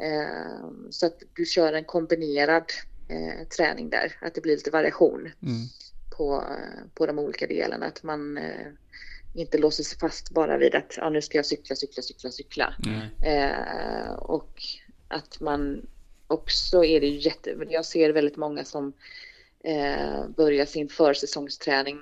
Eh, 0.00 0.70
så 0.90 1.06
att 1.06 1.22
du 1.34 1.44
kör 1.44 1.72
en 1.72 1.84
kombinerad 1.84 2.64
eh, 3.08 3.46
träning 3.56 3.90
där, 3.90 4.16
att 4.20 4.34
det 4.34 4.40
blir 4.40 4.56
lite 4.56 4.70
variation 4.70 5.20
Mm. 5.20 5.66
på, 6.16 6.44
på 6.94 7.06
de 7.06 7.18
olika 7.18 7.46
delarna. 7.46 7.86
Att 7.86 8.02
man 8.02 8.38
eh, 8.38 8.66
inte 9.34 9.58
låser 9.58 9.84
sig 9.84 9.98
fast 9.98 10.30
bara 10.30 10.58
vid 10.58 10.74
att 10.74 10.94
ja, 10.96 11.10
nu 11.10 11.22
ska 11.22 11.38
jag 11.38 11.46
cykla, 11.46 11.76
cykla, 11.76 12.02
cykla, 12.02 12.30
cykla. 12.30 12.74
Mm. 12.86 13.00
Eh, 13.22 14.12
och 14.12 14.62
att 15.08 15.40
man 15.40 15.86
också 16.26 16.84
är 16.84 17.00
det 17.00 17.08
jätte... 17.08 17.56
Jag 17.70 17.84
ser 17.84 18.12
väldigt 18.12 18.36
många 18.36 18.64
som 18.64 18.92
eh, 19.64 20.28
börjar 20.36 20.66
sin 20.66 20.88
försäsongsträning 20.88 21.96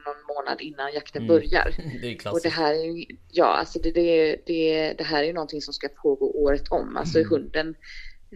månad 0.47 0.61
innan 0.61 0.93
jakten 0.93 1.23
Mm. 1.23 1.29
börjar. 1.29 1.75
Det 2.01 2.07
är 2.09 2.15
Och 2.15 2.21
klassiskt. 2.21 2.43
det 2.45 2.51
här 2.51 2.75
är 2.75 2.85
ju, 2.85 3.05
ja, 3.31 3.45
alltså 3.47 3.79
det, 3.79 3.91
det, 3.91 4.37
det, 4.47 4.93
det 4.99 5.05
här 5.05 5.23
är 5.23 5.27
ju 5.27 5.33
någonting 5.33 5.63
som 5.63 5.75
ska 5.75 5.89
pågå 5.89 6.31
året 6.31 6.69
om. 6.71 6.97
Alltså 6.97 7.19
Mm. 7.19 7.31
hunden, 7.31 7.75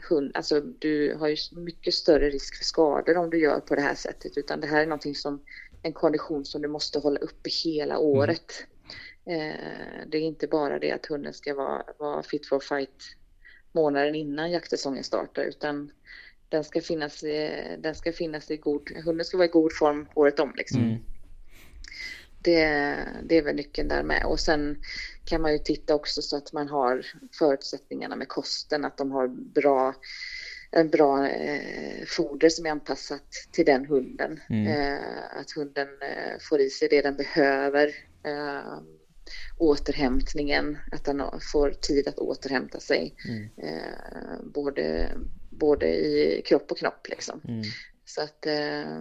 hund, 0.09 0.31
alltså 0.35 0.61
du 0.61 1.15
har 1.15 1.29
ju 1.29 1.37
mycket 1.53 1.95
större 1.95 2.31
risk 2.31 2.57
för 2.57 2.65
skador 2.65 3.17
om 3.17 3.31
du 3.31 3.39
gör 3.41 3.61
på 3.61 3.75
det 3.75 3.81
här 3.83 3.95
sättet. 3.95 4.37
Utan 4.39 4.61
det 4.61 4.67
här 4.67 4.83
är 4.83 4.87
någonting 4.87 5.15
som, 5.15 5.43
en 5.83 5.93
kondition 5.93 6.45
som 6.45 6.63
du 6.63 6.69
måste 6.69 6.99
hålla 6.99 7.21
uppe 7.21 7.51
hela 7.65 7.99
året. 7.99 8.65
Eh, 9.27 10.07
det 10.07 10.19
är 10.19 10.23
inte 10.23 10.47
bara 10.47 10.79
det 10.79 10.93
att 10.93 11.07
hunden 11.07 11.33
ska 11.35 11.55
vara, 11.55 11.83
vara 11.99 12.23
fit 12.23 12.47
for 12.47 12.61
fight 12.61 13.17
månaden 13.73 14.15
innan 14.15 14.51
jaktsäsongen 14.51 15.05
startar 15.05 15.43
utan 15.43 15.91
den 16.49 16.65
ska 16.65 16.81
finnas, 16.81 17.23
i- 17.25 17.77
den 17.79 17.95
ska 17.95 18.13
finnas 18.13 18.51
i 18.51 18.57
god, 18.57 18.91
hunden 19.05 19.25
ska 19.25 19.37
vara 19.37 19.47
i 19.49 19.51
god 19.51 19.73
form 19.79 20.07
året 20.15 20.41
om 20.41 20.53
liksom. 20.57 20.83
Mm. 20.83 20.99
Det, 22.43 22.97
det 23.25 23.39
är 23.39 23.43
väl 23.43 23.57
nyckeln 23.57 23.89
där 23.89 24.03
med. 24.03 24.25
Och 24.25 24.41
sen 24.41 24.83
kan 25.25 25.43
man 25.43 25.53
ju 25.53 25.59
titta 25.59 25.95
också 25.95 26.23
så 26.23 26.37
att 26.37 26.53
man 26.53 26.69
har 26.69 27.07
förutsättningarna 27.39 28.17
med 28.17 28.29
kosten, 28.29 28.85
att 28.85 28.97
de 28.97 29.11
har 29.11 29.29
bra, 29.29 29.95
en 30.71 30.91
bra 30.91 31.29
eh, 31.29 32.05
foder 32.07 32.49
som 32.49 32.67
är 32.67 32.71
anpassat 32.71 33.31
till 33.53 33.65
den 33.65 33.87
hunden. 33.87 34.41
Mm. 34.51 34.67
Eh, 34.67 35.01
att 35.41 35.51
hunden 35.51 35.89
eh, 35.89 36.39
får 36.41 36.61
i 36.61 36.71
sig 36.71 36.89
det 36.89 37.03
den 37.03 37.17
behöver. 37.17 37.95
Eh, 38.25 38.81
återhämtningen, 39.59 40.79
att 40.93 41.05
den 41.05 41.23
får 41.53 41.71
tid 41.71 42.09
att 42.09 42.19
återhämta 42.19 42.81
sig. 42.81 43.15
Mm. 43.29 43.49
Eh, 43.57 44.43
både, 44.45 45.11
både 45.51 45.87
i 45.87 46.43
kropp 46.47 46.71
och 46.71 46.79
knopp 46.79 47.09
liksom. 47.09 47.41
Mm. 47.49 47.63
Så 48.05 48.23
att 48.23 48.47
eh, 48.47 49.01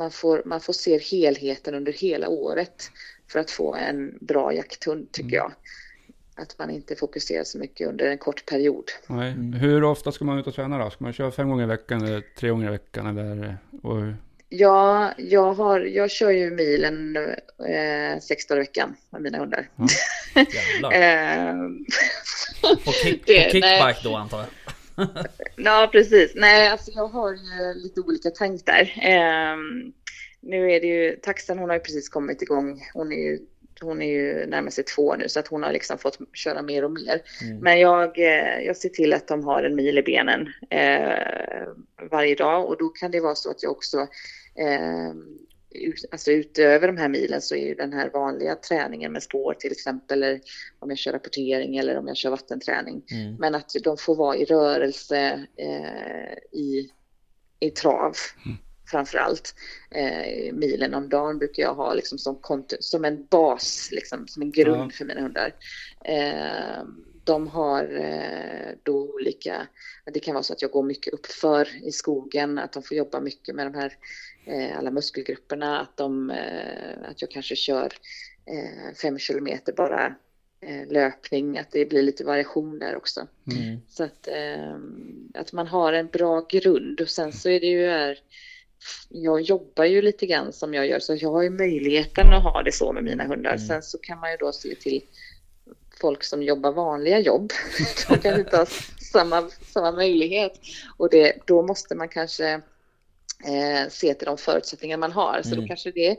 man, 0.00 0.10
får, 0.10 0.42
man 0.44 0.60
får 0.60 0.72
se 0.72 0.98
helheten 0.98 1.74
under 1.74 1.92
hela 1.92 2.28
året 2.28 2.90
för 3.28 3.38
att 3.38 3.50
få 3.50 3.74
en 3.74 4.18
bra 4.20 4.54
jakthund 4.54 5.12
tycker 5.12 5.36
jag. 5.36 5.52
Att 6.34 6.58
man 6.58 6.70
inte 6.70 6.96
fokuserar 6.96 7.44
så 7.44 7.58
mycket 7.58 7.88
under 7.88 8.06
en 8.06 8.18
kort 8.18 8.46
period. 8.46 8.84
Nej. 9.06 9.32
Mm. 9.32 9.52
Hur 9.52 9.84
ofta 9.84 10.12
ska 10.12 10.24
man 10.24 10.38
ut 10.38 10.46
och 10.46 10.54
träna 10.54 10.84
då? 10.84 10.90
Ska 10.90 11.04
man 11.04 11.12
köra 11.12 11.30
fem 11.30 11.48
gånger 11.48 11.64
i 11.64 11.66
veckan 11.66 12.04
eller 12.04 12.22
tre 12.38 12.50
gånger 12.50 12.68
i 12.68 12.70
veckan? 12.70 13.06
Eller, 13.06 13.58
och, 13.82 14.02
Ja, 14.52 15.12
jag, 15.18 15.52
har, 15.52 15.80
jag 15.80 16.10
kör 16.10 16.30
ju 16.30 16.50
milen 16.50 17.16
eh, 17.16 18.20
sex 18.20 18.46
dagar 18.46 18.60
i 18.60 18.64
veckan 18.64 18.96
med 19.10 19.22
mina 19.22 19.38
hundar. 19.38 19.68
Jävlar. 20.34 20.92
Eh, 20.92 21.54
På, 22.84 22.92
kick, 22.92 23.26
på 23.26 23.32
kickback 23.32 24.02
då 24.04 24.16
antar 24.16 24.38
jag? 24.38 24.46
Ja, 25.56 25.88
precis. 25.92 26.32
Nej, 26.34 26.68
alltså 26.68 26.90
jag 26.94 27.08
har 27.08 27.32
ju 27.32 27.74
lite 27.74 28.00
olika 28.00 28.30
tankar. 28.30 28.92
Ehm, 29.02 29.92
nu 30.40 30.72
är 30.72 30.80
det 30.80 30.86
ju, 30.86 31.16
taxen 31.16 31.58
hon 31.58 31.68
har 31.68 31.76
ju 31.76 31.82
precis 31.82 32.08
kommit 32.08 32.42
igång. 32.42 32.82
Hon 32.94 33.12
är 33.12 33.16
ju, 33.16 33.38
hon 33.80 34.02
är 34.02 34.06
ju 34.06 34.46
närmare 34.46 34.70
sig 34.70 34.84
två 34.84 35.16
nu 35.16 35.28
så 35.28 35.40
att 35.40 35.48
hon 35.48 35.62
har 35.62 35.72
liksom 35.72 35.98
fått 35.98 36.18
köra 36.32 36.62
mer 36.62 36.84
och 36.84 36.90
mer. 36.90 37.22
Mm. 37.42 37.58
Men 37.58 37.80
jag, 37.80 38.18
eh, 38.18 38.60
jag 38.66 38.76
ser 38.76 38.88
till 38.88 39.12
att 39.12 39.28
de 39.28 39.44
har 39.44 39.62
en 39.62 39.74
mil 39.74 39.98
i 39.98 40.02
benen 40.02 40.48
eh, 40.70 41.68
varje 42.10 42.34
dag 42.34 42.66
och 42.66 42.78
då 42.78 42.88
kan 42.88 43.10
det 43.10 43.20
vara 43.20 43.34
så 43.34 43.50
att 43.50 43.62
jag 43.62 43.72
också 43.72 43.98
eh, 44.54 45.14
alltså 46.10 46.30
utöver 46.32 46.86
de 46.86 46.96
här 46.96 47.08
milen 47.08 47.40
så 47.42 47.54
är 47.54 47.66
ju 47.66 47.74
den 47.74 47.92
här 47.92 48.10
vanliga 48.10 48.54
träningen 48.54 49.12
med 49.12 49.22
spår 49.22 49.54
till 49.54 49.72
exempel 49.72 50.22
eller 50.22 50.40
om 50.78 50.90
jag 50.90 50.98
kör 50.98 51.12
rapportering 51.12 51.76
eller 51.76 51.96
om 51.96 52.08
jag 52.08 52.16
kör 52.16 52.30
vattenträning. 52.30 53.02
Mm. 53.10 53.34
Men 53.34 53.54
att 53.54 53.70
de 53.84 53.96
får 53.96 54.16
vara 54.16 54.36
i 54.36 54.44
rörelse 54.44 55.46
eh, 55.56 56.58
i, 56.60 56.90
i 57.60 57.70
trav 57.70 58.14
framför 58.90 59.18
allt. 59.18 59.54
Eh, 59.90 60.52
milen 60.52 60.94
om 60.94 61.08
dagen 61.08 61.38
brukar 61.38 61.62
jag 61.62 61.74
ha 61.74 61.94
liksom 61.94 62.18
som, 62.18 62.40
som 62.80 63.04
en 63.04 63.26
bas, 63.26 63.88
liksom, 63.92 64.28
som 64.28 64.42
en 64.42 64.50
grund 64.50 64.92
Ja. 64.92 64.96
för 64.96 65.04
mina 65.04 65.20
hundar. 65.20 65.54
Eh, 66.04 66.84
de 67.24 67.48
har 67.48 67.82
eh, 68.00 68.74
då 68.82 69.14
olika, 69.14 69.66
det 70.12 70.20
kan 70.20 70.34
vara 70.34 70.42
så 70.42 70.52
att 70.52 70.62
jag 70.62 70.70
går 70.70 70.82
mycket 70.82 71.14
uppför 71.14 71.86
i 71.86 71.92
skogen, 71.92 72.58
att 72.58 72.72
de 72.72 72.82
får 72.82 72.96
jobba 72.96 73.20
mycket 73.20 73.54
med 73.54 73.66
de 73.66 73.74
här 73.74 73.92
alla 74.76 74.90
muskelgrupperna, 74.90 75.80
att, 75.80 75.96
de, 75.96 76.30
eh, 76.30 77.10
att 77.10 77.22
jag 77.22 77.30
kanske 77.30 77.56
kör 77.56 77.92
eh, 78.46 78.94
fem 79.02 79.18
kilometer 79.18 79.72
bara 79.72 80.14
eh, 80.60 80.92
löpning, 80.92 81.58
att 81.58 81.70
det 81.70 81.86
blir 81.86 82.02
lite 82.02 82.24
variation 82.24 82.78
där 82.78 82.96
också. 82.96 83.26
Mm. 83.52 83.80
Så 83.88 84.04
att, 84.04 84.28
eh, 84.28 84.76
att 85.34 85.52
man 85.52 85.66
har 85.66 85.92
en 85.92 86.06
bra 86.06 86.46
grund 86.50 87.00
och 87.00 87.08
sen 87.08 87.32
så 87.32 87.48
är 87.48 87.60
det 87.60 87.66
ju 87.66 87.86
här, 87.86 88.18
jag 89.08 89.40
jobbar 89.40 89.84
ju 89.84 90.02
lite 90.02 90.26
grann 90.26 90.52
som 90.52 90.74
jag 90.74 90.86
gör 90.86 90.98
så 90.98 91.14
jag 91.14 91.32
har 91.32 91.42
ju 91.42 91.50
möjligheten 91.50 92.32
att 92.32 92.42
ha 92.42 92.62
det 92.62 92.72
så 92.72 92.92
med 92.92 93.04
mina 93.04 93.24
hundar. 93.24 93.50
Mm. 93.50 93.66
Sen 93.66 93.82
så 93.82 93.98
kan 93.98 94.20
man 94.20 94.30
ju 94.30 94.36
då 94.36 94.52
se 94.52 94.74
till 94.74 95.02
folk 96.00 96.24
som 96.24 96.42
jobbar 96.42 96.72
vanliga 96.72 97.18
jobb. 97.18 97.52
De 98.08 98.18
kan 98.18 98.40
inte 98.40 98.56
ha 98.56 98.66
samma, 99.12 99.50
samma 99.72 99.92
möjlighet 99.92 100.60
och 100.96 101.10
det, 101.10 101.32
då 101.46 101.62
måste 101.62 101.94
man 101.94 102.08
kanske 102.08 102.60
eh, 103.46 103.88
se 103.90 104.14
till 104.14 104.26
de 104.26 104.38
förutsättningar 104.38 104.96
man 104.96 105.12
har. 105.12 105.40
Så 105.42 105.48
Mm. 105.48 105.60
då 105.60 105.66
kanske 105.68 105.90
det 105.90 106.06
är 106.06 106.16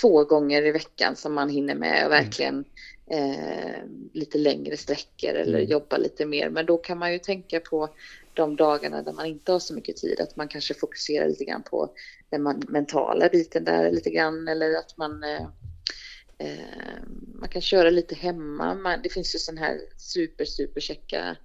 två 0.00 0.24
gånger 0.24 0.62
i 0.66 0.70
veckan 0.72 1.16
som 1.16 1.34
man 1.34 1.48
hinner 1.48 1.74
med 1.74 2.06
och 2.06 2.12
verkligen 2.12 2.64
eh, 3.10 3.82
lite 4.12 4.38
längre 4.38 4.76
sträckor 4.76 5.30
eller 5.30 5.58
Mm. 5.58 5.70
jobba 5.70 5.96
lite 5.96 6.26
mer. 6.26 6.50
Men 6.50 6.66
då 6.66 6.76
kan 6.78 6.98
man 6.98 7.12
ju 7.12 7.18
tänka 7.18 7.60
på 7.60 7.94
de 8.34 8.56
dagarna 8.56 9.02
där 9.02 9.12
man 9.12 9.26
inte 9.26 9.52
har 9.52 9.58
så 9.58 9.74
mycket 9.74 9.96
tid, 9.96 10.20
att 10.20 10.36
man 10.36 10.48
kanske 10.48 10.74
fokuserar 10.74 11.28
lite 11.28 11.44
grann 11.44 11.62
på 11.62 11.94
den 12.30 12.42
man, 12.42 12.62
mentala 12.68 13.28
biten 13.28 13.64
där 13.64 13.90
lite 13.90 14.10
grann 14.10 14.48
eller 14.48 14.74
att 14.78 14.96
man 14.96 15.22
eh, 15.24 15.46
eh, 16.38 17.02
man 17.34 17.48
kan 17.48 17.62
köra 17.62 17.90
lite 17.90 18.14
hemma. 18.14 18.74
Man, 18.74 19.00
det 19.02 19.08
finns 19.08 19.34
ju 19.34 19.38
sån 19.38 19.58
här 19.58 19.80
super, 19.96 20.44
super 20.44 20.80
checka 20.80 21.36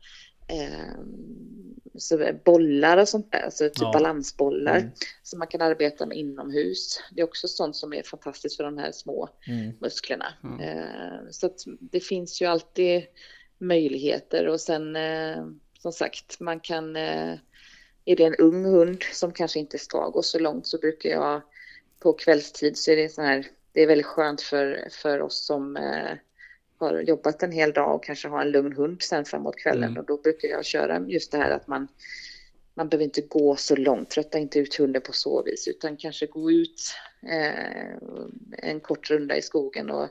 så 1.98 2.32
bollar 2.46 2.98
och 2.98 3.10
sånt 3.10 3.32
där, 3.32 3.40
alltså 3.42 3.64
typ 3.70 3.74
Ja. 3.82 3.92
balansbollar 3.94 4.78
Mm. 4.78 4.92
som 5.24 5.40
man 5.40 5.48
kan 5.48 5.62
arbeta 5.62 6.06
med 6.06 6.18
inomhus. 6.18 7.00
Det 7.12 7.22
är 7.22 7.26
också 7.26 7.48
sånt 7.48 7.76
som 7.76 7.94
är 7.94 8.04
fantastiskt 8.04 8.58
för 8.58 8.64
de 8.64 8.78
här 8.78 8.92
små 8.92 9.30
Mm. 9.48 9.72
musklerna. 9.80 10.34
Mm. 10.44 10.60
Eh, 10.60 11.20
så 11.32 11.50
det 11.80 12.00
finns 12.00 12.42
ju 12.42 12.46
alltid 12.46 13.04
möjligheter 13.58 14.48
och 14.48 14.62
sen 14.62 14.96
eh, 14.96 15.46
som 15.80 15.92
sagt 15.92 16.40
man 16.40 16.60
kan 16.60 16.96
eh, 16.96 17.34
är 18.06 18.16
det 18.16 18.24
en 18.24 18.36
ung 18.36 18.66
hund 18.66 19.04
som 19.14 19.32
kanske 19.32 19.60
inte 19.60 19.78
ska 19.78 20.10
gå 20.10 20.22
så 20.22 20.40
långt 20.40 20.68
så 20.68 20.78
brukar 20.78 21.10
jag 21.10 21.42
på 22.00 22.14
kvällstid 22.14 22.78
så 22.78 22.92
är 22.92 22.96
det 22.96 23.10
så 23.10 23.22
här 23.22 23.48
det 23.74 23.82
är 23.84 23.88
väldigt 23.88 24.06
skönt 24.06 24.42
för, 24.42 24.88
för 24.92 25.22
oss 25.22 25.46
som 25.46 25.78
eh, 25.78 26.12
har 26.80 27.02
jobbat 27.02 27.44
en 27.44 27.52
hel 27.52 27.72
dag 27.74 27.96
och 27.96 28.04
kanske 28.04 28.28
har 28.28 28.42
en 28.42 28.52
lugn 28.52 28.74
hund 28.74 29.02
sen 29.02 29.26
framåt 29.26 29.56
kvällen 29.56 29.84
Mm. 29.90 29.98
och 29.98 30.06
då 30.06 30.18
brukar 30.18 30.48
jag 30.48 30.66
köra 30.66 31.00
just 31.08 31.32
det 31.32 31.38
här 31.38 31.52
att 31.52 31.68
man 31.68 31.88
man 32.74 32.90
behöver 32.90 33.04
inte 33.06 33.22
gå 33.22 33.56
så 33.56 33.76
långt, 33.76 34.10
trötta 34.10 34.38
inte 34.38 34.60
ut 34.60 34.76
hunden 34.76 35.02
på 35.02 35.14
så 35.14 35.44
vis 35.44 35.68
utan 35.68 35.98
kanske 35.98 36.26
gå 36.26 36.52
ut 36.52 36.82
eh, 37.24 37.92
en 38.58 38.80
kort 38.80 39.10
runda 39.10 39.38
i 39.38 39.42
skogen 39.42 39.90
och, 39.90 40.10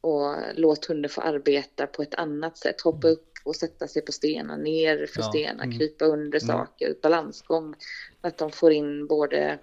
och 0.00 0.34
låt 0.54 0.84
hunden 0.84 1.08
få 1.10 1.20
arbeta 1.20 1.86
på 1.86 2.02
ett 2.02 2.14
annat 2.14 2.58
sätt. 2.58 2.80
Hoppa 2.80 3.08
upp 3.08 3.30
och 3.44 3.56
sätta 3.56 3.88
sig 3.88 4.02
på 4.02 4.12
stenar, 4.12 4.56
ner 4.56 5.06
för 5.06 5.20
Ja. 5.20 5.28
stenar, 5.28 5.64
Mm. 5.64 5.78
krypa 5.78 6.04
under 6.04 6.42
Mm. 6.44 6.56
saker, 6.56 6.94
balansgång. 7.02 7.74
Att 8.20 8.38
de 8.38 8.50
får 8.52 8.72
in 8.72 9.06
både 9.06 9.58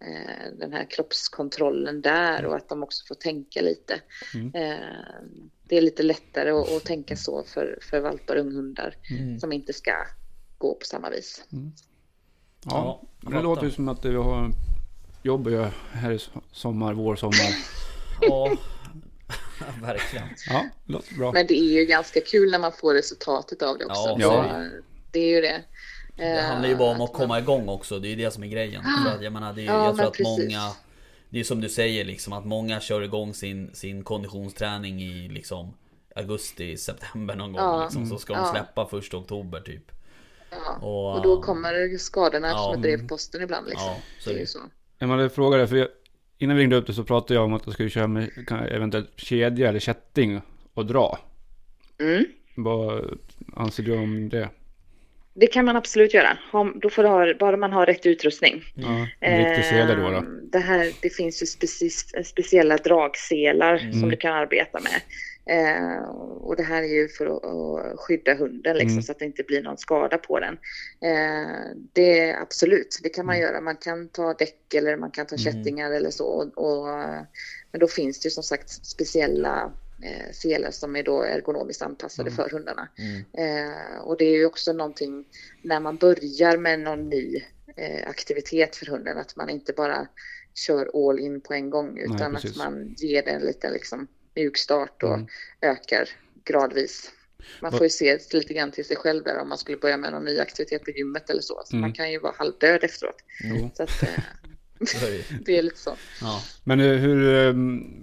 eh, 0.00 0.52
den 0.58 0.72
här 0.72 0.84
kroppskontrollen 0.90 2.00
där 2.00 2.44
och 2.46 2.56
att 2.56 2.68
de 2.68 2.82
också 2.82 3.06
får 3.06 3.14
tänka 3.14 3.60
lite. 3.62 4.00
Mm. 4.34 4.54
Eh, 4.54 4.88
det 5.68 5.76
är 5.76 5.82
lite 5.82 6.02
lättare 6.02 6.50
att, 6.50 6.72
att 6.76 6.84
tänka 6.84 7.16
så 7.16 7.44
för, 7.44 7.78
för 7.90 8.00
valpar 8.00 8.36
och 8.36 8.40
unghundar 8.40 8.96
Mm. 9.10 9.40
som 9.40 9.52
inte 9.52 9.72
ska 9.72 9.92
gå 10.58 10.74
på 10.74 10.86
samma 10.86 11.10
vis. 11.10 11.44
Ja, 11.50 13.02
Ja, 13.22 13.30
det 13.30 13.42
låter 13.42 13.64
ju 13.64 13.70
som 13.70 13.88
att 13.88 14.04
vi 14.04 14.14
har 14.14 14.50
jobb 15.22 15.46
att 15.46 15.52
göra 15.52 15.70
här 15.92 16.12
i 16.12 16.18
sommar, 16.52 16.92
vår, 16.94 17.16
sommar. 17.16 17.34
Ja, 18.20 18.56
verkligen. 19.82 20.28
Ja, 20.48 20.66
det 20.86 20.92
låter 20.92 21.14
bra. 21.14 21.32
Men 21.32 21.46
det 21.46 21.54
är 21.58 21.80
ju 21.80 21.84
ganska 21.84 22.20
kul 22.20 22.50
när 22.50 22.58
man 22.58 22.72
får 22.72 22.94
resultatet 22.94 23.62
av 23.62 23.78
det 23.78 23.84
också. 23.84 24.00
Ja, 24.08 24.16
ja. 24.20 24.44
eh, 24.60 24.66
det 25.10 25.18
är 25.20 25.28
ju 25.34 25.40
det. 25.40 25.62
Det 26.16 26.24
Eh, 26.24 26.44
handlar 26.44 26.68
ju 26.68 26.76
bara 26.76 26.94
om 26.94 27.00
att 27.00 27.12
komma 27.12 27.38
igång 27.38 27.68
också, 27.68 27.98
det 27.98 28.08
är 28.08 28.10
ju 28.10 28.16
det 28.16 28.30
som 28.30 28.42
är 28.42 28.46
grejen. 28.46 28.82
För 29.06 29.14
att, 29.14 29.22
jag 29.22 29.32
menar, 29.32 29.52
det 29.52 29.62
är, 29.62 29.66
Ja, 29.66 29.84
jag 29.84 29.96
tror 29.96 30.06
att 30.06 30.12
precis. 30.12 30.38
många 30.54 30.70
Det 31.34 31.40
är 31.40 31.44
som 31.44 31.60
du 31.60 31.68
säger 31.68 32.04
liksom 32.04 32.32
att 32.32 32.44
många 32.44 32.80
kör 32.80 33.02
igång 33.02 33.34
sin, 33.34 33.74
sin 33.74 34.04
konditionsträning 34.04 35.02
i 35.02 35.28
liksom 35.28 35.74
Augusti, 36.16 36.76
september 36.76 37.36
någon 37.36 37.52
gång 37.52 37.62
Ja. 37.62 37.84
liksom, 37.84 38.06
Så 38.06 38.18
ska 38.18 38.32
de 38.34 38.38
Ja. 38.42 38.50
släppa 38.52 38.86
första 38.86 39.16
oktober 39.16 39.60
typ 39.60 39.92
Ja. 40.50 40.78
Och, 40.86 41.16
Och 41.16 41.22
då 41.22 41.42
kommer 41.42 41.98
skadorna 41.98 42.48
Ja. 42.48 42.58
som 42.58 42.74
ett 42.74 42.80
brev 42.80 43.08
posten 43.08 43.42
ibland. 43.42 43.66
Liksom. 43.68 43.86
Ja, 43.86 43.96
så 44.20 44.30
det 44.30 44.36
är 44.36 44.40
ju 44.40 44.46
så. 44.46 44.58
Jag 44.98 45.08
hade 45.08 45.30
frågat 45.30 45.60
dig, 45.60 45.66
för 45.66 45.76
jag, 45.76 45.88
innan 46.38 46.56
vi 46.56 46.62
ringde 46.62 46.76
upp 46.76 46.86
det 46.86 46.94
så 46.94 47.04
pratade 47.04 47.34
jag 47.34 47.44
om 47.44 47.52
att 47.54 47.62
jag 47.64 47.74
skulle 47.74 47.90
köra 47.90 48.06
med 48.06 48.30
eventuellt 48.70 49.10
kedja 49.16 49.68
eller 49.68 49.80
kätting 49.80 50.40
och 50.74 50.86
dra. 50.86 51.18
Mm. 52.00 52.24
Vad 52.56 53.18
anser 53.56 53.82
du 53.82 53.96
om 53.98 54.28
det? 54.28 54.48
Det 55.36 55.46
kan 55.46 55.64
man 55.64 55.76
absolut 55.76 56.14
göra. 56.14 56.38
Har- 56.50 56.80
Då 56.80 56.90
får 56.90 57.02
du 57.02 57.08
ha, 57.08 57.34
bara 57.34 57.56
man 57.56 57.72
har 57.72 57.86
rätt 57.86 58.06
utrustning. 58.06 58.64
Ja, 58.74 59.06
en 59.20 59.44
riktig 59.48 59.64
sele 59.64 59.94
då, 59.94 60.10
då. 60.10 60.16
Ehm, 60.16 60.40
Det, 60.52 60.58
här, 60.58 60.92
det 61.02 61.10
finns 61.10 61.42
ju 61.42 61.46
speci- 61.46 62.22
speciella 62.22 62.76
dragselar 62.76 63.76
Mm. 63.78 63.92
som 63.92 64.08
du 64.10 64.16
kan 64.16 64.32
arbeta 64.32 64.80
med. 64.80 65.00
Ehm, 65.46 66.02
och 66.40 66.56
det 66.56 66.62
här 66.62 66.82
är 66.82 66.86
ju 66.94 67.08
för 67.08 67.26
att, 67.26 67.44
att 67.44 68.00
skydda 68.00 68.34
hunden 68.34 68.76
liksom, 68.76 68.90
Mm. 68.92 69.02
så 69.02 69.12
att 69.12 69.18
det 69.18 69.24
inte 69.24 69.42
blir 69.42 69.62
någon 69.62 69.78
skada 69.78 70.18
på 70.18 70.40
den. 70.40 70.58
Ehm, 71.10 71.88
det 71.92 72.20
är 72.20 72.40
absolut, 72.40 72.98
det 73.02 73.08
kan 73.08 73.26
man 73.26 73.38
göra. 73.38 73.60
Man 73.60 73.76
kan 73.76 74.08
ta 74.08 74.34
däck 74.34 74.74
eller 74.74 74.96
man 74.96 75.10
kan 75.10 75.26
ta 75.26 75.34
Mm. 75.34 75.44
kättingar 75.44 75.90
eller 75.92 76.10
så. 76.10 76.24
Och, 76.26 76.58
och, 76.58 76.86
men 77.72 77.80
då 77.80 77.88
finns 77.88 78.20
det 78.20 78.26
ju 78.26 78.30
som 78.30 78.42
sagt 78.42 78.68
speciella 78.70 79.72
eh, 80.04 80.32
selar 80.32 80.70
som 80.70 80.96
är 80.96 81.02
då 81.02 81.22
ergonomiskt 81.22 81.82
anpassade 81.82 82.30
Mm. 82.30 82.36
för 82.36 82.50
hundarna. 82.50 82.88
Mm. 82.98 83.24
Eh, 83.68 83.98
och 83.98 84.16
det 84.18 84.24
är 84.24 84.36
ju 84.38 84.46
också 84.46 84.72
någonting 84.72 85.24
när 85.62 85.80
man 85.80 85.96
börjar 85.96 86.56
med 86.56 86.80
någon 86.80 87.08
ny 87.08 87.44
eh, 87.76 88.08
aktivitet 88.08 88.76
för 88.76 88.86
hunden, 88.86 89.18
att 89.18 89.36
man 89.36 89.50
inte 89.50 89.72
bara 89.72 90.08
kör 90.54 91.08
all 91.10 91.18
in 91.18 91.40
på 91.40 91.54
en 91.54 91.70
gång 91.70 91.98
utan 91.98 92.34
precis. 92.34 92.50
att 92.50 92.56
man 92.56 92.94
ger 92.98 93.22
den 93.22 93.34
en 93.34 93.46
liten 93.46 93.72
liksom, 93.72 94.06
mjuk 94.34 94.56
start 94.56 95.02
och 95.02 95.14
Mm. 95.14 95.26
ökar 95.60 96.08
gradvis. 96.44 97.10
Man 97.62 97.72
får 97.72 97.82
ju 97.82 97.90
se 97.90 98.18
lite 98.32 98.54
grann 98.54 98.70
till 98.70 98.84
sig 98.84 98.96
själv 98.96 99.24
där 99.24 99.38
om 99.38 99.48
man 99.48 99.58
skulle 99.58 99.76
börja 99.78 99.96
med 99.96 100.12
någon 100.12 100.24
ny 100.24 100.38
aktivitet 100.38 100.84
på 100.84 100.90
gymmet 100.90 101.30
eller 101.30 101.42
så. 101.42 101.62
så 101.64 101.72
Mm. 101.76 101.80
Man 101.80 101.92
kan 101.92 102.12
ju 102.12 102.18
vara 102.18 102.34
halvdöd 102.38 102.84
efteråt. 102.84 103.16
Jo. 103.44 103.70
Så 103.74 103.82
att, 103.82 104.02
eh, 104.02 104.08
det 105.44 105.58
är 105.58 105.62
lite 105.62 105.78
så. 105.78 105.96
Ja. 106.20 106.42
Men 106.64 106.80
eh, 106.80 106.86
hur, 106.86 107.34
eh, 107.34 107.54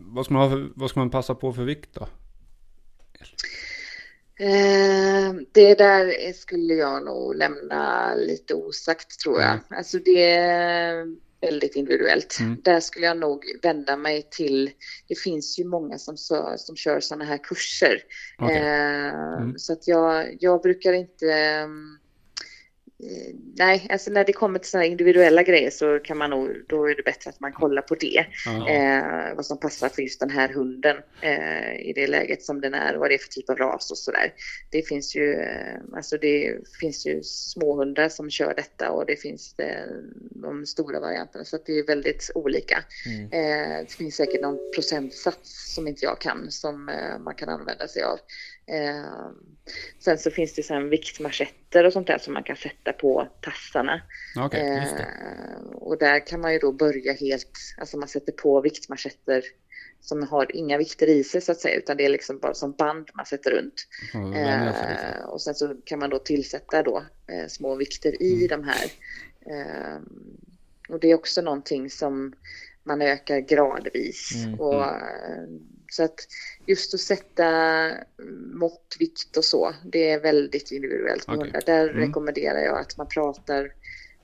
vad 0.05 0.25
ska 0.25 0.33
man, 0.33 0.51
ha 0.51 0.69
vad 0.75 0.89
ska 0.89 0.99
man 0.99 1.09
passa 1.09 1.35
på 1.35 1.53
för 1.53 1.63
vikt 1.63 1.89
då? 1.93 2.07
Eh, 4.45 5.33
det 5.51 5.75
där 5.75 6.33
skulle 6.33 6.73
jag 6.73 7.05
nog 7.05 7.35
lämna 7.35 8.15
lite 8.15 8.53
osagt 8.55 9.19
tror 9.19 9.41
jag. 9.41 9.51
Mm. 9.51 9.63
Alltså 9.69 9.97
det 9.99 10.31
är 10.31 11.05
väldigt 11.41 11.75
individuellt. 11.75 12.37
Mm. 12.39 12.61
Där 12.63 12.79
skulle 12.79 13.05
jag 13.05 13.17
nog 13.17 13.45
vända 13.63 13.97
mig 13.97 14.27
till, 14.31 14.71
det 15.07 15.19
finns 15.19 15.59
ju 15.59 15.65
många 15.65 15.97
som, 15.97 16.17
så, 16.17 16.53
som 16.57 16.75
kör 16.75 16.99
sådana 16.99 17.25
här 17.25 17.37
kurser. 17.43 18.03
Okej. 18.37 18.57
Eh, 18.57 18.91
Mm. 19.41 19.59
Så 19.59 19.73
att 19.73 19.87
jag, 19.87 20.37
jag 20.39 20.61
brukar 20.61 20.93
inte 20.93 21.33
ehm, 21.33 21.97
Nej, 23.57 23.87
alltså 23.89 24.11
när 24.11 24.25
det 24.25 24.33
kommer 24.33 24.59
till 24.59 24.69
sådana 24.69 24.85
individuella 24.85 25.43
grejer 25.43 25.69
så 25.69 25.99
kan 25.99 26.17
man 26.17 26.29
nog, 26.29 26.49
då 26.67 26.85
är 26.85 26.95
det 26.95 27.03
bättre 27.03 27.29
att 27.29 27.39
man 27.39 27.51
kollar 27.51 27.81
på 27.81 27.95
det. 27.95 28.25
Eh, 28.69 29.35
vad 29.35 29.45
som 29.45 29.59
passar 29.59 29.89
för 29.89 30.01
just 30.01 30.19
den 30.19 30.29
här 30.29 30.49
hunden 30.49 30.97
eh, 31.21 31.89
i 31.89 31.93
det 31.95 32.07
läget 32.07 32.43
som 32.43 32.61
den 32.61 32.73
är, 32.73 32.95
vad 32.95 33.09
det 33.09 33.13
är 33.13 33.17
för 33.17 33.29
typ 33.29 33.49
av 33.49 33.57
ras 33.57 33.91
och 33.91 33.97
sådär. 33.97 34.33
Det 34.69 34.87
finns 34.87 35.15
ju, 35.15 35.33
eh, 35.33 35.77
alltså 35.95 36.17
det 36.17 36.57
finns 36.79 37.05
ju 37.05 37.23
småhundar 37.23 38.09
som 38.09 38.29
kör 38.29 38.53
detta 38.55 38.91
och 38.91 39.05
det 39.05 39.15
finns 39.15 39.55
eh, 39.59 39.85
de 40.19 40.65
stora 40.65 40.99
varianterna 40.99 41.45
så 41.45 41.57
det 41.65 41.79
är 41.79 41.87
väldigt 41.87 42.31
olika. 42.35 42.83
Mm. 43.05 43.23
Eh, 43.23 43.79
det 43.79 43.91
finns 43.91 44.15
säkert 44.15 44.41
någon 44.41 44.59
procentsats 44.75 45.73
som 45.75 45.87
inte 45.87 46.05
jag 46.05 46.21
kan 46.21 46.51
som 46.51 46.89
eh, 46.89 47.19
man 47.19 47.35
kan 47.35 47.49
använda 47.49 47.87
sig 47.87 48.03
av. 48.03 48.19
Eh, 48.71 49.31
sen 49.99 50.17
så 50.17 50.31
finns 50.31 50.53
det 50.53 50.63
sen 50.63 50.89
viktmarschetter 50.89 51.85
och 51.85 51.93
sånt 51.93 52.07
där 52.07 52.17
som 52.17 52.33
man 52.33 52.43
kan 52.43 52.55
sätta 52.55 52.93
på 52.93 53.27
tassarna. 53.41 54.01
Det. 54.51 54.57
Eh, 54.57 55.73
och 55.73 55.97
där 55.97 56.27
kan 56.27 56.41
man 56.41 56.53
ju 56.53 56.59
då 56.59 56.71
börja 56.71 57.13
helt, 57.13 57.51
alltså 57.77 57.97
man 57.97 58.07
sätter 58.07 58.31
på 58.31 58.61
viktmarschetter 58.61 59.43
som 60.01 60.23
har 60.23 60.55
inga 60.55 60.77
vikter 60.77 61.07
i 61.07 61.23
sig 61.23 61.41
så 61.41 61.51
att 61.51 61.59
säga, 61.59 61.75
utan 61.75 61.97
det 61.97 62.05
är 62.05 62.09
liksom 62.09 62.39
bara 62.39 62.53
som 62.53 62.71
band 62.71 63.09
man 63.13 63.25
sätter 63.25 63.51
runt. 63.51 63.87
Så 64.11 64.27
lite. 64.27 64.39
Eh, 64.39 65.25
och 65.25 65.41
sen 65.41 65.55
så 65.55 65.75
kan 65.85 65.99
man 65.99 66.09
då 66.09 66.19
tillsätta 66.19 66.83
då 66.83 67.03
eh, 67.27 67.47
små 67.47 67.75
vikter 67.75 68.23
i 68.23 68.47
de 68.47 68.63
här. 68.63 68.91
Eh, 69.45 70.01
och 70.89 70.99
det 70.99 71.11
är 71.11 71.15
också 71.15 71.41
någonting 71.41 71.89
som 71.89 72.33
man 72.83 73.01
ökar 73.01 73.39
gradvis. 73.39 74.33
Mm, 74.35 74.59
och, 74.59 74.83
eh, 74.83 75.47
så 75.91 76.03
att 76.03 76.19
just 76.65 76.93
att 76.93 76.99
sätta 76.99 77.91
mått, 78.53 78.95
vikt 78.99 79.37
och 79.37 79.45
så, 79.45 79.73
det 79.85 80.11
är 80.11 80.19
väldigt 80.19 80.71
individuellt 80.71 81.27
med 81.27 81.37
Okej. 81.37 81.45
hundar. 81.51 81.61
Där 81.65 81.89
Mm. 81.89 82.01
rekommenderar 82.07 82.59
jag 82.59 82.79
att 82.79 82.97
man 82.97 83.07
pratar, 83.07 83.73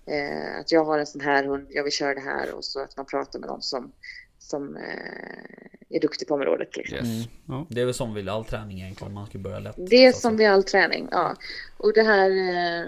eh, 0.06 0.60
att 0.60 0.72
jag 0.72 0.86
har 0.86 1.00
en 1.00 1.06
sån 1.06 1.22
här 1.22 1.44
hund, 1.44 1.68
jag 1.70 1.84
vill 1.84 1.92
köra 1.94 2.14
det 2.14 2.20
här 2.22 2.54
och 2.54 2.66
så 2.66 2.80
att 2.80 2.98
man 2.98 3.06
pratar 3.06 3.40
med 3.40 3.50
någon 3.50 3.62
som, 3.62 3.92
som 4.40 4.76
eh, 4.78 5.96
är 5.96 6.00
duktig 6.00 6.28
på 6.28 6.34
området. 6.34 6.78
Liksom. 6.78 6.98
Yes. 6.98 7.06
Mm. 7.08 7.28
Ja. 7.48 7.68
Det 7.70 7.82
är 7.82 7.86
väl 7.86 7.94
som 7.94 8.14
vid 8.14 8.30
all 8.30 8.46
träning 8.46 8.82
egentligen, 8.82 9.14
man 9.14 9.28
ska 9.28 9.38
börja 9.38 9.60
lätt 9.60 9.76
Det 9.78 10.06
är 10.06 10.12
som 10.12 10.38
vid 10.38 10.48
all 10.48 10.64
träning, 10.64 11.08
ja. 11.12 11.36
Och 11.78 11.94
det 11.94 12.04
här, 12.04 12.30
eh, 12.30 12.86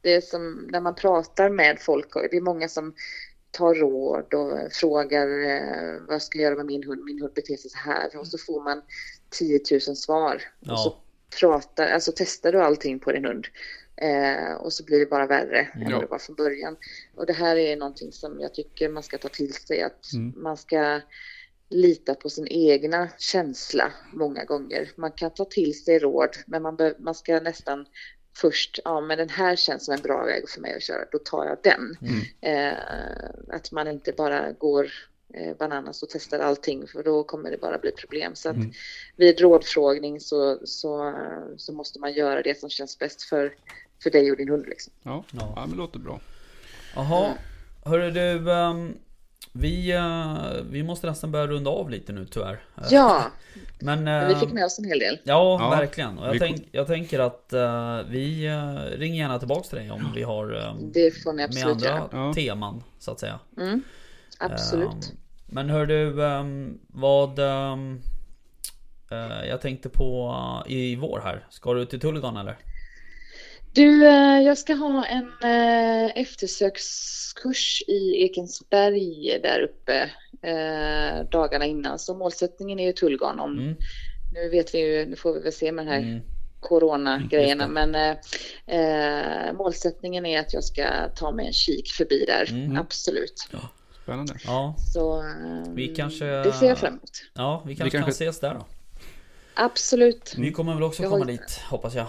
det 0.00 0.14
är 0.14 0.20
som 0.20 0.68
när 0.70 0.80
man 0.80 0.94
pratar 0.94 1.50
med 1.50 1.78
folk, 1.80 2.16
och 2.16 2.22
det 2.30 2.36
är 2.36 2.40
många 2.40 2.68
som 2.68 2.94
tar 3.50 3.74
råd 3.74 4.34
och 4.34 4.72
frågar 4.72 5.26
eh, 5.48 6.00
vad 6.08 6.22
ska 6.22 6.38
jag 6.38 6.44
göra 6.44 6.56
med 6.56 6.66
min 6.66 6.82
hund, 6.82 7.04
min 7.04 7.20
hund 7.20 7.32
beter 7.34 7.56
sig 7.56 7.70
så 7.70 7.78
här 7.78 8.16
och 8.16 8.26
så 8.26 8.38
får 8.38 8.64
man 8.64 8.82
10 9.30 9.60
000 9.70 9.80
svar. 9.80 10.42
Och 10.60 10.78
så 10.78 10.88
Ja, 10.88 11.02
pratar, 11.40 11.86
alltså 11.88 12.12
testar 12.16 12.52
du 12.52 12.60
allting 12.62 12.98
på 12.98 13.12
din 13.12 13.24
hund 13.24 13.46
eh, 13.96 14.52
och 14.54 14.72
så 14.72 14.84
blir 14.84 14.98
det 14.98 15.06
bara 15.06 15.26
värre 15.26 15.60
än 15.74 15.82
Ja. 15.82 15.90
vad 15.92 16.02
det 16.02 16.06
var 16.10 16.18
från 16.18 16.36
början. 16.36 16.76
Och 17.14 17.26
det 17.26 17.32
här 17.32 17.56
är 17.56 17.76
någonting 17.76 18.12
som 18.12 18.40
jag 18.40 18.54
tycker 18.54 18.88
man 18.88 19.02
ska 19.02 19.18
ta 19.18 19.28
till 19.28 19.52
sig, 19.54 19.82
att 19.82 20.12
Mm. 20.14 20.42
man 20.42 20.56
ska 20.56 21.00
lita 21.70 22.14
på 22.14 22.30
sin 22.30 22.46
egna 22.50 23.08
känsla 23.18 23.92
många 24.12 24.44
gånger. 24.44 24.90
Man 24.96 25.12
kan 25.12 25.30
ta 25.34 25.44
till 25.44 25.84
sig 25.84 25.98
råd, 25.98 26.30
men 26.46 26.62
man, 26.62 26.78
man 26.98 27.14
ska 27.14 27.40
nästan 27.40 27.86
först, 28.40 28.78
ja 28.84 29.00
men 29.00 29.18
den 29.18 29.28
här 29.28 29.56
känns 29.56 29.84
som 29.84 29.94
en 29.94 30.02
bra 30.02 30.24
väg 30.24 30.48
för 30.48 30.60
mig 30.60 30.74
att 30.76 30.82
köra, 30.82 31.04
då 31.12 31.18
tar 31.18 31.44
jag 31.44 31.58
den. 31.62 31.96
Mm. 32.02 32.72
Eh, 32.72 32.78
att 33.48 33.72
man 33.72 33.88
inte 33.88 34.12
bara 34.12 34.52
går 34.52 34.90
eh, 35.34 35.56
bananas 35.56 36.02
och 36.02 36.08
testar 36.08 36.38
allting 36.38 36.86
för 36.86 37.02
då 37.02 37.24
kommer 37.24 37.50
det 37.50 37.58
bara 37.58 37.78
bli 37.78 37.90
problem. 37.92 38.34
Så 38.34 38.48
att 38.48 38.56
Mm. 38.56 38.72
vid 39.16 39.40
rådfrågning 39.40 40.20
så, 40.20 40.58
så, 40.64 41.14
så 41.56 41.72
måste 41.72 41.98
man 42.00 42.12
göra 42.12 42.42
det 42.42 42.60
som 42.60 42.70
känns 42.70 42.98
bäst 42.98 43.22
för, 43.22 43.52
för 44.02 44.10
dig 44.10 44.30
och 44.30 44.36
din 44.36 44.48
hund. 44.48 44.66
Liksom. 44.66 44.92
Ja. 45.02 45.24
Ja. 45.32 45.52
ja, 45.56 45.60
men 45.60 45.70
det 45.70 45.76
låter 45.76 45.98
bra. 45.98 46.20
Jaha, 46.94 47.32
hörru 47.84 48.10
du. 48.10 48.52
ehm, 48.52 48.94
vi, 49.58 49.92
eh, 49.92 50.36
vi 50.70 50.82
måste 50.82 51.06
nästan 51.06 51.32
börja 51.32 51.46
runda 51.46 51.70
av 51.70 51.90
lite 51.90 52.12
nu 52.12 52.26
tyvärr. 52.26 52.62
Eh, 52.76 52.84
Ja, 52.90 53.22
Men, 53.78 54.04
men 54.04 54.26
vi 54.28 54.32
eh, 54.34 54.40
fick 54.40 54.52
med 54.52 54.64
oss 54.64 54.78
en 54.78 54.84
hel 54.84 54.98
del. 54.98 55.18
Ja, 55.24 55.58
Ja, 55.60 55.70
verkligen. 55.70 56.18
Och 56.18 56.26
jag, 56.26 56.38
tänk, 56.38 56.68
jag 56.72 56.86
tänker 56.86 57.18
att 57.18 57.52
vi 58.08 58.50
ringer 58.96 59.18
gärna 59.22 59.38
tillbaks 59.38 59.68
till 59.68 59.78
dig 59.78 59.90
om 59.90 60.12
vi 60.14 60.22
har 60.22 60.74
Det 60.92 61.10
får 61.22 61.32
ni 61.32 61.48
med 61.48 61.66
andra 61.66 61.88
göra. 61.88 62.32
Teman, 62.34 62.82
så 62.98 63.10
att 63.10 63.20
säga. 63.20 63.38
Mm, 63.56 63.82
absolut. 64.38 65.12
Men 65.46 65.70
hör 65.70 65.86
du, 65.86 66.24
ehm, 66.24 66.78
vad... 66.86 67.38
ehm, 67.38 68.00
eh, 69.10 69.48
jag 69.48 69.60
tänkte 69.60 69.88
på 69.88 70.34
i 70.66 70.96
vår 70.96 71.20
här. 71.24 71.46
Ska 71.50 71.74
du 71.74 71.84
till 71.84 72.00
Tulligan 72.00 72.36
eller? 72.36 72.56
Du, 73.72 74.06
eh, 74.06 74.40
jag 74.40 74.58
ska 74.58 74.74
ha 74.74 75.04
en 75.06 75.32
eh, 75.42 76.10
eftersökskurs 76.20 77.82
i 77.88 78.22
Ekensberg 78.24 79.40
där 79.42 79.60
uppe 79.60 80.10
eh, 80.42 81.24
dagarna 81.30 81.64
innan. 81.64 81.98
Så 81.98 82.14
målsättningen 82.14 82.78
är 82.78 82.86
ju 82.86 82.92
Tullgarn 82.92 83.40
om, 83.40 83.58
Mm. 83.58 83.76
nu 84.34 84.48
vet 84.48 84.74
vi 84.74 84.78
ju, 84.78 85.06
nu 85.06 85.16
får 85.16 85.32
vi 85.34 85.40
väl 85.40 85.52
se 85.52 85.72
med 85.72 85.86
den 85.86 85.92
här 85.94 86.00
Mm. 86.02 86.20
coronagrejerna, 86.60 87.68
men 87.68 87.94
eh, 87.94 88.16
eh, 88.66 89.52
målsättningen 89.52 90.26
är 90.26 90.40
att 90.40 90.54
jag 90.54 90.64
ska 90.64 91.08
ta 91.16 91.30
mig 91.32 91.46
en 91.46 91.52
kik 91.52 91.88
förbi 91.92 92.24
där, 92.26 92.50
Mm. 92.50 92.76
absolut. 92.76 93.48
Spännande. 94.02 94.34
Ja, 94.46 94.74
Så 94.94 95.18
eh, 95.20 95.72
Vi 95.74 95.88
kanske- 95.88 96.24
det 96.42 96.52
ser 96.52 96.66
jag 96.68 96.78
fram 96.78 96.92
emot. 96.92 97.10
ja, 97.34 97.62
vi 97.66 97.76
kanske 97.76 97.98
kan 97.98 98.04
kanske- 98.04 98.24
ses 98.24 98.40
där 98.40 98.54
då. 98.54 98.66
Absolut. 99.54 100.34
Vi 100.38 100.52
kommer 100.52 100.74
väl 100.74 100.82
också 100.82 101.02
Jag 101.02 101.10
komma 101.10 101.24
har- 101.24 101.32
dit, 101.32 101.60
hoppas 101.70 101.94
jag. 101.94 102.06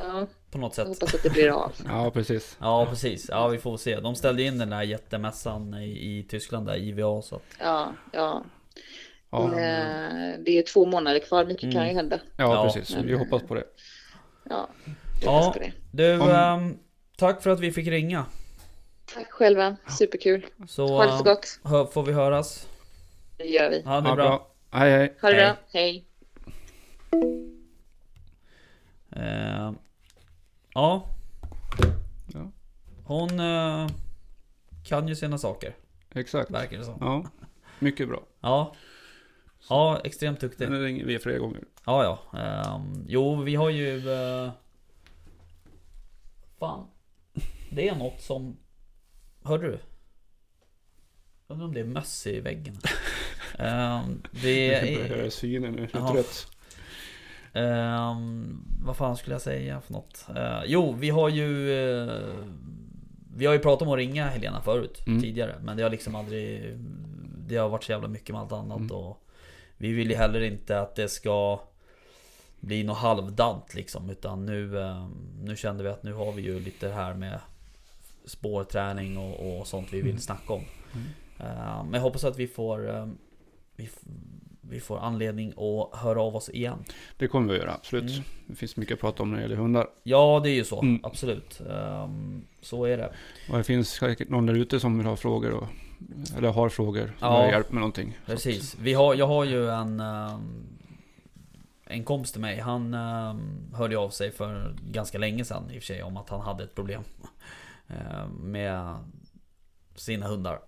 Ja, 0.00 0.26
På 0.50 0.58
något 0.58 0.76
jag 0.78 0.86
sätt. 0.86 0.88
hoppas 1.00 1.14
att 1.14 1.22
det 1.22 1.30
blir 1.30 1.50
av. 1.50 1.72
Ja, 1.88 2.10
precis. 2.10 2.56
Ja, 2.60 2.86
precis. 2.90 3.26
Ja, 3.28 3.48
vi 3.48 3.58
får 3.58 3.76
se. 3.76 4.00
De 4.00 4.14
ställde 4.14 4.42
in 4.42 4.58
den 4.58 4.70
där 4.70 4.82
jättemässan 4.82 5.74
i, 5.74 6.18
i 6.18 6.22
Tyskland 6.28 6.66
där, 6.66 6.76
IVA, 6.76 7.22
så 7.22 7.36
att... 7.36 7.42
Ja, 7.60 7.92
ja. 8.12 8.44
Ja, 9.30 9.44
Eh, 9.46 10.38
Det 10.44 10.58
är 10.58 10.62
två 10.72 10.86
månader 10.86 11.18
kvar, 11.20 11.44
mycket 11.44 11.72
kan 11.72 11.88
ju 11.88 11.94
hända. 11.94 12.20
ja 12.36 12.54
Ja. 12.54 12.72
precis. 12.72 12.96
Vi 12.96 13.18
hoppas 13.18 13.42
på 13.42 13.54
det. 13.54 13.64
Ja, 14.50 14.68
jag 15.24 15.32
Ja. 15.34 15.54
det. 15.58 15.72
Du, 15.92 16.20
Om- 16.20 16.28
ehm, 16.30 16.78
tack 17.16 17.42
för 17.42 17.50
att 17.50 17.60
vi 17.60 17.72
fick 17.72 17.88
ringa. 17.88 18.24
Tack 19.14 19.30
själva, 19.30 19.76
superkul. 19.98 20.46
Så, 20.68 20.86
Ha 20.86 21.06
det 21.06 21.18
så 21.18 21.24
gott. 21.24 21.60
hör, 21.64 21.84
får 21.84 22.02
vi 22.02 22.12
höras. 22.12 22.68
Det 23.36 23.44
gör 23.44 23.70
vi. 23.70 23.82
Ja, 23.84 24.00
det 24.00 24.08
Ja, 24.08 24.14
bra. 24.14 24.24
bra. 24.28 24.50
Hej, 24.70 24.90
hej. 24.90 25.16
Ha 25.22 25.30
det 25.30 25.36
Hej. 25.36 25.44
bra, 25.46 25.56
hej. 25.72 26.04
Eh, 29.16 29.72
ja. 30.74 31.08
Ja. 32.34 32.50
Hon 33.04 33.40
eh, 33.40 33.86
kan 34.84 35.08
ju 35.08 35.16
sina 35.16 35.38
saker, 35.38 35.76
Exakt. 36.14 36.50
verkar 36.50 36.78
det 36.78 36.84
som. 36.84 36.96
Ja, 37.00 37.24
mycket 37.78 38.08
bra. 38.08 38.22
Ja. 38.40 38.74
Ja, 39.68 40.00
extremt 40.04 40.40
duktig. 40.40 40.70
Nu 40.70 40.82
ringer 40.84 41.04
vi 41.04 41.18
flera 41.18 41.38
gånger. 41.38 41.64
Ja, 41.86 42.04
ja. 42.32 42.38
Ehm, 42.40 43.04
jo, 43.08 43.42
vi 43.42 43.54
har 43.54 43.70
ju... 43.70 44.10
eh, 44.12 44.50
fan. 46.58 46.86
Det 47.70 47.88
är 47.88 47.96
något 47.96 48.20
som... 48.20 48.56
Hörde 49.42 49.66
du? 49.66 49.78
Undrar 51.46 51.66
om 51.66 51.74
det 51.74 51.80
är 51.80 51.84
möss 51.84 52.26
i 52.26 52.40
väggen. 52.40 52.76
Ehm, 53.58 54.22
det 54.30 54.66
Jag 54.66 54.82
börjar 54.94 55.04
är... 55.10 55.16
höra 55.16 55.30
synen 55.30 55.72
nu. 55.72 55.88
Jag 55.92 56.02
är 56.02 56.06
Ja. 56.06 56.12
trött. 56.12 56.46
Ehm, 57.52 58.64
vad 58.84 58.96
fan 58.96 59.16
skulle 59.16 59.34
jag 59.34 59.42
säga 59.42 59.80
för 59.80 59.92
något? 59.92 60.26
Eh, 60.36 60.60
jo, 60.66 60.92
vi 60.92 61.10
har 61.10 61.28
ju... 61.28 61.72
eh, 61.72 62.14
vi 63.36 63.46
har 63.46 63.52
ju 63.52 63.58
pratat 63.58 63.82
om 63.88 63.92
att 63.92 63.96
ringa 63.98 64.26
Helena 64.28 64.60
förut, 64.62 65.02
Mm. 65.06 65.22
tidigare. 65.22 65.54
Men 65.62 65.76
det 65.76 65.82
har 65.82 65.90
liksom 65.90 66.14
aldrig... 66.14 66.76
Det 67.48 67.56
har 67.56 67.68
varit 67.68 67.84
så 67.84 67.92
jävla 67.92 68.08
mycket 68.08 68.30
med 68.34 68.40
allt 68.40 68.52
annat 68.52 68.78
Mm. 68.78 68.90
och... 68.96 69.26
Vi 69.76 69.92
vill 69.92 70.10
ju 70.10 70.16
heller 70.16 70.40
inte 70.40 70.80
att 70.80 70.94
det 70.96 71.08
ska... 71.08 71.60
Bli 72.60 72.84
något 72.84 72.98
halvdant 72.98 73.74
liksom. 73.74 74.10
Utan 74.10 74.46
nu... 74.46 74.78
eh, 74.80 75.08
nu 75.42 75.56
kände 75.56 75.82
vi 75.82 75.88
att 75.88 76.02
nu 76.02 76.12
har 76.12 76.32
vi 76.32 76.42
ju 76.42 76.60
lite 76.60 76.88
här 76.88 77.14
med... 77.14 77.40
Spårträning 78.24 79.18
och, 79.18 79.58
och 79.60 79.66
sånt 79.66 79.92
vi 79.92 79.96
vill 79.96 80.10
Mm. 80.10 80.20
snacka 80.20 80.52
om. 80.52 80.64
Mm. 80.94 81.06
Eh, 81.38 81.84
men 81.84 81.92
jag 81.94 82.00
hoppas 82.00 82.24
att 82.24 82.38
vi 82.38 82.46
får... 82.46 83.08
vi, 83.76 83.88
vi 84.70 84.80
får 84.80 84.98
anledning 84.98 85.48
att 85.56 86.00
höra 86.00 86.22
av 86.22 86.36
oss 86.36 86.48
igen. 86.48 86.84
Det 87.16 87.28
kommer 87.28 87.52
vi 87.52 87.58
att 87.58 87.64
göra, 87.66 87.74
absolut. 87.74 88.10
Mm. 88.10 88.22
Det 88.46 88.54
finns 88.54 88.76
mycket 88.76 88.94
att 88.94 89.00
prata 89.00 89.22
om 89.22 89.30
när 89.30 89.36
det 89.36 89.42
gäller 89.42 89.56
hundar. 89.56 89.86
Ja, 90.02 90.40
det 90.44 90.50
är 90.50 90.54
ju 90.54 90.64
så. 90.64 90.82
Mm. 90.82 91.00
Absolut. 91.02 91.60
Ehm, 91.70 92.44
så 92.60 92.84
är 92.84 92.96
det. 92.96 93.12
Och 93.50 93.58
det 93.58 93.64
finns 93.64 93.88
säkert 93.90 94.28
någon 94.28 94.46
där 94.46 94.54
ute 94.54 94.80
som 94.80 94.98
vill 94.98 95.06
ha 95.06 95.16
frågor 95.16 95.50
och, 95.50 95.66
eller 96.36 96.48
har 96.48 96.68
frågor. 96.68 97.06
Som 97.18 97.28
Ja. 97.28 97.48
hjälp 97.50 97.72
med 97.72 97.80
någonting. 97.80 98.18
Precis. 98.26 98.76
Vi 98.80 98.94
har, 98.94 99.14
jag 99.14 99.26
har 99.26 99.44
ju 99.44 99.70
en... 99.70 100.00
ehm, 100.00 100.66
en 101.92 102.04
kompis 102.04 102.32
till 102.32 102.40
mig. 102.40 102.60
Han 102.60 102.94
um, 102.94 103.70
hörde 103.74 103.98
av 103.98 104.10
sig 104.10 104.30
för 104.32 104.74
ganska 104.90 105.18
länge 105.18 105.44
sedan 105.44 105.70
i 105.70 105.78
och 105.78 105.82
för 105.82 105.86
sig 105.86 106.02
om 106.02 106.16
att 106.16 106.28
han 106.30 106.40
hade 106.40 106.64
ett 106.64 106.74
problem. 106.74 107.02
med 108.40 108.94
sina 109.94 110.26
hundar. 110.28 110.58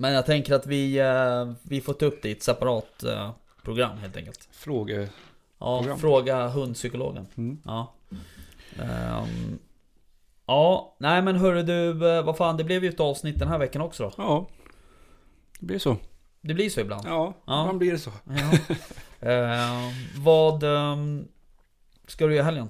Men 0.00 0.12
jag 0.12 0.26
tänker 0.26 0.54
att 0.54 0.66
vi, 0.66 0.98
eh, 0.98 1.52
vi 1.62 1.80
får 1.80 1.92
ta 1.92 2.06
upp 2.06 2.22
det 2.22 2.28
i 2.28 2.32
ett 2.32 2.42
separat 2.42 3.02
eh, 3.02 3.30
program 3.62 3.98
helt 3.98 4.16
enkelt. 4.16 4.48
Frågor. 4.52 5.08
Ja, 5.58 5.78
Program. 5.78 5.98
fråga 5.98 6.48
hundpsykologen. 6.48 7.26
Mm. 7.36 7.58
Ja. 7.64 7.92
Ehm, 8.82 9.58
ja, 10.46 10.96
nej 10.98 11.22
men 11.22 11.36
hörru 11.36 11.62
du, 11.62 12.08
eh, 12.16 12.24
vad 12.24 12.36
fan 12.36 12.56
det 12.56 12.64
blev 12.64 12.84
ju 12.84 12.88
ett 12.90 13.00
avsnitt 13.00 13.38
den 13.38 13.48
här 13.48 13.58
veckan 13.58 13.82
också 13.82 14.02
då. 14.02 14.12
Ja, 14.16 14.46
det 15.60 15.66
blir 15.66 15.78
så. 15.78 15.96
Det 16.40 16.54
blir 16.54 16.70
så 16.70 16.80
ibland. 16.80 17.02
Ja, 17.06 17.34
Ja. 17.46 17.62
ibland 17.62 17.78
blir 17.78 17.92
det 17.92 17.98
så. 17.98 18.10
Ja. 18.24 18.58
Ehm, 19.28 19.92
vad 20.16 20.62
um, 20.62 21.28
ska 22.06 22.26
du 22.26 22.34
göra 22.34 22.44
helgen? 22.44 22.68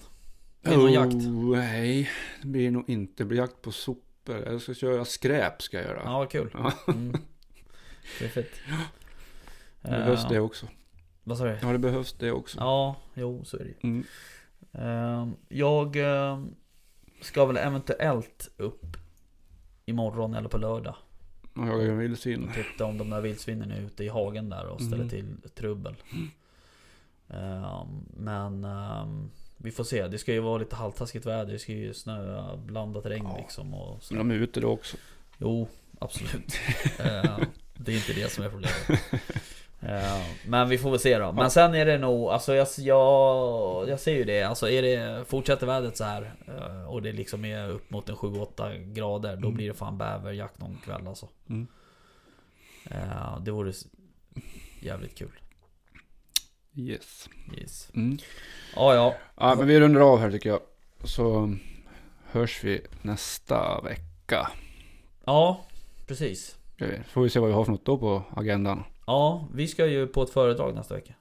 Blir 0.62 0.72
det 0.72 0.78
någon 0.82 0.92
jakt? 0.92 1.14
Oh, 1.14 1.56
nej, 1.56 2.10
det 2.42 2.48
blir 2.48 2.70
nog 2.70 2.84
inte. 2.90 3.12
Det 3.22 3.24
blir 3.24 3.38
jakt 3.38 3.62
på 3.62 3.72
sopor. 4.36 4.52
Jag 4.52 4.62
ska 4.62 4.74
köra 4.74 5.04
skräp 5.04 5.62
ska 5.62 5.76
jag 5.76 5.86
göra. 5.86 6.00
Ja, 6.04 6.18
vad 6.18 6.30
kul. 6.30 6.50
Ja. 6.54 6.72
Mm. 6.88 7.20
Fiffigt. 8.18 8.54
Det 9.82 9.88
behövs 9.90 10.24
Ehm, 10.24 10.32
det 10.32 10.40
också. 10.40 10.66
Vad 11.24 11.38
sa 11.38 11.44
du? 11.44 11.58
Ja, 11.62 11.72
det 11.72 11.78
behövs 11.78 12.12
det 12.12 12.32
också. 12.32 12.58
Ja, 12.60 12.96
jo 13.14 13.44
så 13.44 13.56
är 13.56 13.64
det. 13.64 13.86
Mm. 13.88 14.04
Ehm, 14.72 15.36
Jag 15.48 15.96
ehm, 15.96 16.54
ska 17.20 17.44
väl 17.46 17.56
eventuellt 17.56 18.48
upp 18.56 18.96
imorgon 19.86 20.34
eller 20.34 20.48
på 20.48 20.58
lördag. 20.58 20.94
Och 21.54 21.66
jag 21.68 21.84
är 21.84 21.92
vildsvin. 21.94 22.44
Och 22.48 22.54
titta 22.54 22.84
om 22.84 22.98
de 22.98 23.10
där 23.10 23.20
vildsvinen 23.20 23.70
är 23.70 23.80
ute 23.80 24.04
i 24.04 24.08
hagen 24.08 24.48
där 24.48 24.66
och 24.66 24.80
ställer 24.80 24.96
Mm. 24.96 25.08
till 25.08 25.50
trubbel. 25.54 25.94
Ehm, 27.28 28.04
men 28.16 28.64
vi 29.58 29.70
får 29.70 29.84
se. 29.84 30.08
Det 30.08 30.18
ska 30.18 30.32
ju 30.32 30.40
vara 30.40 30.58
lite 30.58 30.76
halvtaskigt 30.76 31.26
väder. 31.26 31.52
Det 31.52 31.58
ska 31.58 31.72
ju 31.72 31.94
snöa, 31.94 32.56
blandat 32.56 33.06
regn 33.06 33.26
Ja. 33.28 33.36
liksom. 33.38 33.74
Och 33.74 34.02
så. 34.02 34.14
Men 34.14 34.28
de 34.28 34.34
är 34.34 34.38
ute 34.38 34.60
då 34.60 34.68
också. 34.68 34.96
Jo, 35.38 35.68
absolut. 35.98 36.54
Ehm, 36.98 37.40
det 37.74 37.92
är 37.92 37.96
inte 37.96 38.12
det 38.12 38.32
som 38.32 38.44
är 38.44 38.48
problemet. 38.48 39.02
Ehm, 39.80 40.22
men 40.46 40.68
vi 40.68 40.78
får 40.78 40.90
väl 40.90 41.00
se 41.00 41.18
då. 41.18 41.32
Men 41.32 41.50
sen 41.50 41.74
är 41.74 41.86
det 41.86 41.98
nog, 41.98 42.28
alltså 42.28 42.54
jag, 42.54 42.66
jag, 42.78 43.88
jag 43.88 44.00
ser 44.00 44.12
ju 44.14 44.24
det. 44.24 44.42
Alltså 44.42 44.68
är 44.70 44.82
det, 44.82 45.24
fortsätter 45.28 45.66
vädret 45.66 45.96
så 45.96 46.04
här 46.04 46.34
eh, 46.46 46.84
och 46.90 47.02
det 47.02 47.12
liksom 47.12 47.44
är 47.44 47.68
upp 47.68 47.90
mot 47.90 48.08
en 48.08 48.14
7-8 48.16 48.92
grader. 48.92 49.36
Då 49.36 49.46
Mm. 49.46 49.54
blir 49.54 49.68
det 49.68 49.74
fan 49.74 49.98
bäverjakt 49.98 50.58
någon 50.60 50.78
kväll 50.84 51.06
alltså. 51.08 51.28
Mm. 51.48 51.66
Det 53.40 53.50
vore 53.50 53.72
jävligt 54.80 55.18
kul. 55.18 55.30
Yes. 56.78 57.28
Yes. 57.56 57.90
Mm. 57.94 58.18
Ja, 58.76 58.94
ja. 58.94 59.14
Ja, 59.36 59.54
men 59.58 59.66
vi 59.66 59.80
rundar 59.80 60.00
av 60.00 60.18
här 60.18 60.30
tycker 60.30 60.48
jag. 60.50 60.60
Så 61.04 61.54
hörs 62.30 62.64
vi 62.64 62.80
nästa 63.02 63.80
vecka. 63.80 64.50
Ja, 65.24 65.66
precis. 66.06 66.56
Får 67.08 67.22
vi 67.22 67.30
se 67.30 67.38
vad 67.38 67.48
vi 67.48 67.54
har 67.54 67.64
för 67.64 67.72
något 67.72 67.84
då 67.84 67.98
på 67.98 68.22
agendan. 68.36 68.84
Ja, 69.06 69.48
vi 69.54 69.66
ska 69.68 69.86
ju 69.86 70.06
på 70.06 70.22
ett 70.22 70.30
föredrag 70.30 70.74
nästa 70.74 70.94
vecka. 70.94 71.14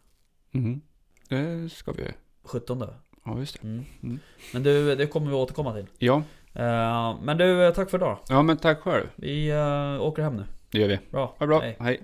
Mhm. 0.51 0.81
Det 1.29 1.69
ska 1.71 1.91
vi. 1.91 2.03
17. 2.43 2.83
Ja, 3.25 3.39
just 3.39 3.61
det. 3.61 3.67
Mm. 3.67 3.85
Mm. 4.03 4.19
Men 4.53 4.63
du, 4.63 4.95
det 4.95 5.07
kommer 5.07 5.27
vi 5.29 5.35
återkomma 5.35 5.73
till. 5.73 5.85
Ja. 5.97 6.23
Eh, 6.53 7.15
men 7.21 7.37
du, 7.37 7.71
tack 7.75 7.89
för 7.89 7.97
idag. 7.97 8.17
ja, 8.29 8.41
men 8.41 8.57
tack 8.57 8.79
själv. 8.79 9.07
Vi 9.15 9.49
eh, 9.49 10.01
åker 10.01 10.23
hem 10.23 10.35
nu. 10.35 10.43
Det 10.71 10.79
gör 10.79 10.87
vi. 10.87 10.99
Bra. 11.11 11.25
Ha 11.25 11.35
det 11.39 11.47
bra. 11.47 11.59
Hej. 11.59 11.77
Hej. 11.79 12.01